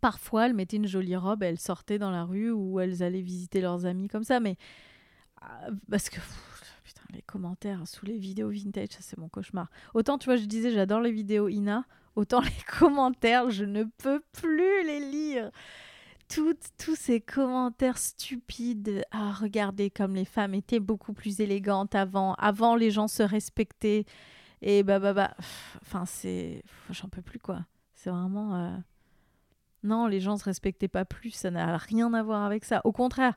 parfois, 0.00 0.46
elles 0.46 0.54
mettaient 0.54 0.76
une 0.76 0.86
jolie 0.86 1.16
robe 1.16 1.42
et 1.42 1.46
elles 1.46 1.58
sortaient 1.58 1.98
dans 1.98 2.10
la 2.10 2.24
rue 2.24 2.50
ou 2.50 2.80
elles 2.80 3.02
allaient 3.02 3.22
visiter 3.22 3.60
leurs 3.60 3.86
amis 3.86 4.08
comme 4.08 4.24
ça. 4.24 4.40
Mais 4.40 4.56
ah, 5.40 5.68
parce 5.90 6.10
que 6.10 6.20
les 7.12 7.22
commentaires 7.22 7.86
sous 7.88 8.06
les 8.06 8.18
vidéos 8.18 8.50
vintage, 8.50 8.88
ça 8.90 8.98
c'est 9.00 9.18
mon 9.18 9.28
cauchemar. 9.28 9.68
Autant, 9.94 10.18
tu 10.18 10.26
vois, 10.26 10.36
je 10.36 10.44
disais, 10.44 10.70
j'adore 10.70 11.00
les 11.00 11.12
vidéos 11.12 11.48
Ina, 11.48 11.84
autant 12.14 12.40
les 12.40 12.78
commentaires, 12.78 13.50
je 13.50 13.64
ne 13.64 13.84
peux 13.84 14.22
plus 14.32 14.84
les 14.84 15.00
lire. 15.00 15.50
Toutes, 16.32 16.68
tous 16.78 16.94
ces 16.94 17.20
commentaires 17.20 17.98
stupides. 17.98 19.04
Ah, 19.10 19.32
regardez 19.32 19.90
comme 19.90 20.14
les 20.14 20.24
femmes 20.24 20.54
étaient 20.54 20.78
beaucoup 20.78 21.12
plus 21.12 21.40
élégantes 21.40 21.94
avant. 21.96 22.34
Avant, 22.34 22.76
les 22.76 22.90
gens 22.92 23.08
se 23.08 23.22
respectaient. 23.24 24.04
Et 24.62 24.82
bah, 24.84 25.00
bah, 25.00 25.12
bah. 25.12 25.34
Enfin, 25.82 26.04
c'est. 26.06 26.62
J'en 26.90 27.08
peux 27.08 27.22
plus, 27.22 27.40
quoi. 27.40 27.66
C'est 27.94 28.10
vraiment. 28.10 28.54
euh, 28.54 28.76
Non, 29.82 30.06
les 30.06 30.20
gens 30.20 30.36
se 30.36 30.44
respectaient 30.44 30.86
pas 30.88 31.04
plus. 31.04 31.30
Ça 31.32 31.50
n'a 31.50 31.76
rien 31.76 32.14
à 32.14 32.22
voir 32.22 32.44
avec 32.44 32.64
ça. 32.64 32.80
Au 32.84 32.92
contraire, 32.92 33.34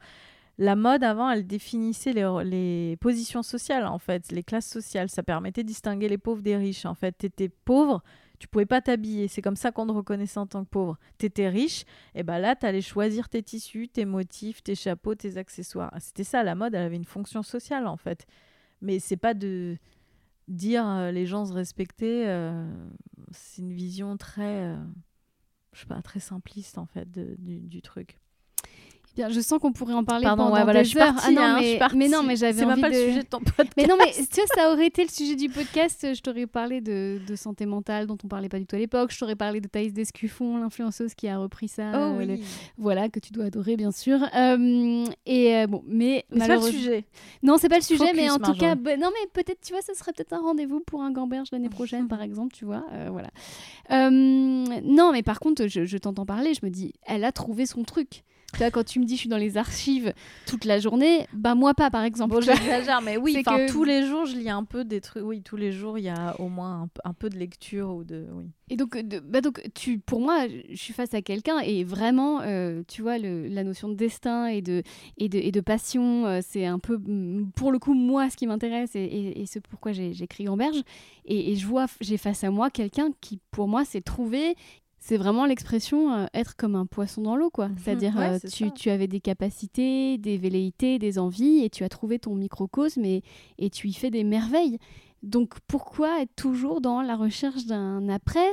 la 0.60 0.76
mode 0.76 1.04
avant, 1.04 1.32
elle 1.32 1.48
définissait 1.48 2.14
les, 2.14 2.30
les 2.44 2.96
positions 2.98 3.42
sociales, 3.42 3.88
en 3.88 3.98
fait, 3.98 4.32
les 4.32 4.44
classes 4.44 4.70
sociales. 4.70 5.10
Ça 5.10 5.24
permettait 5.24 5.64
de 5.64 5.68
distinguer 5.68 6.10
les 6.10 6.20
pauvres 6.20 6.44
des 6.44 6.58
riches. 6.58 6.86
En 6.86 6.94
fait, 6.94 7.14
t'étais 7.14 7.50
pauvre, 7.50 8.04
tu 8.44 8.50
pouvais 8.50 8.66
pas 8.66 8.82
t'habiller. 8.82 9.30
C'est 9.30 9.42
comme 9.42 9.56
ça 9.56 9.72
qu'on 9.72 9.88
te 9.88 9.94
reconnaissait 9.94 10.38
en 10.38 10.46
tant 10.46 10.66
que 10.66 10.70
pauvre. 10.70 11.00
T'étais 11.18 11.48
riche, 11.48 11.86
et 12.14 12.24
ben 12.24 12.40
là, 12.40 12.58
t'allais 12.58 12.82
choisir 12.82 13.30
tes 13.30 13.42
tissus, 13.42 13.88
tes 13.88 14.04
motifs, 14.04 14.62
tes 14.62 14.76
chapeaux, 14.76 15.16
tes 15.16 15.38
accessoires. 15.38 15.94
C'était 16.02 16.26
ça, 16.26 16.44
la 16.44 16.54
mode, 16.54 16.76
elle 16.76 16.84
avait 16.84 16.98
une 16.98 17.06
fonction 17.06 17.42
sociale, 17.42 17.88
en 17.88 17.96
fait. 17.96 18.28
Mais 18.82 19.00
c'est 19.00 19.16
pas 19.16 19.34
de 19.34 19.78
dire 20.50 20.86
euh, 20.86 21.12
les 21.12 21.26
gens 21.26 21.46
se 21.46 21.54
respecter. 21.54 22.28
euh, 22.28 22.70
c'est 23.32 23.62
une 23.62 23.72
vision 23.72 24.18
très, 24.18 24.64
euh, 24.66 24.84
je 25.72 25.80
sais 25.80 25.88
pas, 25.88 26.02
très 26.02 26.20
simpliste, 26.20 26.78
en 26.78 26.86
fait, 26.86 27.10
du, 27.10 27.62
du 27.62 27.82
truc. 27.82 28.20
Bien, 29.16 29.30
je 29.30 29.40
sens 29.42 29.60
qu'on 29.60 29.72
pourrait 29.72 29.94
en 29.94 30.04
parler 30.04 30.24
Pardon, 30.24 30.46
pendant 30.46 30.56
ouais, 30.56 30.64
voilà, 30.64 30.80
des 30.80 30.86
je 30.86 30.90
suis 30.90 31.00
heures. 31.00 31.14
partie. 31.14 31.28
ah 31.30 31.32
non, 31.32 31.42
hein, 31.44 31.56
je 31.58 31.62
mais, 31.64 31.70
suis 31.70 31.78
partie. 31.80 31.98
mais 31.98 32.08
non, 32.08 32.24
mais 32.24 32.36
j'avais 32.36 32.64
envie 32.66 32.82
pas 32.82 32.90
de... 32.90 32.96
le 32.96 33.06
sujet 33.08 33.20
de 33.22 33.28
ton 33.28 33.40
podcast. 33.40 33.70
Mais 33.78 33.86
non, 33.86 33.96
mais 34.00 34.12
tu 34.12 34.22
vois, 34.42 34.46
ça 34.56 34.72
aurait 34.72 34.88
été 34.88 35.04
le 35.04 35.10
sujet 35.10 35.36
du 35.36 35.50
podcast. 35.50 36.08
Je 36.16 36.20
t'aurais 36.22 36.48
parlé 36.48 36.82
de, 36.82 37.20
de 37.28 37.36
santé 37.36 37.66
mentale 37.68 38.08
dont 38.08 38.18
on 38.24 38.28
parlait 38.28 38.50
pas 38.50 38.58
du 38.58 38.66
tout 38.66 38.76
à 38.76 38.80
l'époque. 38.80 39.12
Je 39.14 39.20
t'aurais 39.20 39.36
parlé 39.36 39.62
de 39.62 39.68
Thaïs 39.68 39.94
Descuffon, 39.94 40.58
l'influenceuse 40.58 41.14
qui 41.14 41.28
a 41.28 41.38
repris 41.38 41.68
ça. 41.68 41.92
Oh 41.94 41.98
euh, 42.20 42.26
le- 42.26 42.34
oui. 42.34 42.44
Voilà, 42.78 43.08
que 43.10 43.20
tu 43.20 43.32
dois 43.34 43.46
adorer, 43.46 43.76
bien 43.78 43.92
sûr. 43.92 44.20
Euh, 44.36 45.06
et 45.28 45.58
euh, 45.58 45.68
bon, 45.68 45.84
mais, 45.86 46.26
Mais 46.32 46.40
c'est 46.42 46.48
pas 46.48 46.56
le 46.56 46.62
sujet. 46.64 47.06
Non, 47.44 47.58
c'est 47.60 47.70
pas 47.70 47.78
le 47.78 47.82
sujet, 47.84 48.06
Focus, 48.06 48.16
mais 48.20 48.30
en 48.32 48.40
tout 48.40 48.54
cas, 48.56 48.74
bah, 48.74 48.98
non, 48.98 49.10
mais 49.14 49.28
peut-être, 49.32 49.62
tu 49.62 49.74
vois, 49.74 49.82
ça 49.84 49.94
serait 49.94 50.12
peut-être 50.14 50.34
un 50.34 50.42
rendez-vous 50.42 50.80
pour 50.80 51.04
un 51.04 51.12
gamberge 51.12 51.50
l'année 51.52 51.70
prochaine, 51.70 52.08
par 52.08 52.22
exemple, 52.24 52.54
tu 52.56 52.66
vois. 52.66 52.84
euh, 52.94 53.10
voilà. 53.12 53.30
Non, 54.12 55.12
mais 55.12 55.24
par 55.24 55.40
contre, 55.40 55.68
je, 55.68 55.86
je 55.86 55.98
t'entends 55.98 56.26
parler, 56.26 56.54
je 56.54 56.66
me 56.66 56.72
dis, 56.72 56.94
elle 57.06 57.24
a 57.24 57.32
trouvé 57.32 57.66
son 57.66 57.84
truc. 57.84 58.24
Quand 58.72 58.84
tu 58.84 59.00
me 59.00 59.06
dis, 59.06 59.16
je 59.16 59.22
suis 59.22 59.30
dans 59.30 59.38
les 59.38 59.58
archives 59.58 60.14
toute 60.46 60.66
la 60.66 60.80
journée, 60.80 61.28
bah 61.34 61.56
moi 61.56 61.74
pas, 61.74 61.90
par 61.90 62.04
exemple. 62.04 62.34
Bon, 62.36 62.42
j'exagère, 62.42 63.02
mais 63.02 63.18
oui, 63.18 63.34
que- 63.44 63.72
tous 63.72 63.84
les 63.84 64.06
jours, 64.06 64.26
je 64.26 64.36
lis 64.36 64.50
un 64.50 64.64
peu 64.64 64.84
des 64.86 65.02
trucs. 65.02 65.24
Oui, 65.24 65.42
tous 65.42 65.56
les 65.58 65.72
jours, 65.72 65.98
il 65.98 66.04
y 66.06 66.10
a 66.10 66.36
au 66.40 66.50
moins 66.50 66.88
un, 67.04 67.14
peu 67.14 67.30
de 67.30 67.38
lecture 67.38 67.90
ou 67.94 68.04
de. 68.04 68.26
Oui. 68.34 68.46
Et 68.70 68.78
donc, 68.78 68.98
de- 68.98 69.20
bah 69.20 69.42
donc 69.42 69.62
tu, 69.76 70.00
pour 70.00 70.20
moi, 70.22 70.46
je 70.70 70.76
suis 70.76 70.94
face 70.94 71.14
à 71.14 71.22
quelqu'un 71.22 71.60
et 71.60 71.84
vraiment, 71.84 72.42
euh, 72.42 72.82
tu 72.88 73.02
vois, 73.02 73.18
le- 73.18 73.48
la 73.48 73.64
notion 73.64 73.90
de 73.90 73.94
destin 73.96 74.48
et 74.48 74.62
de, 74.62 74.84
et 75.18 75.30
de, 75.30 75.38
et 75.38 75.52
de 75.52 75.62
passion, 75.62 76.26
euh, 76.26 76.40
c'est 76.42 76.66
un 76.66 76.80
peu, 76.80 77.00
pour 77.56 77.72
le 77.72 77.80
coup, 77.80 77.94
moi, 77.94 78.30
ce 78.30 78.38
qui 78.38 78.48
m'intéresse 78.48 78.96
et, 78.96 79.04
et, 79.04 79.42
et 79.42 79.46
ce 79.46 79.60
pourquoi 79.60 79.92
j'ai 79.92 80.12
écrit 80.24 80.46
Gamberge. 80.46 80.82
Et, 81.26 81.52
et 81.52 81.56
je 81.56 81.66
vois, 81.68 81.86
j'ai 82.02 82.18
face 82.18 82.44
à 82.44 82.52
moi 82.52 82.70
quelqu'un 82.70 83.10
qui, 83.22 83.40
pour 83.52 83.68
moi, 83.68 83.86
s'est 83.86 84.02
trouvé. 84.02 84.56
C'est 85.06 85.18
vraiment 85.18 85.46
l'expression 85.46 86.14
euh, 86.14 86.26
être 86.34 86.56
comme 86.56 86.78
un 86.78 86.86
poisson 86.86 87.22
dans 87.24 87.36
l'eau, 87.36 87.50
quoi. 87.50 87.70
C'est-à-dire, 87.76 88.16
Ouais, 88.16 88.40
euh, 88.42 88.50
tu, 88.50 88.72
tu 88.72 88.90
avais 88.90 89.08
des 89.08 89.20
capacités, 89.20 90.18
des 90.18 90.38
velléités, 90.38 90.98
des 90.98 91.20
envies, 91.20 91.66
et 91.66 91.70
tu 91.70 91.84
as 91.84 91.90
trouvé 91.90 92.20
ton 92.20 92.36
microcosme 92.36 93.04
et, 93.04 93.22
et 93.58 93.70
tu 93.70 93.90
y 93.90 93.94
fais 93.94 94.12
des 94.12 94.24
merveilles. 94.24 94.78
Donc 95.22 95.56
pourquoi 95.68 96.22
être 96.22 96.34
toujours 96.38 96.80
dans 96.80 97.02
la 97.02 97.18
recherche 97.18 97.66
d'un 97.66 98.08
après? 98.08 98.48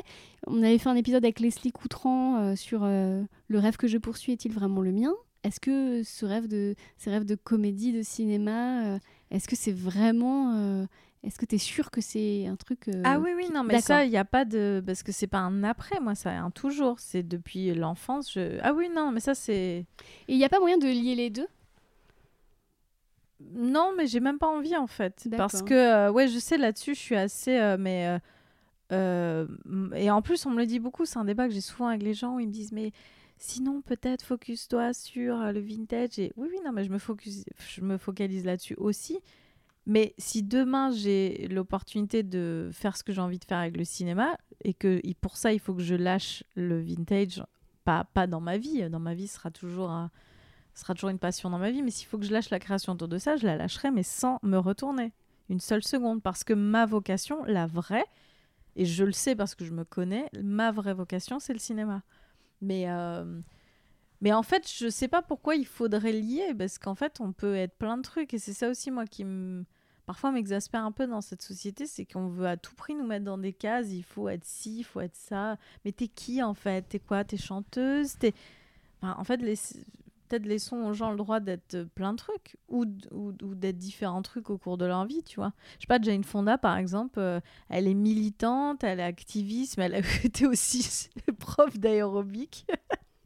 On 0.48 0.60
avait 0.64 0.78
fait 0.78 0.88
un 0.88 0.96
épisode 0.96 1.24
avec 1.24 1.38
Leslie 1.38 1.70
Coutran 1.70 2.40
euh, 2.40 2.56
sur 2.56 2.80
le 2.84 3.58
rêve 3.58 3.76
que 3.76 3.86
je 3.86 3.98
poursuis 3.98 4.32
est-il 4.32 4.52
vraiment 4.52 4.80
le 4.80 4.90
mien? 4.90 5.12
Est-ce 5.44 5.60
que 5.60 6.02
ce 6.02 6.26
rêve 6.26 6.48
de, 6.48 6.74
ces 6.98 7.10
rêves 7.10 7.26
de 7.26 7.36
comédie, 7.36 7.92
de 7.92 8.02
cinéma, 8.02 8.98
est-ce 9.30 9.46
que 9.46 9.54
c'est 9.54 9.72
vraiment... 9.72 10.84
est-ce 11.22 11.38
que 11.38 11.44
tu 11.46 11.56
es 11.56 11.58
sûr 11.58 11.90
que 11.90 12.00
c'est 12.00 12.46
un 12.46 12.56
truc... 12.56 12.88
euh, 12.88 13.02
Ah 13.04 13.18
oui, 13.18 13.30
oui, 13.36 13.46
qui- 13.46 13.52
non, 13.52 13.62
mais 13.62 13.80
ça, 13.80 14.04
il 14.04 14.10
n'y 14.10 14.16
a 14.16 14.24
pas 14.24 14.44
de. 14.44 14.82
Parce 14.84 15.02
que 15.02 15.12
c'est 15.12 15.26
pas 15.26 15.38
un 15.38 15.62
après, 15.64 16.00
moi, 16.00 16.14
ça, 16.14 16.30
un 16.30 16.50
toujours. 16.50 16.98
C'est 17.00 17.22
depuis 17.22 17.74
l'enfance. 17.74 18.32
Je... 18.32 18.58
Ah 18.62 18.72
oui, 18.72 18.88
non, 18.88 19.10
mais 19.12 19.20
ça, 19.20 19.34
c'est. 19.34 19.54
Et 19.54 19.86
il 20.28 20.38
n'y 20.38 20.44
a 20.44 20.48
pas 20.48 20.60
moyen 20.60 20.78
de 20.78 20.86
lier 20.86 21.14
les 21.14 21.30
deux? 21.30 21.46
Non, 23.54 23.92
mais 23.96 24.06
j'ai 24.06 24.20
même 24.20 24.38
pas 24.38 24.48
envie, 24.48 24.76
en 24.76 24.86
fait. 24.86 25.26
Parce 25.36 25.62
que, 25.62 25.74
euh, 25.74 26.12
ouais, 26.12 26.28
je 26.28 26.38
sais, 26.38 26.58
là-dessus, 26.58 26.94
je 26.94 27.00
suis 27.00 27.16
assez. 27.16 27.56
euh, 27.58 27.76
mais. 27.78 28.18
euh, 28.92 29.46
et 29.94 30.10
en 30.10 30.20
plus, 30.22 30.44
on 30.46 30.50
me 30.50 30.58
le 30.58 30.66
dit 30.66 30.78
beaucoup, 30.78 31.04
c'est 31.06 31.18
un 31.18 31.24
débat 31.24 31.48
que 31.48 31.54
j'ai 31.54 31.60
souvent 31.60 31.88
avec 31.88 32.02
les 32.02 32.14
gens 32.14 32.36
où 32.36 32.40
ils 32.40 32.46
me 32.48 32.52
disent, 32.52 32.72
mais. 32.72 32.92
Sinon, 33.42 33.80
peut-être 33.80 34.22
focus-toi 34.22 34.92
sur 34.92 35.38
le 35.38 35.60
vintage. 35.60 36.18
Et 36.18 36.30
oui, 36.36 36.48
oui, 36.50 36.58
non, 36.62 36.72
mais 36.72 36.84
je 36.84 36.90
me, 36.90 36.98
focus, 36.98 37.44
je 37.74 37.80
me 37.80 37.96
focalise 37.96 38.44
là-dessus 38.44 38.74
aussi. 38.76 39.18
Mais 39.86 40.14
si 40.18 40.42
demain 40.42 40.90
j'ai 40.90 41.48
l'opportunité 41.48 42.22
de 42.22 42.70
faire 42.72 42.96
ce 42.96 43.02
que 43.02 43.12
j'ai 43.12 43.20
envie 43.20 43.38
de 43.38 43.44
faire 43.44 43.58
avec 43.58 43.76
le 43.76 43.84
cinéma 43.84 44.36
et 44.62 44.74
que 44.74 45.00
pour 45.20 45.36
ça 45.36 45.52
il 45.52 45.60
faut 45.60 45.74
que 45.74 45.82
je 45.82 45.94
lâche 45.94 46.44
le 46.54 46.80
vintage, 46.80 47.42
pas, 47.84 48.04
pas 48.04 48.26
dans 48.26 48.40
ma 48.40 48.58
vie, 48.58 48.88
dans 48.90 49.00
ma 49.00 49.14
vie 49.14 49.26
sera 49.26 49.50
toujours 49.50 49.90
sera 50.74 50.94
toujours 50.94 51.10
une 51.10 51.18
passion 51.18 51.50
dans 51.50 51.58
ma 51.58 51.70
vie, 51.70 51.82
mais 51.82 51.90
s'il 51.90 52.06
faut 52.06 52.18
que 52.18 52.24
je 52.24 52.32
lâche 52.32 52.50
la 52.50 52.58
création 52.58 52.92
autour 52.92 53.08
de 53.08 53.18
ça, 53.18 53.36
je 53.36 53.46
la 53.46 53.56
lâcherai 53.56 53.90
mais 53.90 54.02
sans 54.02 54.38
me 54.42 54.56
retourner. 54.56 55.12
Une 55.48 55.60
seule 55.60 55.82
seconde. 55.82 56.22
Parce 56.22 56.44
que 56.44 56.52
ma 56.52 56.86
vocation, 56.86 57.44
la 57.44 57.66
vraie, 57.66 58.04
et 58.76 58.84
je 58.84 59.04
le 59.04 59.12
sais 59.12 59.34
parce 59.34 59.56
que 59.56 59.64
je 59.64 59.72
me 59.72 59.84
connais, 59.84 60.30
ma 60.42 60.70
vraie 60.70 60.94
vocation 60.94 61.40
c'est 61.40 61.52
le 61.52 61.58
cinéma. 61.58 62.02
Mais 62.62 62.88
euh, 62.88 63.40
mais 64.20 64.32
en 64.32 64.42
fait, 64.42 64.70
je 64.70 64.88
sais 64.88 65.08
pas 65.08 65.22
pourquoi 65.22 65.56
il 65.56 65.66
faudrait 65.66 66.12
lier, 66.12 66.54
parce 66.56 66.78
qu'en 66.78 66.94
fait, 66.94 67.20
on 67.20 67.32
peut 67.32 67.54
être 67.54 67.76
plein 67.76 67.96
de 67.96 68.02
trucs. 68.02 68.34
Et 68.34 68.38
c'est 68.38 68.52
ça 68.52 68.68
aussi, 68.68 68.90
moi, 68.90 69.06
qui 69.06 69.24
parfois 70.06 70.32
m'exaspère 70.32 70.84
un 70.84 70.92
peu 70.92 71.06
dans 71.06 71.20
cette 71.20 71.42
société, 71.42 71.86
c'est 71.86 72.04
qu'on 72.04 72.28
veut 72.28 72.46
à 72.46 72.56
tout 72.56 72.74
prix 72.74 72.94
nous 72.94 73.06
mettre 73.06 73.24
dans 73.24 73.38
des 73.38 73.52
cases. 73.52 73.90
Il 73.90 74.02
faut 74.02 74.28
être 74.28 74.44
ci, 74.44 74.80
il 74.80 74.84
faut 74.84 75.00
être 75.00 75.16
ça. 75.16 75.56
Mais 75.84 75.92
t'es 75.92 76.08
qui, 76.08 76.42
en 76.42 76.54
fait? 76.54 76.82
T'es 76.88 76.98
quoi? 76.98 77.24
T'es 77.24 77.38
chanteuse? 77.38 78.18
T'es... 78.18 78.34
En 79.02 79.24
fait, 79.24 79.38
peut-être 80.30 80.46
laissons 80.46 80.76
aux 80.84 80.92
gens 80.92 81.10
le 81.10 81.16
droit 81.16 81.40
d'être 81.40 81.84
plein 81.94 82.12
de 82.12 82.18
trucs 82.18 82.56
ou, 82.68 82.84
d'être 82.84 83.78
différents 83.78 84.22
trucs 84.22 84.50
au 84.50 84.58
cours 84.58 84.78
de 84.78 84.84
leur 84.84 85.06
vie, 85.06 85.22
tu 85.22 85.36
vois. 85.36 85.52
Je 85.76 85.82
sais 85.82 85.86
pas, 85.86 86.00
Jane 86.00 86.24
Fonda, 86.24 86.58
par 86.58 86.76
exemple, 86.76 87.18
euh, 87.18 87.40
elle 87.68 87.88
est 87.88 87.94
militante, 87.94 88.84
elle 88.84 89.00
est 89.00 89.04
activiste, 89.04 89.78
mais 89.78 89.86
elle 89.86 89.94
a 89.96 90.00
aussi 90.48 91.08
prof 91.38 91.78
d'aérobic. 91.78 92.66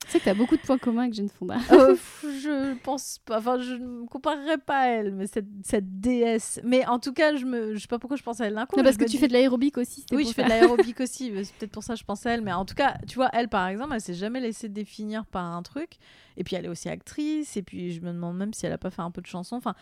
Tu 0.07 0.11
sais 0.13 0.19
que 0.21 0.25
t'as 0.25 0.35
beaucoup 0.35 0.57
de 0.57 0.61
points 0.63 0.79
communs 0.79 1.03
avec 1.03 1.15
Jane 1.15 1.29
Fonda. 1.29 1.57
Euh, 1.73 1.97
je 2.23 2.75
pense 2.83 3.19
pas, 3.25 3.39
enfin, 3.39 3.59
je 3.59 3.75
ne 3.75 3.87
me 4.03 4.07
comparerai 4.07 4.59
pas 4.59 4.79
à 4.81 4.87
elle, 4.89 5.13
mais 5.13 5.27
cette, 5.27 5.47
cette 5.65 6.01
déesse. 6.01 6.61
Mais 6.63 6.87
en 6.87 6.99
tout 6.99 7.13
cas, 7.13 7.35
je 7.37 7.45
me, 7.45 7.75
je 7.75 7.81
sais 7.81 7.87
pas 7.89 7.99
pourquoi 7.99 8.17
je 8.17 8.23
pense 8.23 8.41
à 8.41 8.47
elle 8.47 8.55
d'un 8.55 8.67
coup. 8.67 8.77
Non, 8.77 8.83
parce 8.85 8.97
que 8.97 9.05
tu 9.05 9.11
dis- 9.13 9.19
fais 9.19 9.29
de 9.29 9.33
l'aérobic 9.33 9.79
aussi. 9.79 10.05
Oui, 10.13 10.27
je 10.27 10.33
fais 10.33 10.45
de 10.45 10.49
l'aérobic 10.49 11.01
aussi. 11.01 11.33
C'est 11.45 11.55
peut-être 11.55 11.73
pour 11.73 11.83
ça 11.83 11.95
que 11.95 12.01
je 12.01 12.05
pense 12.05 12.25
à 12.27 12.31
elle. 12.33 12.43
Mais 12.43 12.53
en 12.53 12.65
tout 12.65 12.75
cas, 12.75 12.97
tu 13.09 13.15
vois, 13.17 13.31
elle, 13.33 13.49
par 13.49 13.67
exemple, 13.67 13.93
elle 13.95 14.01
s'est 14.01 14.15
jamais 14.15 14.41
laissée 14.41 14.69
définir 14.69 15.25
par 15.27 15.45
un 15.45 15.63
truc. 15.63 15.93
Et 16.37 16.45
puis, 16.45 16.55
elle 16.57 16.67
est 16.67 16.69
aussi 16.69 16.89
actrice. 16.89 17.57
Et 17.57 17.63
puis, 17.63 17.93
je 17.93 18.01
me 18.01 18.13
demande 18.13 18.37
même 18.37 18.53
si 18.55 18.67
elle 18.67 18.73
a 18.73 18.79
pas 18.79 18.91
fait 18.91 19.03
un 19.03 19.11
peu 19.11 19.21
de 19.23 19.27
chansons. 19.27 19.57
Enfin, 19.57 19.75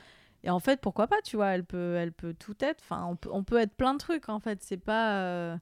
et 0.45 0.51
en 0.51 0.59
fait, 0.61 0.81
pourquoi 0.81 1.07
pas, 1.09 1.21
tu 1.25 1.37
vois, 1.37 1.49
elle 1.49 1.65
peut, 1.65 1.95
elle 1.97 2.13
peut 2.13 2.35
tout 2.35 2.57
être. 2.61 2.81
Enfin, 2.83 3.07
on 3.09 3.17
peut, 3.17 3.31
on 3.33 3.45
peut 3.45 3.59
être 3.59 3.75
plein 3.75 3.93
de 3.95 3.99
trucs, 3.99 4.29
en 4.29 4.41
fait. 4.41 4.61
C'est 4.63 4.77
pas... 4.77 5.19
euh, 5.21 5.57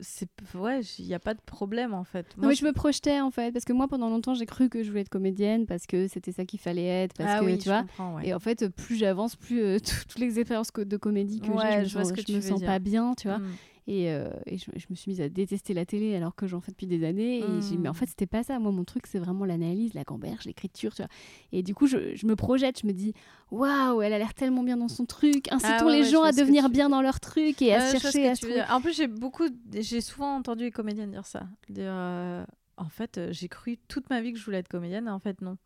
C'est... 0.00 0.28
Ouais, 0.54 0.80
il 0.98 1.06
n'y 1.06 1.14
a 1.14 1.18
pas 1.18 1.34
de 1.34 1.40
problème, 1.40 1.92
en 1.94 2.04
fait. 2.04 2.26
Non, 2.36 2.42
Moi, 2.42 2.48
mais 2.50 2.54
je 2.54 2.64
me 2.64 2.72
projetais 2.72 3.20
en 3.20 3.30
fait, 3.30 3.52
parce 3.52 3.64
que 3.64 3.72
moi 3.72 3.88
pendant 3.88 4.08
longtemps 4.10 4.34
j'ai 4.34 4.46
cru 4.46 4.68
que 4.68 4.82
je 4.82 4.88
voulais 4.90 5.00
être 5.02 5.08
comédienne 5.08 5.66
parce 5.66 5.86
que 5.86 6.06
c'était 6.08 6.32
ça 6.32 6.44
qu'il 6.44 6.60
fallait 6.60 6.84
être, 6.86 7.14
parce 7.14 7.30
ah 7.34 7.40
que 7.40 7.44
oui, 7.44 7.58
tu 7.58 7.68
vois. 7.68 7.84
ouais. 8.14 8.28
Et 8.28 8.34
en 8.34 8.38
fait, 8.40 8.68
plus 8.68 8.96
j'avance, 8.96 9.36
plus 9.36 9.60
euh, 9.60 9.78
tout- 9.78 9.84
toutes 10.08 10.18
les 10.18 10.38
expériences 10.38 10.72
de 10.72 10.96
comédie 10.96 11.40
que 11.40 11.50
Ouais, 11.50 11.72
j'ai, 11.72 11.84
je 11.84 11.88
je 11.88 11.92
vois 11.94 12.02
sens, 12.04 12.08
ce 12.10 12.12
que 12.14 12.20
je 12.20 12.26
tu 12.26 12.32
me 12.32 12.40
veux 12.40 12.48
sens 12.48 12.58
dire. 12.60 12.66
pas 12.68 12.78
bien, 12.78 13.14
tu 13.14 13.28
vois. 13.28 13.38
Mm. 13.38 13.52
Et, 13.90 14.12
euh, 14.12 14.28
et 14.44 14.58
je, 14.58 14.66
je 14.76 14.84
me 14.90 14.94
suis 14.94 15.10
mise 15.10 15.20
à 15.22 15.30
détester 15.30 15.72
la 15.72 15.86
télé 15.86 16.14
alors 16.14 16.34
que 16.34 16.46
j'en 16.46 16.60
fais 16.60 16.72
depuis 16.72 16.86
des 16.86 17.04
années. 17.04 17.38
Et 17.56 17.62
j'ai 17.62 17.78
mais 17.78 17.88
en 17.88 17.92
Mm. 17.92 17.94
fait, 17.94 18.06
c'était 18.06 18.26
pas 18.26 18.42
ça. 18.42 18.58
Moi, 18.58 18.70
mon 18.70 18.84
truc, 18.84 19.06
c'est 19.06 19.18
vraiment 19.18 19.46
l'analyse, 19.46 19.94
la 19.94 20.04
gamberge, 20.04 20.44
l'écriture, 20.44 20.94
tu 20.94 21.00
vois. 21.00 21.08
Et 21.52 21.62
du 21.62 21.74
coup, 21.74 21.86
je, 21.86 22.14
je 22.14 22.26
me 22.26 22.36
projette, 22.36 22.80
je 22.82 22.86
me 22.86 22.92
dis, 22.92 23.14
waouh, 23.50 24.02
elle 24.02 24.12
a 24.12 24.18
l'air 24.18 24.34
tellement 24.34 24.62
bien 24.62 24.76
dans 24.76 24.88
son 24.88 25.06
truc. 25.06 25.50
Incitons 25.50 25.72
Ah 25.78 25.84
ouais, 25.86 25.92
les 25.92 25.98
ouais, 26.00 26.10
gens 26.10 26.22
à 26.22 26.32
devenir 26.32 26.68
bien 26.68 26.88
veux 26.88 26.90
dans 26.90 27.00
leur 27.00 27.18
truc 27.18 27.62
et 27.62 27.72
à 27.74 27.80
se 27.94 27.98
chercher 27.98 28.28
à 28.28 28.34
se. 28.34 28.70
En 28.70 28.82
plus, 28.82 28.94
j'ai 28.94 29.06
beaucoup, 29.06 29.48
j'ai 29.72 30.02
souvent 30.02 30.36
entendu 30.36 30.64
les 30.64 30.70
comédiennes 30.70 31.10
dire 31.10 31.24
ça. 31.24 31.48
Dire, 31.70 31.84
euh, 31.88 32.44
en 32.76 32.90
fait, 32.90 33.16
euh, 33.16 33.28
j'ai 33.32 33.48
cru 33.48 33.78
toute 33.88 34.10
ma 34.10 34.20
vie 34.20 34.34
que 34.34 34.38
je 34.38 34.44
voulais 34.44 34.58
être 34.58 34.68
comédienne, 34.68 35.06
et 35.06 35.10
en 35.10 35.18
fait, 35.18 35.40
non. 35.40 35.56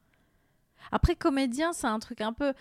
Après, 0.90 1.16
comédien, 1.16 1.72
c'est 1.72 1.86
un 1.88 1.98
truc 1.98 2.20
un 2.20 2.32
peu. 2.32 2.52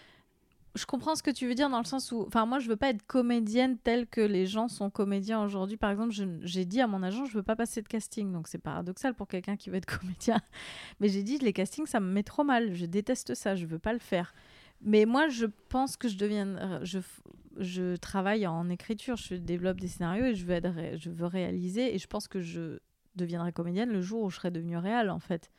Je 0.75 0.85
comprends 0.85 1.15
ce 1.15 1.23
que 1.23 1.31
tu 1.31 1.47
veux 1.47 1.55
dire 1.55 1.69
dans 1.69 1.79
le 1.79 1.85
sens 1.85 2.13
où, 2.13 2.23
enfin, 2.27 2.45
moi, 2.45 2.59
je 2.59 2.69
veux 2.69 2.77
pas 2.77 2.89
être 2.89 3.05
comédienne 3.05 3.77
telle 3.77 4.07
que 4.07 4.21
les 4.21 4.45
gens 4.45 4.69
sont 4.69 4.89
comédiens 4.89 5.43
aujourd'hui. 5.43 5.75
Par 5.75 5.91
exemple, 5.91 6.13
j'ai 6.41 6.65
dit 6.65 6.79
à 6.79 6.87
mon 6.87 7.03
agent, 7.03 7.25
je 7.25 7.33
veux 7.33 7.43
pas 7.43 7.57
passer 7.57 7.81
de 7.81 7.87
casting, 7.89 8.31
donc 8.31 8.47
c'est 8.47 8.57
paradoxal 8.57 9.13
pour 9.13 9.27
quelqu'un 9.27 9.57
qui 9.57 9.69
veut 9.69 9.75
être 9.75 9.85
comédien. 9.99 10.39
Mais 11.01 11.09
j'ai 11.09 11.23
dit, 11.23 11.37
les 11.39 11.51
castings, 11.51 11.87
ça 11.87 11.99
me 11.99 12.09
met 12.11 12.23
trop 12.23 12.45
mal. 12.45 12.73
Je 12.73 12.85
déteste 12.85 13.35
ça. 13.35 13.55
Je 13.55 13.65
veux 13.65 13.79
pas 13.79 13.91
le 13.91 13.99
faire. 13.99 14.33
Mais 14.81 15.05
moi, 15.05 15.27
je 15.27 15.45
pense 15.69 15.97
que 15.97 16.07
je 16.07 16.17
deviens, 16.17 16.47
euh, 16.57 16.85
je, 17.57 17.95
travaille 17.97 18.47
en 18.47 18.69
écriture, 18.69 19.17
je 19.17 19.35
développe 19.35 19.79
des 19.79 19.89
scénarios 19.89 20.25
et 20.25 20.35
je 20.35 21.09
veux 21.09 21.25
réaliser. 21.25 21.93
Et 21.93 21.97
je 21.97 22.07
pense 22.07 22.27
que 22.27 22.39
je 22.39 22.79
deviendrai 23.15 23.51
comédienne 23.51 23.89
le 23.89 24.01
jour 24.01 24.23
où 24.23 24.29
je 24.29 24.37
serai 24.37 24.51
devenue 24.51 24.77
réelle, 24.77 25.09
en 25.09 25.19
fait. 25.19 25.51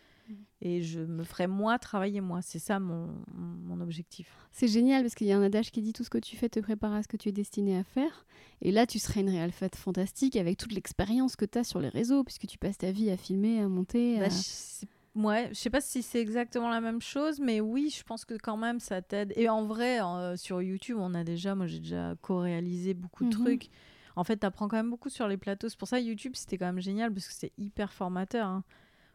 Et 0.61 0.81
je 0.83 1.01
me 1.01 1.25
ferai 1.25 1.49
moi 1.49 1.79
travailler 1.79 2.21
moi. 2.21 2.41
C'est 2.43 2.61
ça 2.61 2.79
mon, 2.79 3.09
mon 3.35 3.81
objectif. 3.81 4.29
C'est 4.53 4.69
génial 4.69 5.03
parce 5.03 5.15
qu'il 5.17 5.27
y 5.27 5.33
a 5.33 5.37
un 5.39 5.43
adage 5.43 5.73
qui 5.73 5.83
dit 5.83 5.93
tout 5.93 6.05
ce 6.05 6.11
que 6.11 6.19
tu 6.19 6.37
fais 6.37 6.49
te 6.49 6.61
prépare 6.61 6.93
à 6.93 7.03
ce 7.03 7.09
que 7.09 7.17
tu 7.17 7.29
es 7.29 7.33
destiné 7.33 7.77
à 7.77 7.83
faire. 7.85 8.25
Et 8.61 8.71
là, 8.71 8.87
tu 8.87 8.99
serais 9.01 9.21
une 9.23 9.31
réelle 9.31 9.51
fête 9.53 9.75
fantastique 9.77 10.37
avec 10.37 10.57
toute 10.59 10.73
l'expérience 10.73 11.35
que 11.35 11.45
tu 11.45 11.59
as 11.59 11.65
sur 11.65 11.81
les 11.81 11.89
réseaux, 11.89 12.23
puisque 12.23 12.47
tu 12.47 12.59
passes 12.59 12.79
ta 12.79 12.93
vie 12.93 13.11
à 13.11 13.17
filmer, 13.17 13.61
à 13.61 13.69
monter. 13.69 14.19
Bah, 14.21 14.27
à- 14.27 14.29
je 14.29 14.35
sais- 14.35 14.87
ouais, 15.17 15.49
je 15.49 15.55
sais 15.55 15.71
pas 15.71 15.81
si 15.81 16.01
c'est 16.03 16.21
exactement 16.21 16.71
la 16.71 16.81
même 16.81 17.01
chose, 17.03 17.41
mais 17.41 17.61
oui, 17.61 17.93
je 17.97 18.05
pense 18.05 18.25
que 18.25 18.35
quand 18.35 18.57
même 18.57 18.79
ça 18.79 19.03
t'aide. 19.03 19.33
Et 19.37 19.49
en 19.49 19.65
vrai, 19.65 20.01
en- 20.01 20.37
sur 20.37 20.63
YouTube, 20.63 20.97
on 21.01 21.13
a 21.15 21.25
déjà, 21.25 21.57
moi 21.57 21.67
j'ai 21.67 21.81
déjà 21.81 22.15
co-réalisé 22.23 22.95
beaucoup 22.95 23.25
de 23.25 23.35
Mhm. 23.37 23.43
trucs. 23.43 23.69
En 24.15 24.23
fait, 24.25 24.37
t'apprends 24.37 24.69
quand 24.69 24.77
même 24.77 24.91
beaucoup 24.91 25.09
sur 25.09 25.27
les 25.27 25.39
plateaux. 25.39 25.69
C'est 25.69 25.79
pour 25.79 25.89
ça 25.89 25.99
YouTube, 25.99 26.35
c'était 26.37 26.57
quand 26.59 26.67
même 26.67 26.81
génial 26.81 27.13
parce 27.13 27.27
que 27.27 27.35
c'est 27.35 27.53
hyper 27.59 27.93
formateur. 27.93 28.47
hein. 28.47 28.63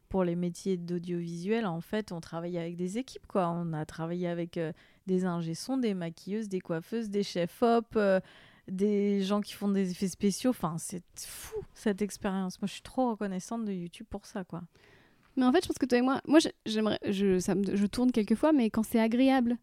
Pour 0.10 0.24
les 0.24 0.36
métiers 0.36 0.78
d'audiovisuel, 0.78 1.66
en 1.66 1.82
fait, 1.82 2.12
on 2.12 2.22
travaille 2.22 2.58
avec 2.58 2.76
des 2.76 2.98
équipes, 2.98 3.28
quoi. 3.28 3.50
On 3.50 3.74
a 3.74 3.86
travaillé 3.86 4.28
avec 4.28 4.58
euh, 4.58 4.72
des 5.06 5.26
ingé 5.26 5.54
sons, 5.54 5.78
des 5.78 5.94
maquilleuses, 5.94 6.48
des 6.48 6.62
coiffeuses, 6.62 7.10
des 7.10 7.24
chefs 7.24 7.62
op, 7.62 7.88
euh, 7.96 8.20
des 8.68 9.22
gens 9.24 9.42
qui 9.42 9.54
font 9.54 9.68
des 9.68 9.92
effets 9.92 10.08
spéciaux. 10.08 10.52
Enfin, 10.52 10.78
c'est 10.78 11.04
fou 11.20 11.58
cette 11.74 12.02
expérience. 12.02 12.62
Moi, 12.62 12.68
je 12.68 12.74
suis 12.74 12.82
trop 12.82 13.12
reconnaissante 13.12 13.66
de 13.66 13.74
YouTube 13.74 14.08
pour 14.10 14.26
ça, 14.26 14.44
quoi. 14.44 14.62
Mais 15.36 15.46
en 15.46 15.52
fait, 15.52 15.64
je 15.64 15.68
pense 15.68 15.78
que 15.78 15.86
toi 15.86 15.98
et 15.98 16.02
moi, 16.02 16.22
moi, 16.26 16.40
j'aimerais, 16.66 17.00
je, 17.06 17.38
je 17.40 17.86
tourne 17.86 18.12
quelquefois, 18.12 18.54
mais 18.54 18.70
quand 18.70 18.84
c'est 18.84 19.00
agréable. 19.00 19.58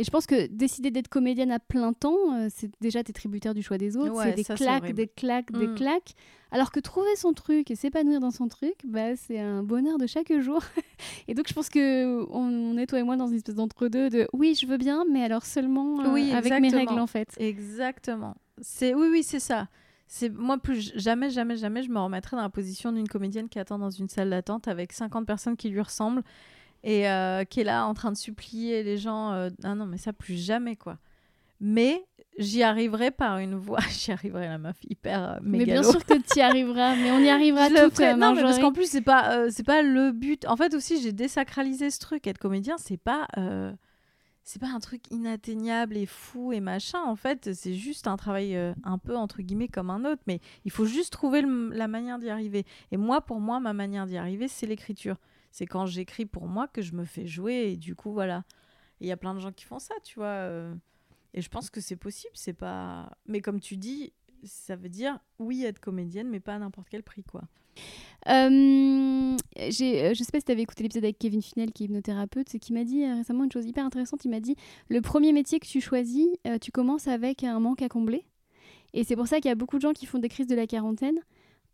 Et 0.00 0.04
je 0.04 0.10
pense 0.10 0.26
que 0.26 0.46
décider 0.46 0.90
d'être 0.92 1.08
comédienne 1.08 1.50
à 1.50 1.58
plein 1.58 1.92
temps, 1.92 2.32
euh, 2.34 2.46
c'est 2.54 2.70
déjà 2.80 3.02
t'es 3.02 3.12
tributaire 3.12 3.52
du 3.52 3.62
choix 3.62 3.78
des 3.78 3.96
autres, 3.96 4.14
Ouais, 4.14 4.26
c'est 4.30 4.34
des 4.34 4.44
c'est 4.44 4.54
claques, 4.54 4.92
des 4.92 5.08
claques, 5.08 5.50
des 5.52 5.66
Mm. 5.66 5.74
claques. 5.74 6.14
Alors 6.52 6.70
que 6.70 6.78
trouver 6.80 7.14
son 7.16 7.32
truc 7.32 7.70
et 7.70 7.74
s'épanouir 7.74 8.20
dans 8.20 8.30
son 8.30 8.46
truc, 8.48 8.74
bah, 8.84 9.16
c'est 9.16 9.38
un 9.40 9.62
bonheur 9.62 9.98
de 9.98 10.06
chaque 10.06 10.32
jour. 10.40 10.62
et 11.28 11.34
donc 11.34 11.48
je 11.48 11.52
pense 11.52 11.68
que 11.68 12.24
on, 12.30 12.74
on 12.74 12.78
est 12.78 12.86
toi 12.86 13.00
et 13.00 13.02
moi 13.02 13.16
dans 13.16 13.26
une 13.26 13.34
espèce 13.36 13.56
d'entre-deux 13.56 14.08
de 14.08 14.28
oui, 14.32 14.54
je 14.54 14.66
veux 14.66 14.78
bien, 14.78 15.04
mais 15.10 15.24
alors 15.24 15.44
seulement 15.44 16.00
euh, 16.00 16.12
Oui, 16.12 16.32
avec 16.32 16.52
mes 16.60 16.70
règles 16.70 16.98
en 17.00 17.06
fait. 17.08 17.34
Exactement. 17.38 18.36
C'est 18.60 18.94
oui, 18.94 19.08
oui, 19.10 19.22
c'est 19.24 19.40
ça. 19.40 19.68
C'est 20.06 20.30
moi 20.30 20.56
plus 20.56 20.92
jamais, 20.94 21.28
jamais, 21.28 21.56
jamais, 21.56 21.82
je 21.82 21.90
me 21.90 21.98
remettrai 21.98 22.36
dans 22.36 22.42
la 22.42 22.48
position 22.48 22.92
d'une 22.92 23.08
comédienne 23.08 23.48
qui 23.48 23.58
attend 23.58 23.78
dans 23.78 23.90
une 23.90 24.08
salle 24.08 24.30
d'attente 24.30 24.66
avec 24.68 24.92
50 24.92 25.26
personnes 25.26 25.56
qui 25.56 25.68
lui 25.68 25.82
ressemblent 25.82 26.22
et 26.84 27.08
euh, 27.08 27.44
qui 27.44 27.60
est 27.60 27.64
là 27.64 27.86
en 27.86 27.94
train 27.94 28.12
de 28.12 28.16
supplier 28.16 28.82
les 28.82 28.96
gens. 28.98 29.32
euh, 29.32 29.50
ah 29.64 29.74
non, 29.74 29.86
mais 29.86 29.98
ça 29.98 30.12
plus 30.12 30.36
jamais 30.36 30.76
quoi. 30.76 30.98
Mais 31.60 32.04
j'y 32.38 32.62
arriverai 32.62 33.10
par 33.10 33.38
une 33.38 33.54
voix. 33.56 33.80
j'y 33.90 34.12
arriverai 34.12 34.46
la 34.46 34.58
meuf 34.58 34.76
hyper 34.88 35.22
euh, 35.22 35.38
Mais 35.42 35.58
bien 35.64 35.82
sûr 35.90 36.04
que 36.06 36.14
tu 36.14 36.38
y 36.38 36.42
arriveras, 36.42 36.94
mais 36.96 37.10
on 37.10 37.18
y 37.18 37.28
arrivera 37.28 37.68
toutes, 37.68 37.94
ferai. 37.96 38.12
euh, 38.12 38.16
Non, 38.16 38.32
mais 38.34 38.42
parce 38.42 38.58
qu'en 38.60 38.72
plus, 38.72 38.88
c'est 38.88 39.00
pas, 39.02 39.50
c'est 39.50 39.64
pas 39.66 39.82
le 39.82 40.12
but. 40.12 40.46
En 40.46 40.56
fait, 40.56 40.72
aussi, 40.74 41.02
j'ai 41.02 41.12
désacralisé 41.12 41.90
ce 41.90 41.98
truc. 41.98 42.26
Être 42.28 42.38
comédien, 42.38 42.76
c'est 42.78 42.96
pas, 42.96 43.26
c'est 44.44 44.60
pas 44.60 44.68
un 44.68 44.80
truc 44.80 45.02
inatteignable 45.10 45.96
et 45.96 46.06
fou 46.06 46.52
et 46.52 46.60
machin. 46.60 47.00
En 47.04 47.16
fait, 47.16 47.52
c'est 47.54 47.74
juste 47.74 48.06
un 48.06 48.16
travail 48.16 48.56
un 48.84 48.98
peu 48.98 49.14
entre 49.16 49.42
guillemets 49.42 49.68
comme 49.68 49.90
un 49.90 50.04
autre. 50.04 50.22
Mais 50.26 50.40
il 50.64 50.70
faut 50.70 50.86
juste 50.86 51.12
trouver 51.12 51.42
le- 51.42 51.70
la 51.70 51.88
manière 51.88 52.18
d'y 52.18 52.30
arriver. 52.30 52.64
Et 52.92 52.96
moi, 52.96 53.20
pour 53.20 53.40
moi, 53.40 53.60
ma 53.60 53.72
manière 53.74 54.06
d'y 54.06 54.16
arriver, 54.16 54.48
c'est 54.48 54.66
l'écriture. 54.66 55.16
C'est 55.50 55.66
quand 55.66 55.86
j'écris 55.86 56.26
pour 56.26 56.46
moi 56.46 56.68
que 56.68 56.82
je 56.82 56.92
me 56.94 57.04
fais 57.04 57.26
jouer. 57.26 57.72
Et 57.72 57.76
du 57.76 57.94
coup, 57.94 58.12
voilà. 58.12 58.44
Il 59.00 59.06
y 59.06 59.12
a 59.12 59.16
plein 59.16 59.34
de 59.34 59.40
gens 59.40 59.52
qui 59.52 59.64
font 59.64 59.78
ça, 59.78 59.94
tu 60.02 60.18
vois. 60.18 60.26
euh, 60.26 60.74
Et 61.34 61.40
je 61.40 61.48
pense 61.48 61.70
que 61.70 61.80
c'est 61.80 61.96
possible. 61.96 62.32
C'est 62.34 62.52
pas. 62.52 63.10
Mais 63.26 63.40
comme 63.40 63.60
tu 63.60 63.76
dis, 63.76 64.12
ça 64.44 64.76
veut 64.76 64.88
dire 64.88 65.18
oui 65.38 65.64
être 65.64 65.80
comédienne, 65.80 66.28
mais 66.28 66.40
pas 66.40 66.54
à 66.54 66.58
n'importe 66.58 66.88
quel 66.90 67.02
prix, 67.02 67.24
quoi. 67.24 67.42
Euh, 68.28 69.36
j'ai, 69.68 70.14
je 70.14 70.22
sais 70.24 70.32
pas 70.32 70.40
si 70.40 70.44
tu 70.44 70.52
avais 70.52 70.62
écouté 70.62 70.82
l'épisode 70.82 71.04
avec 71.04 71.18
Kevin 71.18 71.40
Finel, 71.40 71.72
qui 71.72 71.84
est 71.84 71.86
hypnothérapeute, 71.86 72.58
qui 72.58 72.72
m'a 72.72 72.84
dit 72.84 73.04
euh, 73.04 73.14
récemment 73.14 73.44
une 73.44 73.52
chose 73.52 73.66
hyper 73.66 73.84
intéressante. 73.84 74.24
Il 74.24 74.30
m'a 74.30 74.40
dit 74.40 74.56
le 74.88 75.00
premier 75.00 75.32
métier 75.32 75.60
que 75.60 75.66
tu 75.66 75.80
choisis, 75.80 76.26
euh, 76.46 76.58
tu 76.58 76.72
commences 76.72 77.06
avec 77.06 77.44
un 77.44 77.60
manque 77.60 77.82
à 77.82 77.88
combler. 77.88 78.24
Et 78.94 79.04
c'est 79.04 79.14
pour 79.16 79.28
ça 79.28 79.36
qu'il 79.36 79.48
y 79.48 79.52
a 79.52 79.54
beaucoup 79.54 79.76
de 79.76 79.82
gens 79.82 79.92
qui 79.92 80.06
font 80.06 80.18
des 80.18 80.28
crises 80.28 80.48
de 80.48 80.56
la 80.56 80.66
quarantaine, 80.66 81.18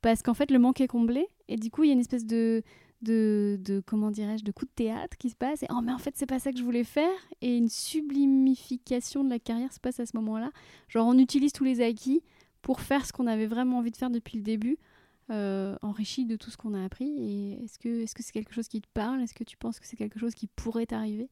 parce 0.03 0.23
qu'en 0.23 0.35
fait, 0.35 0.51
le 0.51 0.59
manque 0.59 0.81
est 0.83 0.89
comblé. 0.89 1.27
Et 1.49 1.57
du 1.57 1.71
coup, 1.71 1.85
il 1.85 1.87
y 1.87 1.91
a 1.91 1.95
une 1.95 2.01
espèce 2.01 2.27
de, 2.27 2.63
de, 3.03 3.59
de 3.63 3.83
comment 3.85 4.11
dirais-je, 4.11 4.45
de 4.45 4.53
coup 4.53 4.65
de 4.65 4.71
théâtre 4.75 5.17
qui 5.19 5.31
se 5.31 5.37
passe. 5.37 5.63
Et 5.63 5.67
oh, 5.71 5.81
mais 5.83 5.93
en 5.93 5.99
fait, 5.99 6.15
c'est 6.17 6.27
pas 6.27 6.39
ça 6.39 6.53
que 6.53 6.59
je 6.59 6.65
voulais 6.65 6.85
faire. 6.85 7.15
Et 7.41 7.57
une 7.57 7.69
sublimification 7.69 9.25
de 9.25 9.31
la 9.31 9.39
carrière 9.39 9.73
se 9.73 9.81
passe 9.81 10.01
à 10.01 10.07
ce 10.07 10.17
moment-là. 10.17 10.51
Genre, 10.89 11.07
on 11.07 11.19
utilise 11.19 11.53
tous 11.53 11.65
les 11.65 11.81
acquis 11.81 12.23
pour 12.63 12.81
faire 12.81 13.05
ce 13.05 13.13
qu'on 13.13 13.27
avait 13.27 13.47
vraiment 13.47 13.79
envie 13.79 13.91
de 13.91 13.97
faire 13.97 14.11
depuis 14.11 14.39
le 14.39 14.43
début 14.43 14.79
euh, 15.31 15.77
enrichi 15.83 16.27
de 16.27 16.37
tout 16.37 16.51
ce 16.51 16.57
qu'on 16.57 16.75
a 16.75 16.85
appris. 16.85 17.11
Et 17.19 17.65
est-ce 17.65 17.79
que 17.79 18.03
est-ce 18.03 18.15
que 18.15 18.23
c'est 18.23 18.33
quelque 18.33 18.55
chose 18.55 18.69
qui 18.69 18.81
te 18.81 18.89
parle? 18.93 19.23
Est-ce 19.23 19.35
que 19.35 19.45
tu 19.45 19.57
penses 19.57 19.81
que 19.81 19.87
c'est 19.87 19.97
quelque 19.97 20.19
chose 20.19 20.35
qui 20.35 20.47
pourrait 20.47 20.87
t'arriver? 20.87 21.29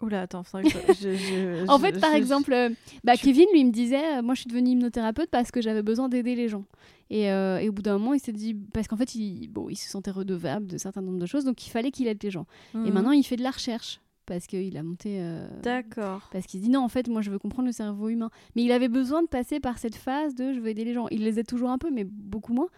Oula, 0.00 0.22
attends, 0.22 0.42
je, 0.52 0.68
je- 0.92 1.16
je- 1.16 1.66
En 1.68 1.78
fait, 1.78 1.98
par 2.00 2.12
exemple, 2.14 2.52
euh, 2.52 2.68
bah, 3.04 3.16
Kevin, 3.16 3.46
lui, 3.52 3.64
me 3.64 3.70
disait, 3.70 4.18
euh, 4.18 4.22
moi, 4.22 4.34
je 4.34 4.40
suis 4.40 4.48
devenue 4.48 4.70
hypnothérapeute 4.70 5.30
parce 5.30 5.50
que 5.50 5.62
j'avais 5.62 5.82
besoin 5.82 6.08
d'aider 6.08 6.34
les 6.34 6.48
gens. 6.48 6.64
Et, 7.10 7.30
euh, 7.30 7.58
et 7.58 7.68
au 7.68 7.72
bout 7.72 7.82
d'un 7.82 7.96
moment, 7.98 8.12
il 8.12 8.20
s'est 8.20 8.32
dit, 8.32 8.54
parce 8.54 8.88
qu'en 8.88 8.96
fait, 8.96 9.14
il, 9.14 9.48
bon, 9.48 9.68
il 9.70 9.76
se 9.76 9.88
sentait 9.88 10.10
redevable 10.10 10.66
de 10.66 10.76
certains 10.78 11.00
nombres 11.00 11.20
de 11.20 11.26
choses, 11.26 11.44
donc 11.44 11.64
il 11.66 11.70
fallait 11.70 11.90
qu'il 11.90 12.06
aide 12.08 12.22
les 12.22 12.30
gens. 12.30 12.46
Et 12.74 12.78
Mhm. 12.78 12.92
maintenant, 12.92 13.12
il 13.12 13.22
fait 13.24 13.36
de 13.36 13.42
la 13.42 13.50
recherche 13.52 14.00
parce 14.26 14.46
qu'il 14.46 14.76
a 14.76 14.82
monté. 14.82 15.18
euh, 15.20 15.46
D'accord. 15.62 16.28
parce 16.32 16.46
qu'il 16.46 16.60
se 16.60 16.64
dit 16.64 16.70
non, 16.70 16.80
en 16.80 16.88
fait, 16.88 17.08
moi 17.08 17.20
je 17.22 17.30
veux 17.30 17.38
comprendre 17.38 17.66
le 17.66 17.72
cerveau 17.72 18.08
humain. 18.08 18.30
Mais 18.56 18.62
il 18.64 18.72
avait 18.72 18.88
besoin 18.88 19.22
de 19.22 19.28
passer 19.28 19.60
par 19.60 19.78
cette 19.78 19.94
phase 19.96 20.34
de 20.34 20.52
je 20.54 20.60
veux 20.60 20.68
aider 20.68 20.84
les 20.84 20.94
gens. 20.94 21.06
Il 21.10 21.22
les 21.24 21.38
aide 21.38 21.46
toujours 21.46 21.70
un 21.70 21.78
peu, 21.78 21.90
mais 21.90 22.04
beaucoup 22.04 22.52
moins. 22.54 22.68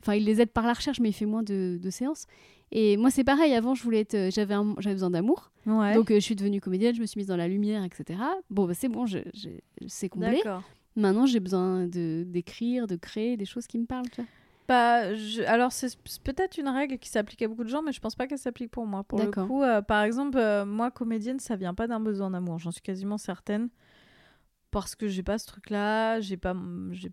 Enfin, 0.00 0.14
il 0.14 0.24
les 0.24 0.40
aide 0.42 0.50
par 0.50 0.66
la 0.66 0.72
recherche, 0.74 1.00
mais 1.00 1.10
il 1.10 1.12
fait 1.14 1.24
moins 1.26 1.42
de, 1.42 1.78
de 1.80 1.90
séances. 1.90 2.26
Et 2.74 2.96
moi, 2.96 3.10
c'est 3.10 3.24
pareil. 3.24 3.54
Avant, 3.54 3.74
je 3.74 3.82
voulais 3.82 4.00
être, 4.00 4.14
euh, 4.14 4.30
j'avais, 4.30 4.54
un- 4.54 4.74
j'avais 4.78 4.94
besoin 4.96 5.10
d'amour. 5.10 5.50
Ouais. 5.64 5.94
Donc, 5.94 6.10
euh, 6.10 6.16
je 6.16 6.20
suis 6.20 6.34
devenue 6.36 6.60
comédienne, 6.60 6.94
je 6.94 7.00
me 7.00 7.06
suis 7.06 7.18
mise 7.18 7.28
dans 7.28 7.36
la 7.36 7.46
lumière, 7.48 7.84
etc. 7.84 8.18
Bon, 8.50 8.66
bah, 8.66 8.74
c'est 8.74 8.88
bon, 8.88 9.06
je, 9.06 9.18
je- 9.32 9.48
c'est 9.86 10.08
comblé. 10.08 10.38
Maintenant, 10.96 11.24
j'ai 11.26 11.40
besoin 11.40 11.86
de, 11.86 12.24
d'écrire, 12.26 12.86
de 12.86 12.96
créer 12.96 13.36
des 13.36 13.44
choses 13.44 13.66
qui 13.66 13.78
me 13.78 13.86
parlent. 13.86 14.08
Tu 14.10 14.16
vois. 14.20 14.30
Bah, 14.66 15.14
je- 15.14 15.42
alors 15.42 15.72
c'est 15.72 15.94
peut-être 16.24 16.56
une 16.58 16.68
règle 16.68 16.98
qui 16.98 17.08
s'applique 17.10 17.42
à 17.42 17.48
beaucoup 17.48 17.64
de 17.64 17.68
gens, 17.68 17.82
mais 17.82 17.92
je 17.92 18.00
pense 18.00 18.14
pas 18.16 18.26
qu'elle 18.26 18.38
s'applique 18.38 18.70
pour 18.70 18.86
moi. 18.86 19.04
Pour 19.04 19.18
le 19.26 19.30
coup, 19.46 19.62
euh, 19.62 19.82
par 19.82 20.02
exemple, 20.02 20.38
euh, 20.38 20.64
moi 20.64 20.90
comédienne, 20.90 21.38
ça 21.38 21.54
vient 21.54 21.74
pas 21.74 21.86
d'un 21.86 22.00
besoin 22.00 22.30
d'amour, 22.30 22.58
j'en 22.58 22.70
suis 22.70 22.80
quasiment 22.80 23.18
certaine, 23.18 23.68
parce 24.70 24.94
que 24.94 25.06
j'ai 25.06 25.22
pas 25.22 25.36
ce 25.38 25.46
truc-là, 25.46 26.20
j'ai 26.20 26.36
pas, 26.38 26.56
j'ai, 26.92 27.10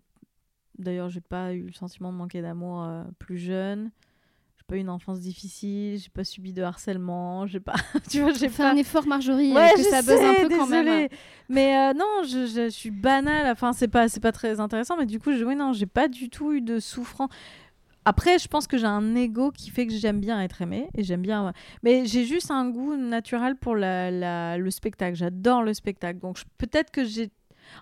d'ailleurs 0.78 1.10
j'ai 1.10 1.20
pas 1.20 1.52
eu 1.52 1.64
le 1.66 1.72
sentiment 1.72 2.10
de 2.12 2.16
manquer 2.16 2.40
d'amour 2.42 2.82
euh, 2.84 3.04
plus 3.18 3.36
jeune, 3.38 3.90
pas 4.72 4.78
eu 4.78 4.80
une 4.80 4.88
enfance 4.90 5.20
difficile, 5.20 5.98
j'ai 5.98 6.08
pas 6.08 6.24
subi 6.24 6.52
de 6.54 6.62
harcèlement, 6.62 7.46
j'ai 7.46 7.60
pas, 7.60 7.74
tu 8.10 8.20
vois, 8.20 8.32
j'ai 8.32 8.48
pas. 8.48 8.70
un 8.72 8.76
effort, 8.76 9.06
Marjorie, 9.06 9.52
Ouais, 9.52 9.70
que 9.76 9.82
je 9.82 9.88
ça 9.88 10.00
buzz 10.02 10.18
un 10.20 10.48
peu 10.48 10.56
quand 10.56 10.66
même. 10.66 10.84
désolée. 10.86 11.08
Mais 11.50 11.76
euh, 11.76 11.92
non, 11.92 12.22
je, 12.24 12.46
je- 12.46 12.64
je 12.64 12.68
suis 12.70 12.90
banale. 12.90 13.50
Enfin, 13.52 13.72
c'est 13.74 13.88
pas, 13.88 14.08
c'est 14.08 14.20
pas 14.20 14.32
très 14.32 14.60
intéressant. 14.60 14.96
Mais 14.96 15.06
du 15.06 15.18
coup, 15.20 15.32
je, 15.32 15.44
oui, 15.44 15.54
non, 15.56 15.72
j'ai 15.74 15.86
pas 15.86 16.08
du 16.08 16.30
tout 16.30 16.52
eu 16.54 16.60
de 16.62 16.78
souffrance. 16.80 17.28
Après, 18.04 18.38
je 18.38 18.48
pense 18.48 18.66
que 18.66 18.76
j'ai 18.78 18.86
un 18.86 19.14
ego 19.14 19.52
qui 19.52 19.70
fait 19.70 19.86
que 19.86 19.92
j'aime 19.92 20.18
bien 20.20 20.42
être 20.42 20.60
aimée 20.62 20.88
et 20.96 21.04
j'aime 21.04 21.22
bien. 21.22 21.52
Mais 21.84 22.04
j'ai 22.06 22.24
juste 22.24 22.50
un 22.50 22.68
goût 22.68 22.96
naturel 22.96 23.54
pour 23.56 23.76
la, 23.76 24.10
la- 24.10 24.58
le 24.58 24.70
spectacle. 24.70 25.14
J'adore 25.16 25.62
le 25.62 25.72
spectacle. 25.74 26.18
Donc 26.18 26.36
je- 26.38 26.44
peut-être 26.58 26.90
que 26.90 27.04
j'ai. 27.04 27.30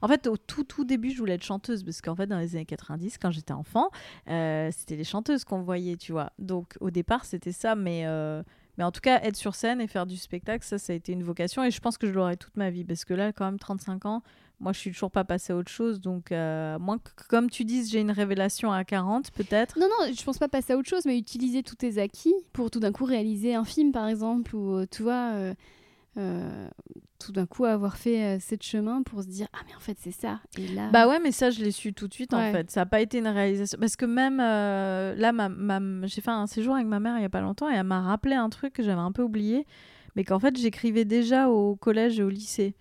En 0.02 0.08
fait, 0.08 0.26
au 0.26 0.36
tout 0.36 0.64
tout 0.64 0.84
début, 0.84 1.10
je 1.10 1.18
voulais 1.18 1.34
être 1.34 1.44
chanteuse 1.44 1.84
parce 1.84 2.00
qu'en 2.00 2.14
fait, 2.14 2.26
dans 2.26 2.38
les 2.38 2.56
années 2.56 2.66
90, 2.66 3.18
quand 3.18 3.30
j'étais 3.30 3.52
enfant, 3.52 3.90
euh, 4.28 4.70
c'était 4.72 4.96
les 4.96 5.04
chanteuses 5.04 5.44
qu'on 5.44 5.62
voyait, 5.62 5.96
tu 5.96 6.12
vois. 6.12 6.32
Donc 6.38 6.76
au 6.80 6.90
départ, 6.90 7.24
c'était 7.24 7.52
ça. 7.52 7.74
Mais 7.74 8.02
euh, 8.06 8.42
mais 8.78 8.84
en 8.84 8.92
tout 8.92 9.00
cas, 9.02 9.20
être 9.22 9.36
sur 9.36 9.54
scène 9.54 9.80
et 9.80 9.86
faire 9.86 10.06
du 10.06 10.16
spectacle, 10.16 10.64
ça, 10.64 10.78
ça 10.78 10.94
a 10.94 10.96
été 10.96 11.12
une 11.12 11.22
vocation. 11.22 11.62
Et 11.62 11.70
je 11.70 11.80
pense 11.80 11.98
que 11.98 12.06
je 12.06 12.12
l'aurai 12.12 12.38
toute 12.38 12.56
ma 12.56 12.70
vie. 12.70 12.84
Parce 12.84 13.04
que 13.04 13.12
là, 13.12 13.30
quand 13.30 13.44
même, 13.44 13.58
35 13.58 14.06
ans, 14.06 14.22
moi, 14.58 14.72
je 14.72 14.78
suis 14.78 14.90
toujours 14.90 15.10
pas 15.10 15.24
passée 15.24 15.52
à 15.52 15.56
autre 15.56 15.70
chose. 15.70 16.00
Donc, 16.00 16.32
euh, 16.32 16.78
moins 16.78 16.98
comme 17.28 17.50
tu 17.50 17.64
dises, 17.64 17.90
j'ai 17.90 18.00
une 18.00 18.10
révélation 18.10 18.72
à 18.72 18.84
40, 18.84 19.32
peut-être. 19.32 19.78
Non, 19.78 19.86
non, 19.86 20.12
je 20.14 20.24
pense 20.24 20.38
pas 20.38 20.48
passer 20.48 20.72
à 20.72 20.78
autre 20.78 20.88
chose, 20.88 21.04
mais 21.04 21.18
utiliser 21.18 21.62
tous 21.62 21.76
tes 21.76 21.98
acquis 21.98 22.34
pour 22.54 22.70
tout 22.70 22.80
d'un 22.80 22.92
coup 22.92 23.04
réaliser 23.04 23.54
un 23.54 23.64
film, 23.64 23.92
par 23.92 24.08
exemple, 24.08 24.56
ou 24.56 24.86
tu 24.86 25.02
vois, 25.02 25.52
euh, 26.16 26.68
tout 27.18 27.32
d'un 27.32 27.46
coup 27.46 27.64
avoir 27.66 27.96
fait 27.96 28.22
euh, 28.24 28.38
cette 28.40 28.62
chemin 28.62 29.02
pour 29.02 29.22
se 29.22 29.28
dire 29.28 29.46
ah 29.52 29.58
mais 29.68 29.74
en 29.76 29.80
fait 29.80 29.96
c'est 30.00 30.10
ça. 30.10 30.40
Et 30.58 30.66
là, 30.68 30.88
Bah 30.92 31.06
ouais, 31.08 31.20
mais 31.20 31.32
ça, 31.32 31.50
je 31.50 31.62
l'ai 31.62 31.70
su 31.70 31.92
tout 31.92 32.08
de 32.08 32.14
suite, 32.14 32.34
en 32.34 32.50
fait. 32.52 32.70
Ça 32.70 32.80
n'a 32.80 32.86
pas 32.86 33.00
été 33.00 33.18
une 33.18 33.28
réalisation. 33.28 33.78
Parce 33.80 33.96
que 33.96 34.06
même 34.06 34.40
euh, 34.40 35.14
là, 35.14 35.32
ma, 35.32 35.48
ma- 35.48 36.06
j'ai 36.06 36.20
fait 36.20 36.30
un 36.30 36.46
séjour 36.46 36.74
avec 36.74 36.86
ma 36.86 36.98
mère 37.00 37.16
il 37.18 37.22
y 37.22 37.26
a 37.26 37.28
pas 37.30 37.40
longtemps 37.40 37.70
et 37.70 37.74
elle 37.74 37.84
m'a 37.84 38.00
rappelé 38.00 38.34
un 38.34 38.48
truc 38.48 38.72
que 38.72 38.82
j'avais 38.82 39.00
un 39.00 39.12
peu 39.12 39.22
oublié. 39.22 39.66
Mais 40.16 40.24
qu'en 40.24 40.40
fait, 40.40 40.56
j'écrivais 40.58 41.04
déjà 41.04 41.48
au 41.48 41.76
collège 41.76 42.18
et 42.18 42.22
au 42.24 42.28
lycée. 42.28 42.74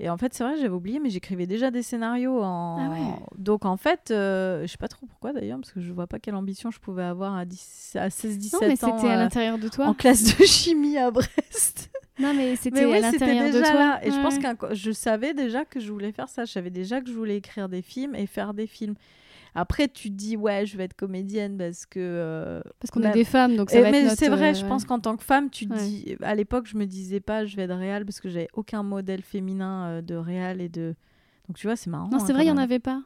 Et 0.00 0.10
en 0.10 0.16
fait, 0.18 0.34
c'est 0.34 0.42
vrai, 0.44 0.56
j'avais 0.56 0.74
oublié, 0.74 0.98
mais 0.98 1.08
j'écrivais 1.08 1.46
déjà 1.46 1.70
des 1.70 1.82
scénarios. 1.82 2.42
En... 2.42 2.78
Ah 2.78 2.90
ouais. 2.90 3.24
Donc 3.38 3.64
en 3.64 3.76
fait, 3.76 4.10
euh, 4.10 4.62
je 4.62 4.66
sais 4.66 4.76
pas 4.76 4.88
trop 4.88 5.06
pourquoi 5.06 5.32
d'ailleurs, 5.32 5.58
parce 5.60 5.72
que 5.72 5.80
je 5.80 5.92
vois 5.92 6.08
pas 6.08 6.18
quelle 6.18 6.34
ambition 6.34 6.70
je 6.72 6.80
pouvais 6.80 7.04
avoir 7.04 7.36
à, 7.36 7.44
10 7.44 7.96
à 7.98 8.08
16-17 8.08 8.52
non 8.54 8.58
mais 8.62 8.84
ans. 8.84 8.96
c'était 8.98 9.08
à 9.12 9.16
l'intérieur 9.16 9.56
de 9.58 9.68
toi. 9.68 9.86
en 9.86 9.94
classe 9.94 10.36
de 10.36 10.44
chimie 10.44 10.98
à 10.98 11.10
Brest. 11.12 11.90
Non 12.18 12.32
mais 12.34 12.54
c'était 12.56 12.86
oui, 12.86 12.94
à 12.96 13.00
l'intérieur 13.00 13.46
de 13.52 13.58
toi. 13.60 13.72
là. 13.74 14.00
Et 14.04 14.10
je 14.10 14.20
pense 14.20 14.38
que 14.38 14.74
je 14.74 14.90
savais 14.92 15.34
déjà 15.34 15.64
que 15.64 15.80
je 15.80 15.90
voulais 15.90 16.12
faire 16.12 16.28
ça. 16.28 16.44
Je 16.44 16.52
savais 16.52 16.70
déjà 16.70 17.00
que 17.00 17.08
je 17.08 17.14
voulais 17.14 17.36
écrire 17.36 17.68
des 17.68 17.82
films 17.82 18.14
et 18.14 18.26
faire 18.26 18.54
des 18.54 18.66
films. 18.66 18.94
Après, 19.56 19.86
tu 19.86 20.10
te 20.10 20.14
dis, 20.14 20.36
ouais, 20.36 20.66
je 20.66 20.76
vais 20.76 20.84
être 20.84 20.94
comédienne 20.96 21.56
parce 21.56 21.86
que. 21.86 22.00
euh, 22.00 22.60
parce 22.80 22.90
qu'on 22.90 22.98
même- 23.00 23.10
est 23.10 23.14
des 23.14 23.24
femmes, 23.24 23.54
donc 23.56 23.70
ça 23.70 23.78
et- 23.78 23.82
va 23.82 23.88
être 23.90 23.92
mais 24.04 24.16
c'est 24.16 24.28
vrai, 24.28 24.50
euh, 24.50 24.54
je 24.54 24.62
ouais. 24.64 24.68
pense 24.68 24.84
qu'en 24.84 24.98
tant 24.98 25.16
que 25.16 25.22
femme, 25.22 25.48
tu 25.48 25.66
te 25.68 25.72
Ouais. 25.74 25.78
dis. 25.78 26.16
À 26.22 26.34
l'époque, 26.34 26.66
je 26.66 26.76
me 26.76 26.86
disais 26.86 27.20
pas, 27.20 27.44
je 27.44 27.54
vais 27.56 27.62
être 27.62 27.74
réal 27.76 28.04
parce 28.04 28.20
que 28.20 28.28
j'avais 28.28 28.48
aucun 28.54 28.82
modèle 28.82 29.22
féminin 29.22 29.86
euh, 29.86 30.02
de 30.02 30.14
réal 30.16 30.60
et 30.60 30.68
de. 30.68 30.94
Donc 31.48 31.56
tu 31.56 31.66
vois, 31.68 31.76
c'est 31.76 31.88
marrant. 31.90 32.08
Non, 32.08 32.16
hein, 32.18 32.24
c'est 32.26 32.32
vrai, 32.32 32.44
il 32.44 32.48
y 32.48 32.50
quand 32.50 32.56
en 32.58 32.62
avait 32.62 32.80
pas. 32.80 33.02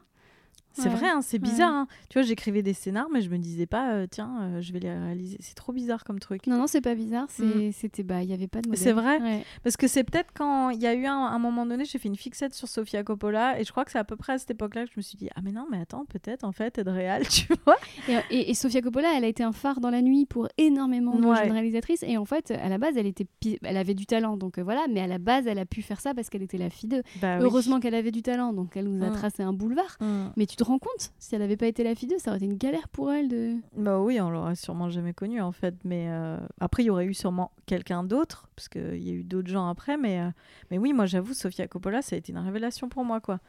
C'est 0.73 0.83
Ouais. 0.89 0.95
vrai, 0.95 1.07
hein, 1.09 1.21
c'est 1.21 1.37
Ouais. 1.37 1.49
bizarre. 1.49 1.73
hein. 1.73 1.87
Tu 2.09 2.17
vois, 2.19 2.21
j'écrivais 2.27 2.61
des 2.61 2.73
scénars, 2.73 3.07
mais 3.11 3.21
je 3.21 3.29
me 3.29 3.37
disais 3.37 3.65
pas, 3.65 3.93
euh, 3.93 4.07
tiens, 4.09 4.37
euh, 4.41 4.61
je 4.61 4.71
vais 4.71 4.79
les 4.79 4.89
réaliser. 4.91 5.37
C'est 5.39 5.55
trop 5.55 5.73
bizarre 5.73 6.03
comme 6.03 6.19
truc. 6.19 6.47
Non, 6.47 6.57
non, 6.57 6.67
c'est 6.67 6.81
pas 6.81 6.95
bizarre. 6.95 7.27
Mm. 7.39 7.71
c'était, 7.73 8.03
bah, 8.03 8.21
il 8.23 8.29
y 8.29 8.33
avait 8.33 8.47
pas 8.47 8.61
de 8.61 8.69
modèle. 8.69 8.81
C'est 8.83 8.93
vrai 8.93 9.19
Ouais. 9.21 9.43
Parce 9.63 9.77
que 9.77 9.87
c'est 9.87 10.03
peut-être 10.03 10.31
quand 10.33 10.69
il 10.69 10.79
y 10.79 10.87
a 10.87 10.93
eu 10.93 11.05
un, 11.05 11.15
un 11.17 11.39
moment 11.39 11.65
donné, 11.65 11.85
j'ai 11.85 11.97
fait 11.99 12.07
une 12.07 12.15
fixette 12.15 12.53
sur 12.53 12.67
Sofia 12.67 13.03
Coppola 13.03 13.59
et 13.59 13.63
je 13.63 13.71
crois 13.71 13.83
que 13.85 13.91
c'est 13.91 13.97
à 13.97 14.03
peu 14.03 14.15
près 14.15 14.33
à 14.33 14.37
cette 14.37 14.51
époque-là 14.51 14.85
que 14.85 14.91
je 14.93 14.97
me 14.97 15.01
suis 15.01 15.17
dit 15.17 15.29
ah 15.35 15.41
mais 15.43 15.51
non 15.51 15.65
mais 15.71 15.79
attends 15.81 16.05
peut-être 16.05 16.43
en 16.43 16.51
fait 16.51 16.77
être 16.77 16.91
réel 16.91 17.27
tu 17.29 17.47
vois. 17.65 17.75
Et, 18.07 18.17
et, 18.29 18.51
et 18.51 18.53
Sofia 18.53 18.81
Coppola, 18.81 19.09
elle 19.17 19.23
a 19.23 19.27
été 19.27 19.43
un 19.43 19.51
phare 19.51 19.79
dans 19.81 19.89
la 19.89 20.01
nuit 20.01 20.25
pour 20.25 20.47
énormément 20.57 21.15
de 21.15 21.23
jeunes 21.35 21.51
réalisatrices. 21.51 22.03
Et 22.03 22.17
en 22.17 22.25
fait, 22.25 22.51
à 22.51 22.69
la 22.69 22.77
base, 22.77 22.95
elle 22.97 23.07
était, 23.07 23.27
elle 23.63 23.77
avait 23.77 23.93
du 23.95 24.05
talent, 24.05 24.37
donc 24.37 24.57
euh, 24.59 24.63
voilà. 24.63 24.85
Mais 24.89 25.01
à 25.01 25.07
la 25.07 25.17
base, 25.17 25.47
elle 25.47 25.59
a 25.59 25.65
pu 25.65 25.81
faire 25.81 25.99
ça 25.99 26.13
parce 26.13 26.29
qu'elle 26.29 26.43
était 26.43 26.57
la 26.57 26.69
fille 26.69 26.89
d'eux. 26.89 27.03
Bah 27.21 27.37
oui. 27.37 27.43
Heureusement 27.43 27.79
qu'elle 27.79 27.95
avait 27.95 28.11
du 28.11 28.21
talent, 28.21 28.53
donc 28.53 28.77
elle 28.77 28.87
nous 28.87 29.03
a 29.03 29.09
Mm. 29.09 29.13
tracé 29.13 29.43
un 29.43 29.53
boulevard. 29.53 29.97
Mm. 29.99 30.27
Mais 30.37 30.45
tu 30.45 30.55
te 30.59 30.63
rends 30.65 30.79
compte, 30.79 31.13
si 31.19 31.35
elle 31.35 31.41
avait 31.41 31.57
pas 31.57 31.67
été 31.67 31.83
la 31.83 31.95
fille 31.95 32.07
d'eux, 32.09 32.19
ça 32.19 32.31
aurait 32.31 32.37
été 32.37 32.45
une 32.45 32.57
galère 32.57 32.89
pour 32.89 33.11
elle 33.11 33.29
de. 33.29 33.55
Bah 33.75 33.99
oui 33.99 34.19
on 34.19 34.29
l'aurait 34.29 34.55
sûrement 34.55 34.89
jamais 34.89 35.13
connu 35.13 35.41
en 35.41 35.51
fait 35.51 35.75
mais 35.85 36.07
euh, 36.09 36.37
après 36.59 36.83
il 36.83 36.87
y 36.87 36.89
aurait 36.89 37.05
eu 37.05 37.13
sûrement 37.13 37.51
quelqu'un 37.65 38.03
d'autre 38.03 38.49
parce 38.55 38.67
qu'il 38.67 39.01
y 39.01 39.09
a 39.09 39.13
eu 39.13 39.23
d'autres 39.23 39.49
gens 39.49 39.67
après 39.69 39.97
mais 39.97 40.19
euh, 40.19 40.29
mais 40.69 40.77
oui 40.77 40.91
moi 40.93 41.05
j'avoue 41.05 41.33
Sofia 41.33 41.67
Coppola 41.67 42.01
ça 42.01 42.15
a 42.15 42.19
été 42.19 42.31
une 42.31 42.39
révélation 42.39 42.89
pour 42.89 43.05
moi 43.05 43.21
quoi. 43.21 43.39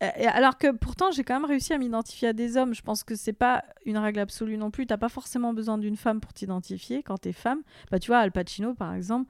Et 0.00 0.26
alors 0.26 0.58
que 0.58 0.70
pourtant 0.70 1.10
j'ai 1.10 1.24
quand 1.24 1.34
même 1.34 1.44
réussi 1.44 1.72
à 1.72 1.78
m'identifier 1.78 2.28
à 2.28 2.32
des 2.32 2.56
hommes. 2.56 2.72
Je 2.72 2.82
pense 2.82 3.02
que 3.02 3.16
c'est 3.16 3.32
pas 3.32 3.64
une 3.84 3.98
règle 3.98 4.20
absolue 4.20 4.56
non 4.56 4.70
plus. 4.70 4.86
T'as 4.86 4.96
pas 4.96 5.08
forcément 5.08 5.52
besoin 5.52 5.76
d'une 5.76 5.96
femme 5.96 6.20
pour 6.20 6.32
t'identifier 6.32 7.02
quand 7.02 7.18
t'es 7.18 7.32
femme. 7.32 7.62
Bah 7.90 7.98
tu 7.98 8.08
vois 8.08 8.18
Al 8.18 8.30
Pacino 8.30 8.74
par 8.74 8.94
exemple. 8.94 9.28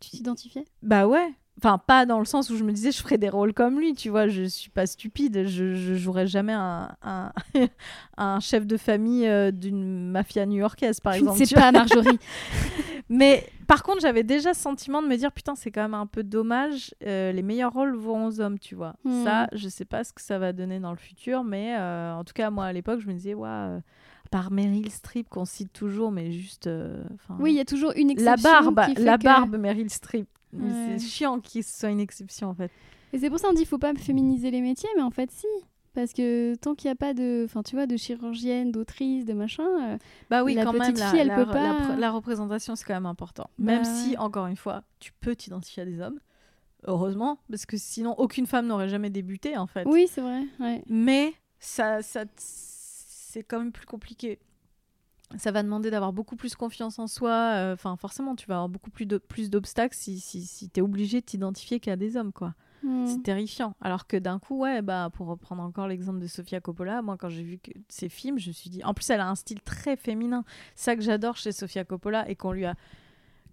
Tu 0.00 0.10
t'identifiais? 0.10 0.64
Bah 0.82 1.06
ouais. 1.06 1.32
Enfin, 1.64 1.78
pas 1.78 2.06
dans 2.06 2.18
le 2.18 2.24
sens 2.24 2.50
où 2.50 2.56
je 2.56 2.64
me 2.64 2.72
disais 2.72 2.90
je 2.90 3.00
ferais 3.00 3.18
des 3.18 3.28
rôles 3.28 3.54
comme 3.54 3.78
lui, 3.78 3.94
tu 3.94 4.08
vois. 4.08 4.26
Je 4.26 4.42
suis 4.44 4.70
pas 4.70 4.86
stupide. 4.86 5.46
Je, 5.46 5.74
je 5.76 5.94
jouerais 5.94 6.26
jamais 6.26 6.52
un, 6.54 6.88
un, 7.02 7.32
un 8.16 8.40
chef 8.40 8.66
de 8.66 8.76
famille 8.76 9.26
euh, 9.28 9.52
d'une 9.52 10.10
mafia 10.10 10.44
new-yorkaise, 10.44 10.98
par 11.00 11.12
exemple. 11.14 11.38
vois. 11.44 11.60
pas, 11.60 11.72
Marjorie. 11.72 12.18
Mais 13.08 13.46
par 13.68 13.82
contre, 13.82 14.00
j'avais 14.00 14.22
déjà 14.24 14.54
ce 14.54 14.60
sentiment 14.60 15.02
de 15.02 15.06
me 15.08 15.16
dire 15.16 15.30
putain, 15.32 15.54
c'est 15.54 15.70
quand 15.70 15.82
même 15.82 15.94
un 15.94 16.06
peu 16.06 16.22
dommage. 16.22 16.94
euh, 17.06 17.30
les 17.32 17.42
meilleurs 17.42 17.72
rôles 17.72 17.94
vont 17.94 18.26
aux 18.26 18.40
hommes, 18.40 18.58
tu 18.58 18.74
vois. 18.74 18.94
Hmm. 19.04 19.22
Ça, 19.24 19.48
je 19.52 19.68
sais 19.68 19.84
pas 19.84 20.02
ce 20.04 20.12
que 20.12 20.20
ça 20.22 20.38
va 20.38 20.52
donner 20.52 20.80
dans 20.80 20.90
le 20.90 20.96
futur, 20.96 21.44
mais 21.44 21.76
euh, 21.78 22.12
en 22.14 22.24
tout 22.24 22.32
cas, 22.34 22.50
moi 22.50 22.64
à 22.66 22.72
l'époque, 22.72 23.00
je 23.00 23.06
me 23.06 23.12
disais, 23.12 23.34
ouais, 23.34 23.48
euh, 23.48 23.78
par 24.30 24.50
Meryl 24.50 24.90
Streep 24.90 25.28
qu'on 25.28 25.44
cite 25.44 25.72
toujours, 25.72 26.10
mais 26.10 26.32
juste. 26.32 26.66
euh, 26.66 27.04
oui, 27.38 27.52
il 27.52 27.56
y 27.56 27.60
a 27.60 27.64
toujours 27.64 27.92
une 27.96 28.08
la 28.08 28.32
exception. 28.34 28.72
barbe, 28.72 28.86
qui 28.86 28.94
fait 28.96 29.02
la 29.04 29.18
que- 29.18 29.24
barbe 29.24 29.56
Meryl 29.56 29.90
Streep. 29.90 30.26
Ouais. 30.52 30.96
C'est 30.98 31.06
chiant 31.06 31.40
qu'il 31.40 31.64
soit 31.64 31.90
une 31.90 32.00
exception 32.00 32.48
en 32.50 32.54
fait. 32.54 32.70
Et 33.12 33.18
c'est 33.18 33.28
pour 33.30 33.38
ça 33.38 33.48
qu'on 33.48 33.54
dit 33.54 33.64
faut 33.64 33.78
pas 33.78 33.94
féminiser 33.94 34.50
les 34.50 34.60
métiers, 34.60 34.88
mais 34.96 35.02
en 35.02 35.10
fait 35.10 35.30
si. 35.30 35.46
Parce 35.94 36.14
que 36.14 36.54
tant 36.54 36.74
qu'il 36.74 36.88
n'y 36.88 36.92
a 36.92 36.96
pas 36.96 37.12
de, 37.12 37.42
enfin 37.44 37.62
tu 37.62 37.76
vois, 37.76 37.86
de 37.86 37.98
chirurgienne, 37.98 38.72
d'autrice, 38.72 39.26
de 39.26 39.34
machin, 39.34 39.66
euh, 39.82 39.98
Bah 40.30 40.42
oui, 40.42 40.54
La 40.54 40.64
quand 40.64 40.72
même, 40.72 40.94
la, 40.96 41.10
fille, 41.10 41.18
elle 41.18 41.26
la- 41.26 41.34
peut 41.34 41.44
la- 41.44 41.52
pas- 41.52 41.96
la 41.96 42.10
représentation, 42.10 42.74
c'est 42.76 42.84
quand 42.86 42.94
même 42.94 43.04
important. 43.04 43.50
Bah 43.58 43.72
même 43.74 43.84
si, 43.84 44.16
encore 44.16 44.46
une 44.46 44.56
fois, 44.56 44.84
tu 45.00 45.12
peux 45.20 45.36
t'identifier 45.36 45.82
à 45.82 45.86
des 45.86 46.00
hommes. 46.00 46.18
Heureusement, 46.86 47.38
parce 47.50 47.66
que 47.66 47.76
sinon, 47.76 48.14
aucune 48.18 48.46
femme 48.46 48.66
n'aurait 48.68 48.88
jamais 48.88 49.10
débuté, 49.10 49.58
en 49.58 49.66
fait. 49.66 49.84
oui 49.86 50.06
c'est 50.10 50.22
vrai. 50.22 50.44
Ouais. 50.60 50.82
Mais 50.88 51.34
ça, 51.60 52.00
ça, 52.00 52.24
c'est 52.36 53.42
quand 53.42 53.58
même 53.58 53.70
plus 53.72 53.86
compliqué. 53.86 54.38
Ça 55.38 55.50
va 55.50 55.62
demander 55.62 55.90
d'avoir 55.90 56.12
beaucoup 56.12 56.36
plus 56.36 56.54
confiance 56.54 56.98
en 56.98 57.06
soi. 57.06 57.30
euh, 57.54 57.74
Enfin, 57.74 57.96
forcément, 57.96 58.34
tu 58.36 58.46
vas 58.46 58.54
avoir 58.56 58.68
beaucoup 58.68 58.90
plus 58.90 59.06
de- 59.06 59.18
plus 59.18 59.50
d'obstacles 59.50 59.96
si, 59.96 60.20
si, 60.20 60.42
si 60.46 60.68
tu 60.70 60.80
es 60.80 60.82
obligé 60.82 61.20
de 61.20 61.26
t'identifier 61.26 61.80
qu'à 61.80 61.96
des 61.96 62.16
hommes, 62.16 62.32
quoi. 62.32 62.54
Hmm. 62.82 63.06
C'est 63.06 63.22
terrifiant. 63.22 63.74
Alors 63.80 64.06
que 64.08 64.16
d'un 64.16 64.38
coup, 64.40 64.58
ouais, 64.58 64.82
bah, 64.82 65.08
pour 65.12 65.28
reprendre 65.28 65.62
encore 65.62 65.86
l'exemple 65.86 66.18
de 66.18 66.26
Sofia 66.26 66.60
Coppola, 66.60 67.00
moi, 67.02 67.16
quand 67.16 67.28
j'ai 67.28 67.44
vu 67.44 67.58
que 67.58 67.70
ses 67.88 68.08
films, 68.08 68.38
je 68.38 68.48
me 68.48 68.52
suis 68.52 68.70
dit. 68.70 68.82
En 68.84 68.92
plus, 68.92 69.08
elle 69.10 69.20
a 69.20 69.28
un 69.28 69.36
style 69.36 69.60
très 69.62 69.96
féminin. 69.96 70.44
Ça 70.74 70.96
que 70.96 71.02
j'adore 71.02 71.36
chez 71.36 71.52
Sofia 71.52 71.84
Coppola 71.84 72.28
et 72.28 72.34
qu'on 72.36 72.52
lui 72.52 72.64
a. 72.64 72.74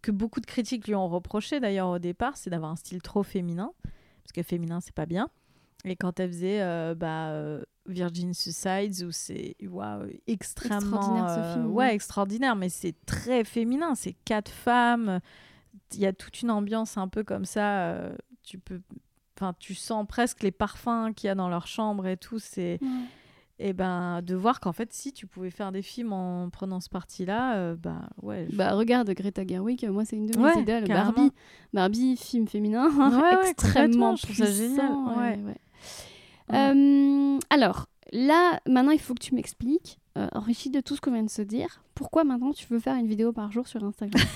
que 0.01 0.11
beaucoup 0.11 0.39
de 0.39 0.45
critiques 0.47 0.87
lui 0.87 0.95
ont 0.95 1.07
reproché 1.09 1.59
d'ailleurs 1.59 1.89
au 1.89 1.99
départ, 1.99 2.37
c'est 2.37 2.49
d'avoir 2.49 2.71
un 2.71 2.75
style 2.75 3.01
trop 3.01 3.21
féminin. 3.21 3.71
Parce 4.23 4.31
que 4.33 4.41
féminin, 4.43 4.79
c'est 4.81 4.93
pas 4.95 5.05
bien. 5.05 5.29
Et 5.85 5.95
quand 5.95 6.19
elle 6.19 6.29
faisait 6.31 6.61
euh, 6.61 6.93
bah, 6.95 7.29
euh, 7.29 7.63
Virgin 7.87 8.33
Suicides, 8.33 9.03
où 9.07 9.11
c'est 9.11 9.55
waouh, 9.65 10.07
extrêmement. 10.27 10.77
Extraordinaire, 10.97 11.29
ce 11.29 11.39
euh, 11.39 11.53
film, 11.53 11.65
ouais, 11.67 11.73
ouais. 11.87 11.95
extraordinaire, 11.95 12.55
mais 12.55 12.69
c'est 12.69 12.95
très 13.05 13.43
féminin. 13.43 13.95
C'est 13.95 14.13
quatre 14.25 14.51
femmes. 14.51 15.19
Il 15.93 15.99
y 15.99 16.05
a 16.05 16.13
toute 16.13 16.41
une 16.41 16.51
ambiance 16.51 16.97
un 16.97 17.07
peu 17.07 17.23
comme 17.23 17.45
ça. 17.45 18.11
tu 18.43 18.59
peux. 18.59 18.81
Enfin, 19.37 19.53
tu 19.57 19.73
sens 19.73 20.05
presque 20.05 20.43
les 20.43 20.51
parfums 20.51 21.13
qu'il 21.15 21.27
y 21.27 21.31
a 21.31 21.35
dans 21.35 21.47
leur 21.47 21.65
chambre 21.65 22.07
et 22.07 22.17
tout. 22.17 22.39
C'est 22.39 22.77
et 23.61 23.73
ben 23.73 24.21
de 24.21 24.35
voir 24.35 24.59
qu'en 24.61 24.71
fait, 24.71 24.91
si 24.93 25.11
tu 25.13 25.27
pouvais 25.27 25.49
faire 25.49 25.71
des 25.73 25.81
films 25.81 26.13
en 26.13 26.49
prenant 26.49 26.79
ce 26.79 26.89
parti-là, 26.89 27.55
euh, 27.57 27.75
bah 27.75 28.09
ouais. 28.21 28.47
je- 28.49 28.55
Bah 28.55 28.73
regarde 28.73 29.09
Greta 29.11 29.45
Gerwig, 29.45 29.85
moi 29.89 30.05
c'est 30.05 30.15
une 30.15 30.27
de 30.27 30.37
mes 30.37 30.43
Ouais. 30.43 30.81
Barbie, 30.87 31.31
Barbie, 31.73 32.15
film 32.15 32.47
féminin, 32.47 32.89
hein, 32.99 33.21
Ouais, 33.21 33.49
extrêmement 33.51 34.11
complètement, 34.11 34.15
je 34.15 34.21
trouve 34.23 34.35
ça 34.37 34.45
puissant, 34.45 35.15
génial, 35.15 35.39
ouais, 35.45 35.55
Euh, 36.53 37.39
alors 37.49 37.87
là, 38.11 38.59
maintenant 38.67 38.91
il 38.91 38.99
faut 38.99 39.13
que 39.13 39.23
tu 39.23 39.35
m'expliques, 39.35 39.99
euh, 40.17 40.27
enrichi 40.33 40.69
de 40.69 40.81
tout 40.81 40.95
ce 40.95 41.01
qu'on 41.01 41.11
vient 41.11 41.23
de 41.23 41.29
se 41.29 41.41
dire, 41.41 41.81
pourquoi 41.95 42.23
maintenant 42.23 42.51
tu 42.51 42.65
veux 42.69 42.79
faire 42.79 42.95
une 42.95 43.07
vidéo 43.07 43.31
par 43.31 43.51
jour 43.51 43.67
sur 43.67 43.83
Instagram? 43.83 44.23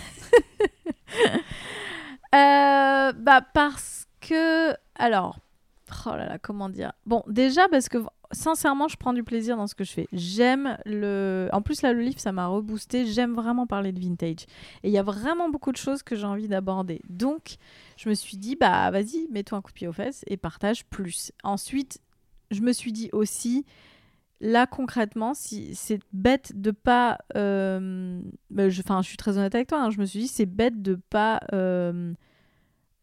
Euh, 2.35 3.13
bah 3.13 3.41
parce 3.53 4.07
que 4.19 4.73
alors 4.95 5.37
oh 6.07 6.15
là 6.15 6.25
là 6.27 6.39
comment 6.39 6.67
dire? 6.67 6.91
Bon 7.05 7.21
déjà 7.27 7.67
parce 7.67 7.89
que 7.89 7.99
sincèrement, 8.33 8.87
je 8.87 8.97
prends 8.97 9.13
du 9.13 9.23
plaisir 9.23 9.57
dans 9.57 9.67
ce 9.67 9.75
que 9.75 9.83
je 9.83 9.91
fais. 9.91 10.07
J'aime 10.11 10.77
le. 10.85 11.49
En 11.53 11.61
plus, 11.61 11.81
là, 11.81 11.93
le 11.93 12.01
livre, 12.01 12.19
ça 12.19 12.31
m'a 12.31 12.47
reboosté. 12.47 13.05
J'aime 13.05 13.33
vraiment 13.33 13.65
parler 13.65 13.91
de 13.91 13.99
vintage. 13.99 14.45
Et 14.83 14.89
il 14.89 14.91
y 14.91 14.97
a 14.97 15.03
vraiment 15.03 15.49
beaucoup 15.49 15.71
de 15.71 15.77
choses 15.77 16.03
que 16.03 16.15
j'ai 16.15 16.25
envie 16.25 16.47
d'aborder. 16.47 17.01
Donc, 17.09 17.55
je 17.97 18.09
me 18.09 18.13
suis 18.13 18.37
dit, 18.37 18.55
bah, 18.55 18.89
vas-y, 18.91 19.27
mets-toi 19.31 19.57
un 19.57 19.61
coup 19.61 19.71
de 19.71 19.75
pied 19.75 19.87
aux 19.87 19.93
fesses 19.93 20.23
et 20.27 20.37
partage 20.37 20.85
plus. 20.85 21.31
Ensuite, 21.43 21.99
je 22.53 22.61
me 22.61 22.71
suis 22.71 22.91
dit 22.91 23.09
aussi, 23.11 23.65
là, 24.43 24.67
concrètement, 24.67 25.33
si 25.33 25.73
c'est 25.73 25.99
bête 26.11 26.51
de 26.59 26.71
pas. 26.71 27.17
Euh, 27.35 28.21
bah, 28.49 28.69
je, 28.69 28.81
je 28.81 29.07
suis 29.07 29.17
très 29.17 29.37
honnête 29.37 29.55
avec 29.55 29.67
toi. 29.67 29.81
Hein, 29.81 29.89
je 29.89 29.99
me 29.99 30.05
suis 30.05 30.19
dit, 30.19 30.27
c'est 30.27 30.45
bête 30.45 30.81
de 30.81 30.95
pas. 31.09 31.39
Euh, 31.53 32.13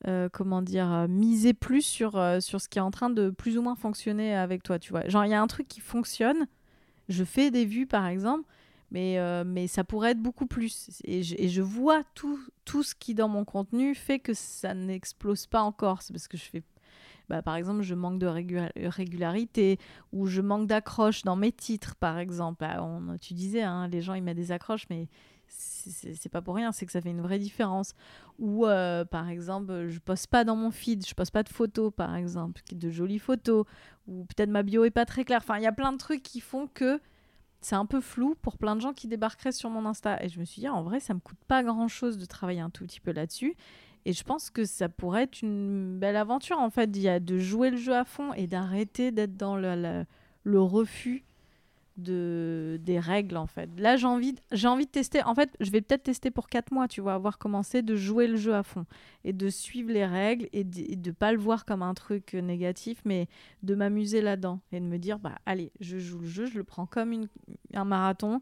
euh, 0.06 0.30
comment 0.32 0.62
dire, 0.62 1.06
miser 1.08 1.52
plus 1.52 1.82
sur, 1.82 2.12
sur 2.40 2.60
ce 2.60 2.68
qui 2.68 2.78
est 2.78 2.82
en 2.82 2.90
train 2.90 3.10
de 3.10 3.28
plus 3.28 3.58
ou 3.58 3.62
moins 3.62 3.74
fonctionner 3.74 4.34
avec 4.34 4.62
toi, 4.62 4.78
tu 4.78 4.92
vois. 4.92 5.06
Genre, 5.08 5.26
il 5.26 5.30
y 5.30 5.34
a 5.34 5.42
un 5.42 5.46
truc 5.46 5.68
qui 5.68 5.80
fonctionne, 5.80 6.46
je 7.10 7.22
fais 7.22 7.50
des 7.50 7.66
vues 7.66 7.86
par 7.86 8.06
exemple, 8.06 8.48
mais, 8.90 9.18
mais 9.44 9.66
ça 9.66 9.84
pourrait 9.84 10.12
être 10.12 10.22
beaucoup 10.22 10.46
plus. 10.46 11.02
Et 11.04 11.22
je, 11.22 11.34
et 11.36 11.50
je 11.50 11.60
vois 11.60 12.02
tout, 12.14 12.40
tout 12.64 12.82
ce 12.82 12.94
qui 12.94 13.14
dans 13.14 13.28
mon 13.28 13.44
contenu 13.44 13.94
fait 13.94 14.20
que 14.20 14.32
ça 14.32 14.72
n'explose 14.72 15.46
pas 15.46 15.60
encore. 15.60 16.00
C'est 16.00 16.14
parce 16.14 16.28
que 16.28 16.38
je 16.38 16.44
fais 16.44 16.62
bah, 17.30 17.42
par 17.42 17.54
exemple, 17.54 17.82
je 17.82 17.94
manque 17.94 18.18
de 18.18 18.26
régularité 18.88 19.78
ou 20.12 20.26
je 20.26 20.40
manque 20.40 20.66
d'accroche 20.66 21.22
dans 21.22 21.36
mes 21.36 21.52
titres, 21.52 21.94
par 21.94 22.18
exemple. 22.18 22.56
Bah, 22.58 22.84
tu 23.20 23.34
disais, 23.34 23.62
hein, 23.62 23.86
les 23.86 24.02
gens 24.02 24.14
ils 24.14 24.22
mettent 24.22 24.36
des 24.36 24.50
accroches, 24.50 24.86
mais 24.90 25.08
c'est 25.46 26.28
pas 26.28 26.42
pour 26.42 26.56
rien, 26.56 26.72
c'est 26.72 26.86
que 26.86 26.92
ça 26.92 27.00
fait 27.00 27.10
une 27.10 27.20
vraie 27.20 27.38
différence. 27.38 27.94
Ou 28.40 28.66
euh, 28.66 29.04
par 29.04 29.28
exemple, 29.28 29.86
je 29.88 30.00
poste 30.00 30.26
pas 30.26 30.42
dans 30.42 30.56
mon 30.56 30.72
feed, 30.72 31.06
je 31.06 31.14
poste 31.14 31.32
pas 31.32 31.44
de 31.44 31.48
photos 31.48 31.92
par 31.96 32.16
exemple, 32.16 32.60
de 32.72 32.90
jolies 32.90 33.20
photos, 33.20 33.64
ou 34.08 34.24
peut-être 34.24 34.50
ma 34.50 34.64
bio 34.64 34.84
est 34.84 34.90
pas 34.90 35.06
très 35.06 35.24
claire. 35.24 35.40
Enfin, 35.42 35.58
il 35.58 35.62
y 35.62 35.68
a 35.68 35.72
plein 35.72 35.92
de 35.92 35.98
trucs 35.98 36.24
qui 36.24 36.40
font 36.40 36.66
que 36.66 37.00
c'est 37.60 37.76
un 37.76 37.86
peu 37.86 38.00
flou 38.00 38.34
pour 38.42 38.58
plein 38.58 38.74
de 38.74 38.80
gens 38.80 38.92
qui 38.92 39.06
débarqueraient 39.06 39.52
sur 39.52 39.70
mon 39.70 39.86
Insta. 39.86 40.20
Et 40.24 40.28
je 40.28 40.40
me 40.40 40.44
suis 40.44 40.62
dit, 40.62 40.68
en 40.68 40.82
vrai, 40.82 40.98
ça 40.98 41.14
me 41.14 41.20
coûte 41.20 41.38
pas 41.46 41.62
grand 41.62 41.86
chose 41.86 42.18
de 42.18 42.24
travailler 42.24 42.60
un 42.60 42.70
tout 42.70 42.84
petit 42.84 43.00
peu 43.00 43.12
là-dessus. 43.12 43.54
Et 44.06 44.12
je 44.12 44.24
pense 44.24 44.50
que 44.50 44.64
ça 44.64 44.88
pourrait 44.88 45.24
être 45.24 45.42
une 45.42 45.98
belle 45.98 46.16
aventure 46.16 46.58
en 46.58 46.70
fait, 46.70 46.90
de 46.90 47.38
jouer 47.38 47.70
le 47.70 47.76
jeu 47.76 47.94
à 47.94 48.04
fond 48.04 48.32
et 48.34 48.46
d'arrêter 48.46 49.10
d'être 49.12 49.36
dans 49.36 49.56
le, 49.56 50.04
le 50.44 50.60
refus 50.60 51.24
de 52.00 52.78
des 52.82 52.98
règles 52.98 53.36
en 53.36 53.46
fait. 53.46 53.68
Là, 53.78 53.96
j'ai 53.96 54.06
envie 54.06 54.34
j'ai 54.52 54.68
envie 54.68 54.86
de 54.86 54.90
tester. 54.90 55.22
En 55.22 55.34
fait, 55.34 55.54
je 55.60 55.70
vais 55.70 55.80
peut-être 55.80 56.04
tester 56.04 56.30
pour 56.30 56.48
4 56.48 56.72
mois, 56.72 56.88
tu 56.88 57.00
vois, 57.00 57.14
avoir 57.14 57.38
commencé 57.38 57.82
de 57.82 57.94
jouer 57.96 58.26
le 58.26 58.36
jeu 58.36 58.54
à 58.54 58.62
fond 58.62 58.86
et 59.24 59.32
de 59.32 59.48
suivre 59.48 59.92
les 59.92 60.06
règles 60.06 60.48
et 60.52 60.64
de, 60.64 61.08
ne 61.08 61.12
pas 61.12 61.32
le 61.32 61.38
voir 61.38 61.64
comme 61.64 61.82
un 61.82 61.94
truc 61.94 62.34
négatif, 62.34 63.02
mais 63.04 63.28
de 63.62 63.74
m'amuser 63.74 64.22
là-dedans 64.22 64.60
et 64.72 64.80
de 64.80 64.86
me 64.86 64.98
dire 64.98 65.18
bah 65.18 65.36
allez, 65.46 65.72
je 65.80 65.98
joue 65.98 66.20
le 66.20 66.28
jeu, 66.28 66.46
je 66.46 66.58
le 66.58 66.64
prends 66.64 66.86
comme 66.86 67.12
une, 67.12 67.28
un 67.74 67.84
marathon 67.84 68.40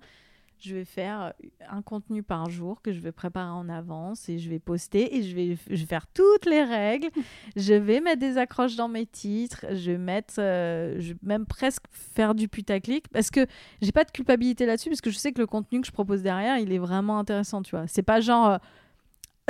je 0.61 0.75
vais 0.75 0.85
faire 0.85 1.33
un 1.69 1.83
contenu 1.83 2.23
par 2.23 2.51
jour 2.51 2.83
que 2.83 2.93
je 2.93 3.01
vais 3.01 3.13
préparer 3.13 3.51
en 3.51 3.69
avance 3.69 4.29
et 4.29 4.39
je 4.39 4.51
vais 4.51 4.59
poster 4.59 5.17
et 5.17 5.23
je 5.23 5.35
vais, 5.35 5.57
je 5.69 5.77
vais 5.77 5.87
faire 5.87 6.07
toutes 6.09 6.47
les 6.47 6.63
règles. 6.63 7.09
je 7.57 7.75
vais 7.75 8.01
mettre 8.01 8.21
des 8.21 8.39
accroches 8.39 8.77
dans 8.77 8.89
mes 8.89 9.07
titres. 9.07 9.67
Je 9.73 9.93
vais 9.93 9.99
mettre, 9.99 10.35
euh, 10.39 10.97
je 10.99 11.13
vais 11.13 11.19
même 11.23 11.47
presque 11.47 11.85
faire 11.91 12.35
du 12.35 12.49
putaclic 12.49 13.09
parce 13.09 13.31
que 13.31 13.47
j'ai 13.81 13.93
pas 13.93 14.05
de 14.05 14.11
culpabilité 14.11 14.67
là-dessus 14.67 14.89
parce 14.89 15.01
que 15.01 15.11
je 15.11 15.19
sais 15.19 15.33
que 15.33 15.41
le 15.41 15.47
contenu 15.47 15.81
que 15.81 15.87
je 15.87 15.93
propose 15.93 16.23
derrière, 16.23 16.59
il 16.59 16.73
est 16.73 16.79
vraiment 16.79 17.19
intéressant, 17.19 17.63
tu 17.63 17.77
vois. 17.77 17.87
C'est 17.87 18.03
pas 18.03 18.21
genre 18.21 18.49
euh, 18.49 18.59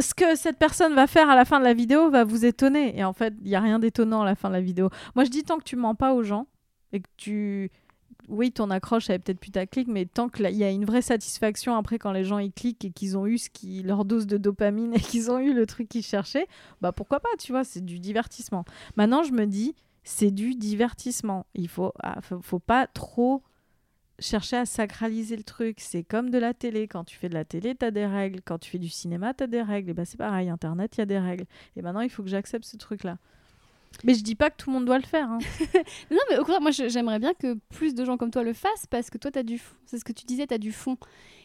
ce 0.00 0.14
que 0.14 0.36
cette 0.36 0.58
personne 0.58 0.94
va 0.94 1.06
faire 1.06 1.28
à 1.28 1.34
la 1.34 1.44
fin 1.44 1.58
de 1.58 1.64
la 1.64 1.74
vidéo 1.74 2.10
va 2.10 2.24
vous 2.24 2.44
étonner 2.44 2.98
et 2.98 3.04
en 3.04 3.12
fait, 3.12 3.34
il 3.42 3.48
y 3.48 3.54
a 3.54 3.60
rien 3.60 3.78
d'étonnant 3.78 4.22
à 4.22 4.24
la 4.24 4.34
fin 4.34 4.48
de 4.48 4.54
la 4.54 4.60
vidéo. 4.60 4.90
Moi, 5.14 5.24
je 5.24 5.30
dis 5.30 5.42
tant 5.42 5.58
que 5.58 5.64
tu 5.64 5.76
mens 5.76 5.94
pas 5.94 6.12
aux 6.14 6.22
gens 6.22 6.46
et 6.92 7.00
que 7.00 7.08
tu 7.16 7.70
oui, 8.28 8.52
ton 8.52 8.70
accroche, 8.70 9.08
elle 9.10 9.20
peut-être 9.20 9.40
putaclic, 9.40 9.88
mais 9.88 10.06
tant 10.06 10.28
qu'il 10.28 10.48
y 10.50 10.64
a 10.64 10.70
une 10.70 10.84
vraie 10.84 11.02
satisfaction 11.02 11.74
après 11.76 11.98
quand 11.98 12.12
les 12.12 12.24
gens 12.24 12.38
y 12.38 12.52
cliquent 12.52 12.84
et 12.84 12.90
qu'ils 12.90 13.16
ont 13.16 13.26
eu 13.26 13.38
ce 13.38 13.50
qui, 13.50 13.82
leur 13.82 14.04
dose 14.04 14.26
de 14.26 14.36
dopamine 14.36 14.94
et 14.94 15.00
qu'ils 15.00 15.30
ont 15.30 15.38
eu 15.38 15.54
le 15.54 15.66
truc 15.66 15.88
qu'ils 15.88 16.04
cherchaient, 16.04 16.46
bah 16.80 16.92
pourquoi 16.92 17.20
pas, 17.20 17.28
tu 17.38 17.52
vois, 17.52 17.64
c'est 17.64 17.84
du 17.84 17.98
divertissement. 17.98 18.64
Maintenant, 18.96 19.22
je 19.22 19.32
me 19.32 19.46
dis, 19.46 19.74
c'est 20.04 20.30
du 20.30 20.54
divertissement. 20.54 21.46
Il 21.54 21.68
faut, 21.68 21.92
ah, 22.02 22.20
faut, 22.20 22.58
pas 22.58 22.86
trop 22.86 23.42
chercher 24.18 24.56
à 24.56 24.66
sacraliser 24.66 25.36
le 25.36 25.42
truc. 25.42 25.80
C'est 25.80 26.02
comme 26.02 26.30
de 26.30 26.38
la 26.38 26.54
télé. 26.54 26.88
Quand 26.88 27.04
tu 27.04 27.16
fais 27.16 27.28
de 27.28 27.34
la 27.34 27.44
télé, 27.44 27.74
tu 27.74 27.84
as 27.84 27.90
des 27.90 28.06
règles. 28.06 28.40
Quand 28.42 28.58
tu 28.58 28.70
fais 28.70 28.78
du 28.78 28.88
cinéma, 28.88 29.34
tu 29.34 29.44
as 29.44 29.46
des 29.46 29.62
règles. 29.62 29.90
Et 29.90 29.94
bah 29.94 30.04
c'est 30.04 30.16
pareil, 30.16 30.48
Internet, 30.48 30.96
il 30.96 31.00
y 31.00 31.02
a 31.02 31.06
des 31.06 31.18
règles. 31.18 31.44
Et 31.76 31.82
maintenant, 31.82 32.00
il 32.00 32.10
faut 32.10 32.22
que 32.22 32.30
j'accepte 32.30 32.64
ce 32.64 32.76
truc-là. 32.76 33.18
Mais 34.04 34.14
je 34.14 34.22
dis 34.22 34.34
pas 34.34 34.50
que 34.50 34.56
tout 34.56 34.70
le 34.70 34.74
monde 34.74 34.84
doit 34.84 34.98
le 34.98 35.04
faire. 35.04 35.28
Hein. 35.28 35.38
non, 36.10 36.18
mais 36.30 36.36
au 36.36 36.44
contraire, 36.44 36.60
moi 36.60 36.70
j'aimerais 36.70 37.18
bien 37.18 37.34
que 37.34 37.54
plus 37.68 37.94
de 37.94 38.04
gens 38.04 38.16
comme 38.16 38.30
toi 38.30 38.42
le 38.42 38.52
fassent 38.52 38.86
parce 38.88 39.10
que 39.10 39.18
toi, 39.18 39.30
tu 39.30 39.38
as 39.38 39.42
du 39.42 39.58
fond. 39.58 39.74
C'est 39.86 39.98
ce 39.98 40.04
que 40.04 40.12
tu 40.12 40.24
disais, 40.24 40.46
tu 40.46 40.54
as 40.54 40.58
du 40.58 40.72
fond. 40.72 40.96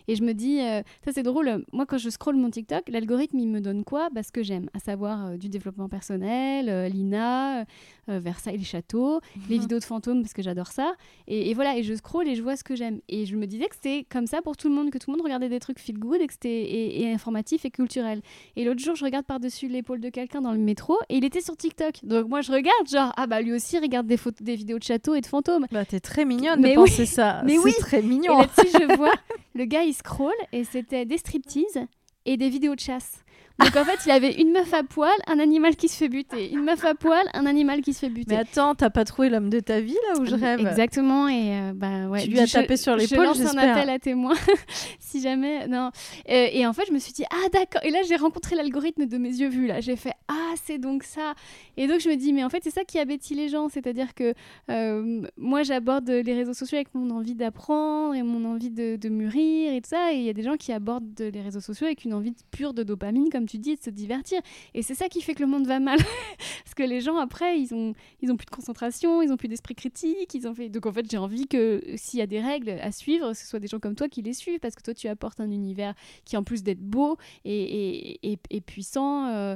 Et 0.07 0.15
je 0.15 0.23
me 0.23 0.33
dis, 0.33 0.59
euh, 0.61 0.81
ça 1.05 1.11
c'est 1.13 1.23
drôle, 1.23 1.63
moi 1.71 1.85
quand 1.85 1.97
je 1.97 2.09
scrolle 2.09 2.35
mon 2.35 2.49
TikTok, 2.49 2.83
l'algorithme 2.89 3.39
il 3.39 3.47
me 3.47 3.61
donne 3.61 3.83
quoi? 3.83 4.09
Bah, 4.09 4.23
Ce 4.23 4.31
que 4.31 4.43
j'aime, 4.43 4.69
à 4.73 4.79
savoir 4.79 5.25
euh, 5.27 5.37
du 5.37 5.49
développement 5.49 5.89
personnel, 5.89 6.69
euh, 6.69 6.87
l'INA, 6.87 7.65
Versailles, 8.07 8.57
les 8.57 8.65
châteaux, 8.65 9.21
les 9.49 9.55
mhm. 9.55 9.61
vidéos 9.61 9.79
de 9.79 9.83
fantômes 9.85 10.21
parce 10.21 10.33
que 10.33 10.41
j'adore 10.41 10.67
ça. 10.67 10.93
Et, 11.27 11.53
voilà, 11.53 11.77
et 11.77 11.83
je 11.83 11.93
scroll 11.95 12.27
et 12.27 12.35
je 12.35 12.43
vois 12.43 12.57
ce 12.57 12.63
que 12.65 12.75
j'aime. 12.75 12.99
Et 13.07 13.25
je 13.25 13.37
me 13.37 13.47
disais 13.47 13.67
que 13.67 13.75
c'était 13.75 14.05
comme 14.09 14.27
ça 14.27 14.41
pour 14.41 14.57
tout 14.57 14.67
le 14.67 14.75
monde, 14.75 14.89
que 14.89 14.97
tout 14.97 15.09
le 15.09 15.15
monde 15.15 15.23
regardait 15.23 15.47
des 15.47 15.61
trucs 15.61 15.79
feel 15.79 15.97
good 15.97 16.19
et 16.19 16.27
que 16.27 16.33
c'était 16.33 16.99
et, 16.99 17.13
informatif 17.13 17.63
et 17.63 17.71
culturel. 17.71 18.21
Et 18.57 18.65
l'autre 18.65 18.81
jour, 18.81 18.95
je 18.95 19.05
regarde 19.05 19.25
par-dessus 19.25 19.69
l'épaule 19.69 20.01
de 20.01 20.09
quelqu'un 20.09 20.41
dans 20.41 20.51
le 20.51 20.59
métro 20.59 20.97
et 21.07 21.15
il 21.15 21.23
était 21.23 21.39
sur 21.39 21.55
TikTok. 21.55 22.03
Donc 22.03 22.27
moi 22.27 22.41
je 22.41 22.51
regarde, 22.51 22.89
genre, 22.91 23.13
ah 23.15 23.25
bah 23.25 23.41
lui 23.41 23.53
aussi 23.53 23.79
regarde 23.79 24.05
des, 24.05 24.17
photos, 24.17 24.41
des 24.41 24.55
vidéos 24.55 24.79
de 24.79 24.83
châteaux 24.83 25.15
et 25.15 25.21
de 25.21 25.25
fantômes. 25.25 25.65
Bah 25.71 25.85
t'es 25.85 26.01
très 26.01 26.25
mignonne 26.25 26.59
mais 26.59 26.75
de 26.75 26.79
oui. 26.79 26.89
penser 26.89 27.05
ça. 27.05 27.41
Mais 27.45 27.57
oui, 27.57 27.73
très 27.79 28.01
mignon. 28.01 28.37
Et 28.39 28.41
là-dessus, 28.41 28.77
je 28.79 28.97
vois 28.97 29.13
le 29.53 29.65
gars, 29.65 29.83
il 29.83 29.93
scroll 29.93 30.33
et 30.51 30.63
c'était 30.63 31.05
des 31.05 31.17
striptease 31.17 31.85
et 32.25 32.37
des 32.37 32.49
vidéos 32.49 32.75
de 32.75 32.79
chasse. 32.79 33.22
Donc 33.59 33.75
en 33.75 33.85
fait, 33.85 33.99
il 34.05 34.11
avait 34.11 34.33
une 34.33 34.51
meuf 34.51 34.73
à 34.73 34.83
poil, 34.83 35.13
un 35.27 35.39
animal 35.39 35.75
qui 35.75 35.87
se 35.87 35.95
fait 35.95 36.09
buter. 36.09 36.51
Une 36.51 36.63
meuf 36.63 36.83
à 36.85 36.95
poil, 36.95 37.23
un 37.33 37.45
animal 37.45 37.81
qui 37.81 37.93
se 37.93 37.99
fait 37.99 38.09
buter. 38.09 38.33
Mais 38.33 38.41
attends, 38.41 38.73
t'as 38.73 38.89
pas 38.89 39.05
trouvé 39.05 39.29
l'homme 39.29 39.49
de 39.49 39.59
ta 39.59 39.79
vie 39.79 39.97
là 40.09 40.19
où 40.19 40.25
je 40.25 40.35
rêve? 40.35 40.59
Exactement. 40.59 41.27
Et 41.27 41.51
euh, 41.51 41.73
bah 41.73 42.07
ouais. 42.07 42.23
Tu 42.23 42.29
lui 42.29 42.39
as 42.39 42.47
tapé 42.47 42.77
sur 42.77 42.95
l'épaule, 42.95 43.27
j'espère. 43.27 43.51
Je 43.51 43.55
lance 43.55 43.55
un 43.55 43.57
appel 43.57 43.89
à 43.89 43.99
témoin, 43.99 44.33
si 44.99 45.21
jamais. 45.21 45.67
Non. 45.67 45.91
Euh, 46.29 46.47
et 46.51 46.65
en 46.65 46.73
fait, 46.73 46.85
je 46.87 46.93
me 46.93 46.99
suis 46.99 47.13
dit 47.13 47.25
ah 47.29 47.49
d'accord. 47.53 47.83
Et 47.83 47.91
là, 47.91 47.99
j'ai 48.07 48.15
rencontré 48.15 48.55
l'algorithme 48.55 49.05
de 49.05 49.17
mes 49.17 49.29
yeux 49.29 49.49
vus 49.49 49.67
là. 49.67 49.81
J'ai 49.81 49.95
fait 49.95 50.13
ah 50.27 50.53
c'est 50.65 50.79
donc 50.79 51.03
ça. 51.03 51.33
Et 51.77 51.87
donc 51.87 51.99
je 51.99 52.09
me 52.09 52.15
dis 52.15 52.33
mais 52.33 52.43
en 52.43 52.49
fait 52.49 52.63
c'est 52.63 52.71
ça 52.71 52.83
qui 52.83 52.99
abétit 52.99 53.35
les 53.35 53.49
gens, 53.49 53.69
c'est-à-dire 53.69 54.13
que 54.13 54.33
euh, 54.69 55.21
moi 55.37 55.63
j'aborde 55.63 56.09
les 56.09 56.33
réseaux 56.33 56.53
sociaux 56.53 56.77
avec 56.77 56.93
mon 56.93 57.09
envie 57.11 57.35
d'apprendre 57.35 58.15
et 58.15 58.23
mon 58.23 58.45
envie 58.45 58.71
de, 58.71 58.95
de, 58.95 59.09
mûrir 59.09 59.73
et 59.73 59.81
tout 59.81 59.89
ça. 59.89 60.11
Et 60.11 60.17
il 60.17 60.23
y 60.23 60.29
a 60.29 60.33
des 60.33 60.43
gens 60.43 60.57
qui 60.57 60.71
abordent 60.71 61.19
les 61.19 61.41
réseaux 61.41 61.59
sociaux 61.59 61.85
avec 61.85 62.03
une 62.03 62.13
envie 62.13 62.33
pure 62.51 62.73
de 62.73 62.83
dopamine 62.83 63.29
comme 63.29 63.42
tu 63.45 63.57
dis, 63.57 63.75
de 63.75 63.81
se 63.81 63.89
divertir. 63.89 64.41
Et 64.73 64.81
c'est 64.81 64.95
ça 64.95 65.09
qui 65.09 65.21
fait 65.21 65.33
que 65.35 65.41
le 65.41 65.47
monde 65.47 65.67
va 65.67 65.79
mal. 65.79 65.97
Parce 66.63 66.73
que 66.75 66.83
les 66.83 67.01
gens, 67.01 67.17
après, 67.17 67.59
ils 67.59 67.73
ont, 67.73 67.93
ils 68.21 68.31
ont 68.31 68.37
plus 68.37 68.45
de 68.45 68.51
concentration, 68.51 69.21
ils 69.21 69.31
ont 69.31 69.37
plus 69.37 69.47
d'esprit 69.47 69.75
critique. 69.75 70.33
Ils 70.33 70.47
ont 70.47 70.53
fait... 70.53 70.69
Donc 70.69 70.85
en 70.85 70.91
fait, 70.91 71.09
j'ai 71.09 71.17
envie 71.17 71.47
que 71.47 71.81
s'il 71.95 72.19
y 72.19 72.21
a 72.21 72.27
des 72.27 72.41
règles 72.41 72.71
à 72.81 72.91
suivre, 72.91 73.33
ce 73.33 73.45
soit 73.45 73.59
des 73.59 73.67
gens 73.67 73.79
comme 73.79 73.95
toi 73.95 74.09
qui 74.09 74.21
les 74.21 74.33
suivent. 74.33 74.59
Parce 74.59 74.75
que 74.75 74.81
toi, 74.81 74.93
tu 74.93 75.07
apportes 75.07 75.39
un 75.39 75.51
univers 75.51 75.93
qui, 76.25 76.37
en 76.37 76.43
plus 76.43 76.63
d'être 76.63 76.81
beau 76.81 77.17
et, 77.45 78.19
et, 78.23 78.39
et, 78.49 78.61
puissant, 78.61 79.27
euh, 79.27 79.55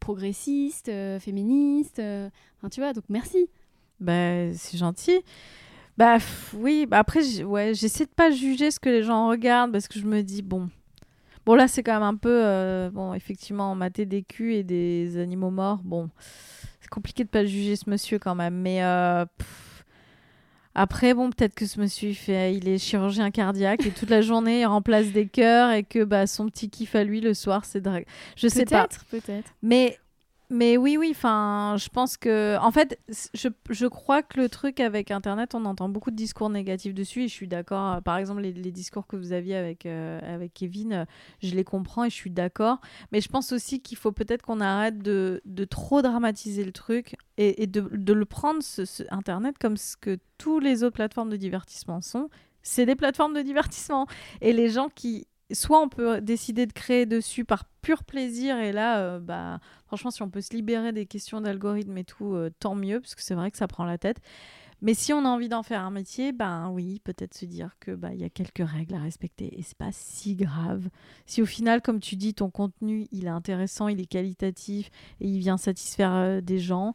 progressiste, 0.00 0.88
euh, 0.88 1.18
féministe. 1.18 1.98
Euh, 1.98 2.28
enfin, 2.58 2.68
tu 2.68 2.80
vois, 2.80 2.92
donc 2.92 3.04
merci. 3.08 3.48
Bah, 4.00 4.52
c'est 4.54 4.78
gentil. 4.78 5.20
Bah 5.96 6.18
oui, 6.54 6.86
bah 6.86 6.98
après, 6.98 7.42
ouais, 7.44 7.72
j'essaie 7.72 8.04
de 8.04 8.10
pas 8.10 8.30
juger 8.30 8.70
ce 8.70 8.80
que 8.80 8.88
les 8.88 9.04
gens 9.04 9.28
regardent 9.28 9.72
parce 9.72 9.86
que 9.86 9.98
je 9.98 10.06
me 10.06 10.22
dis, 10.22 10.42
bon, 10.42 10.68
Bon, 11.46 11.54
là, 11.54 11.68
c'est 11.68 11.82
quand 11.82 11.94
même 11.94 12.02
un 12.02 12.16
peu. 12.16 12.44
Euh, 12.44 12.90
bon, 12.90 13.14
effectivement, 13.14 13.74
mater 13.74 14.06
des 14.06 14.22
culs 14.22 14.52
et 14.52 14.64
des 14.64 15.18
animaux 15.18 15.50
morts. 15.50 15.80
Bon, 15.84 16.08
c'est 16.80 16.88
compliqué 16.88 17.24
de 17.24 17.28
pas 17.28 17.44
juger 17.44 17.76
ce 17.76 17.88
monsieur 17.88 18.18
quand 18.18 18.34
même. 18.34 18.54
Mais. 18.54 18.82
Euh, 18.82 19.24
après, 20.76 21.14
bon, 21.14 21.30
peut-être 21.30 21.54
que 21.54 21.66
ce 21.66 21.78
monsieur, 21.78 22.08
il, 22.08 22.16
fait, 22.16 22.52
il 22.56 22.68
est 22.68 22.78
chirurgien 22.78 23.30
cardiaque 23.30 23.86
et 23.86 23.90
toute 23.90 24.10
la 24.10 24.22
journée, 24.22 24.62
il 24.62 24.66
remplace 24.66 25.12
des 25.12 25.28
cœurs 25.28 25.70
et 25.70 25.84
que 25.84 26.02
bah, 26.02 26.26
son 26.26 26.48
petit 26.48 26.68
kiff 26.68 26.96
à 26.96 27.04
lui 27.04 27.20
le 27.20 27.32
soir, 27.32 27.64
c'est 27.64 27.80
drag. 27.80 28.04
Je 28.36 28.48
sais 28.48 28.64
pas. 28.64 28.88
Peut-être, 28.88 29.04
peut-être. 29.04 29.50
Mais 29.62 29.98
mais 30.54 30.76
oui, 30.76 30.96
oui, 30.96 31.08
enfin, 31.10 31.74
je 31.78 31.88
pense 31.88 32.16
que. 32.16 32.56
En 32.60 32.70
fait, 32.70 33.00
je, 33.34 33.48
je, 33.70 33.86
crois 33.86 34.22
que 34.22 34.40
le 34.40 34.48
truc 34.48 34.78
avec 34.78 35.10
Internet, 35.10 35.52
on 35.56 35.64
entend 35.64 35.88
beaucoup 35.88 36.12
de 36.12 36.16
discours 36.16 36.48
négatifs 36.48 36.94
dessus 36.94 37.24
et 37.24 37.28
je 37.28 37.32
suis 37.32 37.48
d'accord. 37.48 38.00
Par 38.02 38.18
exemple, 38.18 38.40
les, 38.40 38.52
discours 38.70 39.08
que 39.08 39.16
vous 39.16 39.32
aviez 39.32 39.56
avec, 39.56 39.84
euh, 39.84 40.20
avec 40.22 40.54
Kevin, 40.54 41.06
je 41.42 41.56
les 41.56 41.64
comprends 41.64 42.04
et 42.04 42.10
je 42.10 42.14
suis 42.14 42.30
d'accord. 42.30 42.80
Mais 43.10 43.20
je 43.20 43.28
pense 43.28 43.50
aussi 43.50 43.80
qu'il 43.80 43.98
faut 43.98 44.12
peut-être 44.12 44.42
qu'on 44.42 44.60
arrête 44.60 44.98
de, 44.98 45.42
de, 45.44 45.64
trop 45.64 46.02
dramatiser 46.02 46.62
le 46.64 46.72
truc 46.72 47.16
et, 47.36 47.64
et 47.64 47.66
de, 47.66 47.80
de, 47.92 48.12
le 48.12 48.24
prendre, 48.24 48.62
ce, 48.62 48.82
Internet, 49.10 49.56
comme 49.58 49.76
ce 49.76 49.96
que 49.96 50.20
tous 50.38 50.60
les 50.60 50.84
autres 50.84 50.94
plateformes 50.94 51.30
de 51.30 51.36
divertissement 51.36 52.00
sont. 52.00 52.28
C'est 52.62 52.86
des 52.86 52.94
plateformes 52.94 53.34
de 53.34 53.42
divertissement. 53.42 54.06
Et 54.40 54.52
les 54.52 54.70
gens 54.70 54.88
qui 54.94 55.26
soit 55.52 55.80
on 55.80 55.88
peut 55.88 56.20
décider 56.20 56.66
de 56.66 56.72
créer 56.72 57.06
dessus 57.06 57.44
par 57.44 57.64
pur 57.82 58.04
plaisir 58.04 58.58
et 58.58 58.72
là 58.72 58.98
euh, 59.00 59.20
bah 59.20 59.60
franchement 59.86 60.10
si 60.10 60.22
on 60.22 60.30
peut 60.30 60.40
se 60.40 60.54
libérer 60.54 60.92
des 60.92 61.06
questions 61.06 61.40
d'algorithme 61.40 61.96
et 61.98 62.04
tout 62.04 62.34
euh, 62.34 62.50
tant 62.60 62.74
mieux 62.74 63.00
parce 63.00 63.14
que 63.14 63.22
c'est 63.22 63.34
vrai 63.34 63.50
que 63.50 63.58
ça 63.58 63.68
prend 63.68 63.84
la 63.84 63.98
tête 63.98 64.18
Mais 64.82 64.94
si 64.94 65.12
on 65.12 65.24
a 65.24 65.28
envie 65.28 65.48
d'en 65.48 65.62
faire 65.62 65.82
un 65.82 65.90
métier, 65.90 66.32
ben 66.32 66.68
oui, 66.70 67.00
peut-être 67.04 67.34
se 67.34 67.46
dire 67.46 67.76
que 67.80 67.92
bah 67.92 68.10
il 68.12 68.20
y 68.20 68.24
a 68.24 68.30
quelques 68.30 68.66
règles 68.68 68.94
à 68.94 69.00
respecter 69.00 69.58
et 69.58 69.62
c'est 69.62 69.78
pas 69.78 69.92
si 69.92 70.36
grave. 70.36 70.88
Si 71.26 71.40
au 71.42 71.46
final, 71.46 71.80
comme 71.82 72.00
tu 72.00 72.16
dis, 72.16 72.34
ton 72.34 72.50
contenu 72.50 73.06
il 73.12 73.26
est 73.26 73.28
intéressant, 73.28 73.88
il 73.88 74.00
est 74.00 74.06
qualitatif 74.06 74.90
et 75.20 75.28
il 75.28 75.38
vient 75.38 75.56
satisfaire 75.56 76.12
euh, 76.14 76.40
des 76.40 76.58
gens 76.58 76.94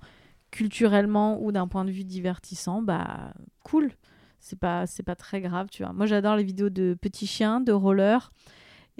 culturellement 0.52 1.42
ou 1.42 1.52
d'un 1.52 1.68
point 1.68 1.86
de 1.86 1.92
vue 1.92 2.06
divertissant, 2.06 2.82
bah 2.82 3.34
cool. 3.64 3.92
C'est 4.40 4.60
pas 4.60 4.88
c'est 4.88 5.04
pas 5.04 5.16
très 5.16 5.42
grave, 5.42 5.68
tu 5.72 5.84
vois. 5.84 5.94
Moi 5.94 6.06
j'adore 6.06 6.36
les 6.36 6.44
vidéos 6.44 6.70
de 6.70 6.98
petits 7.00 7.28
chiens, 7.28 7.62
de 7.62 7.72
rollers 7.72 8.32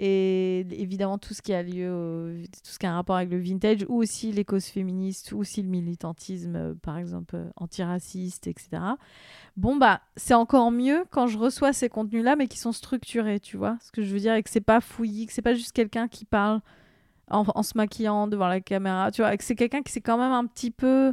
et 0.02 0.60
évidemment 0.70 1.18
tout 1.18 1.34
ce 1.34 1.42
qui 1.42 1.52
a 1.52 1.62
lieu, 1.62 2.42
tout 2.64 2.70
ce 2.70 2.78
qui 2.78 2.86
a 2.86 2.92
un 2.92 2.94
rapport 2.94 3.16
avec 3.16 3.28
le 3.28 3.38
vintage, 3.38 3.84
ou 3.86 3.96
aussi 3.96 4.32
les 4.32 4.46
causes 4.46 4.64
féministes, 4.64 5.32
ou 5.32 5.40
aussi 5.40 5.62
le 5.62 5.68
militantisme, 5.68 6.56
euh, 6.56 6.74
par 6.74 6.96
exemple 6.96 7.36
euh, 7.36 7.50
antiraciste, 7.56 8.46
etc. 8.46 8.82
Bon 9.58 9.76
bah 9.76 10.00
c'est 10.16 10.32
encore 10.32 10.70
mieux 10.70 11.04
quand 11.10 11.26
je 11.26 11.36
reçois 11.36 11.74
ces 11.74 11.90
contenus-là, 11.90 12.34
mais 12.34 12.48
qui 12.48 12.58
sont 12.58 12.72
structurés, 12.72 13.40
tu 13.40 13.58
vois. 13.58 13.76
Ce 13.82 13.92
que 13.92 14.02
je 14.02 14.10
veux 14.10 14.20
dire, 14.20 14.34
et 14.34 14.42
que 14.42 14.48
c'est 14.48 14.62
pas 14.62 14.80
fouillis, 14.80 15.26
que 15.26 15.34
c'est 15.34 15.42
pas 15.42 15.54
juste 15.54 15.72
quelqu'un 15.72 16.08
qui 16.08 16.24
parle 16.24 16.62
en, 17.30 17.44
en, 17.54 17.62
se 17.62 17.76
maquillant 17.76 18.26
devant 18.26 18.48
la 18.48 18.62
caméra, 18.62 19.10
tu 19.10 19.20
vois, 19.20 19.34
et 19.34 19.36
que 19.36 19.44
c'est 19.44 19.54
quelqu'un 19.54 19.82
qui 19.82 19.92
s'est 19.92 20.00
quand 20.00 20.16
même 20.16 20.32
un 20.32 20.46
petit 20.46 20.70
peu 20.70 21.12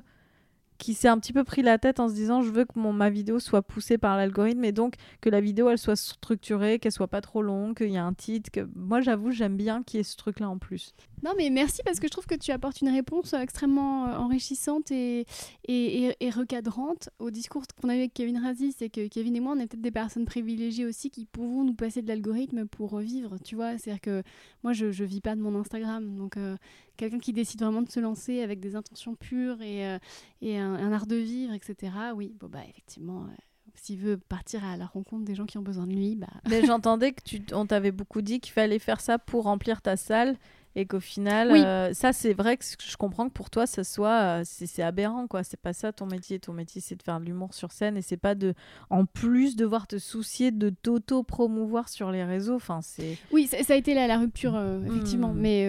qui 0.77 0.93
s'est 0.93 1.07
un 1.07 1.17
petit 1.19 1.33
peu 1.33 1.43
pris 1.43 1.61
la 1.61 1.77
tête 1.77 1.99
en 1.99 2.09
se 2.09 2.13
disant 2.13 2.41
je 2.41 2.51
veux 2.51 2.65
que 2.65 2.77
mon, 2.77 2.93
ma 2.93 3.09
vidéo 3.09 3.39
soit 3.39 3.61
poussée 3.61 3.97
par 3.97 4.17
l'algorithme 4.17 4.63
et 4.63 4.71
donc 4.71 4.95
que 5.21 5.29
la 5.29 5.41
vidéo 5.41 5.69
elle 5.69 5.77
soit 5.77 5.95
structurée, 5.95 6.79
qu'elle 6.79 6.91
soit 6.91 7.07
pas 7.07 7.21
trop 7.21 7.41
longue, 7.41 7.75
qu'il 7.75 7.89
y 7.89 7.95
ait 7.95 7.99
un 7.99 8.13
titre. 8.13 8.51
Que... 8.51 8.67
Moi 8.75 9.01
j'avoue 9.01 9.31
j'aime 9.31 9.57
bien 9.57 9.83
qu'il 9.83 9.97
y 9.97 10.01
ait 10.01 10.03
ce 10.03 10.17
truc 10.17 10.39
là 10.39 10.49
en 10.49 10.57
plus. 10.57 10.93
Non 11.23 11.31
mais 11.37 11.49
merci 11.49 11.81
parce 11.83 11.99
que 11.99 12.07
je 12.07 12.11
trouve 12.11 12.27
que 12.27 12.35
tu 12.35 12.51
apportes 12.51 12.81
une 12.81 12.89
réponse 12.89 13.33
extrêmement 13.33 14.07
euh, 14.07 14.17
enrichissante 14.17 14.91
et, 14.91 15.25
et, 15.67 16.15
et, 16.19 16.29
recadrante 16.29 17.09
au 17.19 17.31
discours 17.31 17.63
qu'on 17.81 17.89
a 17.89 17.95
eu 17.95 17.99
avec 17.99 18.13
Kevin 18.13 18.37
Razi. 18.37 18.71
C'est 18.71 18.89
que 18.89 19.07
Kevin 19.07 19.35
et 19.35 19.39
moi 19.39 19.53
on 19.55 19.59
est 19.59 19.67
peut-être 19.67 19.81
des 19.81 19.91
personnes 19.91 20.25
privilégiées 20.25 20.85
aussi 20.85 21.09
qui 21.09 21.25
pouvons 21.25 21.63
nous 21.63 21.73
passer 21.73 22.01
de 22.01 22.07
l'algorithme 22.07 22.67
pour 22.67 22.91
revivre, 22.91 23.37
tu 23.43 23.55
vois. 23.55 23.77
C'est-à-dire 23.77 24.01
que 24.01 24.23
moi 24.63 24.73
je, 24.73 24.91
je 24.91 25.03
vis 25.03 25.21
pas 25.21 25.35
de 25.35 25.41
mon 25.41 25.55
Instagram 25.59 26.15
donc 26.15 26.37
euh, 26.37 26.55
quelqu'un 26.97 27.19
qui 27.19 27.33
décide 27.33 27.61
vraiment 27.61 27.81
de 27.81 27.89
se 27.89 27.99
lancer 27.99 28.41
avec 28.41 28.59
des 28.59 28.75
intentions 28.75 29.15
pures 29.15 29.61
et, 29.61 29.87
euh, 29.87 29.97
un, 30.43 30.91
art 30.91 31.07
de 31.07 31.15
vivre, 31.15 31.53
etc. 31.53 31.93
Oui, 32.15 32.35
bon 32.39 32.47
bah 32.47 32.59
effectivement, 32.67 33.23
euh, 33.23 33.35
s'il 33.75 33.99
veut 33.99 34.17
partir 34.17 34.65
à 34.65 34.77
la 34.77 34.85
rencontre 34.85 35.23
des 35.23 35.35
gens 35.35 35.45
qui 35.45 35.57
ont 35.57 35.63
besoin 35.63 35.87
de 35.87 35.93
lui, 35.93 36.15
bah. 36.15 36.27
Mais 36.49 36.65
j'entendais 36.65 37.13
que 37.13 37.23
tu, 37.23 37.41
on 37.53 37.65
t'avait 37.65 37.91
beaucoup 37.91 38.21
dit 38.21 38.39
qu'il 38.39 38.53
fallait 38.53 38.79
faire 38.79 38.99
ça 38.99 39.19
pour 39.19 39.43
remplir 39.43 39.81
ta 39.81 39.95
salle 39.95 40.37
et 40.77 40.85
qu'au 40.85 40.99
final, 40.99 41.51
euh, 41.51 41.91
ça 41.91 42.13
c'est 42.13 42.33
vrai 42.33 42.55
que 42.55 42.63
je 42.63 42.97
comprends 42.97 43.27
que 43.27 43.33
pour 43.33 43.49
toi, 43.49 43.65
ça 43.65 43.83
soit, 43.83 44.41
euh, 44.41 44.41
c'est 44.45 44.83
aberrant 44.83 45.25
quoi. 45.25 45.43
C'est 45.43 45.59
pas 45.59 45.73
ça 45.73 45.91
ton 45.91 46.05
métier. 46.05 46.39
Ton 46.39 46.53
métier, 46.53 46.81
c'est 46.81 46.95
de 46.95 47.01
faire 47.01 47.19
de 47.19 47.25
l'humour 47.25 47.55
sur 47.55 47.71
scène 47.71 47.97
et 47.97 48.03
c'est 48.03 48.15
pas 48.15 48.35
de, 48.35 48.53
en 48.91 49.05
plus, 49.05 49.55
devoir 49.55 49.87
te 49.87 49.97
soucier 49.97 50.51
de 50.51 50.69
t'auto-promouvoir 50.69 51.89
sur 51.89 52.11
les 52.11 52.23
réseaux. 52.23 52.53
Enfin, 52.53 52.81
c'est. 52.83 53.17
Oui, 53.31 53.47
ça, 53.47 53.73
a 53.73 53.75
été 53.75 53.95
là 53.95 54.05
la 54.05 54.19
rupture 54.19 54.55
euh, 54.55 54.85
effectivement, 54.85 55.33
hmm. 55.33 55.39
mais 55.39 55.67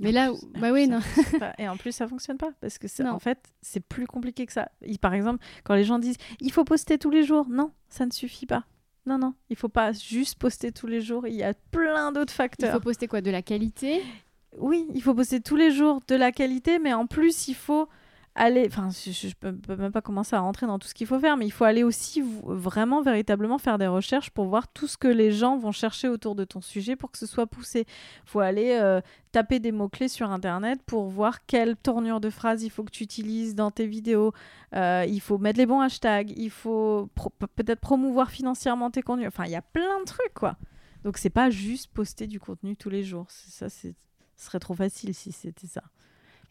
mais 0.00 0.12
là, 0.12 0.30
bah 0.60 0.72
oui, 0.72 0.88
non. 0.88 1.00
et 1.58 1.66
en 1.66 1.78
plus, 1.78 1.92
ça 1.92 2.06
fonctionne 2.06 2.36
pas 2.36 2.52
parce 2.60 2.76
que 2.76 2.86
c'est 2.86 3.08
en 3.08 3.18
fait, 3.18 3.38
c'est 3.62 3.80
plus 3.80 4.06
compliqué 4.06 4.44
que 4.44 4.52
ça. 4.52 4.68
Par 5.00 5.14
exemple, 5.14 5.42
quand 5.64 5.74
les 5.74 5.84
gens 5.84 5.98
disent, 5.98 6.18
il 6.38 6.52
faut 6.52 6.64
poster 6.64 6.98
tous 6.98 7.10
les 7.10 7.22
jours, 7.22 7.46
non, 7.48 7.72
ça 7.88 8.04
ne 8.04 8.12
suffit 8.12 8.46
pas. 8.46 8.66
Non, 9.06 9.16
non, 9.16 9.32
il 9.48 9.56
faut 9.56 9.70
pas 9.70 9.92
juste 9.92 10.38
poster 10.38 10.70
tous 10.70 10.86
les 10.86 11.00
jours. 11.00 11.26
Il 11.26 11.34
y 11.34 11.42
a 11.42 11.54
plein 11.70 12.12
d'autres 12.12 12.34
facteurs. 12.34 12.68
Il 12.68 12.72
faut 12.74 12.80
poster 12.80 13.08
quoi? 13.08 13.22
De 13.22 13.30
la 13.30 13.40
qualité? 13.40 14.02
Oui, 14.58 14.86
il 14.94 15.02
faut 15.02 15.14
poster 15.14 15.40
tous 15.40 15.56
les 15.56 15.70
jours 15.70 16.00
de 16.08 16.14
la 16.14 16.32
qualité, 16.32 16.78
mais 16.78 16.92
en 16.92 17.06
plus, 17.06 17.48
il 17.48 17.54
faut 17.54 17.88
aller. 18.34 18.66
Enfin, 18.66 18.88
je, 18.90 19.26
ne 19.26 19.52
peux, 19.52 19.76
même 19.76 19.92
pas 19.92 20.00
commencer 20.00 20.34
à 20.34 20.40
rentrer 20.40 20.66
dans 20.66 20.78
tout 20.78 20.88
ce 20.88 20.94
qu'il 20.94 21.06
faut 21.06 21.18
faire, 21.18 21.36
mais 21.36 21.46
il 21.46 21.50
faut 21.50 21.64
aller 21.64 21.82
aussi 21.82 22.22
vraiment, 22.44 23.02
véritablement 23.02 23.58
faire 23.58 23.78
des 23.78 23.86
recherches 23.86 24.30
pour 24.30 24.46
voir 24.46 24.68
tout 24.68 24.86
ce 24.86 24.96
que 24.96 25.08
les 25.08 25.32
gens 25.32 25.56
vont 25.56 25.72
chercher 25.72 26.08
autour 26.08 26.34
de 26.34 26.44
ton 26.44 26.60
sujet 26.60 26.96
pour 26.96 27.10
que 27.10 27.18
ce 27.18 27.26
soit 27.26 27.46
poussé. 27.46 27.86
Il 27.86 28.28
faut 28.28 28.40
aller 28.40 28.78
euh, 28.80 29.00
taper 29.32 29.60
des 29.60 29.72
mots-clés 29.72 30.08
sur 30.08 30.30
Internet 30.30 30.80
pour 30.84 31.08
voir 31.08 31.46
quelle 31.46 31.76
tournure 31.76 32.20
de 32.20 32.30
phrase 32.30 32.62
il 32.62 32.70
faut 32.70 32.84
que 32.84 32.90
tu 32.90 33.04
utilises 33.04 33.54
dans 33.54 33.70
tes 33.70 33.86
vidéos. 33.86 34.32
Euh, 34.74 35.04
il 35.08 35.20
faut 35.20 35.38
mettre 35.38 35.58
les 35.58 35.66
bons 35.66 35.80
hashtags. 35.80 36.32
Il 36.36 36.50
faut 36.50 37.08
peut-être 37.56 37.80
promouvoir 37.80 38.30
financièrement 38.30 38.90
tes 38.90 39.02
contenus. 39.02 39.28
Enfin, 39.28 39.44
il 39.44 39.52
y 39.52 39.56
a 39.56 39.62
plein 39.62 40.00
de 40.00 40.04
trucs, 40.04 40.34
quoi. 40.34 40.56
Donc, 41.04 41.16
c'est 41.16 41.30
pas 41.30 41.48
juste 41.48 41.90
poster 41.92 42.26
du 42.26 42.38
contenu 42.38 42.76
tous 42.76 42.90
les 42.90 43.02
jours. 43.02 43.24
Ça, 43.28 43.70
c'est 43.70 43.94
ce 44.40 44.46
serait 44.46 44.58
trop 44.58 44.74
facile 44.74 45.14
si 45.14 45.32
c'était 45.32 45.66
ça. 45.66 45.82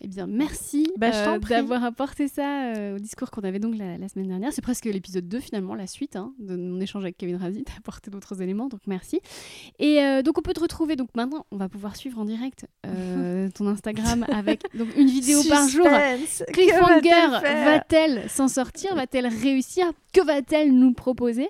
Eh 0.01 0.07
bien, 0.07 0.27
merci 0.27 0.87
bah, 0.97 1.09
euh, 1.13 1.39
d'avoir 1.39 1.83
apporté 1.83 2.29
ça 2.29 2.73
euh, 2.73 2.95
au 2.95 2.99
discours 2.99 3.31
qu'on 3.31 3.41
avait 3.41 3.59
donc 3.59 3.75
la, 3.77 4.07
semaine 4.07 4.29
dernière. 4.29 4.53
C'est 4.53 4.61
presque 4.61 4.85
l'épisode 4.85 5.27
2 5.27 5.41
finalement, 5.41 5.75
la 5.75 5.87
suite 5.87 6.15
hein, 6.15 6.33
de 6.39 6.55
mon 6.55 6.79
échange 6.79 7.03
avec 7.03 7.17
Kevin 7.17 7.35
Razi. 7.35 7.63
Tu 7.69 7.73
as 7.73 7.77
apporté 7.77 8.09
d'autres 8.09 8.41
éléments, 8.41 8.69
donc 8.69 8.79
merci. 8.87 9.19
Et 9.77 10.01
euh, 10.01 10.21
donc 10.21 10.37
on 10.37 10.41
peut 10.41 10.53
te 10.53 10.61
retrouver, 10.61 10.95
donc 10.95 11.09
maintenant 11.15 11.45
on 11.51 11.57
va 11.57 11.67
pouvoir 11.67 11.97
suivre 11.97 12.19
en 12.19 12.25
direct 12.25 12.65
ton 13.55 13.67
Instagram 13.67 14.25
avec 14.29 14.63
donc, 14.73 14.87
une 14.95 15.09
vidéo 15.09 15.41
par 15.49 15.67
jour. 15.67 15.87
Cliffhanger 16.53 17.41
va-t-elle 17.41 18.29
s'en 18.29 18.47
sortir? 18.47 18.95
Va-t-elle 18.95 19.27
réussir? 19.27 19.85
Que 20.13 20.21
va-t-elle 20.21 20.71
nous 20.71 20.93
proposer? 20.93 21.49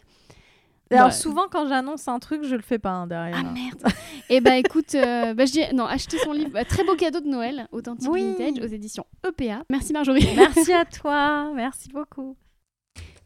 Alors 0.91 1.14
souvent 1.14 1.48
quand 1.52 1.68
j'annonce 1.68 2.07
un 2.07 2.20
truc, 2.20 2.44
je 2.44 2.56
le 2.56 2.61
fais 2.61 2.80
pas 2.80 2.91
hein, 2.91 3.07
derrière. 3.07 3.38
Ah 3.40 3.52
merde. 3.52 3.94
Et 4.30 4.38
eh 4.38 4.41
bah 4.41 4.57
écoute, 4.57 4.95
euh, 4.95 5.34
bah, 5.34 5.45
je 5.45 5.52
dis 5.52 5.61
non, 5.74 5.86
achetez 5.86 6.18
son 6.20 6.34
livre, 6.34 6.52
bah, 6.52 6.66
très 6.66 6.84
beau 6.84 6.95
cadeau 6.95 7.20
de 7.20 7.28
Noël, 7.28 7.68
authentique 7.72 8.10
vintage 8.11 8.64
aux 8.64 8.68
éditions 8.68 9.06
EPA. 9.28 9.64
Merci 9.70 9.94
Marjorie. 9.94 10.28
Merci 10.36 10.74
à 10.74 10.86
toi, 11.02 11.52
merci 11.53 11.90
beaucoup. 11.90 12.36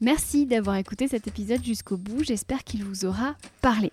Merci 0.03 0.45
d'avoir 0.45 0.75
écouté 0.75 1.07
cet 1.07 1.27
épisode 1.27 1.63
jusqu'au 1.63 1.95
bout, 1.95 2.25
j'espère 2.25 2.65
qu'il 2.65 2.83
vous 2.83 3.05
aura 3.05 3.37
parlé. 3.61 3.89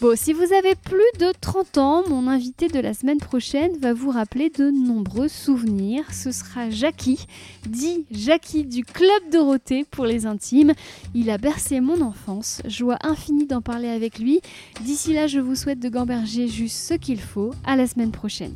Bon, 0.00 0.16
si 0.16 0.32
vous 0.32 0.52
avez 0.52 0.76
plus 0.76 1.18
de 1.18 1.32
30 1.40 1.78
ans, 1.78 2.08
mon 2.08 2.28
invité 2.28 2.68
de 2.68 2.78
la 2.78 2.94
semaine 2.94 3.18
prochaine 3.18 3.76
va 3.80 3.92
vous 3.92 4.10
rappeler 4.10 4.50
de 4.50 4.70
nombreux 4.70 5.26
souvenirs. 5.26 6.04
Ce 6.12 6.30
sera 6.30 6.70
Jackie, 6.70 7.26
dit 7.66 8.06
Jackie 8.12 8.66
du 8.66 8.84
Club 8.84 9.30
Dorothée 9.32 9.84
pour 9.90 10.06
les 10.06 10.26
intimes. 10.26 10.74
Il 11.12 11.28
a 11.28 11.38
bercé 11.38 11.80
mon 11.80 12.02
enfance, 12.02 12.62
joie 12.64 12.98
infinie 13.02 13.46
d'en 13.46 13.60
parler 13.60 13.88
avec 13.88 14.20
lui. 14.20 14.40
D'ici 14.82 15.12
là, 15.12 15.26
je 15.26 15.40
vous 15.40 15.56
souhaite 15.56 15.80
de 15.80 15.88
gamberger 15.88 16.46
juste 16.46 16.76
ce 16.76 16.94
qu'il 16.94 17.20
faut. 17.20 17.50
À 17.64 17.74
la 17.74 17.88
semaine 17.88 18.12
prochaine. 18.12 18.54